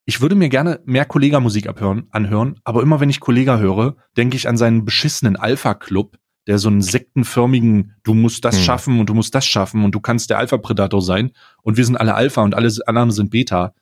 ich 0.04 0.20
würde 0.20 0.34
mir 0.34 0.48
gerne 0.48 0.80
mehr 0.84 1.04
Kollega-Musik 1.04 1.68
abhören, 1.68 2.08
anhören, 2.10 2.58
aber 2.64 2.82
immer 2.82 2.98
wenn 2.98 3.10
ich 3.10 3.20
Kollega 3.20 3.58
höre, 3.58 3.96
denke 4.16 4.36
ich 4.36 4.48
an 4.48 4.56
seinen 4.56 4.84
beschissenen 4.84 5.36
Alpha-Club, 5.36 6.16
der 6.46 6.58
so 6.58 6.68
einen 6.68 6.82
sektenförmigen, 6.82 7.94
du 8.02 8.14
musst 8.14 8.44
das 8.44 8.56
Hm. 8.56 8.62
schaffen 8.64 9.00
und 9.00 9.06
du 9.08 9.14
musst 9.14 9.34
das 9.34 9.46
schaffen 9.46 9.84
und 9.84 9.94
du 9.94 10.00
kannst 10.00 10.30
der 10.30 10.38
Alpha-Predator 10.38 11.00
sein 11.02 11.32
und 11.62 11.76
wir 11.76 11.84
sind 11.84 11.96
alle 11.96 12.14
Alpha 12.14 12.42
und 12.42 12.54
alle 12.54 12.68
anderen 12.86 13.10
sind 13.12 13.30
Beta. 13.30 13.74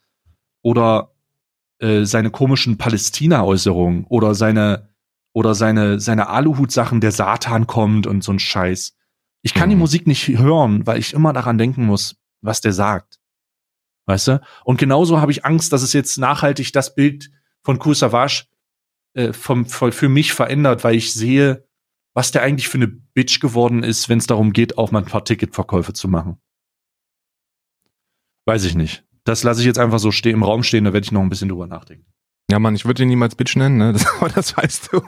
Oder 0.62 1.12
äh, 1.78 2.04
seine 2.04 2.30
komischen 2.30 2.76
Palästina-Äußerungen 2.76 4.04
oder 4.04 4.34
seine 4.34 4.90
oder 5.32 5.54
seine 5.54 6.00
seine 6.00 6.28
Aluhut-Sachen, 6.28 7.00
der 7.00 7.12
Satan 7.12 7.66
kommt 7.66 8.06
und 8.06 8.22
so 8.22 8.32
ein 8.32 8.38
Scheiß. 8.38 8.94
Ich 9.42 9.54
kann 9.54 9.70
die 9.70 9.76
Mhm. 9.76 9.80
Musik 9.80 10.06
nicht 10.06 10.28
hören, 10.28 10.86
weil 10.86 10.98
ich 10.98 11.14
immer 11.14 11.32
daran 11.32 11.56
denken 11.56 11.86
muss, 11.86 12.16
was 12.42 12.61
der 12.61 12.72
sagt. 12.72 13.18
Weißt 14.06 14.28
du? 14.28 14.40
Und 14.64 14.78
genauso 14.78 15.20
habe 15.20 15.32
ich 15.32 15.44
Angst, 15.44 15.72
dass 15.72 15.82
es 15.82 15.92
jetzt 15.92 16.18
nachhaltig 16.18 16.72
das 16.72 16.94
Bild 16.94 17.30
von 17.62 17.78
Kool 17.78 17.94
Savage 17.94 18.44
äh, 19.14 19.32
vom, 19.32 19.64
vom, 19.66 19.92
für 19.92 20.08
mich 20.08 20.32
verändert, 20.32 20.84
weil 20.84 20.96
ich 20.96 21.12
sehe, 21.14 21.64
was 22.20 22.32
der 22.32 22.42
eigentlich 22.42 22.68
für 22.68 22.76
eine 22.76 22.86
Bitch 22.86 23.40
geworden 23.40 23.82
ist, 23.82 24.10
wenn 24.10 24.18
es 24.18 24.26
darum 24.26 24.52
geht, 24.52 24.76
auch 24.76 24.90
mal 24.90 24.98
ein 24.98 25.06
paar 25.06 25.24
Ticketverkäufe 25.24 25.94
zu 25.94 26.06
machen. 26.06 26.38
Weiß 28.44 28.64
ich 28.64 28.74
nicht. 28.74 29.04
Das 29.24 29.42
lasse 29.42 29.60
ich 29.60 29.66
jetzt 29.66 29.78
einfach 29.78 29.98
so 29.98 30.10
stehen, 30.10 30.34
im 30.34 30.42
Raum 30.42 30.62
stehen, 30.62 30.84
da 30.84 30.92
werde 30.92 31.02
ich 31.06 31.12
noch 31.12 31.22
ein 31.22 31.30
bisschen 31.30 31.48
drüber 31.48 31.66
nachdenken. 31.66 32.04
Ja, 32.50 32.58
Mann, 32.58 32.74
ich 32.74 32.84
würde 32.84 33.04
ihn 33.04 33.08
niemals 33.08 33.36
Bitch 33.36 33.56
nennen, 33.56 33.78
ne? 33.78 33.92
Das, 33.94 34.06
aber 34.06 34.28
das 34.28 34.54
weißt 34.54 34.90
du. 34.92 35.02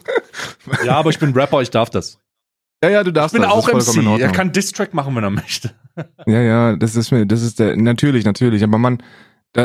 Ja, 0.86 0.94
aber 0.94 1.10
ich 1.10 1.18
bin 1.18 1.34
Rapper, 1.34 1.60
ich 1.60 1.68
darf 1.68 1.90
das. 1.90 2.18
Ja, 2.82 2.88
ja, 2.88 3.04
du 3.04 3.10
Ich 3.10 3.14
darfst 3.14 3.34
bin 3.34 3.42
das, 3.42 3.52
auch 3.52 3.68
das 3.68 3.94
MC. 3.94 4.18
Er 4.18 4.32
kann 4.32 4.50
Distrack 4.50 4.94
machen, 4.94 5.14
wenn 5.14 5.24
er 5.24 5.30
möchte. 5.30 5.74
Ja, 6.24 6.40
ja, 6.40 6.76
das 6.76 6.96
ist 6.96 7.10
mir, 7.10 7.26
das 7.26 7.42
ist 7.42 7.58
der, 7.58 7.76
natürlich, 7.76 8.24
natürlich, 8.24 8.64
aber 8.64 8.78
man, 8.78 9.02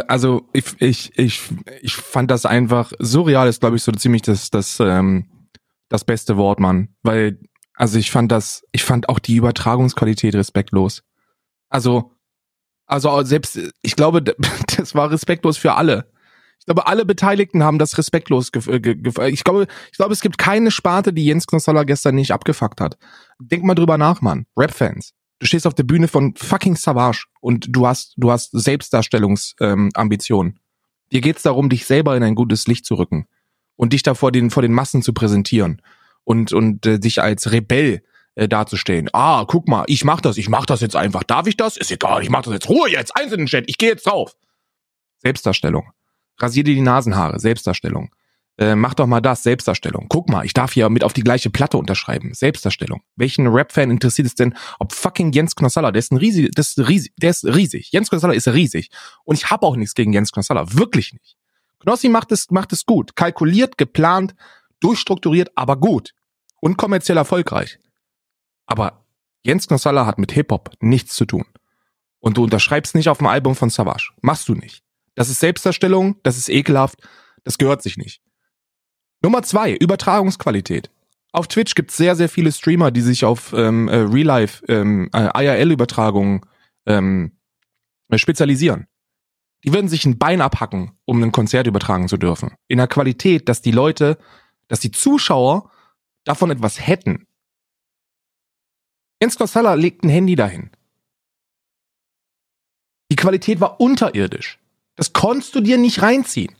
also 0.10 0.50
ich, 0.52 0.66
ich, 0.80 1.18
ich, 1.18 1.42
ich 1.82 1.96
fand 1.96 2.30
das 2.30 2.46
einfach, 2.46 2.92
surreal 3.00 3.48
ist, 3.48 3.62
glaube 3.62 3.78
ich, 3.78 3.84
so 3.84 3.94
ziemlich 3.94 4.24
das, 4.24 4.50
das, 4.50 4.82
ähm, 4.82 5.28
das 5.90 6.04
beste 6.04 6.38
Wort, 6.38 6.60
Mann, 6.60 6.90
weil, 7.04 7.40
also 7.74 7.98
ich 7.98 8.12
fand 8.12 8.32
das, 8.32 8.64
ich 8.72 8.84
fand 8.84 9.10
auch 9.10 9.20
die 9.20 9.36
Übertragungsqualität 9.36 10.36
respektlos. 10.36 11.04
Also, 11.70 12.12
also 12.86 13.24
selbst, 13.24 13.60
ich 13.82 13.96
glaube, 13.96 14.24
das 14.78 14.96
war 14.96 15.12
respektlos 15.12 15.58
für 15.58 15.74
alle. 15.74 16.12
Ich 16.60 16.66
glaube, 16.66 16.88
alle 16.88 17.06
Beteiligten 17.06 17.64
haben 17.64 17.80
das 17.80 17.98
respektlos 17.98 18.52
ge 18.52 18.80
ge 18.80 18.98
ich 19.30 19.44
glaube, 19.44 19.68
ich 19.92 19.98
glaube, 19.98 20.14
es 20.14 20.22
gibt 20.22 20.38
keine 20.38 20.72
Sparte, 20.72 21.14
die 21.14 21.26
Jens 21.26 21.48
Knossalla 21.48 21.84
gestern 21.84 22.16
nicht 22.16 22.32
abgefuckt 22.32 22.82
hat. 22.82 22.98
Denk 23.40 23.64
mal 23.64 23.76
drüber 23.76 23.98
nach, 23.98 24.22
Mann. 24.22 24.48
Rap-Fans. 24.58 25.14
Du 25.40 25.46
stehst 25.46 25.68
auf 25.68 25.76
der 25.76 25.84
Bühne 25.84 26.08
von 26.08 26.36
fucking 26.36 26.76
Savage 26.76 27.26
und 27.40 27.68
du 27.70 27.88
hast, 27.88 28.16
du 28.18 28.32
hast 28.32 28.50
Selbstdarstellungsambitionen. 28.52 30.54
Ähm. 30.54 30.60
Dir 31.14 31.22
geht's 31.22 31.44
darum, 31.44 31.70
dich 31.70 31.86
selber 31.86 32.18
in 32.18 32.24
ein 32.24 32.36
gutes 32.36 32.68
Licht 32.68 32.86
zu 32.86 32.96
rücken 32.96 33.28
und 33.78 33.94
dich 33.94 34.04
da 34.04 34.14
vor 34.14 34.34
den, 34.34 34.50
vor 34.50 34.62
den 34.62 34.74
Massen 34.74 35.02
zu 35.02 35.14
präsentieren 35.14 35.82
und, 36.26 36.52
und 36.52 36.86
äh, 36.86 37.00
dich 37.00 37.22
als 37.22 37.52
Rebell 37.54 38.04
äh, 38.36 38.50
darzustellen. 38.50 39.10
Ah, 39.14 39.46
guck 39.48 39.70
mal, 39.70 39.86
ich 39.88 40.04
mach 40.04 40.20
das, 40.20 40.38
ich 40.38 40.50
mach 40.50 40.66
das 40.66 40.82
jetzt 40.82 40.96
einfach. 40.96 41.24
Darf 41.24 41.48
ich 41.48 41.56
das? 41.56 41.78
Ist 41.78 41.92
egal, 41.92 42.22
ich 42.22 42.30
mach 42.30 42.42
das 42.42 42.54
jetzt. 42.54 42.70
Ruhe 42.70 42.90
jetzt, 42.90 43.16
eins 43.16 43.32
in 43.32 43.40
den 43.40 43.48
Chat, 43.48 43.64
ich 43.68 43.78
gehe 43.78 43.90
jetzt 43.90 44.06
drauf. 44.06 44.36
Selbstdarstellung. 45.20 45.90
Rasier 46.40 46.64
dir 46.64 46.76
die 46.76 46.82
Nasenhaare, 46.82 47.40
Selbstdarstellung. 47.40 48.12
Äh, 48.60 48.76
mach 48.76 48.96
doch 48.96 49.06
mal 49.06 49.22
das, 49.22 49.44
Selbstdarstellung. 49.44 50.08
Guck 50.10 50.30
mal, 50.30 50.44
ich 50.46 50.54
darf 50.54 50.74
hier 50.74 50.90
mit 50.90 51.04
auf 51.04 51.14
die 51.14 51.24
gleiche 51.24 51.52
Platte 51.52 51.78
unterschreiben. 51.78 52.34
Selbstdarstellung. 52.34 53.02
Welchen 53.16 53.48
Rap-Fan 53.48 53.92
interessiert 53.92 54.28
es 54.28 54.36
denn, 54.36 54.56
ob 54.80 54.94
fucking 54.94 55.32
Jens 55.32 55.56
Knossalla, 55.56 55.92
der 55.92 56.00
ist 56.00 56.12
ein 56.12 56.18
riesig, 56.18 56.52
das 56.56 56.70
ist 56.70 56.88
riesig, 56.88 57.14
der 57.18 57.30
ist 57.30 57.46
riesig. 57.46 57.92
Jens 57.92 58.10
Knossalla 58.10 58.34
ist 58.34 58.48
riesig. 58.48 58.90
Und 59.24 59.36
ich 59.36 59.52
habe 59.52 59.66
auch 59.66 59.76
nichts 59.76 59.94
gegen 59.94 60.12
Jens 60.12 60.32
Knossalla. 60.32 60.74
Wirklich 60.74 61.14
nicht. 61.14 61.38
Knossi 61.80 62.10
macht 62.10 62.32
es, 62.32 62.50
macht 62.52 62.74
es 62.74 62.86
gut. 62.86 63.16
Kalkuliert, 63.16 63.78
geplant, 63.78 64.36
durchstrukturiert, 64.80 65.52
aber 65.56 65.78
gut. 65.78 66.14
Und 66.60 66.78
kommerziell 66.78 67.18
erfolgreich. 67.18 67.80
Aber 68.66 69.06
Jens 69.44 69.68
Knossalla 69.68 70.06
hat 70.06 70.18
mit 70.18 70.32
Hip-Hop 70.32 70.72
nichts 70.82 71.16
zu 71.16 71.26
tun. 71.26 71.46
Und 72.20 72.38
du 72.38 72.44
unterschreibst 72.44 72.96
nicht 72.96 73.10
auf 73.10 73.20
dem 73.20 73.28
Album 73.28 73.56
von 73.56 73.70
Savage. 73.70 74.12
Machst 74.22 74.50
du 74.50 74.56
nicht. 74.56 74.84
Das 75.16 75.30
ist 75.30 75.40
Selbstdarstellung, 75.40 76.20
das 76.24 76.38
ist 76.38 76.50
ekelhaft, 76.50 77.00
das 77.44 77.58
gehört 77.58 77.82
sich 77.82 77.98
nicht. 77.98 78.22
Nummer 79.22 79.42
zwei, 79.44 79.74
Übertragungsqualität. 79.74 80.92
Auf 81.32 81.48
Twitch 81.48 81.76
gibt 81.76 81.92
es 81.92 81.98
sehr, 81.98 82.16
sehr 82.16 82.30
viele 82.30 82.52
Streamer, 82.52 82.92
die 82.92 83.02
sich 83.02 83.26
auf 83.26 83.54
ähm, 83.54 83.88
äh, 83.88 83.98
Real-Life, 83.98 84.66
ähm, 84.68 85.10
äh, 85.14 85.30
IRL-Übertragungen 85.44 86.42
ähm, 86.86 87.38
äh, 88.10 88.18
spezialisieren. 88.18 88.88
Die 89.64 89.74
würden 89.74 89.90
sich 89.90 90.06
ein 90.06 90.18
Bein 90.18 90.42
abhacken, 90.42 90.92
um 91.06 91.22
ein 91.24 91.32
Konzert 91.32 91.68
übertragen 91.68 92.08
zu 92.08 92.18
dürfen. 92.18 92.56
In 92.68 92.78
der 92.78 92.88
Qualität, 92.88 93.50
dass 93.50 93.62
die 93.62 93.72
Leute, 93.72 94.18
dass 94.68 94.80
die 94.80 94.92
Zuschauer 94.92 95.72
davon 96.24 96.52
etwas 96.52 96.86
hätten. 96.86 97.28
Jens 99.22 99.38
Kossalla 99.38 99.74
legt 99.74 100.04
ein 100.04 100.10
Handy 100.10 100.36
dahin. 100.36 100.70
Die 103.12 103.16
Qualität 103.16 103.60
war 103.60 103.80
unterirdisch. 103.80 104.60
Das 104.96 105.14
konntest 105.14 105.56
du 105.56 105.62
dir 105.62 105.78
nicht 105.78 106.02
reinziehen. 106.02 106.56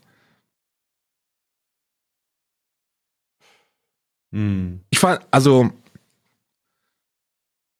Hm. 4.32 4.82
Ich 4.90 5.00
fand, 5.00 5.26
also 5.32 5.72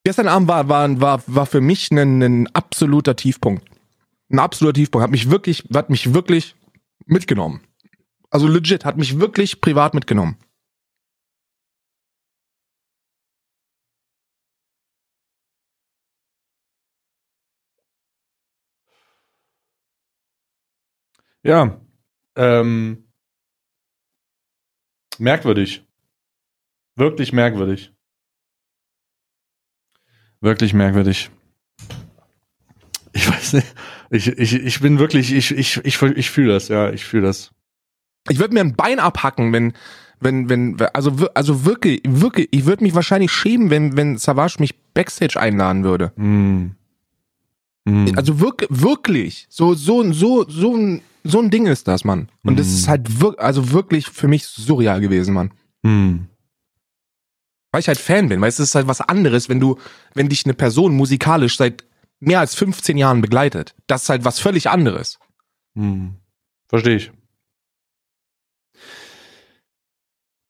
gestern 0.04 0.28
Abend 0.28 0.48
war 0.48 0.68
war 0.68 1.00
war 1.00 1.22
war 1.26 1.46
für 1.46 1.60
mich 1.60 1.90
ein, 1.90 2.22
ein 2.22 2.46
absoluter 2.54 3.16
Tiefpunkt. 3.16 3.68
Ein 4.30 4.38
absoluter 4.38 4.74
Tiefpunkt. 4.74 5.02
Hat 5.02 5.10
mich 5.10 5.30
wirklich, 5.30 5.64
hat 5.74 5.90
mich 5.90 6.12
wirklich 6.12 6.54
mitgenommen. 7.06 7.62
Also 8.30 8.46
legit, 8.46 8.84
hat 8.84 8.96
mich 8.98 9.18
wirklich 9.18 9.60
privat 9.60 9.94
mitgenommen. 9.94 10.36
Ja. 21.42 21.80
Ähm, 22.36 23.10
merkwürdig. 25.18 25.86
Wirklich 26.96 27.32
merkwürdig. 27.32 27.94
Wirklich 30.40 30.74
merkwürdig. 30.74 31.30
Ich 33.40 33.44
weiß 33.44 33.52
nicht. 33.54 33.74
Ich, 34.10 34.26
ich, 34.28 34.54
ich 34.54 34.80
bin 34.80 34.98
wirklich, 34.98 35.32
ich, 35.32 35.50
ich, 35.50 35.76
ich, 35.84 36.02
ich 36.02 36.30
fühle 36.30 36.52
das, 36.54 36.68
ja, 36.68 36.90
ich 36.90 37.04
fühle 37.04 37.24
das. 37.26 37.50
Ich 38.30 38.38
würde 38.38 38.54
mir 38.54 38.60
ein 38.60 38.74
Bein 38.74 38.98
abhacken, 39.00 39.52
wenn 39.52 39.72
wenn 40.20 40.48
wenn 40.48 40.76
also 40.94 41.12
also 41.34 41.64
wirklich 41.64 42.02
wirklich, 42.06 42.48
ich 42.50 42.64
würde 42.66 42.82
mich 42.82 42.94
wahrscheinlich 42.94 43.30
schämen, 43.30 43.70
wenn 43.70 43.96
wenn 43.96 44.18
Savage 44.18 44.56
mich 44.58 44.74
backstage 44.94 45.38
einladen 45.38 45.84
würde. 45.84 46.12
Hm. 46.16 46.74
Hm. 47.88 48.12
Also 48.16 48.40
wirklich, 48.40 48.68
wirklich. 48.70 49.46
So, 49.48 49.74
so, 49.74 50.12
so, 50.12 50.44
so 50.48 50.74
ein, 50.76 51.00
so 51.24 51.40
ein 51.40 51.50
Ding 51.50 51.66
ist 51.66 51.88
das, 51.88 52.04
Mann. 52.04 52.28
Und 52.44 52.58
es 52.60 52.66
Mhm. 52.68 52.74
ist 52.74 52.88
halt 52.88 53.20
wirklich, 53.20 53.40
also 53.40 53.72
wirklich 53.72 54.08
für 54.08 54.28
mich 54.28 54.44
surreal 54.46 55.00
gewesen, 55.00 55.32
Mann. 55.34 55.52
hm. 55.84 56.26
Weil 57.72 57.80
ich 57.80 57.88
halt 57.88 57.98
Fan 57.98 58.28
bin, 58.30 58.40
weil 58.40 58.48
es 58.48 58.58
ist 58.60 58.74
halt 58.74 58.88
was 58.88 59.00
anderes, 59.02 59.48
wenn 59.50 59.60
du, 59.60 59.76
wenn 60.14 60.28
dich 60.30 60.44
eine 60.46 60.54
Person 60.54 60.96
musikalisch 60.96 61.58
seit 61.58 61.84
mehr 62.20 62.40
als 62.40 62.54
15 62.54 62.96
Jahren 62.96 63.20
begleitet. 63.20 63.74
Das 63.86 64.04
ist 64.04 64.08
halt 64.08 64.24
was 64.24 64.38
völlig 64.40 64.68
anderes. 64.70 65.18
Hm. 65.74 66.16
Verstehe 66.68 66.96
ich. 66.96 67.12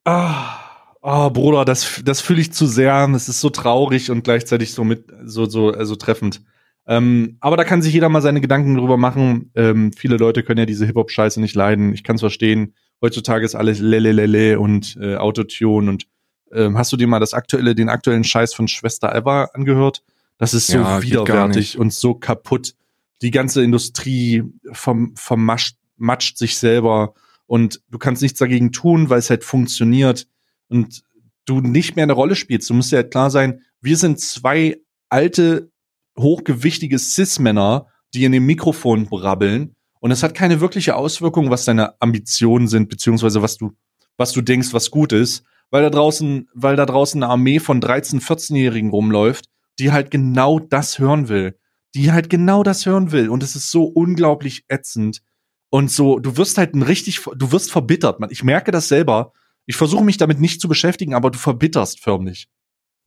Ah, 0.05 0.61
ah, 1.03 1.29
Bruder, 1.29 1.65
das, 1.65 2.01
das 2.05 2.21
fühle 2.21 2.41
ich 2.41 2.53
zu 2.53 2.67
sehr. 2.67 3.09
Es 3.15 3.29
ist 3.29 3.41
so 3.41 3.51
traurig 3.51 4.11
und 4.11 4.25
gleichzeitig 4.25 4.73
so 4.73 4.85
mit, 4.85 5.05
so, 5.25 5.45
so, 5.45 5.71
also 5.71 5.97
treffend. 5.97 6.43
Ähm, 6.87 7.37
aber 7.41 7.59
da 7.59 7.65
kann 7.65 7.83
sich 7.83 7.93
jeder 7.93 8.09
mal 8.09 8.23
seine 8.23 8.41
Gedanken 8.41 8.77
drüber 8.77 8.97
machen. 8.97 9.51
Ähm, 9.55 9.93
viele 9.93 10.17
Leute 10.17 10.43
können 10.43 10.61
ja 10.61 10.67
diese 10.67 10.87
Hip-Hop-Scheiße 10.87 11.41
nicht 11.41 11.55
leiden. 11.55 11.93
Ich 11.93 12.03
kann 12.03 12.17
es 12.17 12.23
verstehen. 12.23 12.75
Heutzutage 13.03 13.45
ist 13.45 13.55
alles 13.55 13.79
lelelele 13.79 14.59
und 14.59 14.97
äh, 15.01 15.17
Autotune 15.17 15.91
und 15.91 16.07
ähm, 16.51 16.79
hast 16.79 16.91
du 16.91 16.97
dir 16.97 17.07
mal 17.07 17.21
das 17.21 17.35
aktuelle, 17.35 17.75
den 17.75 17.91
aktuellen 17.91 18.25
Scheiß 18.25 18.55
von 18.55 18.69
Schwester 18.69 19.15
Eva 19.15 19.51
angehört? 19.53 20.03
Das 20.39 20.55
ist 20.55 20.69
so 20.69 20.79
Ja, 20.79 21.03
widerwärtig 21.03 21.79
und 21.79 21.93
so 21.93 22.15
kaputt. 22.15 22.75
Die 23.23 23.31
ganze 23.31 23.63
Industrie 23.63 24.45
vom, 24.73 25.15
vermascht, 25.17 25.77
matscht 25.97 26.39
sich 26.39 26.57
selber 26.57 27.15
und 27.47 27.83
du 27.91 27.99
kannst 27.99 28.23
nichts 28.23 28.39
dagegen 28.39 28.73
tun, 28.73 29.11
weil 29.11 29.19
es 29.19 29.31
halt 29.31 29.45
funktioniert 29.45 30.29
und 30.69 31.03
du 31.45 31.61
nicht 31.61 31.97
mehr 31.97 32.05
eine 32.05 32.13
Rolle 32.13 32.37
spielst. 32.37 32.71
Du 32.71 32.75
musst 32.75 32.93
dir 32.93 32.97
halt 32.97 33.11
klar 33.11 33.31
sein, 33.31 33.63
wir 33.81 33.97
sind 33.97 34.21
zwei 34.21 34.81
alte, 35.09 35.71
hochgewichtige 36.17 36.99
Cis-Männer, 36.99 37.87
die 38.15 38.25
in 38.25 38.33
dem 38.33 38.47
Mikrofon 38.47 39.07
brabbeln 39.07 39.75
und 40.01 40.11
es 40.11 40.23
hat 40.23 40.35
keine 40.35 40.61
wirkliche 40.61 40.97
Auswirkung, 40.97 41.51
was 41.51 41.65
deine 41.65 42.01
Ambitionen 42.01 42.69
sind, 42.69 42.89
beziehungsweise 42.89 43.43
was 43.43 43.57
du, 43.57 43.73
was 44.17 44.33
du 44.33 44.41
denkst, 44.41 44.73
was 44.73 44.91
gut 44.91 45.13
ist, 45.13 45.45
weil 45.71 45.83
da 45.83 45.91
draußen, 45.91 46.49
weil 46.55 46.77
da 46.77 46.87
draußen 46.87 47.23
eine 47.23 47.31
Armee 47.31 47.59
von 47.59 47.81
13-, 47.81 48.23
14-Jährigen 48.23 48.91
rumläuft, 48.91 49.47
die 49.79 49.93
halt 49.93 50.11
genau 50.11 50.59
das 50.59 50.99
hören 50.99 51.29
will. 51.29 51.59
Die 51.95 52.13
halt 52.13 52.31
genau 52.31 52.63
das 52.63 52.87
hören 52.87 53.13
will. 53.13 53.29
Und 53.29 53.43
es 53.43 53.57
ist 53.57 53.71
so 53.71 53.85
unglaublich 53.85 54.65
ätzend. 54.69 55.23
Und 55.71 55.91
so, 55.91 56.19
du 56.19 56.37
wirst 56.37 56.59
halt 56.59 56.75
ein 56.75 56.83
richtig, 56.83 57.21
du 57.37 57.53
wirst 57.53 57.71
verbittert. 57.71 58.21
Man, 58.21 58.31
ich 58.31 58.43
merke 58.43 58.71
das 58.71 58.89
selber. 58.89 59.33
Ich 59.67 59.77
versuche 59.77 60.05
mich 60.05 60.17
damit 60.17 60.41
nicht 60.41 60.61
zu 60.61 60.69
beschäftigen, 60.69 61.15
aber 61.15 61.31
du 61.31 61.39
verbitterst 61.39 62.01
förmlich. 62.01 62.49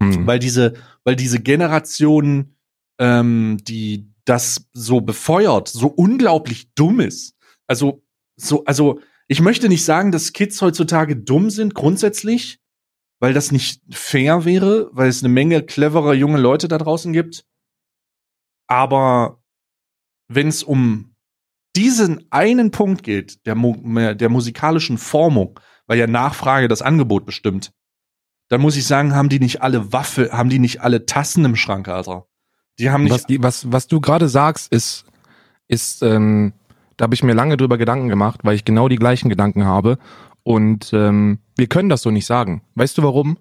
Hm. 0.02 0.28
Weil 0.28 0.40
diese, 0.40 0.74
weil 1.04 1.16
diese 1.16 1.40
Generation, 1.40 2.56
ähm, 3.00 3.58
die 3.62 4.12
das 4.26 4.68
so 4.74 5.02
befeuert, 5.02 5.68
so 5.68 5.88
unglaublich 5.88 6.74
dumm 6.74 7.00
ist. 7.00 7.36
Also, 7.68 8.04
so, 8.36 8.64
also, 8.66 9.00
ich 9.28 9.42
möchte 9.42 9.70
nicht 9.70 9.86
sagen, 9.86 10.12
dass 10.12 10.34
Kids 10.34 10.62
heutzutage 10.62 11.16
dumm 11.16 11.50
sind, 11.50 11.74
grundsätzlich, 11.74 12.60
weil 13.22 13.34
das 13.34 13.52
nicht 13.52 13.82
fair 13.92 14.46
wäre, 14.46 14.90
weil 14.92 15.08
es 15.08 15.24
eine 15.24 15.32
Menge 15.32 15.62
cleverer 15.62 16.14
junge 16.14 16.40
Leute 16.40 16.68
da 16.68 16.80
draußen 16.80 17.14
gibt. 17.14 17.46
Aber 18.68 19.42
wenn 20.28 20.48
es 20.48 20.64
um 20.64 21.16
diesen 21.76 22.26
einen 22.32 22.72
Punkt 22.72 23.04
geht, 23.04 23.46
der, 23.46 23.56
der 24.16 24.30
musikalischen 24.30 24.98
Formung, 24.98 25.60
weil 25.86 26.00
ja 26.00 26.08
Nachfrage 26.08 26.68
das 26.68 26.82
Angebot 26.82 27.26
bestimmt, 27.26 27.72
dann 28.50 28.60
muss 28.60 28.76
ich 28.76 28.88
sagen, 28.88 29.16
haben 29.16 29.30
die 29.30 29.40
nicht 29.40 29.62
alle 29.62 29.94
Waffe, 29.94 30.32
haben 30.32 30.50
die 30.50 30.60
nicht 30.60 30.82
alle 30.82 31.06
Tassen 31.06 31.46
im 31.46 31.56
Schrank, 31.56 31.88
Alter. 31.88 32.26
Die 32.80 32.90
haben 32.90 33.04
nicht. 33.04 33.14
Was, 33.14 33.26
die, 33.26 33.44
was, 33.44 33.72
was 33.72 33.88
du 33.88 34.02
gerade 34.02 34.30
sagst, 34.30 34.72
ist, 34.74 35.06
ist, 35.68 36.02
ähm, 36.02 36.54
da 36.98 37.04
habe 37.04 37.14
ich 37.14 37.24
mir 37.24 37.34
lange 37.34 37.56
drüber 37.56 37.78
Gedanken 37.78 38.10
gemacht, 38.10 38.40
weil 38.44 38.56
ich 38.56 38.66
genau 38.66 38.90
die 38.90 38.96
gleichen 38.96 39.30
Gedanken 39.30 39.66
habe. 39.66 40.00
Und 40.44 40.92
ähm, 40.94 41.40
wir 41.58 41.68
können 41.68 41.90
das 41.90 42.02
so 42.02 42.12
nicht 42.12 42.26
sagen. 42.26 42.62
Weißt 42.76 42.98
du 42.98 43.04
warum? 43.04 43.38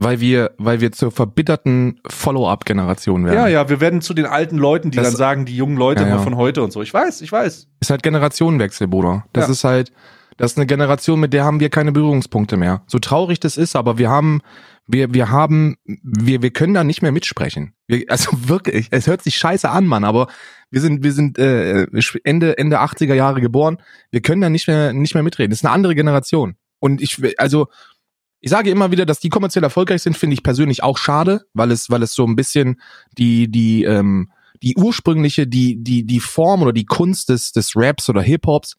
Weil 0.00 0.20
wir, 0.20 0.52
weil 0.58 0.80
wir 0.80 0.92
zur 0.92 1.10
verbitterten 1.10 2.00
Follow-up-Generation 2.06 3.24
werden. 3.24 3.34
ja, 3.36 3.48
ja, 3.48 3.68
wir 3.68 3.80
werden 3.80 4.00
zu 4.00 4.14
den 4.14 4.26
alten 4.26 4.56
Leuten, 4.56 4.90
die 4.92 4.96
Das- 4.98 5.08
dann 5.08 5.16
sagen, 5.16 5.44
die 5.44 5.56
jungen 5.56 5.76
Leute 5.76 6.02
Ja, 6.04 6.08
ja. 6.10 6.18
von 6.18 6.36
heute 6.36 6.62
und 6.62 6.72
so. 6.72 6.82
Ich 6.82 6.94
weiß, 6.94 7.20
ich 7.22 7.32
weiß. 7.32 7.66
Ist 7.80 7.90
halt 7.90 8.02
Generationenwechsel, 8.04 8.86
Bruder. 8.86 9.24
Das 9.32 9.46
Ja. 9.46 9.52
ist 9.52 9.64
halt, 9.64 9.92
das 10.36 10.52
ist 10.52 10.56
eine 10.58 10.66
Generation, 10.66 11.18
mit 11.18 11.32
der 11.32 11.44
haben 11.44 11.58
wir 11.58 11.68
keine 11.68 11.90
Berührungspunkte 11.90 12.56
mehr. 12.56 12.82
So 12.86 13.00
traurig 13.00 13.40
das 13.40 13.56
ist, 13.56 13.74
aber 13.74 13.98
wir 13.98 14.08
haben, 14.08 14.40
wir, 14.88 15.12
wir 15.12 15.30
haben, 15.30 15.76
wir, 15.84 16.42
wir 16.42 16.50
können 16.50 16.74
da 16.74 16.82
nicht 16.82 17.02
mehr 17.02 17.12
mitsprechen. 17.12 17.74
Wir, 17.86 18.04
also 18.08 18.30
wirklich, 18.48 18.88
es 18.90 19.06
hört 19.06 19.22
sich 19.22 19.36
scheiße 19.36 19.68
an, 19.70 19.86
Mann, 19.86 20.02
aber 20.02 20.28
wir 20.70 20.80
sind, 20.80 21.04
wir 21.04 21.12
sind 21.12 21.38
äh, 21.38 21.86
Ende, 22.24 22.58
Ende 22.58 22.80
80er 22.80 23.14
Jahre 23.14 23.40
geboren. 23.40 23.78
Wir 24.10 24.22
können 24.22 24.40
da 24.40 24.50
nicht 24.50 24.66
mehr, 24.66 24.92
nicht 24.92 25.14
mehr 25.14 25.22
mitreden. 25.22 25.50
Das 25.50 25.60
ist 25.60 25.64
eine 25.64 25.74
andere 25.74 25.94
Generation. 25.94 26.56
Und 26.80 27.02
ich, 27.02 27.22
also, 27.38 27.68
ich 28.40 28.50
sage 28.50 28.70
immer 28.70 28.90
wieder, 28.90 29.04
dass 29.04 29.20
die 29.20 29.28
kommerziell 29.28 29.64
erfolgreich 29.64 30.02
sind, 30.02 30.16
finde 30.16 30.34
ich 30.34 30.42
persönlich 30.42 30.82
auch 30.82 30.96
schade, 30.96 31.42
weil 31.52 31.70
es, 31.70 31.90
weil 31.90 32.02
es 32.02 32.14
so 32.14 32.24
ein 32.24 32.36
bisschen 32.36 32.80
die, 33.16 33.50
die, 33.50 33.84
ähm, 33.84 34.30
die 34.62 34.76
ursprüngliche, 34.76 35.46
die, 35.46 35.82
die, 35.82 36.04
die 36.04 36.20
Form 36.20 36.62
oder 36.62 36.72
die 36.72 36.86
Kunst 36.86 37.28
des, 37.28 37.52
des 37.52 37.72
Raps 37.76 38.08
oder 38.08 38.22
Hip-Hops, 38.22 38.76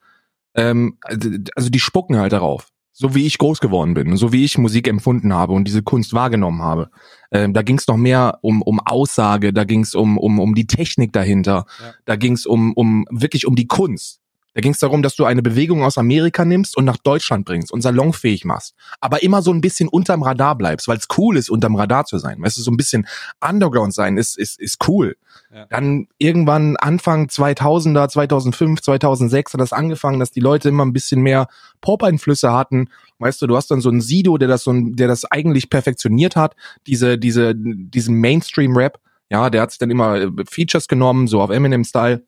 ähm, 0.55 0.97
also 1.03 1.69
die 1.69 1.79
spucken 1.79 2.17
halt 2.17 2.33
darauf. 2.33 2.71
So 3.01 3.15
wie 3.15 3.25
ich 3.25 3.37
groß 3.37 3.61
geworden 3.61 3.93
bin, 3.93 4.17
so 4.17 4.33
wie 4.33 4.43
ich 4.43 4.57
Musik 4.57 4.85
empfunden 4.85 5.33
habe 5.33 5.53
und 5.53 5.65
diese 5.65 5.81
Kunst 5.81 6.13
wahrgenommen 6.13 6.61
habe. 6.61 6.89
Ähm, 7.31 7.53
da 7.53 7.61
ging 7.61 7.77
es 7.77 7.87
noch 7.87 7.95
mehr 7.95 8.39
um, 8.41 8.61
um 8.61 8.81
Aussage, 8.81 9.53
da 9.53 9.63
ging 9.63 9.83
es 9.83 9.95
um, 9.95 10.17
um, 10.17 10.37
um 10.37 10.53
die 10.53 10.67
Technik 10.67 11.13
dahinter, 11.13 11.65
Ja. 11.81 11.93
da 12.03 12.17
ging 12.17 12.33
es 12.33 12.45
um, 12.45 12.73
um 12.73 13.05
wirklich 13.09 13.47
um 13.47 13.55
die 13.55 13.67
Kunst. 13.67 14.19
Da 14.53 14.61
ging 14.61 14.71
es 14.71 14.79
darum, 14.79 15.03
dass 15.03 15.15
du 15.15 15.25
eine 15.25 15.41
Bewegung 15.41 15.83
aus 15.83 15.97
Amerika 15.97 16.43
nimmst 16.43 16.75
und 16.75 16.85
nach 16.85 16.97
Deutschland 16.97 17.45
bringst 17.45 17.71
und 17.71 17.81
salonfähig 17.81 18.45
machst. 18.45 18.75
Aber 18.99 19.21
immer 19.21 19.41
so 19.41 19.51
ein 19.51 19.61
bisschen 19.61 19.89
unterm 19.89 20.23
Radar 20.23 20.57
bleibst, 20.57 20.87
weil 20.87 20.97
es 20.97 21.07
cool 21.17 21.37
ist, 21.37 21.49
unterm 21.49 21.75
Radar 21.75 22.05
zu 22.05 22.17
sein. 22.17 22.41
Weißt 22.41 22.57
du, 22.57 22.61
so 22.61 22.71
ein 22.71 22.77
bisschen 22.77 23.07
Underground 23.47 23.93
sein 23.93 24.17
ist, 24.17 24.37
ist, 24.37 24.59
ist 24.59 24.87
cool. 24.87 25.15
Ja. 25.53 25.65
Dann 25.67 26.07
irgendwann 26.17 26.77
Anfang 26.77 27.27
2000er, 27.27 28.09
2005, 28.09 28.81
2006 28.81 29.53
hat 29.53 29.61
das 29.61 29.73
angefangen, 29.73 30.19
dass 30.19 30.31
die 30.31 30.39
Leute 30.39 30.69
immer 30.69 30.85
ein 30.85 30.93
bisschen 30.93 31.21
mehr 31.21 31.47
Pop-Einflüsse 31.81 32.51
hatten. 32.51 32.89
Weißt 33.19 33.41
du, 33.41 33.47
du 33.47 33.55
hast 33.55 33.71
dann 33.71 33.81
so 33.81 33.89
einen 33.89 34.01
Sido, 34.01 34.37
der 34.37 34.47
das 34.47 34.63
so 34.63 34.71
ein, 34.71 34.95
der 34.95 35.07
das 35.07 35.25
eigentlich 35.25 35.69
perfektioniert 35.69 36.35
hat, 36.35 36.55
diese, 36.87 37.17
diese, 37.17 37.53
diesen 37.55 38.15
Mainstream-Rap. 38.15 38.99
Ja, 39.29 39.49
der 39.49 39.61
hat 39.61 39.71
sich 39.71 39.79
dann 39.79 39.91
immer 39.91 40.15
äh, 40.15 40.29
Features 40.49 40.87
genommen, 40.87 41.27
so 41.27 41.41
auf 41.41 41.49
Eminem-Style. 41.49 42.23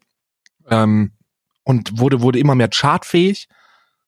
Ähm, 0.70 1.12
und 1.64 2.00
wurde, 2.00 2.22
wurde 2.22 2.40
immer 2.40 2.56
mehr 2.56 2.70
chartfähig. 2.70 3.48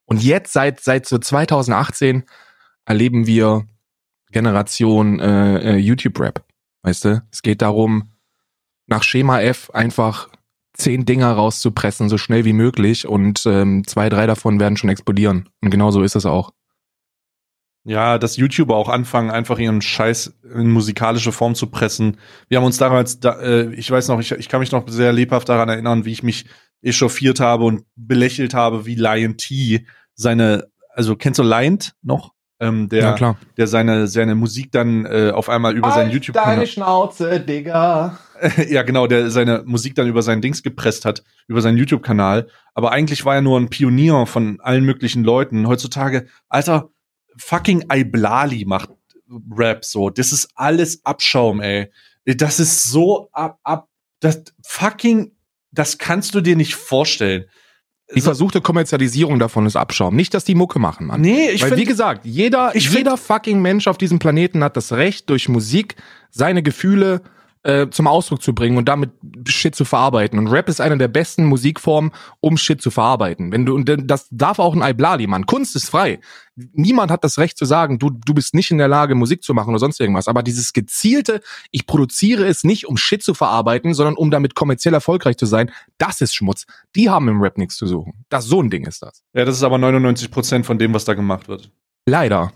Und 0.06 0.24
jetzt, 0.24 0.54
seit, 0.54 0.80
seit 0.82 1.08
so 1.08 1.18
2018, 1.18 2.24
erleben 2.86 3.28
wir 3.28 3.66
Generation 4.32 5.20
äh, 5.20 5.76
äh, 5.76 5.78
YouTube-Rap. 5.78 6.44
Weißt 6.82 7.06
du? 7.06 7.24
Es 7.32 7.42
geht 7.42 7.62
darum, 7.62 8.12
nach 8.88 9.04
Schema 9.04 9.42
F 9.42 9.70
einfach 9.72 10.30
zehn 10.74 11.06
Dinger 11.06 11.32
rauszupressen, 11.32 12.10
so 12.10 12.18
schnell 12.18 12.46
wie 12.46 12.54
möglich. 12.54 13.08
Und 13.08 13.46
ähm, 13.46 13.86
zwei, 13.88 14.10
drei 14.10 14.28
davon 14.28 14.60
werden 14.60 14.76
schon 14.76 14.90
explodieren. 14.90 15.50
Und 15.62 15.70
genau 15.70 15.92
so 15.92 16.04
ist 16.04 16.16
es 16.16 16.26
auch. 16.26 16.52
Ja, 17.86 18.18
dass 18.18 18.38
YouTuber 18.38 18.76
auch 18.76 18.88
anfangen, 18.88 19.30
einfach 19.30 19.60
ihren 19.60 19.82
Scheiß 19.82 20.34
in 20.56 20.72
musikalische 20.72 21.34
Form 21.34 21.54
zu 21.54 21.68
pressen. 21.68 22.18
Wir 22.48 22.58
haben 22.58 22.66
uns 22.66 22.78
damals, 22.78 23.20
da, 23.20 23.40
äh, 23.42 23.74
ich 23.74 23.92
weiß 23.92 24.08
noch, 24.08 24.22
ich, 24.22 24.32
ich 24.32 24.48
kann 24.48 24.62
mich 24.62 24.72
noch 24.72 24.88
sehr 24.88 25.12
lebhaft 25.12 25.50
daran 25.50 25.68
erinnern, 25.68 26.06
wie 26.06 26.14
ich 26.14 26.24
mich 26.24 26.46
echauffiert 26.84 27.40
habe 27.40 27.64
und 27.64 27.86
belächelt 27.96 28.54
habe, 28.54 28.86
wie 28.86 28.96
Lion 28.96 29.38
T 29.38 29.86
seine, 30.14 30.68
also 30.90 31.16
kennst 31.16 31.40
du 31.40 31.44
Lion 31.44 31.80
noch? 32.02 32.34
Ähm, 32.60 32.88
der, 32.88 33.02
ja, 33.02 33.14
klar. 33.14 33.38
der 33.58 33.68
seine, 33.68 34.08
seine 34.08 34.36
Musik 34.36 34.72
dann 34.72 35.06
äh, 35.06 35.32
auf 35.34 35.50
einmal 35.50 35.76
über 35.76 35.92
seinen 35.92 36.12
YouTube-Kanal. 36.12 36.66
Schnauze, 36.68 37.40
Digga. 37.40 38.18
ja, 38.70 38.84
genau, 38.84 39.08
der 39.08 39.30
seine 39.32 39.64
Musik 39.66 39.96
dann 39.96 40.08
über 40.08 40.22
sein 40.22 40.42
Dings 40.42 40.64
gepresst 40.64 41.04
hat, 41.04 41.24
über 41.48 41.62
seinen 41.62 41.78
YouTube-Kanal. 41.78 42.48
Aber 42.74 42.92
eigentlich 42.92 43.26
war 43.26 43.36
er 43.36 43.42
nur 43.42 43.60
ein 43.60 43.70
Pionier 43.70 44.26
von 44.28 44.60
allen 44.62 44.86
möglichen 44.86 45.24
Leuten. 45.24 45.68
Heutzutage, 45.68 46.28
Alter, 46.48 46.90
fucking 47.38 47.86
Iblali 47.92 48.66
macht 48.66 48.92
Rap 49.52 49.84
so. 49.84 50.10
Das 50.10 50.32
ist 50.32 50.50
alles 50.56 51.04
Abschaum, 51.06 51.60
ey. 51.60 51.92
Das 52.26 52.60
ist 52.60 52.86
so 52.86 53.30
ab, 53.34 53.60
ab, 53.64 53.90
das 54.20 54.44
fucking, 54.66 55.33
das 55.74 55.98
kannst 55.98 56.36
du 56.36 56.42
dir 56.42 56.56
nicht 56.56 56.76
vorstellen. 56.76 57.46
Die 58.16 58.22
versuchte 58.22 58.62
Kommerzialisierung 58.62 59.40
davon 59.40 59.66
ist 59.66 59.76
Abschaum. 59.76 60.16
Nicht, 60.16 60.34
dass 60.34 60.44
die 60.44 60.54
Mucke 60.56 60.78
machen, 60.78 61.08
Mann. 61.08 61.22
Nee, 61.22 61.50
ich 61.50 61.64
Weil 61.64 61.78
wie 61.78 61.86
gesagt, 61.86 62.26
jeder, 62.26 62.76
Ich 62.76 62.88
find- 62.90 63.00
jeder 63.00 63.18
fucking 63.18 63.60
Mensch 63.62 63.88
auf 63.88 63.98
diesem 63.98 64.20
Planeten 64.20 64.64
hat 64.64 64.78
das 64.78 64.92
Recht, 64.92 65.30
durch 65.30 65.50
Musik 65.50 65.96
seine 66.30 66.62
Gefühle 66.62 67.22
äh, 67.64 67.90
zum 67.90 68.08
Ausdruck 68.08 68.42
zu 68.42 68.54
bringen 68.54 68.78
und 68.78 68.90
damit 68.90 69.12
Shit 69.48 69.76
zu 69.76 69.86
verarbeiten. 69.86 70.38
Und 70.38 70.48
Rap 70.48 70.70
ist 70.70 70.82
eine 70.82 70.98
der 70.98 71.08
besten 71.08 71.46
Musikformen, 71.46 72.12
um 72.42 72.58
Shit 72.58 72.82
zu 72.82 72.92
verarbeiten. 72.92 73.52
Wenn 73.52 73.66
du, 73.66 73.74
und 73.76 73.90
das 74.06 74.28
darf 74.32 74.60
auch 74.60 74.76
ein 74.76 74.82
Iblali, 74.82 75.28
Mann. 75.28 75.46
Kunst 75.46 75.76
ist 75.76 75.90
frei. 75.90 76.20
Niemand 76.56 77.10
hat 77.10 77.24
das 77.24 77.40
Recht 77.40 77.58
zu 77.58 77.66
sagen, 77.66 78.00
du, 78.00 78.10
du 78.10 78.34
bist 78.34 78.54
nicht 78.54 78.70
in 78.70 78.78
der 78.78 78.88
Lage, 78.88 79.16
Musik 79.16 79.44
zu 79.44 79.54
machen 79.54 79.70
oder 79.70 79.80
sonst 79.80 80.00
irgendwas. 80.00 80.28
Aber 80.28 80.44
dieses 80.44 80.74
gezielte, 80.74 81.42
ich 81.72 81.88
produziere 81.88 82.46
es 82.46 82.64
nicht, 82.64 82.88
um 82.88 82.98
Shit 82.98 83.24
zu 83.24 83.34
verarbeiten, 83.34 83.94
sondern 83.94 84.16
um 84.16 84.30
damit 84.30 84.56
kommerziell 84.56 84.94
erfolgreich 84.94 85.38
zu 85.38 85.46
sein, 85.46 85.72
das 85.98 86.22
ist 86.22 86.36
Schmutz. 86.36 86.66
Die 86.96 87.10
haben 87.10 87.28
im 87.28 87.42
Rap 87.42 87.58
nichts 87.58 87.78
zu 87.78 87.88
suchen. 87.88 88.26
Das 88.30 88.46
so 88.46 88.62
ein 88.62 88.70
Ding 88.70 88.86
ist 88.86 89.02
das. 89.02 89.24
ja, 89.34 89.46
das 89.46 89.56
ist 89.56 89.64
aber 89.64 89.78
99 89.78 90.30
Prozent 90.30 90.66
von 90.66 90.78
dem, 90.78 90.94
was 90.94 91.06
da 91.06 91.14
gemacht 91.14 91.48
wird. 91.48 91.72
Leider. 92.06 92.52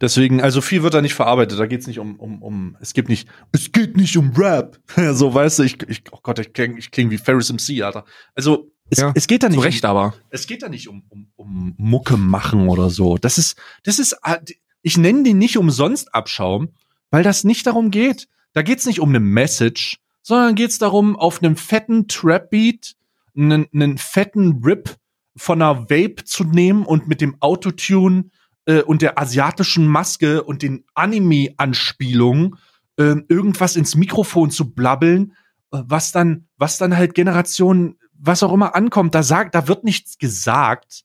Deswegen, 0.00 0.40
also 0.40 0.60
viel 0.60 0.82
wird 0.82 0.94
da 0.94 1.02
nicht 1.02 1.14
verarbeitet. 1.14 1.58
Da 1.58 1.66
geht's 1.66 1.86
nicht 1.86 1.98
um, 1.98 2.16
um, 2.16 2.42
um, 2.42 2.76
es 2.80 2.94
gibt 2.94 3.08
nicht, 3.08 3.28
es 3.52 3.70
geht 3.70 3.96
nicht 3.96 4.16
um 4.16 4.32
Rap. 4.34 4.78
so, 5.12 5.34
weißt 5.34 5.58
du, 5.58 5.62
ich, 5.64 5.82
ich 5.88 6.04
oh 6.10 6.20
Gott, 6.22 6.38
ich 6.38 6.52
klinge 6.52 6.78
ich 6.78 6.90
kling 6.90 7.10
wie 7.10 7.18
Ferris 7.18 7.52
MC, 7.52 7.82
Alter. 7.82 8.04
Also, 8.34 8.70
es, 8.88 8.98
Ja, 8.98 9.12
es 9.14 9.26
geht 9.26 9.42
da 9.42 9.48
nicht 9.48 9.58
Zu 9.58 9.64
Recht 9.64 9.84
aber. 9.84 10.14
es 10.30 10.46
geht 10.46 10.62
da 10.62 10.68
nicht 10.68 10.88
um, 10.88 11.04
um, 11.08 11.28
um 11.36 11.74
Mucke 11.76 12.16
machen 12.16 12.68
oder 12.68 12.90
so. 12.90 13.18
Das 13.18 13.38
ist, 13.38 13.56
das 13.84 13.98
ist, 13.98 14.16
äh, 14.24 14.38
ich 14.82 14.96
nenne 14.96 15.22
den 15.22 15.38
nicht 15.38 15.58
umsonst 15.58 16.14
Abschaum, 16.14 16.70
weil 17.10 17.22
das 17.22 17.44
nicht 17.44 17.66
darum 17.66 17.90
geht. 17.90 18.26
Da 18.52 18.62
geht's 18.62 18.86
nicht 18.86 19.00
um 19.00 19.10
eine 19.10 19.20
Message, 19.20 19.98
sondern 20.22 20.54
geht's 20.54 20.78
darum, 20.78 21.16
auf 21.16 21.42
einem 21.42 21.56
fetten 21.56 22.08
Trap-Beat 22.08 22.96
einen, 23.36 23.66
einen 23.72 23.98
fetten 23.98 24.62
Rip 24.64 24.96
von 25.36 25.62
einer 25.62 25.82
Vape 25.90 26.24
zu 26.24 26.44
nehmen 26.44 26.84
und 26.84 27.06
mit 27.06 27.20
dem 27.20 27.36
Autotune 27.40 28.30
äh, 28.70 28.82
und 28.82 29.02
der 29.02 29.18
asiatischen 29.18 29.86
Maske 29.86 30.42
und 30.42 30.62
den 30.62 30.84
Anime-Anspielungen 30.94 32.56
äh, 32.96 33.16
irgendwas 33.28 33.76
ins 33.76 33.96
Mikrofon 33.96 34.50
zu 34.50 34.72
blabbeln, 34.72 35.32
äh, 35.72 35.82
was 35.84 36.12
dann, 36.12 36.46
was 36.56 36.78
dann 36.78 36.96
halt 36.96 37.14
Generationen, 37.14 37.96
was 38.12 38.42
auch 38.42 38.52
immer 38.52 38.74
ankommt, 38.74 39.14
da 39.14 39.22
sagt, 39.22 39.54
da 39.54 39.66
wird 39.66 39.82
nichts 39.84 40.18
gesagt. 40.18 41.02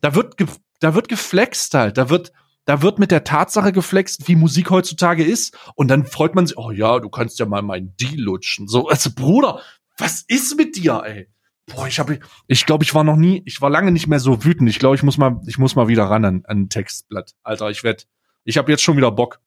Da 0.00 0.14
wird, 0.14 0.36
ge 0.36 0.46
da 0.80 0.94
wird 0.94 1.08
geflext 1.08 1.74
halt, 1.74 1.96
da 1.96 2.10
wird, 2.10 2.32
da 2.64 2.82
wird 2.82 2.98
mit 2.98 3.10
der 3.10 3.24
Tatsache 3.24 3.72
geflext, 3.72 4.28
wie 4.28 4.36
Musik 4.36 4.70
heutzutage 4.70 5.24
ist. 5.24 5.56
Und 5.74 5.88
dann 5.88 6.06
freut 6.06 6.34
man 6.34 6.46
sich, 6.46 6.58
oh 6.58 6.70
ja, 6.70 6.98
du 6.98 7.08
kannst 7.08 7.38
ja 7.38 7.46
mal 7.46 7.62
meinen 7.62 7.94
D 7.96 8.16
lutschen. 8.16 8.68
So, 8.68 8.88
also 8.88 9.10
Bruder, 9.14 9.60
was 9.96 10.22
ist 10.22 10.56
mit 10.56 10.76
dir, 10.76 11.02
ey? 11.04 11.28
Boah, 11.66 11.88
ich 11.88 11.98
habe, 11.98 12.20
ich 12.46 12.64
glaube, 12.64 12.84
ich 12.84 12.94
war 12.94 13.02
noch 13.02 13.16
nie, 13.16 13.42
ich 13.44 13.60
war 13.60 13.70
lange 13.70 13.90
nicht 13.90 14.06
mehr 14.06 14.20
so 14.20 14.44
wütend. 14.44 14.70
Ich 14.70 14.78
glaube, 14.78 14.94
ich 14.94 15.02
muss 15.02 15.18
mal, 15.18 15.40
ich 15.46 15.58
muss 15.58 15.74
mal 15.74 15.88
wieder 15.88 16.04
ran 16.04 16.24
an, 16.24 16.44
ein 16.46 16.68
Textblatt. 16.68 17.34
Alter, 17.42 17.70
ich 17.70 17.82
werd, 17.82 18.06
ich 18.44 18.56
habe 18.56 18.70
jetzt 18.70 18.82
schon 18.82 18.96
wieder 18.96 19.10
Bock. 19.10 19.40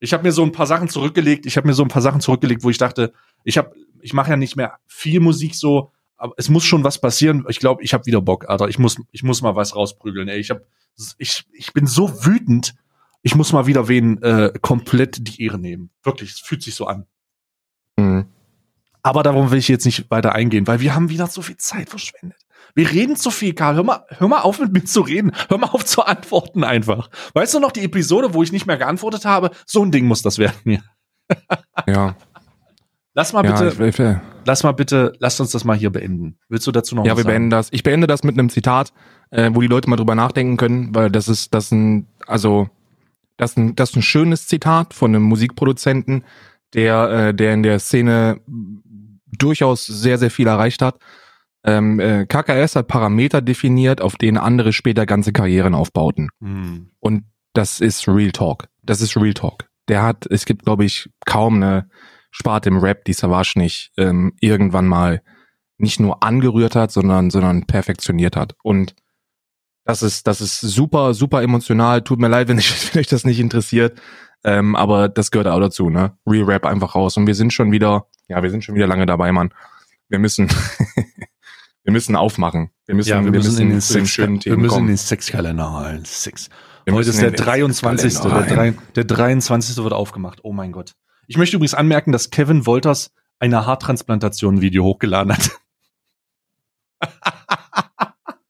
Ich 0.00 0.12
habe 0.12 0.22
mir 0.22 0.32
so 0.32 0.42
ein 0.42 0.52
paar 0.52 0.66
Sachen 0.66 0.88
zurückgelegt. 0.88 1.44
Ich 1.44 1.56
habe 1.56 1.66
mir 1.66 1.74
so 1.74 1.82
ein 1.82 1.88
paar 1.88 2.02
Sachen 2.02 2.20
zurückgelegt, 2.20 2.62
wo 2.62 2.70
ich 2.70 2.78
dachte, 2.78 3.12
ich 3.44 3.58
habe, 3.58 3.74
ich 4.00 4.14
mache 4.14 4.30
ja 4.30 4.36
nicht 4.36 4.56
mehr 4.56 4.78
viel 4.86 5.20
Musik 5.20 5.54
so, 5.54 5.92
aber 6.16 6.34
es 6.38 6.48
muss 6.48 6.64
schon 6.64 6.84
was 6.84 7.00
passieren. 7.00 7.44
Ich 7.48 7.58
glaube, 7.58 7.82
ich 7.82 7.92
habe 7.92 8.06
wieder 8.06 8.22
Bock, 8.22 8.48
Alter. 8.48 8.68
Ich 8.68 8.78
muss, 8.78 8.96
ich 9.12 9.22
muss 9.22 9.42
mal 9.42 9.54
was 9.54 9.76
rausprügeln. 9.76 10.28
Ey, 10.28 10.38
ich 10.38 10.50
hab, 10.50 10.62
ich, 11.18 11.44
ich 11.52 11.72
bin 11.74 11.86
so 11.86 12.24
wütend. 12.24 12.74
Ich 13.22 13.34
muss 13.34 13.52
mal 13.52 13.66
wieder 13.66 13.88
wen 13.88 14.22
äh, 14.22 14.52
komplett 14.62 15.28
die 15.28 15.42
Ehre 15.42 15.58
nehmen. 15.58 15.90
Wirklich, 16.02 16.30
es 16.30 16.40
fühlt 16.40 16.62
sich 16.62 16.74
so 16.74 16.86
an. 16.86 17.06
Aber 19.08 19.22
darum 19.22 19.50
will 19.50 19.58
ich 19.58 19.68
jetzt 19.68 19.86
nicht 19.86 20.10
weiter 20.10 20.34
eingehen, 20.34 20.66
weil 20.66 20.80
wir 20.80 20.94
haben 20.94 21.08
wieder 21.08 21.28
so 21.28 21.40
viel 21.40 21.56
Zeit 21.56 21.88
verschwendet. 21.88 22.36
Wir 22.74 22.90
reden 22.90 23.16
zu 23.16 23.30
viel, 23.30 23.54
Karl. 23.54 23.76
Hör 23.76 23.82
mal, 23.82 24.04
hör 24.18 24.28
mal 24.28 24.40
auf 24.40 24.60
mit 24.60 24.70
mir 24.70 24.84
zu 24.84 25.00
reden. 25.00 25.32
Hör 25.48 25.56
mal 25.56 25.68
auf 25.68 25.86
zu 25.86 26.04
antworten 26.04 26.62
einfach. 26.62 27.08
Weißt 27.32 27.54
du 27.54 27.58
noch 27.58 27.72
die 27.72 27.84
Episode, 27.84 28.34
wo 28.34 28.42
ich 28.42 28.52
nicht 28.52 28.66
mehr 28.66 28.76
geantwortet 28.76 29.24
habe? 29.24 29.50
So 29.64 29.82
ein 29.82 29.90
Ding 29.92 30.04
muss 30.04 30.20
das 30.20 30.38
werden 30.38 30.58
hier. 30.62 30.82
Ja. 31.86 32.16
Lass 33.14 33.32
mal 33.32 33.42
ja, 33.46 33.52
bitte, 33.52 33.82
ich, 33.82 33.88
ich, 33.88 33.98
ja, 33.98 34.20
lass 34.44 34.62
mal 34.62 34.72
bitte, 34.72 35.14
lass 35.20 35.40
uns 35.40 35.52
das 35.52 35.64
mal 35.64 35.76
hier 35.76 35.88
beenden. 35.88 36.36
Willst 36.50 36.66
du 36.66 36.72
dazu 36.72 36.94
noch 36.94 37.04
wir 37.04 37.12
was 37.12 37.18
sagen? 37.20 37.28
beenden 37.28 37.50
das. 37.50 37.68
Ich 37.72 37.82
beende 37.82 38.06
das 38.06 38.24
mit 38.24 38.38
einem 38.38 38.50
Zitat, 38.50 38.92
äh, 39.30 39.50
wo 39.54 39.62
die 39.62 39.68
Leute 39.68 39.88
mal 39.88 39.96
drüber 39.96 40.14
nachdenken 40.14 40.58
können, 40.58 40.94
weil 40.94 41.10
das 41.10 41.28
ist, 41.28 41.54
das 41.54 41.66
ist 41.66 41.72
ein, 41.72 42.06
also, 42.26 42.68
das 43.38 43.52
ist 43.52 43.56
ein, 43.56 43.74
das 43.74 43.90
ist 43.90 43.96
ein 43.96 44.02
schönes 44.02 44.48
Zitat 44.48 44.92
von 44.92 45.14
einem 45.14 45.22
Musikproduzenten, 45.22 46.24
der, 46.74 47.10
äh, 47.10 47.34
der 47.34 47.54
in 47.54 47.62
der 47.62 47.78
Szene 47.78 48.40
durchaus 49.36 49.86
sehr, 49.86 50.18
sehr 50.18 50.30
viel 50.30 50.46
erreicht 50.46 50.82
hat. 50.82 50.98
Ähm, 51.64 52.00
äh, 52.00 52.26
KKS 52.26 52.76
hat 52.76 52.88
Parameter 52.88 53.42
definiert, 53.42 54.00
auf 54.00 54.16
denen 54.16 54.38
andere 54.38 54.72
später 54.72 55.06
ganze 55.06 55.32
Karrieren 55.32 55.74
aufbauten. 55.74 56.28
Hm. 56.40 56.90
Und 57.00 57.24
das 57.52 57.80
ist 57.80 58.06
Real 58.06 58.32
Talk. 58.32 58.68
Das 58.82 59.00
ist 59.00 59.16
Real 59.16 59.34
Talk. 59.34 59.68
Der 59.88 60.02
hat, 60.02 60.26
es 60.30 60.44
gibt, 60.44 60.64
glaube 60.64 60.84
ich, 60.84 61.10
kaum 61.26 61.56
eine 61.56 61.88
Sparte 62.30 62.68
im 62.68 62.78
Rap, 62.78 63.04
die 63.04 63.12
Savage 63.12 63.54
nicht 63.56 63.92
ähm, 63.96 64.34
irgendwann 64.40 64.86
mal 64.86 65.22
nicht 65.78 66.00
nur 66.00 66.22
angerührt 66.22 66.76
hat, 66.76 66.90
sondern, 66.90 67.30
sondern 67.30 67.66
perfektioniert 67.66 68.36
hat. 68.36 68.54
Und 68.62 68.94
das 69.84 70.02
ist, 70.02 70.26
das 70.26 70.40
ist 70.40 70.60
super, 70.60 71.14
super 71.14 71.42
emotional. 71.42 72.02
Tut 72.02 72.18
mir 72.18 72.28
leid, 72.28 72.48
wenn, 72.48 72.58
ich, 72.58 72.70
wenn 72.94 73.00
euch 73.00 73.06
das 73.06 73.24
nicht 73.24 73.40
interessiert. 73.40 74.00
Ähm, 74.44 74.76
aber 74.76 75.08
das 75.08 75.30
gehört 75.30 75.48
auch 75.48 75.60
dazu, 75.60 75.90
ne? 75.90 76.16
Real 76.26 76.44
Rap 76.44 76.66
einfach 76.66 76.94
raus. 76.94 77.16
Und 77.16 77.26
wir 77.26 77.34
sind 77.34 77.52
schon 77.52 77.72
wieder, 77.72 78.06
ja, 78.28 78.42
wir 78.42 78.50
sind 78.50 78.64
schon 78.64 78.74
wieder 78.74 78.86
lange 78.86 79.06
dabei, 79.06 79.32
Mann. 79.32 79.52
Wir 80.08 80.18
müssen, 80.18 80.48
wir 81.84 81.92
müssen 81.92 82.16
aufmachen. 82.16 82.70
Wir 82.86 82.94
müssen, 82.94 83.08
Ja, 83.10 83.22
wir, 83.24 83.30
müssen, 83.30 83.60
in 83.60 83.70
den 83.70 83.80
Sex, 83.80 84.10
schönen 84.10 84.34
wir 84.36 84.40
Themen 84.40 84.56
müssen 84.62 84.64
in 84.72 84.76
kommen. 84.76 84.86
den 84.88 84.96
Sexkalender 84.96 85.64
rein. 85.64 86.04
Sex. 86.04 86.48
Wir 86.84 86.94
Heute 86.94 87.08
müssen 87.08 87.10
ist 87.10 87.20
der 87.20 87.28
in 87.28 87.34
den 87.34 87.44
23. 87.44 88.02
Der, 88.02 88.10
Sexkalender 88.10 88.54
drei, 88.54 88.60
rein. 88.68 88.78
der 88.94 89.04
23. 89.04 89.76
wird 89.78 89.92
aufgemacht. 89.92 90.40
Oh 90.42 90.52
mein 90.52 90.72
Gott. 90.72 90.94
Ich 91.26 91.36
möchte 91.36 91.56
übrigens 91.56 91.74
anmerken, 91.74 92.12
dass 92.12 92.30
Kevin 92.30 92.64
Wolters 92.64 93.12
eine 93.38 93.66
Haartransplantation-Video 93.66 94.82
hochgeladen 94.84 95.32
hat. 95.34 95.50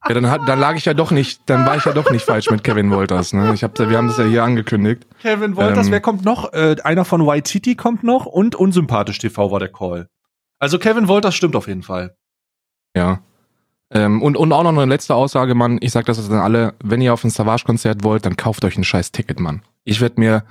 Ja, 0.09 0.15
dann, 0.15 0.31
hat, 0.31 0.41
dann 0.47 0.59
lag 0.59 0.75
ich 0.77 0.85
ja 0.87 0.95
doch 0.95 1.11
nicht, 1.11 1.43
dann 1.47 1.67
war 1.67 1.77
ich 1.77 1.85
ja 1.85 1.93
doch 1.93 2.11
nicht 2.11 2.25
falsch 2.25 2.51
mit 2.51 2.65
Kevin 2.65 2.91
Wolters. 2.91 3.33
Ne? 3.35 3.53
Ich 3.55 3.63
hab, 3.63 3.79
wir 3.79 3.97
haben 3.99 4.09
das 4.09 4.17
ja 4.17 4.25
hier 4.25 4.43
angekündigt. 4.43 5.07
Kevin 5.21 5.55
Wolters, 5.57 5.87
Ähm. 5.87 5.93
wer 5.93 6.01
kommt 6.01 6.25
noch? 6.25 6.53
Äh, 6.53 6.77
einer 6.83 7.05
von 7.05 7.27
White 7.27 7.51
City 7.51 7.75
kommt 7.77 8.05
noch 8.05 8.25
und 8.27 8.55
Unsympathisch 8.55 9.19
TV 9.19 9.51
war 9.51 9.59
der 9.59 9.71
Call. 9.71 10.09
Also 10.59 10.79
Kevin 10.79 11.09
Wolters 11.09 11.35
stimmt 11.35 11.55
auf 11.57 11.69
jeden 11.69 11.83
Fall. 11.83 12.17
Ja. 12.97 13.21
Ähm, 13.91 14.23
und, 14.23 14.37
und 14.37 14.53
auch 14.53 14.63
noch 14.63 14.71
eine 14.71 14.85
letzte 14.87 15.15
Aussage, 15.15 15.55
Mann. 15.55 15.79
Ich 15.81 15.93
sag 15.93 16.07
das 16.07 16.19
jetzt 16.19 16.31
an 16.31 16.39
alle. 16.41 16.75
Wenn 16.83 17.01
ihr 17.01 17.13
auf 17.13 17.25
ein 17.25 17.31
Savage-Konzert 17.31 18.03
wollt, 18.03 18.27
dann 18.27 18.37
kauft 18.37 18.65
euch 18.65 18.77
ein 18.77 18.85
scheiß 18.85 19.13
Ticket, 19.13 19.41
Mann. 19.41 19.63
Ich 19.85 20.01
werde 20.01 20.21
mir, 20.21 20.45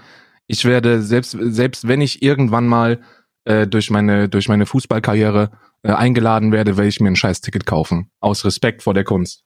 ich 0.47 0.65
werde, 0.65 1.01
selbst, 1.01 1.37
selbst 1.39 1.87
wenn 1.87 2.01
ich 2.01 2.21
irgendwann 2.21 2.67
mal 2.67 2.99
äh, 3.45 3.67
durch 3.67 3.89
meine, 3.91 4.29
durch 4.29 4.49
meine 4.49 4.65
Fußballkarriere 4.65 5.51
äh, 5.83 5.91
eingeladen 5.91 6.51
werde, 6.51 6.77
werde 6.77 6.89
ich 6.89 6.99
mir 6.99 7.09
ein 7.09 7.15
scheiß 7.15 7.41
Ticket 7.41 7.65
kaufen. 7.65 8.11
Aus 8.19 8.45
Respekt 8.45 8.83
vor 8.83 8.93
der 8.93 9.03
Kunst. 9.03 9.43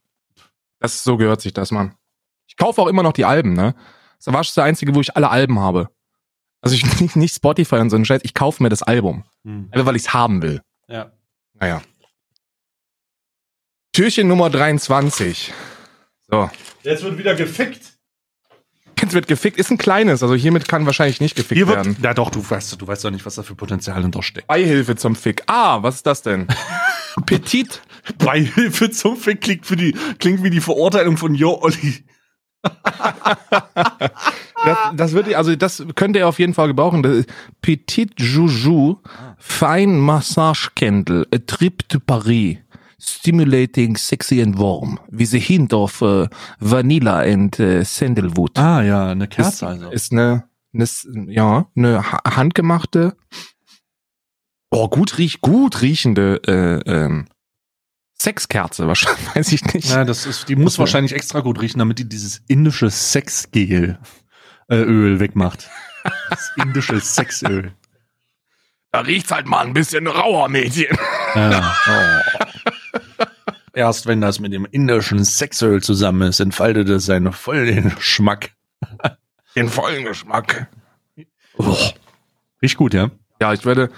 Das, 0.79 1.03
so 1.03 1.17
gehört 1.17 1.41
sich 1.41 1.53
das, 1.53 1.71
Mann. 1.71 1.95
Ich 2.47 2.57
kaufe 2.57 2.81
auch 2.81 2.87
immer 2.87 3.03
noch 3.03 3.13
die 3.13 3.25
Alben, 3.25 3.53
ne? 3.53 3.75
Savage 4.19 4.49
ist 4.49 4.57
der 4.57 4.65
einzige, 4.65 4.93
wo 4.93 5.01
ich 5.01 5.15
alle 5.15 5.29
Alben 5.29 5.59
habe. 5.59 5.89
Also 6.61 6.75
ich 6.75 6.83
nicht, 7.01 7.15
nicht 7.15 7.35
Spotify 7.35 7.75
und 7.75 7.89
so 7.89 7.95
einen 7.95 8.05
Scheiß, 8.05 8.21
ich 8.23 8.33
kaufe 8.33 8.61
mir 8.61 8.69
das 8.69 8.83
Album. 8.83 9.23
Einfach 9.43 9.85
weil 9.85 9.95
ich 9.95 10.03
es 10.03 10.13
haben 10.13 10.41
will. 10.41 10.61
Ja. 10.87 11.11
Naja. 11.53 11.81
Türchen 13.93 14.27
Nummer 14.27 14.49
23. 14.49 15.53
So. 16.29 16.49
Jetzt 16.83 17.03
wird 17.03 17.17
wieder 17.17 17.35
gefickt. 17.35 17.90
Jetzt 19.01 19.13
wird 19.13 19.27
gefickt. 19.27 19.57
Ist 19.57 19.71
ein 19.71 19.77
kleines, 19.77 20.21
also 20.23 20.35
hiermit 20.35 20.67
kann 20.67 20.85
wahrscheinlich 20.85 21.19
nicht 21.21 21.35
gefickt 21.35 21.57
Hier 21.57 21.67
wird, 21.67 21.77
werden. 21.77 21.97
ja 22.01 22.13
doch, 22.13 22.29
du 22.29 22.47
weißt, 22.47 22.81
du 22.81 22.87
weißt 22.87 23.03
doch 23.05 23.11
nicht, 23.11 23.25
was 23.25 23.35
da 23.35 23.43
für 23.43 23.55
Potenzial 23.55 24.01
hintersteckt. 24.01 24.47
Beihilfe 24.47 24.95
zum 24.95 25.15
Fick. 25.15 25.43
Ah, 25.47 25.81
was 25.81 25.95
ist 25.95 26.05
das 26.05 26.21
denn? 26.21 26.47
Petit. 27.25 27.81
Beihilfe 28.17 28.91
zum 28.91 29.17
Fick 29.17 29.41
klingt, 29.41 29.65
für 29.65 29.75
die, 29.75 29.93
klingt 30.19 30.43
wie 30.43 30.49
die 30.49 30.61
Verurteilung 30.61 31.17
von 31.17 31.35
Jo 31.35 31.59
Olli. 31.61 32.03
Das, 34.63 34.77
das 34.95 35.13
wird, 35.13 35.33
also 35.33 35.55
das 35.55 35.83
könnt 35.95 36.15
ihr 36.15 36.27
auf 36.27 36.37
jeden 36.37 36.53
Fall 36.53 36.67
gebrauchen. 36.67 37.01
Das 37.01 37.13
ist 37.13 37.29
Petit 37.63 38.11
Joujou, 38.19 38.99
Fine 39.39 39.93
Massage 39.93 40.69
Candle, 40.75 41.25
a 41.33 41.39
trip 41.39 41.89
to 41.89 41.99
Paris. 41.99 42.57
Stimulating, 43.03 43.97
sexy 43.97 44.41
and 44.41 44.57
warm, 44.59 44.99
with 45.09 45.33
a 45.33 45.39
hint 45.39 45.73
of 45.73 46.01
uh, 46.03 46.27
vanilla 46.59 47.23
and 47.25 47.59
uh, 47.59 47.83
sandalwood. 47.83 48.57
Ah 48.59 48.81
ja, 48.83 49.09
eine 49.09 49.25
ist, 49.37 49.63
ist 49.91 50.11
eine, 50.11 50.43
eine, 50.73 51.31
ja, 51.31 51.65
eine 51.75 52.11
ha- 52.11 52.21
handgemachte, 52.35 53.15
oh, 54.69 54.87
gut 54.87 55.17
riech, 55.17 55.41
gut 55.41 55.81
riechende 55.81 56.41
äh, 56.45 56.89
ähm, 56.91 57.25
Sexkerze 58.19 58.87
wahrscheinlich, 58.87 59.25
weiß 59.35 59.51
ich 59.51 59.65
nicht. 59.73 59.89
Ja, 59.89 60.05
das 60.05 60.27
ist, 60.27 60.47
die 60.47 60.55
muss 60.55 60.73
Okay. 60.75 60.81
wahrscheinlich 60.81 61.13
extra 61.13 61.39
gut 61.39 61.59
riechen, 61.59 61.79
damit 61.79 61.97
die 61.97 62.07
dieses 62.07 62.43
indische 62.47 62.91
Sexgel 62.91 63.97
äh, 64.69 64.75
Öl 64.75 65.19
wegmacht. 65.19 65.69
Das 66.29 66.51
indische 66.55 66.99
Sexöl. 67.01 67.73
Da 68.91 68.99
riecht's 68.99 69.31
halt 69.31 69.47
mal 69.47 69.65
ein 69.65 69.73
bisschen 69.73 70.05
rauer, 70.05 70.49
Mädchen. 70.49 70.95
Ja. 71.33 71.75
Oh. 71.87 72.71
Erst 73.81 74.05
wenn 74.05 74.21
das 74.21 74.39
mit 74.39 74.53
dem 74.53 74.67
indischen 74.69 75.25
Sexöl 75.25 75.81
zusammen 75.81 76.29
ist, 76.29 76.39
entfaltet 76.39 76.87
es 76.89 77.07
seinen 77.07 77.33
vollen 77.33 77.95
Geschmack. 77.95 78.51
Den 79.55 79.69
vollen 79.69 80.05
Geschmack. 80.05 80.67
Oh. 81.57 81.75
Riecht 82.61 82.77
gut, 82.77 82.93
ja? 82.93 83.09
Ja, 83.41 83.53
ich 83.53 83.65
werde, 83.65 83.89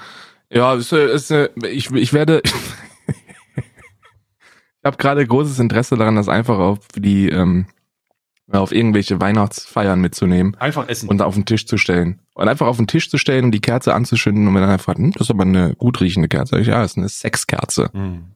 ja, 0.50 0.74
ist, 0.76 0.94
ist, 0.94 1.32
ich, 1.32 1.92
ich 1.92 2.14
werde, 2.14 2.42
ich 3.56 3.64
habe 4.86 4.96
gerade 4.96 5.28
großes 5.28 5.60
Interesse 5.60 5.98
daran, 5.98 6.16
das 6.16 6.30
einfach 6.30 6.60
auf 6.60 6.80
die, 6.96 7.28
ähm, 7.28 7.66
auf 8.50 8.72
irgendwelche 8.72 9.20
Weihnachtsfeiern 9.20 10.00
mitzunehmen 10.00 10.56
Einfach 10.62 10.88
essen. 10.88 11.10
und 11.10 11.22
auf 11.22 11.34
den 11.34 11.46
Tisch 11.46 11.68
zu 11.68 11.78
stellen. 11.78 12.22
Und 12.36 12.48
einfach 12.48 12.68
auf 12.68 12.78
den 12.78 12.88
Tisch 12.88 13.10
zu 13.10 13.18
stellen 13.18 13.44
und 13.44 13.52
die 13.52 13.60
Kerze 13.60 13.94
anzuschinden 13.94 14.48
und 14.48 14.56
wenn 14.56 14.62
dann 14.62 14.72
einfach, 14.72 14.96
hm, 14.96 15.12
das 15.12 15.24
ist 15.24 15.32
aber 15.32 15.44
eine 15.44 15.76
gut 15.76 16.00
riechende 16.00 16.30
Kerze. 16.30 16.58
Ich, 16.62 16.68
ja, 16.68 16.82
das 16.82 16.92
ist 16.92 16.98
eine 17.00 17.10
Sexkerze 17.10 17.90
Hm. 17.92 18.34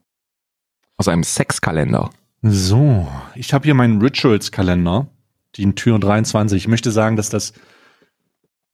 Aus 0.98 1.08
einem 1.08 1.24
Sexkalender. 1.24 2.10
So, 2.42 3.08
ich 3.36 3.54
habe 3.54 3.66
hier 3.66 3.74
meinen 3.74 4.02
Rituals-Kalender, 4.02 5.08
die 5.56 5.64
in 5.64 5.76
Tür 5.76 6.00
23. 6.00 6.64
Ich 6.64 6.68
möchte 6.68 6.92
sagen, 6.92 7.16
dass 7.16 7.30
das 7.30 7.54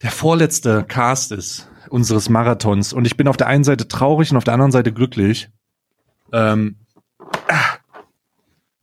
der 0.02 0.12
vorletzte 0.12 0.84
Cast 0.84 1.32
ist 1.32 1.68
unseres 1.90 2.28
Marathons. 2.30 2.91
Und 2.91 3.06
ich 3.06 3.18
bin 3.18 3.28
auf 3.28 3.38
der 3.38 3.48
einen 3.48 3.64
Seite 3.64 3.88
traurig 3.88 4.32
und 4.32 4.38
auf 4.38 4.44
der 4.44 4.54
anderen 4.54 4.72
Seite 4.72 4.91
glücklich. 4.91 5.50
Ähm, 6.32 6.78
ah. 7.48 7.78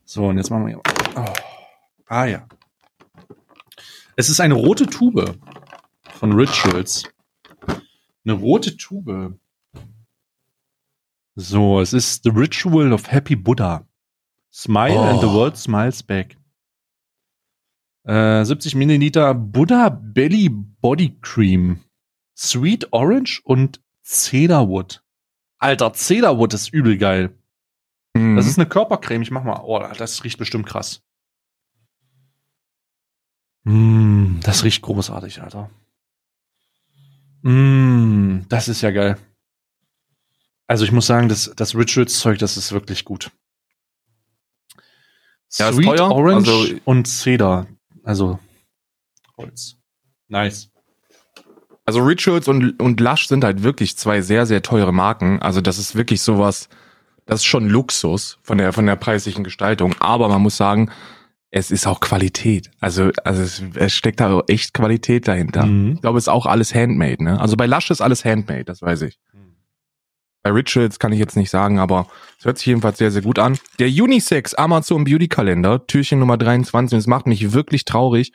So, 0.04 0.26
und 0.26 0.38
jetzt 0.38 0.50
machen 0.50 0.66
wir. 0.66 0.80
Oh. 1.16 1.24
Ah 2.06 2.24
ja. 2.24 2.46
Es 4.16 4.28
ist 4.28 4.40
eine 4.40 4.54
rote 4.54 4.86
Tube 4.86 5.36
von 6.18 6.32
Rituals. 6.32 7.04
Eine 8.24 8.34
rote 8.34 8.76
Tube. 8.76 9.34
So, 11.40 11.80
es 11.80 11.94
ist 11.94 12.24
The 12.24 12.30
Ritual 12.30 12.92
of 12.92 13.10
Happy 13.10 13.34
Buddha. 13.34 13.86
Smile 14.52 14.98
Oh. 14.98 15.04
and 15.04 15.20
the 15.20 15.26
world 15.28 15.56
smiles 15.56 16.02
back. 16.02 16.36
Äh, 18.04 18.44
70 18.44 18.74
Milliliter 18.74 19.32
Buddha 19.32 19.88
Belly 19.88 20.50
Body 20.50 21.16
Cream. 21.22 21.80
Sweet 22.36 22.92
Orange 22.92 23.40
und 23.44 23.80
Cedarwood. 24.04 25.02
Alter, 25.58 25.94
Cedarwood 25.94 26.52
ist 26.52 26.72
übel 26.74 26.98
geil. 26.98 27.34
Mhm. 28.14 28.36
Das 28.36 28.46
ist 28.46 28.58
eine 28.58 28.68
Körpercreme. 28.68 29.22
Ich 29.22 29.30
mach 29.30 29.44
mal. 29.44 29.60
Oh, 29.64 29.78
das 29.96 30.22
riecht 30.24 30.38
bestimmt 30.38 30.66
krass. 30.66 31.02
Mm, 33.64 34.40
das 34.42 34.62
riecht 34.64 34.82
großartig, 34.82 35.40
Alter. 35.42 35.70
Mm, 37.42 38.40
das 38.48 38.68
ist 38.68 38.82
ja 38.82 38.90
geil. 38.90 39.16
Also 40.70 40.84
ich 40.84 40.92
muss 40.92 41.06
sagen, 41.08 41.28
das, 41.28 41.50
das 41.56 41.74
Rituals-Zeug, 41.74 42.38
das 42.38 42.56
ist 42.56 42.70
wirklich 42.70 43.04
gut. 43.04 43.32
Ja, 45.56 45.72
Sweet 45.72 45.84
teuer. 45.84 46.12
Orange 46.12 46.48
Also- 46.48 46.74
und 46.84 47.08
Cedar. 47.08 47.66
Also 48.04 48.38
Holz. 49.36 49.74
Nice. 50.28 50.70
Also 51.86 51.98
Rituals 52.04 52.46
und, 52.46 52.80
und 52.80 53.00
Lush 53.00 53.26
sind 53.26 53.42
halt 53.42 53.64
wirklich 53.64 53.96
zwei 53.96 54.20
sehr, 54.20 54.46
sehr 54.46 54.62
teure 54.62 54.92
Marken. 54.92 55.42
Also 55.42 55.60
das 55.60 55.76
ist 55.76 55.96
wirklich 55.96 56.22
sowas, 56.22 56.68
Das 57.26 57.40
ist 57.40 57.46
schon 57.46 57.68
Luxus 57.68 58.38
von 58.44 58.58
der, 58.58 58.72
von 58.72 58.86
der 58.86 58.94
preislichen 58.94 59.42
Gestaltung. 59.42 59.96
Aber 59.98 60.28
man 60.28 60.40
muss 60.40 60.56
sagen, 60.56 60.92
es 61.50 61.72
ist 61.72 61.88
auch 61.88 61.98
Qualität. 61.98 62.70
Also, 62.78 63.10
also 63.24 63.42
es, 63.42 63.60
es 63.74 63.92
steckt 63.92 64.20
da 64.20 64.40
echt 64.46 64.72
Qualität 64.72 65.26
dahinter. 65.26 65.66
Mhm. 65.66 65.94
Ich 65.94 66.00
glaube, 66.00 66.18
es 66.18 66.24
ist 66.24 66.28
auch 66.28 66.46
alles 66.46 66.72
Handmade, 66.76 67.24
ne? 67.24 67.40
Also 67.40 67.56
bei 67.56 67.66
Lush 67.66 67.90
ist 67.90 68.00
alles 68.00 68.24
Handmade, 68.24 68.64
das 68.64 68.82
weiß 68.82 69.02
ich. 69.02 69.18
Bei 70.42 70.50
Rituals 70.50 70.98
kann 70.98 71.12
ich 71.12 71.18
jetzt 71.18 71.36
nicht 71.36 71.50
sagen, 71.50 71.78
aber 71.78 72.06
es 72.38 72.46
hört 72.46 72.58
sich 72.58 72.66
jedenfalls 72.66 72.98
sehr, 72.98 73.10
sehr 73.10 73.22
gut 73.22 73.38
an. 73.38 73.58
Der 73.78 73.88
Unisex 73.88 74.54
Amazon 74.54 75.04
Beauty 75.04 75.28
Kalender, 75.28 75.86
Türchen 75.86 76.18
Nummer 76.18 76.38
23, 76.38 76.94
und 76.94 76.98
es 76.98 77.06
macht 77.06 77.26
mich 77.26 77.52
wirklich 77.52 77.84
traurig, 77.84 78.32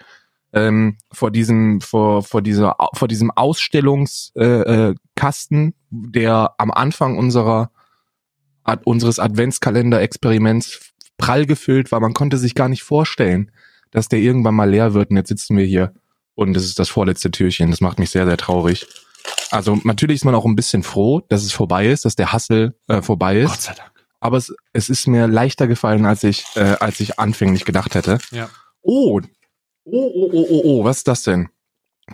ähm, 0.53 0.97
vor 1.11 1.31
diesem, 1.31 1.81
vor, 1.81 2.23
vor 2.23 2.41
dieser, 2.41 2.77
vor 2.93 3.07
diesem 3.07 3.31
Ausstellungskasten, 3.31 5.63
äh, 5.63 5.67
äh, 5.67 5.73
der 5.89 6.53
am 6.57 6.71
Anfang 6.71 7.17
unserer, 7.17 7.71
ad, 8.63 8.81
unseres 8.85 9.19
Adventskalender-Experiments 9.19 10.93
prall 11.17 11.45
gefüllt 11.45 11.91
war. 11.91 11.99
Man 11.99 12.13
konnte 12.13 12.37
sich 12.37 12.55
gar 12.55 12.69
nicht 12.69 12.83
vorstellen, 12.83 13.51
dass 13.91 14.07
der 14.07 14.19
irgendwann 14.19 14.55
mal 14.55 14.69
leer 14.69 14.93
wird. 14.93 15.09
Und 15.09 15.17
jetzt 15.17 15.29
sitzen 15.29 15.57
wir 15.57 15.65
hier 15.65 15.93
und 16.35 16.55
es 16.55 16.65
ist 16.65 16.79
das 16.79 16.89
vorletzte 16.89 17.31
Türchen. 17.31 17.71
Das 17.71 17.81
macht 17.81 17.99
mich 17.99 18.11
sehr, 18.11 18.25
sehr 18.25 18.37
traurig. 18.37 18.87
Also 19.51 19.77
natürlich 19.83 20.15
ist 20.17 20.25
man 20.25 20.35
auch 20.35 20.45
ein 20.45 20.55
bisschen 20.55 20.83
froh, 20.83 21.21
dass 21.29 21.43
es 21.43 21.51
vorbei 21.53 21.87
ist, 21.87 22.05
dass 22.05 22.15
der 22.15 22.31
Hassel 22.33 22.77
äh, 22.87 23.01
vorbei 23.01 23.41
Gott 23.43 23.53
ist. 23.55 23.61
sei 23.63 23.73
Dank. 23.73 23.91
Aber 24.19 24.37
es, 24.37 24.53
es 24.73 24.89
ist 24.89 25.07
mir 25.07 25.27
leichter 25.27 25.67
gefallen, 25.67 26.05
als 26.05 26.23
ich, 26.23 26.45
äh, 26.55 26.75
als 26.79 26.99
ich 26.99 27.19
anfänglich 27.19 27.63
gedacht 27.65 27.95
hätte. 27.95 28.17
Ja. 28.31 28.49
Oh, 28.81 29.21
oh, 29.85 29.91
oh, 29.91 30.29
oh, 30.33 30.45
oh, 30.49 30.61
oh, 30.63 30.83
was 30.83 30.97
ist 30.97 31.07
das 31.07 31.23
denn? 31.23 31.49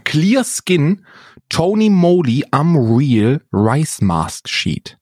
Clear 0.04 0.44
Skin 0.44 1.06
Tony 1.50 1.90
Moly 1.90 2.46
am 2.52 2.76
Real 2.78 3.42
Rice 3.52 4.02
Mask 4.02 4.48
Sheet. 4.50 4.98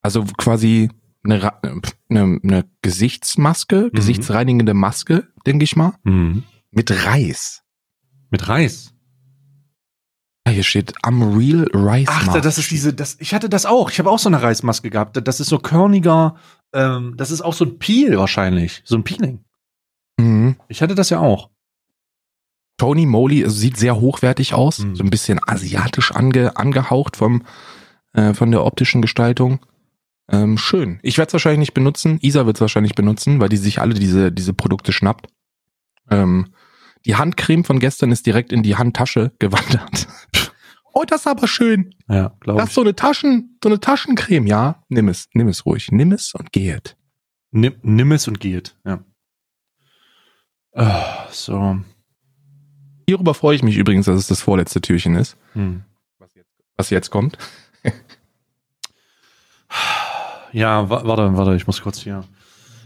Also 0.00 0.24
quasi 0.36 0.90
eine, 1.24 1.42
Ra- 1.42 1.60
eine, 2.08 2.40
eine 2.42 2.64
Gesichtsmaske, 2.82 3.90
gesichtsreinigende 3.90 4.74
Maske, 4.74 5.28
denke 5.46 5.64
ich 5.64 5.76
mal, 5.76 5.94
Mhm. 6.04 6.44
mit 6.70 6.90
Reis. 7.06 7.62
Mit 8.30 8.48
Reis. 8.48 8.94
Ah, 10.48 10.50
hier 10.52 10.62
steht 10.62 10.94
am 11.02 11.36
Real 11.36 11.66
Rice 11.74 12.08
Ach, 12.10 12.40
das 12.40 12.56
ist 12.56 12.70
diese, 12.70 12.94
das, 12.94 13.16
ich 13.20 13.34
hatte 13.34 13.48
das 13.50 13.66
auch. 13.66 13.90
Ich 13.90 13.98
habe 13.98 14.10
auch 14.10 14.18
so 14.18 14.28
eine 14.30 14.40
Reismaske 14.42 14.88
gehabt. 14.88 15.20
Das 15.26 15.40
ist 15.40 15.48
so 15.48 15.58
körniger, 15.58 16.36
ähm, 16.72 17.14
das 17.18 17.30
ist 17.30 17.42
auch 17.42 17.52
so 17.52 17.64
ein 17.66 17.78
Peel 17.78 18.16
wahrscheinlich. 18.16 18.80
So 18.84 18.96
ein 18.96 19.04
Peeling. 19.04 19.44
Mhm. 20.18 20.56
Ich 20.68 20.80
hatte 20.80 20.94
das 20.94 21.10
ja 21.10 21.20
auch. 21.20 21.50
Tony 22.78 23.04
Moly 23.06 23.44
also 23.44 23.56
sieht 23.56 23.76
sehr 23.76 24.00
hochwertig 24.00 24.54
aus, 24.54 24.78
Mhm. 24.78 24.96
so 24.96 25.02
ein 25.04 25.10
bisschen 25.10 25.38
asiatisch 25.46 26.12
ange, 26.12 26.56
angehaucht 26.56 27.16
vom, 27.16 27.42
äh, 28.14 28.32
von 28.32 28.50
der 28.50 28.64
optischen 28.64 29.02
Gestaltung. 29.02 29.58
Ähm, 30.30 30.56
schön. 30.56 30.98
Ich 31.02 31.18
werde 31.18 31.28
es 31.28 31.32
wahrscheinlich 31.34 31.58
nicht 31.60 31.74
benutzen. 31.74 32.18
Isa 32.22 32.46
wird 32.46 32.56
es 32.56 32.60
wahrscheinlich 32.60 32.94
benutzen, 32.94 33.40
weil 33.40 33.48
die 33.48 33.56
sich 33.56 33.80
alle 33.80 33.94
diese, 33.94 34.30
diese 34.32 34.52
Produkte 34.54 34.92
schnappt. 34.92 35.26
Ähm, 36.10 36.48
die 37.06 37.16
Handcreme 37.16 37.64
von 37.64 37.78
gestern 37.78 38.12
ist 38.12 38.26
direkt 38.26 38.52
in 38.52 38.62
die 38.62 38.76
Handtasche 38.76 39.32
gewandert. 39.38 40.08
Oh, 41.00 41.04
das 41.06 41.20
ist 41.20 41.26
aber 41.26 41.46
schön. 41.48 41.94
Ja, 42.08 42.34
glaube 42.40 42.58
Das 42.60 42.66
ich. 42.66 42.70
ist 42.70 42.74
so 42.74 42.80
eine 42.82 42.94
Taschen, 42.96 43.58
so 43.62 43.68
eine 43.68 43.80
Taschencreme. 43.80 44.46
Ja, 44.46 44.82
nimm 44.88 45.08
es, 45.08 45.28
nimm 45.32 45.48
es 45.48 45.64
ruhig. 45.66 45.90
Nimm 45.92 46.12
es 46.12 46.34
und 46.34 46.52
geht. 46.52 46.96
Nimm, 47.50 47.74
nimm 47.82 48.12
es 48.12 48.28
und 48.28 48.40
geht. 48.40 48.76
Ja. 48.84 49.02
Ah, 50.74 51.26
so. 51.30 51.78
Hierüber 53.06 53.34
freue 53.34 53.56
ich 53.56 53.62
mich 53.62 53.76
übrigens, 53.76 54.06
dass 54.06 54.18
es 54.18 54.26
das 54.26 54.42
vorletzte 54.42 54.80
Türchen 54.80 55.14
ist, 55.16 55.36
Hm. 55.54 55.82
was 56.76 56.90
jetzt 56.90 57.10
kommt. 57.10 57.38
Ja, 60.52 60.88
wa 60.88 61.02
warte, 61.04 61.36
warte, 61.36 61.54
ich 61.56 61.66
muss 61.66 61.82
kurz 61.82 62.00
hier. 62.00 62.24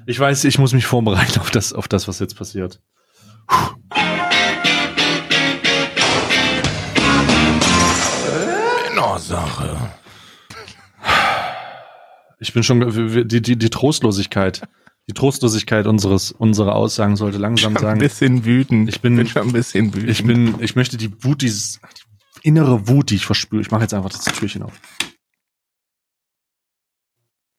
Ich 0.07 0.19
weiß, 0.19 0.45
ich 0.45 0.59
muss 0.59 0.73
mich 0.73 0.87
vorbereiten 0.87 1.39
auf 1.41 1.51
das, 1.51 1.73
auf 1.73 1.87
das, 1.89 2.09
was 2.09 2.19
jetzt 2.19 2.37
passiert. 2.37 2.81
Männersache. 9.33 9.91
Ich 12.39 12.53
bin 12.53 12.63
schon 12.63 13.29
die, 13.29 13.41
die, 13.43 13.57
die 13.57 13.71
Trostlosigkeit. 13.71 14.63
Die 15.09 15.15
Trostlosigkeit 15.15 15.87
unseres, 15.87 16.31
unserer 16.33 16.75
Aussagen 16.77 17.17
sollte 17.17 17.39
langsam 17.39 17.77
ein 17.77 17.81
sagen. 17.83 17.99
bisschen 17.99 18.45
wütend. 18.45 18.89
Ich 18.89 19.01
bin- 19.01 19.27
schon 19.27 19.43
ein 19.49 19.53
bisschen 19.53 19.95
wütend. 19.95 20.11
Ich 20.11 20.25
bin, 20.25 20.61
ich 20.61 20.77
möchte 20.77 20.97
die 20.97 21.13
Wut, 21.25 21.43
dieses 21.43 21.81
die 22.43 22.49
innere 22.49 22.89
Wut, 22.89 23.11
die 23.11 23.17
ich 23.17 23.27
verspüre. 23.27 23.61
Ich 23.63 23.71
mache 23.71 23.83
jetzt 23.83 23.95
einfach 23.95 24.11
das 24.11 24.25
Türchen 24.25 24.63
auf. 24.63 24.73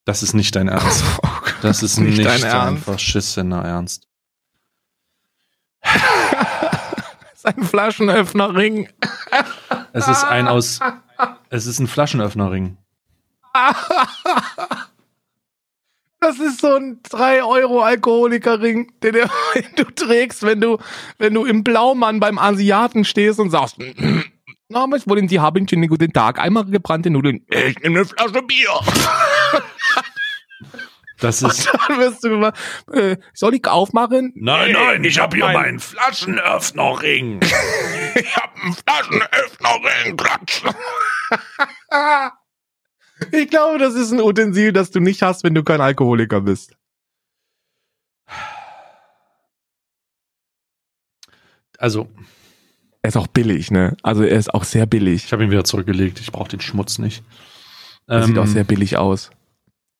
Das 0.05 0.23
ist 0.23 0.33
nicht 0.33 0.55
dein 0.55 0.67
Ernst. 0.67 1.03
Oh 1.23 1.27
Gott. 1.41 1.55
Das 1.61 1.81
ist 1.83 1.97
Nicht 1.99 2.17
nicht, 2.17 2.27
dein 2.29 2.41
dein, 2.41 2.51
Ernst. 2.51 2.83
verschissener 2.83 3.63
Ernst. 3.63 4.07
Sein 7.35 7.63
Flaschenöffnerring. 7.63 8.89
Es 9.93 10.07
ist 10.07 10.23
ein 10.23 10.47
aus, 10.47 10.79
es 11.49 11.65
ist 11.65 11.79
ein 11.79 11.87
Flaschenöffnerring. 11.87 12.77
Das 16.19 16.39
ist 16.39 16.61
so 16.61 16.73
ein 16.75 16.99
3 17.03 17.43
Euro 17.43 17.81
Alkoholikerring, 17.81 18.93
den, 19.03 19.13
du- 19.13 19.29
den 19.55 19.65
du 19.75 19.83
trägst, 19.83 20.43
wenn 20.43 20.61
du, 20.61 20.77
wenn 21.17 21.33
du 21.33 21.43
im 21.43 21.65
Blaumann 21.65 22.21
beim 22.21 22.37
Asiaten 22.39 23.03
stehst 23.03 23.41
und 23.41 23.49
sagst, 23.49 23.75
na, 24.69 24.85
was 24.89 25.05
wollen 25.05 25.27
Sie 25.27 25.41
haben? 25.41 25.67
Schönen 25.67 25.89
guten 25.89 26.13
Tag. 26.13 26.39
Einmal 26.39 26.63
gebrannte 26.63 27.09
Nudeln. 27.09 27.45
Ich 27.49 27.77
nehme 27.79 27.99
eine 27.99 28.05
Flasche 28.05 28.41
Bier. 28.41 28.69
Das 31.19 31.41
ist, 31.41 31.67
Dann 31.89 31.99
wirst 31.99 32.23
du 32.23 32.29
immer, 32.29 32.53
äh, 32.93 33.17
soll 33.33 33.55
ich 33.55 33.67
aufmachen? 33.67 34.31
nein, 34.37 34.71
nein, 34.71 35.03
ich 35.03 35.19
habe 35.19 35.35
hier 35.35 35.47
meinen 35.49 35.79
Flaschenöffnerring. 35.81 37.41
Ich 38.15 38.35
hab 38.35 38.55
einen 38.55 38.73
Flaschenöffnerring, 38.73 40.17
Klatsch. 40.17 40.63
ich 43.31 43.49
glaube, 43.49 43.77
das 43.79 43.93
ist 43.95 44.11
ein 44.11 44.21
Utensil, 44.21 44.73
das 44.73 44.91
du 44.91 44.99
nicht 44.99 45.21
hast, 45.21 45.43
wenn 45.43 45.53
du 45.55 45.63
kein 45.63 45.81
Alkoholiker 45.81 46.41
bist. 46.41 46.75
Also, 51.77 52.07
Er 53.01 53.09
ist 53.09 53.17
auch 53.17 53.27
billig, 53.27 53.69
ne? 53.71 53.97
Also 54.01 54.23
er 54.23 54.37
ist 54.37 54.53
auch 54.53 54.63
sehr 54.63 54.85
billig. 54.85 55.25
ich 55.25 55.33
habe 55.33 55.43
ihn 55.43 55.51
wieder 55.51 55.65
zurückgelegt. 55.65 56.19
Ich 56.21 56.31
brauche 56.31 56.47
den 56.49 56.61
Schmutz 56.61 56.99
nicht. 56.99 57.23
Er 58.07 58.23
sieht 58.23 58.37
Ähm, 58.37 58.41
auch 58.41 58.47
sehr 58.47 58.63
billig 58.63 58.95
aus. 58.97 59.29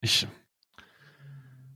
Ich. 0.02 0.26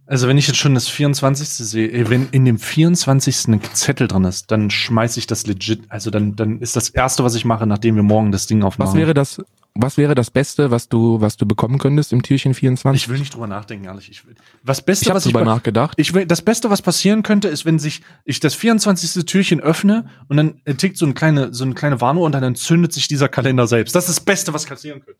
Also, 0.10 0.28
wenn 0.30 0.38
ich 0.38 0.48
jetzt 0.48 0.58
schon 0.58 0.74
das 0.74 0.88
24. 0.88 1.50
sehe, 1.50 1.92
ey, 1.92 2.10
wenn 2.10 2.30
in 2.32 2.46
dem 2.46 2.58
24. 2.60 3.50
ein 3.50 3.62
Zettel 3.74 4.08
drin 4.08 4.24
ist, 4.24 4.50
dann 4.52 4.70
schmeiße 4.70 5.20
ich 5.20 5.28
das 5.28 5.46
legit. 5.48 5.82
Also, 5.90 6.10
dann, 6.12 6.36
dann 6.38 6.60
ist 6.60 6.76
das 6.78 6.90
erste, 6.90 7.24
was 7.26 7.36
ich 7.36 7.44
mache, 7.44 7.68
nachdem 7.68 7.96
wir 7.98 8.04
morgen 8.04 8.32
das 8.32 8.48
Ding 8.48 8.64
aufmachen. 8.64 8.94
Was 8.94 8.98
wäre 8.98 9.14
das, 9.14 9.42
was 9.76 9.98
wäre 9.98 10.16
das 10.16 10.32
Beste, 10.32 10.72
was 10.72 10.88
du, 10.88 11.20
was 11.20 11.36
du 11.36 11.46
bekommen 11.46 11.78
könntest 11.78 12.14
im 12.14 12.24
Türchen 12.24 12.54
24? 12.54 13.04
Ich 13.04 13.10
will 13.10 13.20
nicht 13.20 13.34
drüber 13.36 13.48
nachdenken, 13.48 13.84
ehrlich. 13.86 14.10
Ich 14.10 14.26
will, 14.26 14.36
was 14.64 14.82
Beste, 14.82 15.04
ich 15.04 15.10
habe 15.10 15.18
was 15.18 15.26
ich 15.26 15.34
drüber 15.34 15.44
bei- 15.46 15.52
nachgedacht. 15.54 15.94
Ich 16.00 16.14
will, 16.14 16.26
das 16.26 16.42
Beste, 16.42 16.70
was 16.70 16.82
passieren 16.82 17.22
könnte, 17.22 17.50
ist, 17.50 17.66
wenn 17.66 17.78
sich 17.78 18.02
ich 18.24 18.40
das 18.40 18.56
24. 18.56 19.26
Türchen 19.26 19.60
öffne 19.60 20.06
und 20.30 20.38
dann 20.38 20.62
äh, 20.64 20.74
tickt 20.76 20.98
so 20.98 21.06
eine 21.06 21.16
kleine, 21.16 21.54
so 21.54 21.66
eine 21.66 21.74
kleine 21.74 22.00
Warnung 22.00 22.24
und 22.24 22.32
dann 22.32 22.44
entzündet 22.44 22.94
sich 22.94 23.10
dieser 23.10 23.28
Kalender 23.28 23.68
selbst. 23.68 23.94
Das 23.94 24.08
ist 24.08 24.20
das 24.20 24.26
Beste, 24.26 24.54
was 24.54 24.66
passieren 24.66 25.02
könnte. 25.04 25.20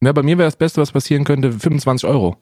Ja, 0.00 0.12
bei 0.12 0.22
mir 0.22 0.38
wäre 0.38 0.46
das 0.46 0.56
Beste, 0.56 0.80
was 0.80 0.92
passieren 0.92 1.24
könnte, 1.24 1.52
25 1.52 2.08
Euro. 2.08 2.36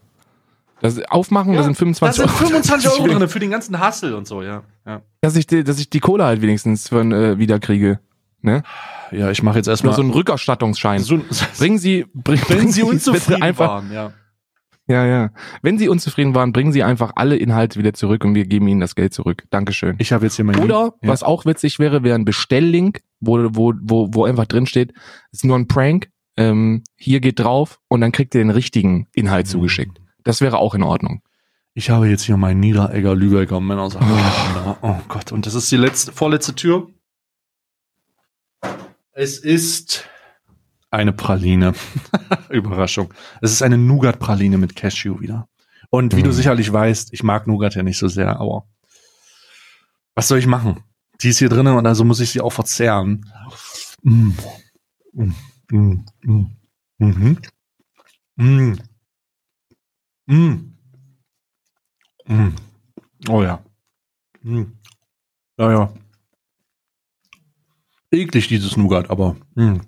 Das 0.80 1.00
aufmachen, 1.10 1.54
da 1.54 1.62
sind 1.64 1.76
25 1.76 2.22
da 2.22 2.28
sind 2.28 2.40
Euro. 2.40 2.50
25 2.52 2.90
Euro 2.90 3.04
will- 3.04 3.18
drin 3.18 3.28
für 3.28 3.38
den 3.40 3.50
ganzen 3.50 3.78
Hassel 3.80 4.14
und 4.14 4.26
so, 4.28 4.42
ja. 4.42 4.62
Ja, 4.86 5.02
Dass 5.20 5.34
ich, 5.36 5.46
die, 5.46 5.64
dass 5.64 5.78
ich 5.80 5.90
die 5.90 6.00
Kohle 6.00 6.24
halt 6.24 6.40
wenigstens 6.40 6.88
von, 6.88 7.12
äh, 7.12 7.38
wieder 7.38 7.58
kriege. 7.58 8.00
Ne? 8.40 8.62
ja 9.10 9.30
ich 9.32 9.42
mache 9.42 9.56
jetzt 9.56 9.66
erstmal 9.66 9.94
so 9.94 10.00
einen 10.02 10.10
Rückerstattungsschein. 10.10 11.00
so, 11.00 11.18
Bringen 11.58 11.78
Sie, 11.78 12.06
bring, 12.14 12.40
wenn 12.48 12.58
bringen 12.58 12.72
sie 12.72 12.84
unzufrieden 12.84 13.42
einfach, 13.42 13.68
waren, 13.68 13.92
ja. 13.92 14.12
Ja, 14.90 15.04
ja. 15.04 15.30
Wenn 15.60 15.76
Sie 15.76 15.88
unzufrieden 15.90 16.34
waren, 16.34 16.52
bringen 16.54 16.72
Sie 16.72 16.82
einfach 16.82 17.12
alle 17.16 17.36
Inhalte 17.36 17.78
wieder 17.78 17.92
zurück 17.92 18.24
und 18.24 18.34
wir 18.34 18.46
geben 18.46 18.68
Ihnen 18.68 18.80
das 18.80 18.94
Geld 18.94 19.12
zurück. 19.12 19.44
Dankeschön. 19.50 19.96
Ich 19.98 20.12
habe 20.12 20.24
jetzt 20.24 20.36
hier 20.36 20.46
mein 20.46 20.60
Oder, 20.60 20.94
ja. 21.02 21.08
was 21.10 21.22
auch 21.22 21.44
witzig 21.44 21.78
wäre, 21.78 22.02
wäre 22.04 22.14
ein 22.14 22.24
Bestelllink, 22.24 23.02
wo, 23.20 23.38
wo, 23.50 23.74
wo, 23.82 24.08
wo 24.12 24.24
einfach 24.24 24.46
drin 24.46 24.64
steht, 24.64 24.94
ist 25.30 25.44
nur 25.44 25.58
ein 25.58 25.68
Prank, 25.68 26.08
ähm, 26.38 26.84
hier 26.96 27.20
geht 27.20 27.38
drauf 27.40 27.80
und 27.88 28.00
dann 28.00 28.12
kriegt 28.12 28.34
ihr 28.34 28.40
den 28.40 28.48
richtigen 28.50 29.08
Inhalt 29.12 29.44
Mhm. 29.46 29.50
zugeschickt. 29.50 30.00
Das 30.24 30.40
wäre 30.40 30.58
auch 30.58 30.74
in 30.74 30.82
Ordnung. 30.82 31.22
Ich 31.74 31.90
habe 31.90 32.08
jetzt 32.08 32.22
hier 32.24 32.36
mein 32.36 32.58
Niederegger 32.60 33.14
Lübecker 33.14 33.60
Männersache. 33.60 34.04
Oh. 34.04 34.76
oh 34.82 34.96
Gott, 35.08 35.30
und 35.32 35.46
das 35.46 35.54
ist 35.54 35.70
die 35.70 35.76
letzte, 35.76 36.12
vorletzte 36.12 36.54
Tür. 36.54 36.88
Es 39.12 39.38
ist 39.38 40.04
eine 40.90 41.12
Praline. 41.12 41.74
Überraschung. 42.50 43.12
Es 43.40 43.52
ist 43.52 43.62
eine 43.62 43.78
Nougat-Praline 43.78 44.58
mit 44.58 44.74
Cashew 44.76 45.20
wieder. 45.20 45.48
Und 45.90 46.16
wie 46.16 46.22
du 46.22 46.28
Mhm. 46.30 46.34
sicherlich 46.34 46.72
weißt, 46.72 47.12
ich 47.12 47.22
mag 47.22 47.46
Nougat 47.46 47.74
ja 47.74 47.82
nicht 47.82 47.98
so 47.98 48.08
sehr, 48.08 48.38
aber 48.40 48.66
was 50.14 50.28
soll 50.28 50.38
ich 50.38 50.46
machen? 50.46 50.82
Die 51.20 51.28
ist 51.28 51.38
hier 51.38 51.48
drinnen 51.48 51.76
und 51.76 51.86
also 51.86 52.04
muss 52.04 52.20
ich 52.20 52.30
sie 52.30 52.40
auch 52.40 52.52
verzehren. 52.52 53.24
Mm. 54.02 54.30
Mm. 55.12 55.32
Mm. 56.98 57.36
Mm. 58.36 58.76
Mm. 60.28 60.74
Mm. 62.28 62.54
Oh 63.28 63.42
ja. 63.42 63.62
Mm. 64.42 64.72
Ja. 65.58 65.92
Eklig 68.10 68.48
dieses 68.48 68.76
Nougat, 68.76 69.10
aber. 69.10 69.36
Mm. 69.54 69.80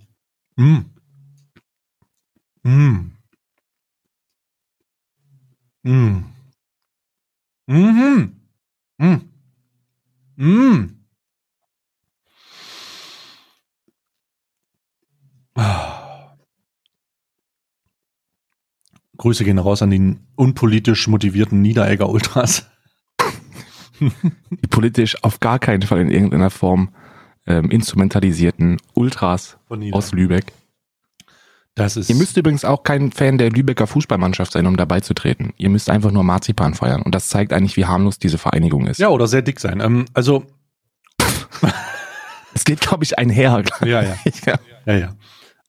Mm. 0.57 0.85
Mm. 2.65 3.13
Mm. 5.85 6.25
Mhm. 7.67 8.41
Mm. 8.99 9.21
Mm. 10.37 10.97
Ah. 15.55 15.90
Grüße 19.21 19.45
gehen 19.45 19.59
raus 19.59 19.83
an 19.83 19.91
die 19.91 20.17
unpolitisch 20.35 21.07
motivierten 21.07 21.61
Niederegger 21.61 22.09
Ultras. 22.09 22.67
Die 24.01 24.67
politisch 24.71 25.23
auf 25.23 25.41
gar 25.41 25.59
keinen 25.59 25.83
Fall 25.83 26.01
in 26.01 26.11
irgendeiner 26.11 26.49
Form 26.49 26.95
ähm, 27.47 27.71
instrumentalisierten 27.71 28.79
Ultras 28.95 29.59
aus 29.93 30.13
Lübeck. 30.13 30.53
Das 31.75 31.99
ist. 31.99 32.09
Ihr 32.09 32.17
müsst 32.17 32.37
übrigens 32.39 32.65
auch 32.65 32.83
kein 32.83 33.13
Fan 33.13 33.37
der 33.37 33.51
Lübecker 33.51 33.87
Fußballmannschaft 33.87 34.53
sein, 34.53 34.67
um 34.67 34.79
dabei 34.79 35.01
zu 35.01 35.13
treten. 35.13 35.53
Ihr 35.59 35.69
müsst 35.69 35.91
einfach 35.91 36.13
nur 36.13 36.25
Marzipan 36.25 36.73
feiern. 36.73 37.03
Und 37.03 37.15
das 37.15 37.29
zeigt 37.29 37.53
eigentlich, 37.53 37.77
wie 37.77 37.85
harmlos 37.85 38.19
diese 38.19 38.39
Vereinigung 38.39 38.87
ist. 38.87 38.99
ja, 38.99 39.09
oder 39.11 39.27
sehr 39.27 39.43
dick 39.43 39.61
sein. 39.61 39.81
Ähm, 39.81 40.07
also, 40.15 40.47
Es 42.55 42.65
geht, 42.65 42.81
glaube 42.81 43.05
ich, 43.05 43.19
einher. 43.19 43.63
ja, 43.83 44.03
ja. 44.03 44.17
ja. 44.47 44.59
Ja, 44.87 44.95
ja. 44.95 45.15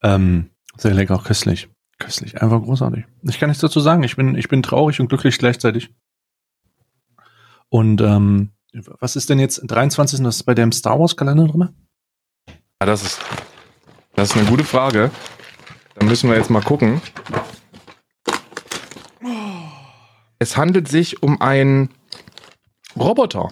Ähm, 0.03 0.49
sehr 0.77 0.93
lecker, 0.93 1.15
auch 1.15 1.23
köstlich. 1.23 1.67
Köstlich, 2.01 2.41
einfach 2.41 2.61
großartig. 2.61 3.05
Ich 3.23 3.39
kann 3.39 3.49
nichts 3.49 3.61
dazu 3.61 3.79
sagen. 3.79 4.03
Ich 4.03 4.15
bin, 4.15 4.35
ich 4.35 4.47
bin 4.49 4.63
traurig 4.63 4.99
und 4.99 5.07
glücklich 5.09 5.37
gleichzeitig. 5.37 5.89
Und 7.69 8.01
ähm, 8.01 8.49
was 8.99 9.15
ist 9.15 9.29
denn 9.29 9.39
jetzt 9.39 9.61
23. 9.65 10.21
Das 10.21 10.37
ist 10.37 10.43
bei 10.43 10.53
dem 10.55 10.71
Star 10.71 10.99
Wars 10.99 11.15
Kalender 11.15 11.47
drin? 11.47 11.69
Ja, 12.47 12.85
das 12.87 13.03
ist, 13.03 13.19
das 14.15 14.31
ist 14.31 14.37
eine 14.37 14.49
gute 14.49 14.63
Frage. 14.63 15.11
Da 15.95 16.05
müssen 16.05 16.29
wir 16.29 16.37
jetzt 16.37 16.49
mal 16.49 16.61
gucken. 16.63 17.01
Es 20.39 20.57
handelt 20.57 20.87
sich 20.87 21.21
um 21.21 21.39
einen 21.39 21.89
Roboter. 22.97 23.49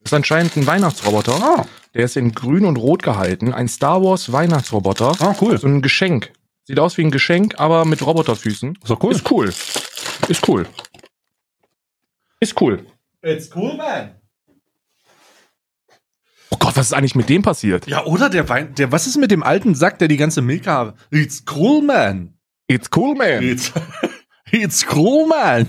Das 0.00 0.12
ist 0.12 0.14
anscheinend 0.14 0.56
ein 0.56 0.66
Weihnachtsroboter. 0.66 1.34
Ah, 1.42 1.66
Der 1.94 2.04
ist 2.04 2.16
in 2.16 2.32
grün 2.32 2.64
und 2.64 2.76
rot 2.76 3.02
gehalten. 3.02 3.52
Ein 3.52 3.68
Star 3.68 4.02
Wars 4.02 4.30
Weihnachtsroboter. 4.32 5.12
ah 5.20 5.34
cool. 5.40 5.58
So 5.58 5.66
ein 5.66 5.82
Geschenk. 5.82 6.32
Sieht 6.64 6.78
aus 6.78 6.96
wie 6.96 7.04
ein 7.04 7.10
Geschenk, 7.10 7.58
aber 7.58 7.84
mit 7.84 8.04
Roboterfüßen. 8.04 8.78
Ist 8.80 8.90
doch 8.90 9.02
cool. 9.02 9.12
Ist 9.12 9.30
cool. 9.30 9.52
Ist 10.28 10.48
cool. 10.48 10.66
Ist 12.40 12.60
cool. 12.60 12.86
It's 13.22 13.50
cool, 13.54 13.76
man. 13.76 14.16
Oh 16.50 16.56
Gott, 16.58 16.76
was 16.76 16.86
ist 16.86 16.92
eigentlich 16.92 17.14
mit 17.14 17.28
dem 17.28 17.42
passiert? 17.42 17.86
Ja, 17.86 18.04
oder 18.04 18.28
der 18.28 18.48
Wein, 18.48 18.74
der, 18.74 18.92
was 18.92 19.06
ist 19.06 19.16
mit 19.16 19.30
dem 19.30 19.42
alten 19.42 19.74
Sack, 19.74 19.98
der 19.98 20.08
die 20.08 20.16
ganze 20.16 20.42
Milka, 20.42 20.94
it's 21.10 21.44
cool, 21.54 21.82
man. 21.82 22.34
It's 22.66 22.90
cool, 22.94 23.14
man. 23.14 23.42
It's, 23.42 23.72
it's 24.50 24.86
cool, 24.94 25.26
man. 25.26 25.68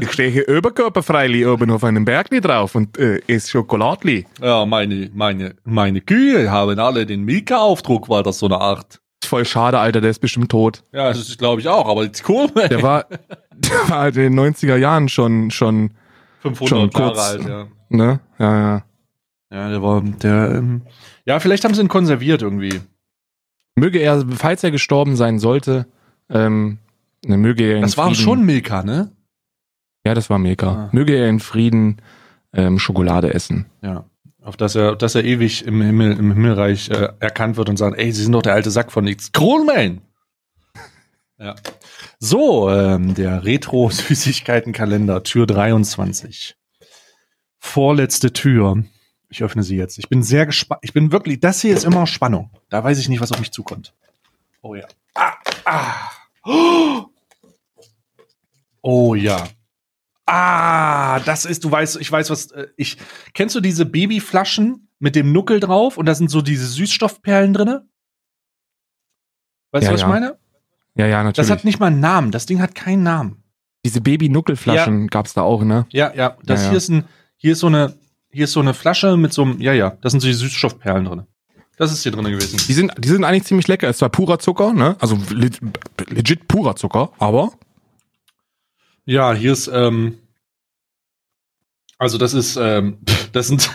Ich 0.00 0.12
stehe 0.12 0.30
hier 0.30 0.48
oberkörperfreili 0.48 1.46
oben 1.46 1.70
auf 1.70 1.82
einem 1.82 2.04
Bergli 2.04 2.40
drauf 2.40 2.74
und 2.74 2.96
äh, 2.96 3.20
esse 3.26 3.50
Schokoladli. 3.50 4.24
Ja, 4.40 4.64
meine, 4.66 5.10
meine, 5.12 5.56
meine 5.64 6.00
Kühe 6.00 6.50
haben 6.50 6.78
alle 6.78 7.06
den 7.06 7.22
Milka-Aufdruck, 7.22 8.08
war 8.08 8.22
das 8.22 8.38
so 8.38 8.46
eine 8.46 8.60
Art. 8.60 9.00
Ist 9.24 9.30
voll 9.30 9.46
schade, 9.46 9.78
Alter, 9.78 10.02
der 10.02 10.10
ist 10.10 10.18
bestimmt 10.18 10.50
tot. 10.50 10.82
Ja, 10.92 11.08
das 11.08 11.38
glaube 11.38 11.58
ich 11.58 11.66
auch, 11.66 11.88
aber 11.88 12.06
cool, 12.28 12.48
man. 12.54 12.68
Der 12.68 12.82
war, 12.82 13.06
der 13.54 13.88
war 13.88 13.98
halt 14.00 14.16
in 14.18 14.36
den 14.36 14.38
90er 14.38 14.76
Jahren 14.76 15.08
schon, 15.08 15.50
schon, 15.50 15.92
500 16.40 16.68
schon 16.68 16.78
Jahre 16.78 16.90
kurz. 16.90 17.18
alt, 17.18 17.48
ja. 17.48 17.66
ne? 17.88 18.20
Ja, 18.38 18.60
ja. 18.60 18.84
Ja, 19.50 19.68
der 19.70 19.82
war, 19.82 20.02
der, 20.02 20.56
ähm, 20.56 20.82
ja, 21.24 21.40
vielleicht 21.40 21.64
haben 21.64 21.72
sie 21.72 21.80
ihn 21.80 21.88
konserviert 21.88 22.42
irgendwie. 22.42 22.82
Möge 23.76 23.98
er, 23.98 24.22
falls 24.36 24.62
er 24.62 24.70
gestorben 24.70 25.16
sein 25.16 25.38
sollte, 25.38 25.86
ähm, 26.28 26.76
ne, 27.24 27.38
möge 27.38 27.64
er 27.64 27.76
in 27.76 27.82
Das 27.82 27.96
war 27.96 28.08
Frieden, 28.08 28.22
schon 28.22 28.44
Milka, 28.44 28.82
ne? 28.82 29.10
Ja, 30.04 30.12
das 30.12 30.28
war 30.28 30.38
Milka. 30.38 30.68
Ah. 30.68 30.88
Möge 30.92 31.14
er 31.14 31.30
in 31.30 31.40
Frieden 31.40 31.96
ähm, 32.52 32.78
Schokolade 32.78 33.32
essen. 33.32 33.64
Ja. 33.80 34.04
Auf 34.44 34.58
dass 34.58 34.74
er, 34.74 34.94
dass 34.94 35.14
er 35.14 35.24
ewig 35.24 35.64
im 35.64 35.80
Himmel, 35.80 36.18
im 36.18 36.30
Himmelreich 36.32 36.90
äh, 36.90 37.08
erkannt 37.18 37.56
wird 37.56 37.70
und 37.70 37.78
sagt, 37.78 37.98
ey, 37.98 38.12
sie 38.12 38.22
sind 38.22 38.32
doch 38.32 38.42
der 38.42 38.52
alte 38.52 38.70
Sack 38.70 38.92
von 38.92 39.06
It's 39.06 39.32
cool, 39.38 39.64
man. 39.64 40.02
Ja. 41.38 41.54
So, 42.18 42.70
ähm, 42.70 43.14
der 43.14 43.44
Retro-Süßigkeiten-Kalender, 43.44 45.22
Tür 45.22 45.46
23. 45.46 46.56
Vorletzte 47.58 48.34
Tür. 48.34 48.84
Ich 49.30 49.42
öffne 49.42 49.62
sie 49.62 49.76
jetzt. 49.76 49.98
Ich 49.98 50.10
bin 50.10 50.22
sehr 50.22 50.44
gespannt. 50.44 50.80
Ich 50.84 50.92
bin 50.92 51.10
wirklich, 51.10 51.40
das 51.40 51.62
hier 51.62 51.74
ist 51.74 51.84
immer 51.84 52.06
Spannung. 52.06 52.50
Da 52.68 52.84
weiß 52.84 52.98
ich 52.98 53.08
nicht, 53.08 53.22
was 53.22 53.32
auf 53.32 53.40
mich 53.40 53.50
zukommt. 53.50 53.94
Oh 54.60 54.74
ja. 54.74 54.86
Ah, 55.14 55.34
ah. 55.64 56.10
Oh 58.86 59.14
ja. 59.14 59.48
Ah, 60.26 61.20
das 61.20 61.44
ist, 61.44 61.64
du 61.64 61.70
weißt, 61.70 61.96
ich 62.00 62.10
weiß, 62.10 62.30
was, 62.30 62.50
äh, 62.52 62.68
ich, 62.76 62.96
kennst 63.34 63.54
du 63.54 63.60
diese 63.60 63.84
Babyflaschen 63.84 64.88
mit 64.98 65.16
dem 65.16 65.32
Nuckel 65.32 65.60
drauf 65.60 65.98
und 65.98 66.06
da 66.06 66.14
sind 66.14 66.30
so 66.30 66.40
diese 66.40 66.66
Süßstoffperlen 66.66 67.52
drinne? 67.52 67.86
Weißt 69.72 69.84
Ja, 69.84 69.90
du, 69.90 69.94
was 69.94 70.00
ja. 70.00 70.06
ich 70.06 70.12
meine? 70.12 70.38
Ja, 70.96 71.06
ja, 71.06 71.22
natürlich. 71.22 71.48
Das 71.48 71.50
hat 71.50 71.64
nicht 71.64 71.78
mal 71.80 71.88
einen 71.88 72.00
Namen. 72.00 72.30
Das 72.30 72.46
Ding 72.46 72.60
hat 72.60 72.74
keinen 72.74 73.02
Namen. 73.02 73.42
Diese 73.84 74.00
Baby-Nuckelflaschen 74.00 75.08
gab's 75.08 75.34
da 75.34 75.42
auch, 75.42 75.62
ne? 75.62 75.86
Ja, 75.90 76.14
ja. 76.14 76.38
Das 76.44 76.60
Ja, 76.60 76.64
ja. 76.64 76.70
hier 76.70 76.78
ist 76.78 76.88
ein, 76.88 77.04
hier 77.36 77.52
ist 77.52 77.58
so 77.58 77.66
eine, 77.66 77.94
hier 78.30 78.44
ist 78.44 78.52
so 78.52 78.60
eine 78.60 78.72
Flasche 78.72 79.16
mit 79.18 79.32
so 79.32 79.42
einem, 79.42 79.60
ja, 79.60 79.72
ja, 79.74 79.90
da 80.00 80.08
sind 80.08 80.20
so 80.20 80.26
die 80.26 80.32
Süßstoffperlen 80.32 81.04
drin. 81.04 81.22
Das 81.76 81.92
ist 81.92 82.02
hier 82.04 82.12
drin 82.12 82.24
gewesen. 82.24 82.58
Die 82.66 82.72
sind, 82.72 82.92
die 82.96 83.08
sind 83.08 83.24
eigentlich 83.24 83.44
ziemlich 83.44 83.66
lecker. 83.66 83.88
Ist 83.88 83.98
zwar 83.98 84.08
purer 84.08 84.38
Zucker, 84.38 84.72
ne? 84.72 84.96
Also 85.00 85.18
le 85.30 85.50
legit 86.08 86.46
purer 86.46 86.76
Zucker, 86.76 87.10
aber 87.18 87.52
Ja, 89.06 89.34
hier 89.34 89.52
ist, 89.52 89.68
ähm, 89.68 90.18
also 91.98 92.18
das 92.18 92.34
ist, 92.34 92.56
ähm, 92.56 92.98
das 93.32 93.48
sind, 93.48 93.70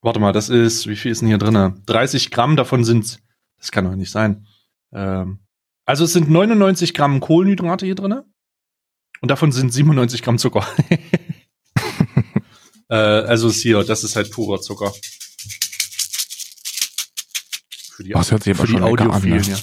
warte 0.00 0.20
mal, 0.20 0.32
das 0.32 0.48
ist, 0.48 0.86
wie 0.86 0.96
viel 0.96 1.12
ist 1.12 1.20
denn 1.20 1.28
hier 1.28 1.38
drinne? 1.38 1.80
30 1.86 2.30
Gramm 2.30 2.56
davon 2.56 2.84
sind, 2.84 3.20
das 3.58 3.70
kann 3.70 3.84
doch 3.84 3.94
nicht 3.94 4.10
sein. 4.10 4.46
Ähm, 4.92 5.40
also 5.84 6.04
es 6.04 6.12
sind 6.12 6.30
99 6.30 6.94
Gramm 6.94 7.20
Kohlenhydrate 7.20 7.84
hier 7.84 7.94
drinne 7.94 8.24
und 9.20 9.30
davon 9.30 9.52
sind 9.52 9.72
97 9.72 10.22
Gramm 10.22 10.38
Zucker. 10.38 10.66
äh, 12.88 12.94
also 12.94 13.48
ist 13.48 13.60
hier, 13.60 13.82
das 13.84 14.04
ist 14.04 14.16
halt 14.16 14.30
purer 14.30 14.60
Zucker. 14.60 14.92
Für 17.92 18.04
die, 18.04 18.14
Oh, 18.14 18.18
das 18.18 18.30
hört 18.30 18.44
sich 18.44 18.54
aber 18.54 18.62
für 18.62 18.66
die 18.68 18.72
schon 18.78 18.82
lecker 18.82 19.04
an, 19.04 19.10
Audiophilen, 19.10 19.42
ne? 19.42 19.48
ja. 19.48 19.58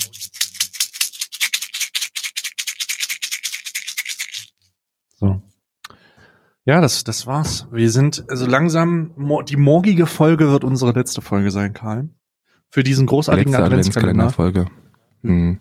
Ja, 6.67 6.81
das, 6.81 7.05
das 7.05 7.25
war's. 7.25 7.65
Wir 7.71 7.89
sind 7.89 8.25
also 8.29 8.45
langsam, 8.45 9.11
die 9.47 9.55
morgige 9.55 10.05
Folge 10.05 10.49
wird 10.51 10.65
unsere 10.65 10.91
letzte 10.91 11.21
Folge 11.21 11.49
sein, 11.49 11.73
Karl. 11.73 12.09
Für 12.69 12.83
diesen 12.83 13.05
großartigen 13.07 13.53
letzte 13.53 13.63
Adventskalender. 13.63 14.25
Adventskalenderfolge. 14.25 14.71
Mhm. 15.21 15.59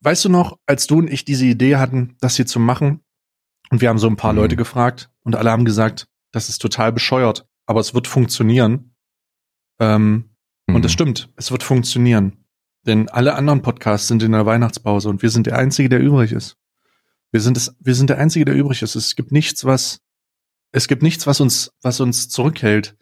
Weißt 0.00 0.22
du 0.26 0.28
noch, 0.28 0.58
als 0.66 0.86
du 0.86 0.98
und 0.98 1.10
ich 1.10 1.24
diese 1.24 1.46
Idee 1.46 1.76
hatten, 1.76 2.16
das 2.20 2.36
hier 2.36 2.44
zu 2.46 2.60
machen, 2.60 3.00
und 3.70 3.80
wir 3.80 3.88
haben 3.88 3.98
so 3.98 4.06
ein 4.06 4.16
paar 4.16 4.34
Mhm. 4.34 4.40
Leute 4.40 4.56
gefragt 4.56 5.10
und 5.22 5.34
alle 5.34 5.50
haben 5.50 5.64
gesagt, 5.64 6.08
das 6.30 6.50
ist 6.50 6.58
total 6.58 6.92
bescheuert, 6.92 7.46
aber 7.64 7.80
es 7.80 7.94
wird 7.94 8.06
funktionieren. 8.06 8.94
Ähm, 9.80 10.28
Mhm. 10.66 10.76
Und 10.76 10.84
das 10.84 10.92
stimmt, 10.92 11.30
es 11.36 11.50
wird 11.50 11.62
funktionieren. 11.62 12.44
Denn 12.86 13.08
alle 13.08 13.34
anderen 13.34 13.62
Podcasts 13.62 14.08
sind 14.08 14.22
in 14.22 14.32
der 14.32 14.44
Weihnachtspause 14.44 15.08
und 15.08 15.22
wir 15.22 15.30
sind 15.30 15.46
der 15.46 15.56
Einzige, 15.58 15.88
der 15.88 16.00
übrig 16.00 16.32
ist. 16.32 16.58
Wir 17.32 17.40
sind, 17.40 17.56
es, 17.56 17.74
wir 17.80 17.94
sind 17.94 18.10
der 18.10 18.18
Einzige, 18.18 18.44
der 18.44 18.54
übrig 18.54 18.82
ist. 18.82 18.94
Es 18.94 19.16
gibt 19.16 19.32
nichts, 19.32 19.64
was, 19.64 20.00
es 20.74 20.88
gibt 20.88 21.02
nichts, 21.04 21.26
was 21.26 21.40
uns, 21.40 21.72
was 21.82 22.00
uns 22.00 22.28
zurückhält. 22.28 22.96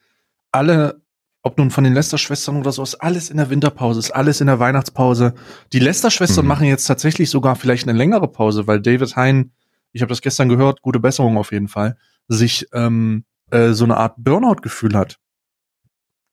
Alle, 0.51 1.01
ob 1.43 1.57
nun 1.57 1.71
von 1.71 1.85
den 1.85 1.95
Lester-Schwestern 1.95 2.59
oder 2.59 2.71
so, 2.71 2.83
ist 2.83 2.97
alles 2.97 3.31
in 3.31 3.39
der 3.39 3.49
Winterpause, 3.49 3.99
ist 3.99 4.11
alles 4.11 4.43
in 4.43 4.47
der 4.47 4.59
Weihnachtspause. 4.59 5.33
Die 5.73 5.79
Lester-Schwestern 5.79 6.45
Mhm. 6.45 6.49
machen 6.49 6.67
jetzt 6.67 6.85
tatsächlich 6.85 7.31
sogar 7.31 7.57
vielleicht 7.57 7.89
eine 7.89 7.97
längere 7.97 8.29
Pause, 8.29 8.67
weil 8.67 8.81
David 8.83 9.17
Hein, 9.17 9.53
ich 9.93 10.03
habe 10.03 10.11
das 10.11 10.21
gestern 10.21 10.51
gehört, 10.51 10.83
gute 10.83 11.01
Besserung 11.01 11.39
auf 11.39 11.51
jeden 11.51 11.69
Fall, 11.69 11.97
sich 12.29 12.67
ähm, 12.75 13.25
äh, 13.51 13.71
so 13.73 13.85
eine 13.85 13.97
Art 13.97 14.17
Burnout-Gefühl 14.19 14.95
hat. 14.95 15.19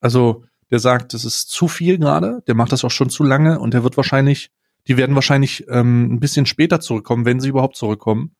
Also 0.01 0.43
der 0.71 0.79
sagt, 0.79 1.13
das 1.13 1.23
ist 1.23 1.49
zu 1.49 1.69
viel 1.69 1.97
gerade, 1.99 2.43
der 2.47 2.55
macht 2.55 2.73
das 2.73 2.83
auch 2.83 2.91
schon 2.91 3.09
zu 3.09 3.23
lange 3.23 3.59
und 3.59 3.73
der 3.73 3.83
wird 3.83 3.95
wahrscheinlich, 3.95 4.51
die 4.87 4.97
werden 4.97 5.15
wahrscheinlich 5.15 5.65
ähm, 5.69 6.13
ein 6.13 6.19
bisschen 6.19 6.45
später 6.45 6.81
zurückkommen, 6.81 7.23
wenn 7.25 7.39
sie 7.39 7.49
überhaupt 7.49 7.77
zurückkommen. 7.77 8.35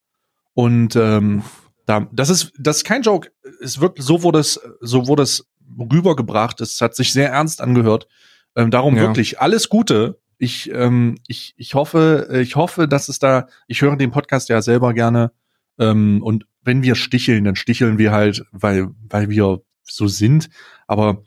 Und 0.54 0.98
ähm, 0.98 1.44
da, 1.90 2.08
das 2.12 2.30
ist, 2.30 2.54
das 2.60 2.78
ist 2.78 2.84
kein 2.84 3.02
Joke. 3.02 3.32
Es 3.62 3.82
wirkt, 3.82 4.02
so 4.02 4.22
wurde 4.22 4.38
es, 4.40 4.60
so 4.80 5.08
wurde 5.08 5.24
es 5.24 5.50
rübergebracht. 5.80 6.62
Es 6.62 6.80
hat 6.82 6.96
sich 6.96 7.12
sehr 7.12 7.32
ernst 7.32 7.62
angehört. 7.62 8.08
Ähm, 8.56 8.70
darum 8.70 8.96
Ja. 8.96 9.02
wirklich 9.02 9.42
alles 9.42 9.70
Gute. 9.70 10.20
Ich, 10.38 10.70
ähm, 10.72 11.16
ich, 11.28 11.56
ich 11.58 11.74
hoffe, 11.74 12.30
ich 12.44 12.56
hoffe, 12.56 12.88
dass 12.88 13.10
es 13.10 13.18
da, 13.18 13.48
ich 13.68 13.82
höre 13.82 13.96
den 13.96 14.12
Podcast 14.12 14.50
ja 14.50 14.62
selber 14.62 14.94
gerne. 14.94 15.32
Ähm, 15.80 16.22
und 16.22 16.46
wenn 16.62 16.84
wir 16.84 16.94
sticheln, 16.94 17.44
dann 17.46 17.56
sticheln 17.56 17.98
wir 17.98 18.12
halt, 18.12 18.46
weil, 18.52 18.90
weil 19.10 19.30
wir 19.30 19.64
so 19.82 20.08
sind. 20.08 20.50
Aber 20.86 21.24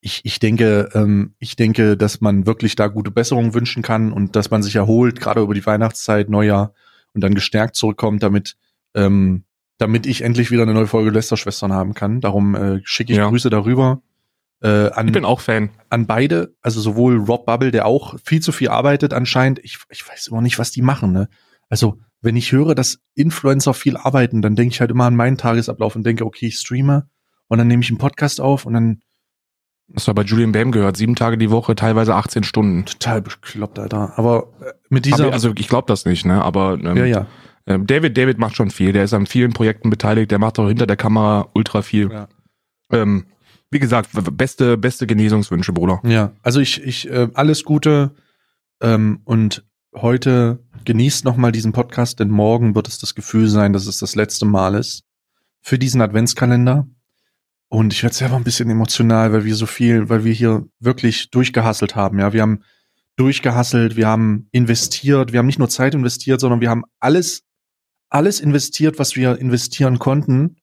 ich, 0.00 0.20
ich 0.24 0.38
denke, 0.38 0.90
ähm, 0.94 1.34
ich 1.40 1.56
denke, 1.56 1.96
dass 1.96 2.20
man 2.20 2.46
wirklich 2.46 2.76
da 2.76 2.86
gute 2.86 3.10
Besserungen 3.10 3.52
wünschen 3.52 3.82
kann 3.82 4.12
und 4.12 4.36
dass 4.36 4.50
man 4.50 4.62
sich 4.62 4.76
erholt, 4.76 5.18
gerade 5.18 5.40
über 5.40 5.54
die 5.54 5.66
Weihnachtszeit, 5.66 6.28
Neujahr 6.28 6.72
und 7.14 7.22
dann 7.22 7.34
gestärkt 7.34 7.74
zurückkommt, 7.74 8.22
damit, 8.22 8.56
ähm, 8.94 9.42
damit 9.78 10.06
ich 10.06 10.22
endlich 10.22 10.50
wieder 10.50 10.62
eine 10.62 10.74
neue 10.74 10.86
Folge 10.86 11.10
Lästerschwestern 11.10 11.72
haben 11.72 11.94
kann. 11.94 12.20
Darum 12.20 12.54
äh, 12.54 12.80
schicke 12.84 13.12
ich 13.12 13.18
Ja. 13.18 13.28
Grüße 13.28 13.50
darüber. 13.50 14.02
Äh, 14.62 14.90
an, 14.90 15.08
Ich 15.08 15.12
bin 15.12 15.24
auch 15.24 15.40
Fan. 15.40 15.70
an 15.90 16.06
beide, 16.06 16.54
also 16.62 16.80
sowohl 16.80 17.18
Rob 17.18 17.44
Bubble, 17.44 17.70
der 17.70 17.86
auch 17.86 18.16
viel 18.24 18.40
zu 18.40 18.52
viel 18.52 18.68
arbeitet 18.68 19.12
anscheinend. 19.12 19.58
Ich, 19.62 19.78
ich 19.90 20.08
weiß 20.08 20.28
immer 20.28 20.40
nicht, 20.40 20.58
was 20.58 20.70
die 20.70 20.82
machen. 20.82 21.12
Ne? 21.12 21.28
Also 21.68 21.98
wenn 22.22 22.36
ich 22.36 22.52
höre, 22.52 22.74
dass 22.74 22.98
Influencer 23.14 23.74
viel 23.74 23.96
arbeiten, 23.98 24.40
dann 24.40 24.56
denke 24.56 24.72
ich 24.72 24.80
halt 24.80 24.90
immer 24.90 25.04
an 25.04 25.14
meinen 25.16 25.36
Tagesablauf 25.36 25.94
und 25.94 26.04
denke, 26.04 26.24
okay, 26.24 26.46
ich 26.46 26.58
streame 26.58 27.08
und 27.48 27.58
dann 27.58 27.68
nehme 27.68 27.82
ich 27.82 27.90
einen 27.90 27.98
Podcast 27.98 28.40
auf 28.40 28.64
und 28.64 28.72
dann 28.72 29.02
Das 29.88 30.06
war 30.08 30.14
bei 30.14 30.22
Julian 30.22 30.52
Bam 30.52 30.72
gehört. 30.72 30.96
Sieben 30.96 31.14
Tage 31.14 31.38
die 31.38 31.50
Woche, 31.50 31.74
teilweise 31.76 32.14
18 32.14 32.42
Stunden. 32.42 32.84
total 32.84 33.22
bekloppt, 33.22 33.78
Alter. 33.78 34.12
Aber 34.16 34.48
äh, 34.60 34.72
mit 34.88 35.04
dieser, 35.04 35.24
Aber, 35.24 35.32
also 35.32 35.52
ich 35.56 35.68
glaube 35.68 35.86
das 35.86 36.04
nicht, 36.04 36.26
ne? 36.26 36.42
Aber 36.42 36.74
ähm, 36.82 36.96
ja, 36.96 37.04
ja, 37.04 37.26
ähm, 37.66 37.86
David, 37.86 38.16
David 38.16 38.38
macht 38.38 38.56
schon 38.56 38.70
viel. 38.70 38.92
Der 38.92 39.04
ist 39.04 39.14
an 39.14 39.26
vielen 39.26 39.52
Projekten 39.52 39.90
beteiligt. 39.90 40.30
Der 40.30 40.38
macht 40.38 40.58
auch 40.58 40.68
hinter 40.68 40.86
der 40.86 40.96
Kamera 40.96 41.48
ultra 41.54 41.82
viel. 41.82 42.10
Ja. 42.10 42.28
Ähm, 42.92 43.26
wie 43.70 43.78
gesagt, 43.80 44.10
beste, 44.36 44.76
beste 44.76 45.06
Genesungswünsche, 45.06 45.72
Bruder. 45.72 46.00
ja. 46.04 46.32
Also 46.42 46.60
ich, 46.60 46.82
ich, 46.82 47.10
äh, 47.10 47.28
alles 47.34 47.64
Gute 47.64 48.12
ähm, 48.80 49.20
und 49.24 49.64
heute 49.94 50.60
genießt 50.84 51.24
noch 51.24 51.36
mal 51.36 51.50
diesen 51.50 51.72
Podcast, 51.72 52.20
denn 52.20 52.30
morgen 52.30 52.74
wird 52.74 52.86
es 52.86 52.98
das 52.98 53.14
Gefühl 53.14 53.48
sein, 53.48 53.72
dass 53.72 53.86
es 53.86 53.98
das 53.98 54.14
letzte 54.14 54.46
Mal 54.46 54.74
ist 54.74 55.04
für 55.60 55.78
diesen 55.78 56.00
Adventskalender. 56.00 56.86
Und 57.68 57.92
ich 57.92 58.02
werde 58.02 58.14
selber 58.14 58.36
ein 58.36 58.44
bisschen 58.44 58.70
emotional, 58.70 59.32
weil 59.32 59.44
wir 59.44 59.54
so 59.54 59.66
viel, 59.66 60.08
weil 60.08 60.24
wir 60.24 60.32
hier 60.32 60.66
wirklich 60.78 61.30
durchgehasselt 61.30 61.96
haben. 61.96 62.18
Ja, 62.18 62.32
wir 62.32 62.42
haben 62.42 62.62
durchgehasselt, 63.16 63.96
wir 63.96 64.06
haben 64.06 64.48
investiert, 64.52 65.32
wir 65.32 65.38
haben 65.38 65.46
nicht 65.46 65.58
nur 65.58 65.68
Zeit 65.68 65.94
investiert, 65.94 66.40
sondern 66.40 66.60
wir 66.60 66.70
haben 66.70 66.84
alles, 67.00 67.42
alles 68.08 68.40
investiert, 68.40 68.98
was 68.98 69.16
wir 69.16 69.38
investieren 69.38 69.98
konnten. 69.98 70.56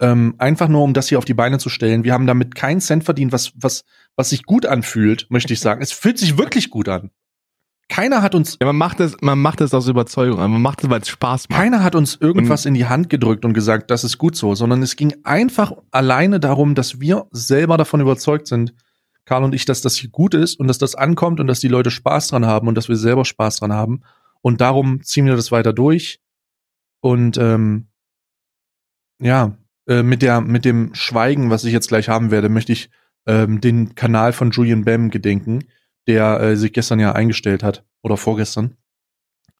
Ähm, 0.00 0.34
einfach 0.38 0.68
nur, 0.68 0.82
um 0.82 0.94
das 0.94 1.08
hier 1.08 1.18
auf 1.18 1.24
die 1.24 1.34
Beine 1.34 1.58
zu 1.58 1.68
stellen. 1.68 2.02
Wir 2.02 2.12
haben 2.12 2.26
damit 2.26 2.56
keinen 2.56 2.80
Cent 2.80 3.04
verdient, 3.04 3.30
was, 3.30 3.52
was, 3.54 3.84
was 4.16 4.30
sich 4.30 4.42
gut 4.42 4.66
anfühlt, 4.66 5.26
möchte 5.30 5.52
ich 5.52 5.60
sagen. 5.60 5.80
Es 5.80 5.92
fühlt 5.92 6.18
sich 6.18 6.38
wirklich 6.38 6.70
gut 6.70 6.88
an. 6.88 7.10
Keiner 7.92 8.22
hat 8.22 8.34
uns 8.34 8.56
Ja, 8.58 8.66
man 8.66 8.76
macht 8.76 9.00
es, 9.00 9.16
man 9.20 9.38
macht 9.38 9.60
es 9.60 9.74
aus 9.74 9.86
Überzeugung. 9.86 10.38
Man 10.38 10.62
macht 10.62 10.82
es, 10.82 10.88
weil 10.88 11.02
es 11.02 11.08
Spaß 11.08 11.50
macht. 11.50 11.60
Keiner 11.60 11.84
hat 11.84 11.94
uns 11.94 12.16
irgendwas 12.18 12.64
in 12.64 12.72
die 12.72 12.86
Hand 12.86 13.10
gedrückt 13.10 13.44
und 13.44 13.52
gesagt, 13.52 13.90
das 13.90 14.02
ist 14.02 14.16
gut 14.16 14.34
so, 14.34 14.54
sondern 14.54 14.82
es 14.82 14.96
ging 14.96 15.14
einfach 15.24 15.72
alleine 15.90 16.40
darum, 16.40 16.74
dass 16.74 17.00
wir 17.00 17.26
selber 17.32 17.76
davon 17.76 18.00
überzeugt 18.00 18.46
sind, 18.46 18.72
Karl 19.26 19.44
und 19.44 19.54
ich, 19.54 19.66
dass 19.66 19.82
das 19.82 19.94
hier 19.94 20.08
gut 20.08 20.32
ist 20.32 20.58
und 20.58 20.68
dass 20.68 20.78
das 20.78 20.94
ankommt 20.94 21.38
und 21.38 21.48
dass 21.48 21.60
die 21.60 21.68
Leute 21.68 21.90
Spaß 21.90 22.28
dran 22.28 22.46
haben 22.46 22.66
und 22.66 22.76
dass 22.76 22.88
wir 22.88 22.96
selber 22.96 23.26
Spaß 23.26 23.56
dran 23.56 23.74
haben. 23.74 24.00
Und 24.40 24.62
darum 24.62 25.02
ziehen 25.02 25.26
wir 25.26 25.36
das 25.36 25.52
weiter 25.52 25.74
durch. 25.74 26.18
Und 27.00 27.36
ähm, 27.36 27.88
ja, 29.20 29.58
äh, 29.86 30.02
mit 30.02 30.22
der 30.22 30.40
mit 30.40 30.64
dem 30.64 30.94
Schweigen, 30.94 31.50
was 31.50 31.64
ich 31.64 31.74
jetzt 31.74 31.88
gleich 31.88 32.08
haben 32.08 32.30
werde, 32.30 32.48
möchte 32.48 32.72
ich 32.72 32.88
ähm, 33.26 33.60
den 33.60 33.94
Kanal 33.94 34.32
von 34.32 34.50
Julian 34.50 34.86
Bam 34.86 35.10
gedenken, 35.10 35.64
der 36.06 36.40
äh, 36.40 36.56
sich 36.56 36.72
gestern 36.72 37.00
ja 37.00 37.12
eingestellt 37.12 37.62
hat 37.62 37.84
oder 38.02 38.16
vorgestern. 38.16 38.76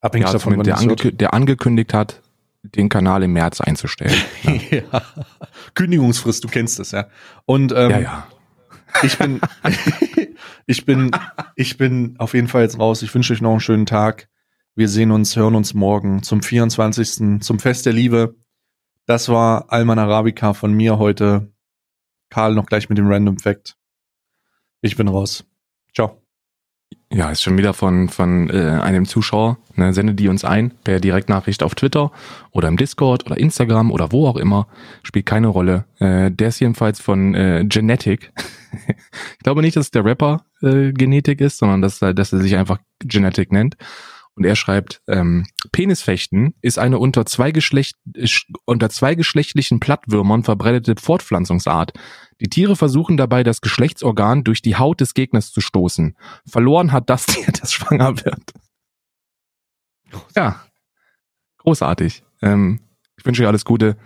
Abhängig 0.01 0.27
Ja, 0.27 0.33
davon, 0.33 0.57
wann 0.57 0.65
der, 0.65 0.79
angekü 0.79 1.13
der 1.13 1.33
angekündigt 1.33 1.95
hat, 1.95 2.21
den 2.63 2.89
Kanal 2.89 3.23
im 3.23 3.33
März 3.33 3.61
einzustellen. 3.61 4.15
ja. 4.71 5.03
Kündigungsfrist, 5.75 6.43
du 6.45 6.49
kennst 6.49 6.81
es, 6.81 6.91
ja. 6.91 7.09
Und 7.45 7.73
ähm, 7.73 7.91
ja, 7.91 7.99
ja. 8.01 8.27
ich 9.03 9.19
bin, 9.19 9.41
ich 10.67 10.85
bin, 10.85 11.11
ich 11.57 11.77
bin 11.77 12.17
auf 12.19 12.35
jeden 12.35 12.49
Fall 12.49 12.63
jetzt 12.63 12.79
raus. 12.79 13.03
Ich 13.03 13.15
wünsche 13.15 13.33
euch 13.33 13.41
noch 13.41 13.53
einen 13.53 13.61
schönen 13.61 13.87
Tag. 13.87 14.29
Wir 14.75 14.89
sehen 14.89 15.11
uns, 15.11 15.37
hören 15.37 15.55
uns 15.55 15.75
morgen 15.75 16.23
zum 16.23 16.43
24. 16.43 17.41
zum 17.43 17.59
Fest 17.59 17.87
der 17.87 17.93
Liebe. 17.93 18.37
Das 19.07 19.29
war 19.29 19.73
Alman 19.73 19.99
Arabica 19.99 20.55
von 20.55 20.73
mir 20.73 20.99
heute. 20.99 21.53
Karl 22.31 22.55
noch 22.55 22.67
gleich 22.67 22.89
mit 22.89 22.97
dem 22.97 23.09
Random 23.09 23.39
Fact. 23.39 23.77
Ich 24.81 24.97
bin 24.97 25.09
raus. 25.09 25.45
Ciao. 25.95 26.22
Ja, 27.15 27.31
ist 27.31 27.43
schon 27.43 27.59
wieder 27.59 27.75
von, 27.75 28.09
von 28.09 28.49
äh, 28.49 28.81
einem 28.81 29.05
Zuschauer. 29.05 29.59
Ne, 29.77 29.93
sende 29.93 30.15
die 30.15 30.29
uns 30.29 30.45
ein 30.45 30.71
per 30.83 30.99
Direktnachricht 30.99 31.63
auf 31.63 31.75
Twitter 31.75 32.11
oder 32.53 32.69
im 32.69 32.79
Discord 32.79 33.27
oder 33.27 33.37
Instagram 33.37 33.91
oder 33.91 34.13
wo 34.13 34.27
auch 34.27 34.37
immer. 34.37 34.67
Spielt 35.03 35.27
keine 35.27 35.49
Rolle. 35.49 35.85
Äh, 35.99 36.31
der 36.31 36.49
ist 36.49 36.61
jedenfalls 36.61 37.01
von 37.01 37.35
äh, 37.35 37.65
Genetic. 37.69 38.33
ich 38.89 39.39
glaube 39.43 39.61
nicht, 39.61 39.77
dass 39.77 39.91
der 39.91 40.07
Rapper 40.07 40.45
äh, 40.63 40.93
Genetik 40.93 41.43
ist, 41.43 41.59
sondern 41.59 41.83
dass, 41.83 41.99
dass 41.99 42.33
er 42.33 42.39
sich 42.39 42.57
einfach 42.57 42.79
Genetic 43.01 43.53
nennt. 43.53 43.77
Und 44.35 44.45
er 44.45 44.57
schreibt, 44.57 45.03
ähm, 45.09 45.47
Penisfechten 45.73 46.55
ist 46.63 46.79
eine 46.79 46.99
unter, 46.99 47.27
zwei 47.27 47.51
Geschlecht, 47.53 47.97
sch- 48.17 48.47
unter 48.65 48.89
zweigeschlechtlichen 48.89 49.79
Plattwürmern 49.79 50.43
verbreitete 50.43 50.95
Fortpflanzungsart. 51.01 51.93
Die 52.41 52.49
Tiere 52.49 52.75
versuchen 52.75 53.17
dabei, 53.19 53.43
das 53.43 53.61
Geschlechtsorgan 53.61 54.43
durch 54.43 54.63
die 54.63 54.77
Haut 54.77 55.01
des 55.03 55.13
Gegners 55.15 55.53
zu 55.53 55.61
stoßen. 55.61 56.17
Verloren 56.47 56.93
hat 56.93 57.11
das 57.11 57.27
Tier, 57.27 57.53
das 57.53 57.73
schwanger 57.73 58.25
wird. 58.25 58.53
Ja, 60.35 60.63
großartig. 61.59 62.25
Ähm, 62.41 62.81
ich 63.19 63.27
wünsche 63.27 63.43
euch 63.43 63.49
alles 63.49 63.65
Gute. 63.65 63.97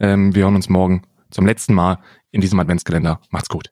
Ähm, 0.00 0.34
wir 0.34 0.44
hören 0.44 0.56
uns 0.56 0.68
morgen 0.68 1.02
zum 1.30 1.46
letzten 1.46 1.74
Mal 1.74 1.98
in 2.30 2.40
diesem 2.40 2.58
Adventskalender. 2.60 3.20
Macht's 3.30 3.48
gut. 3.48 3.70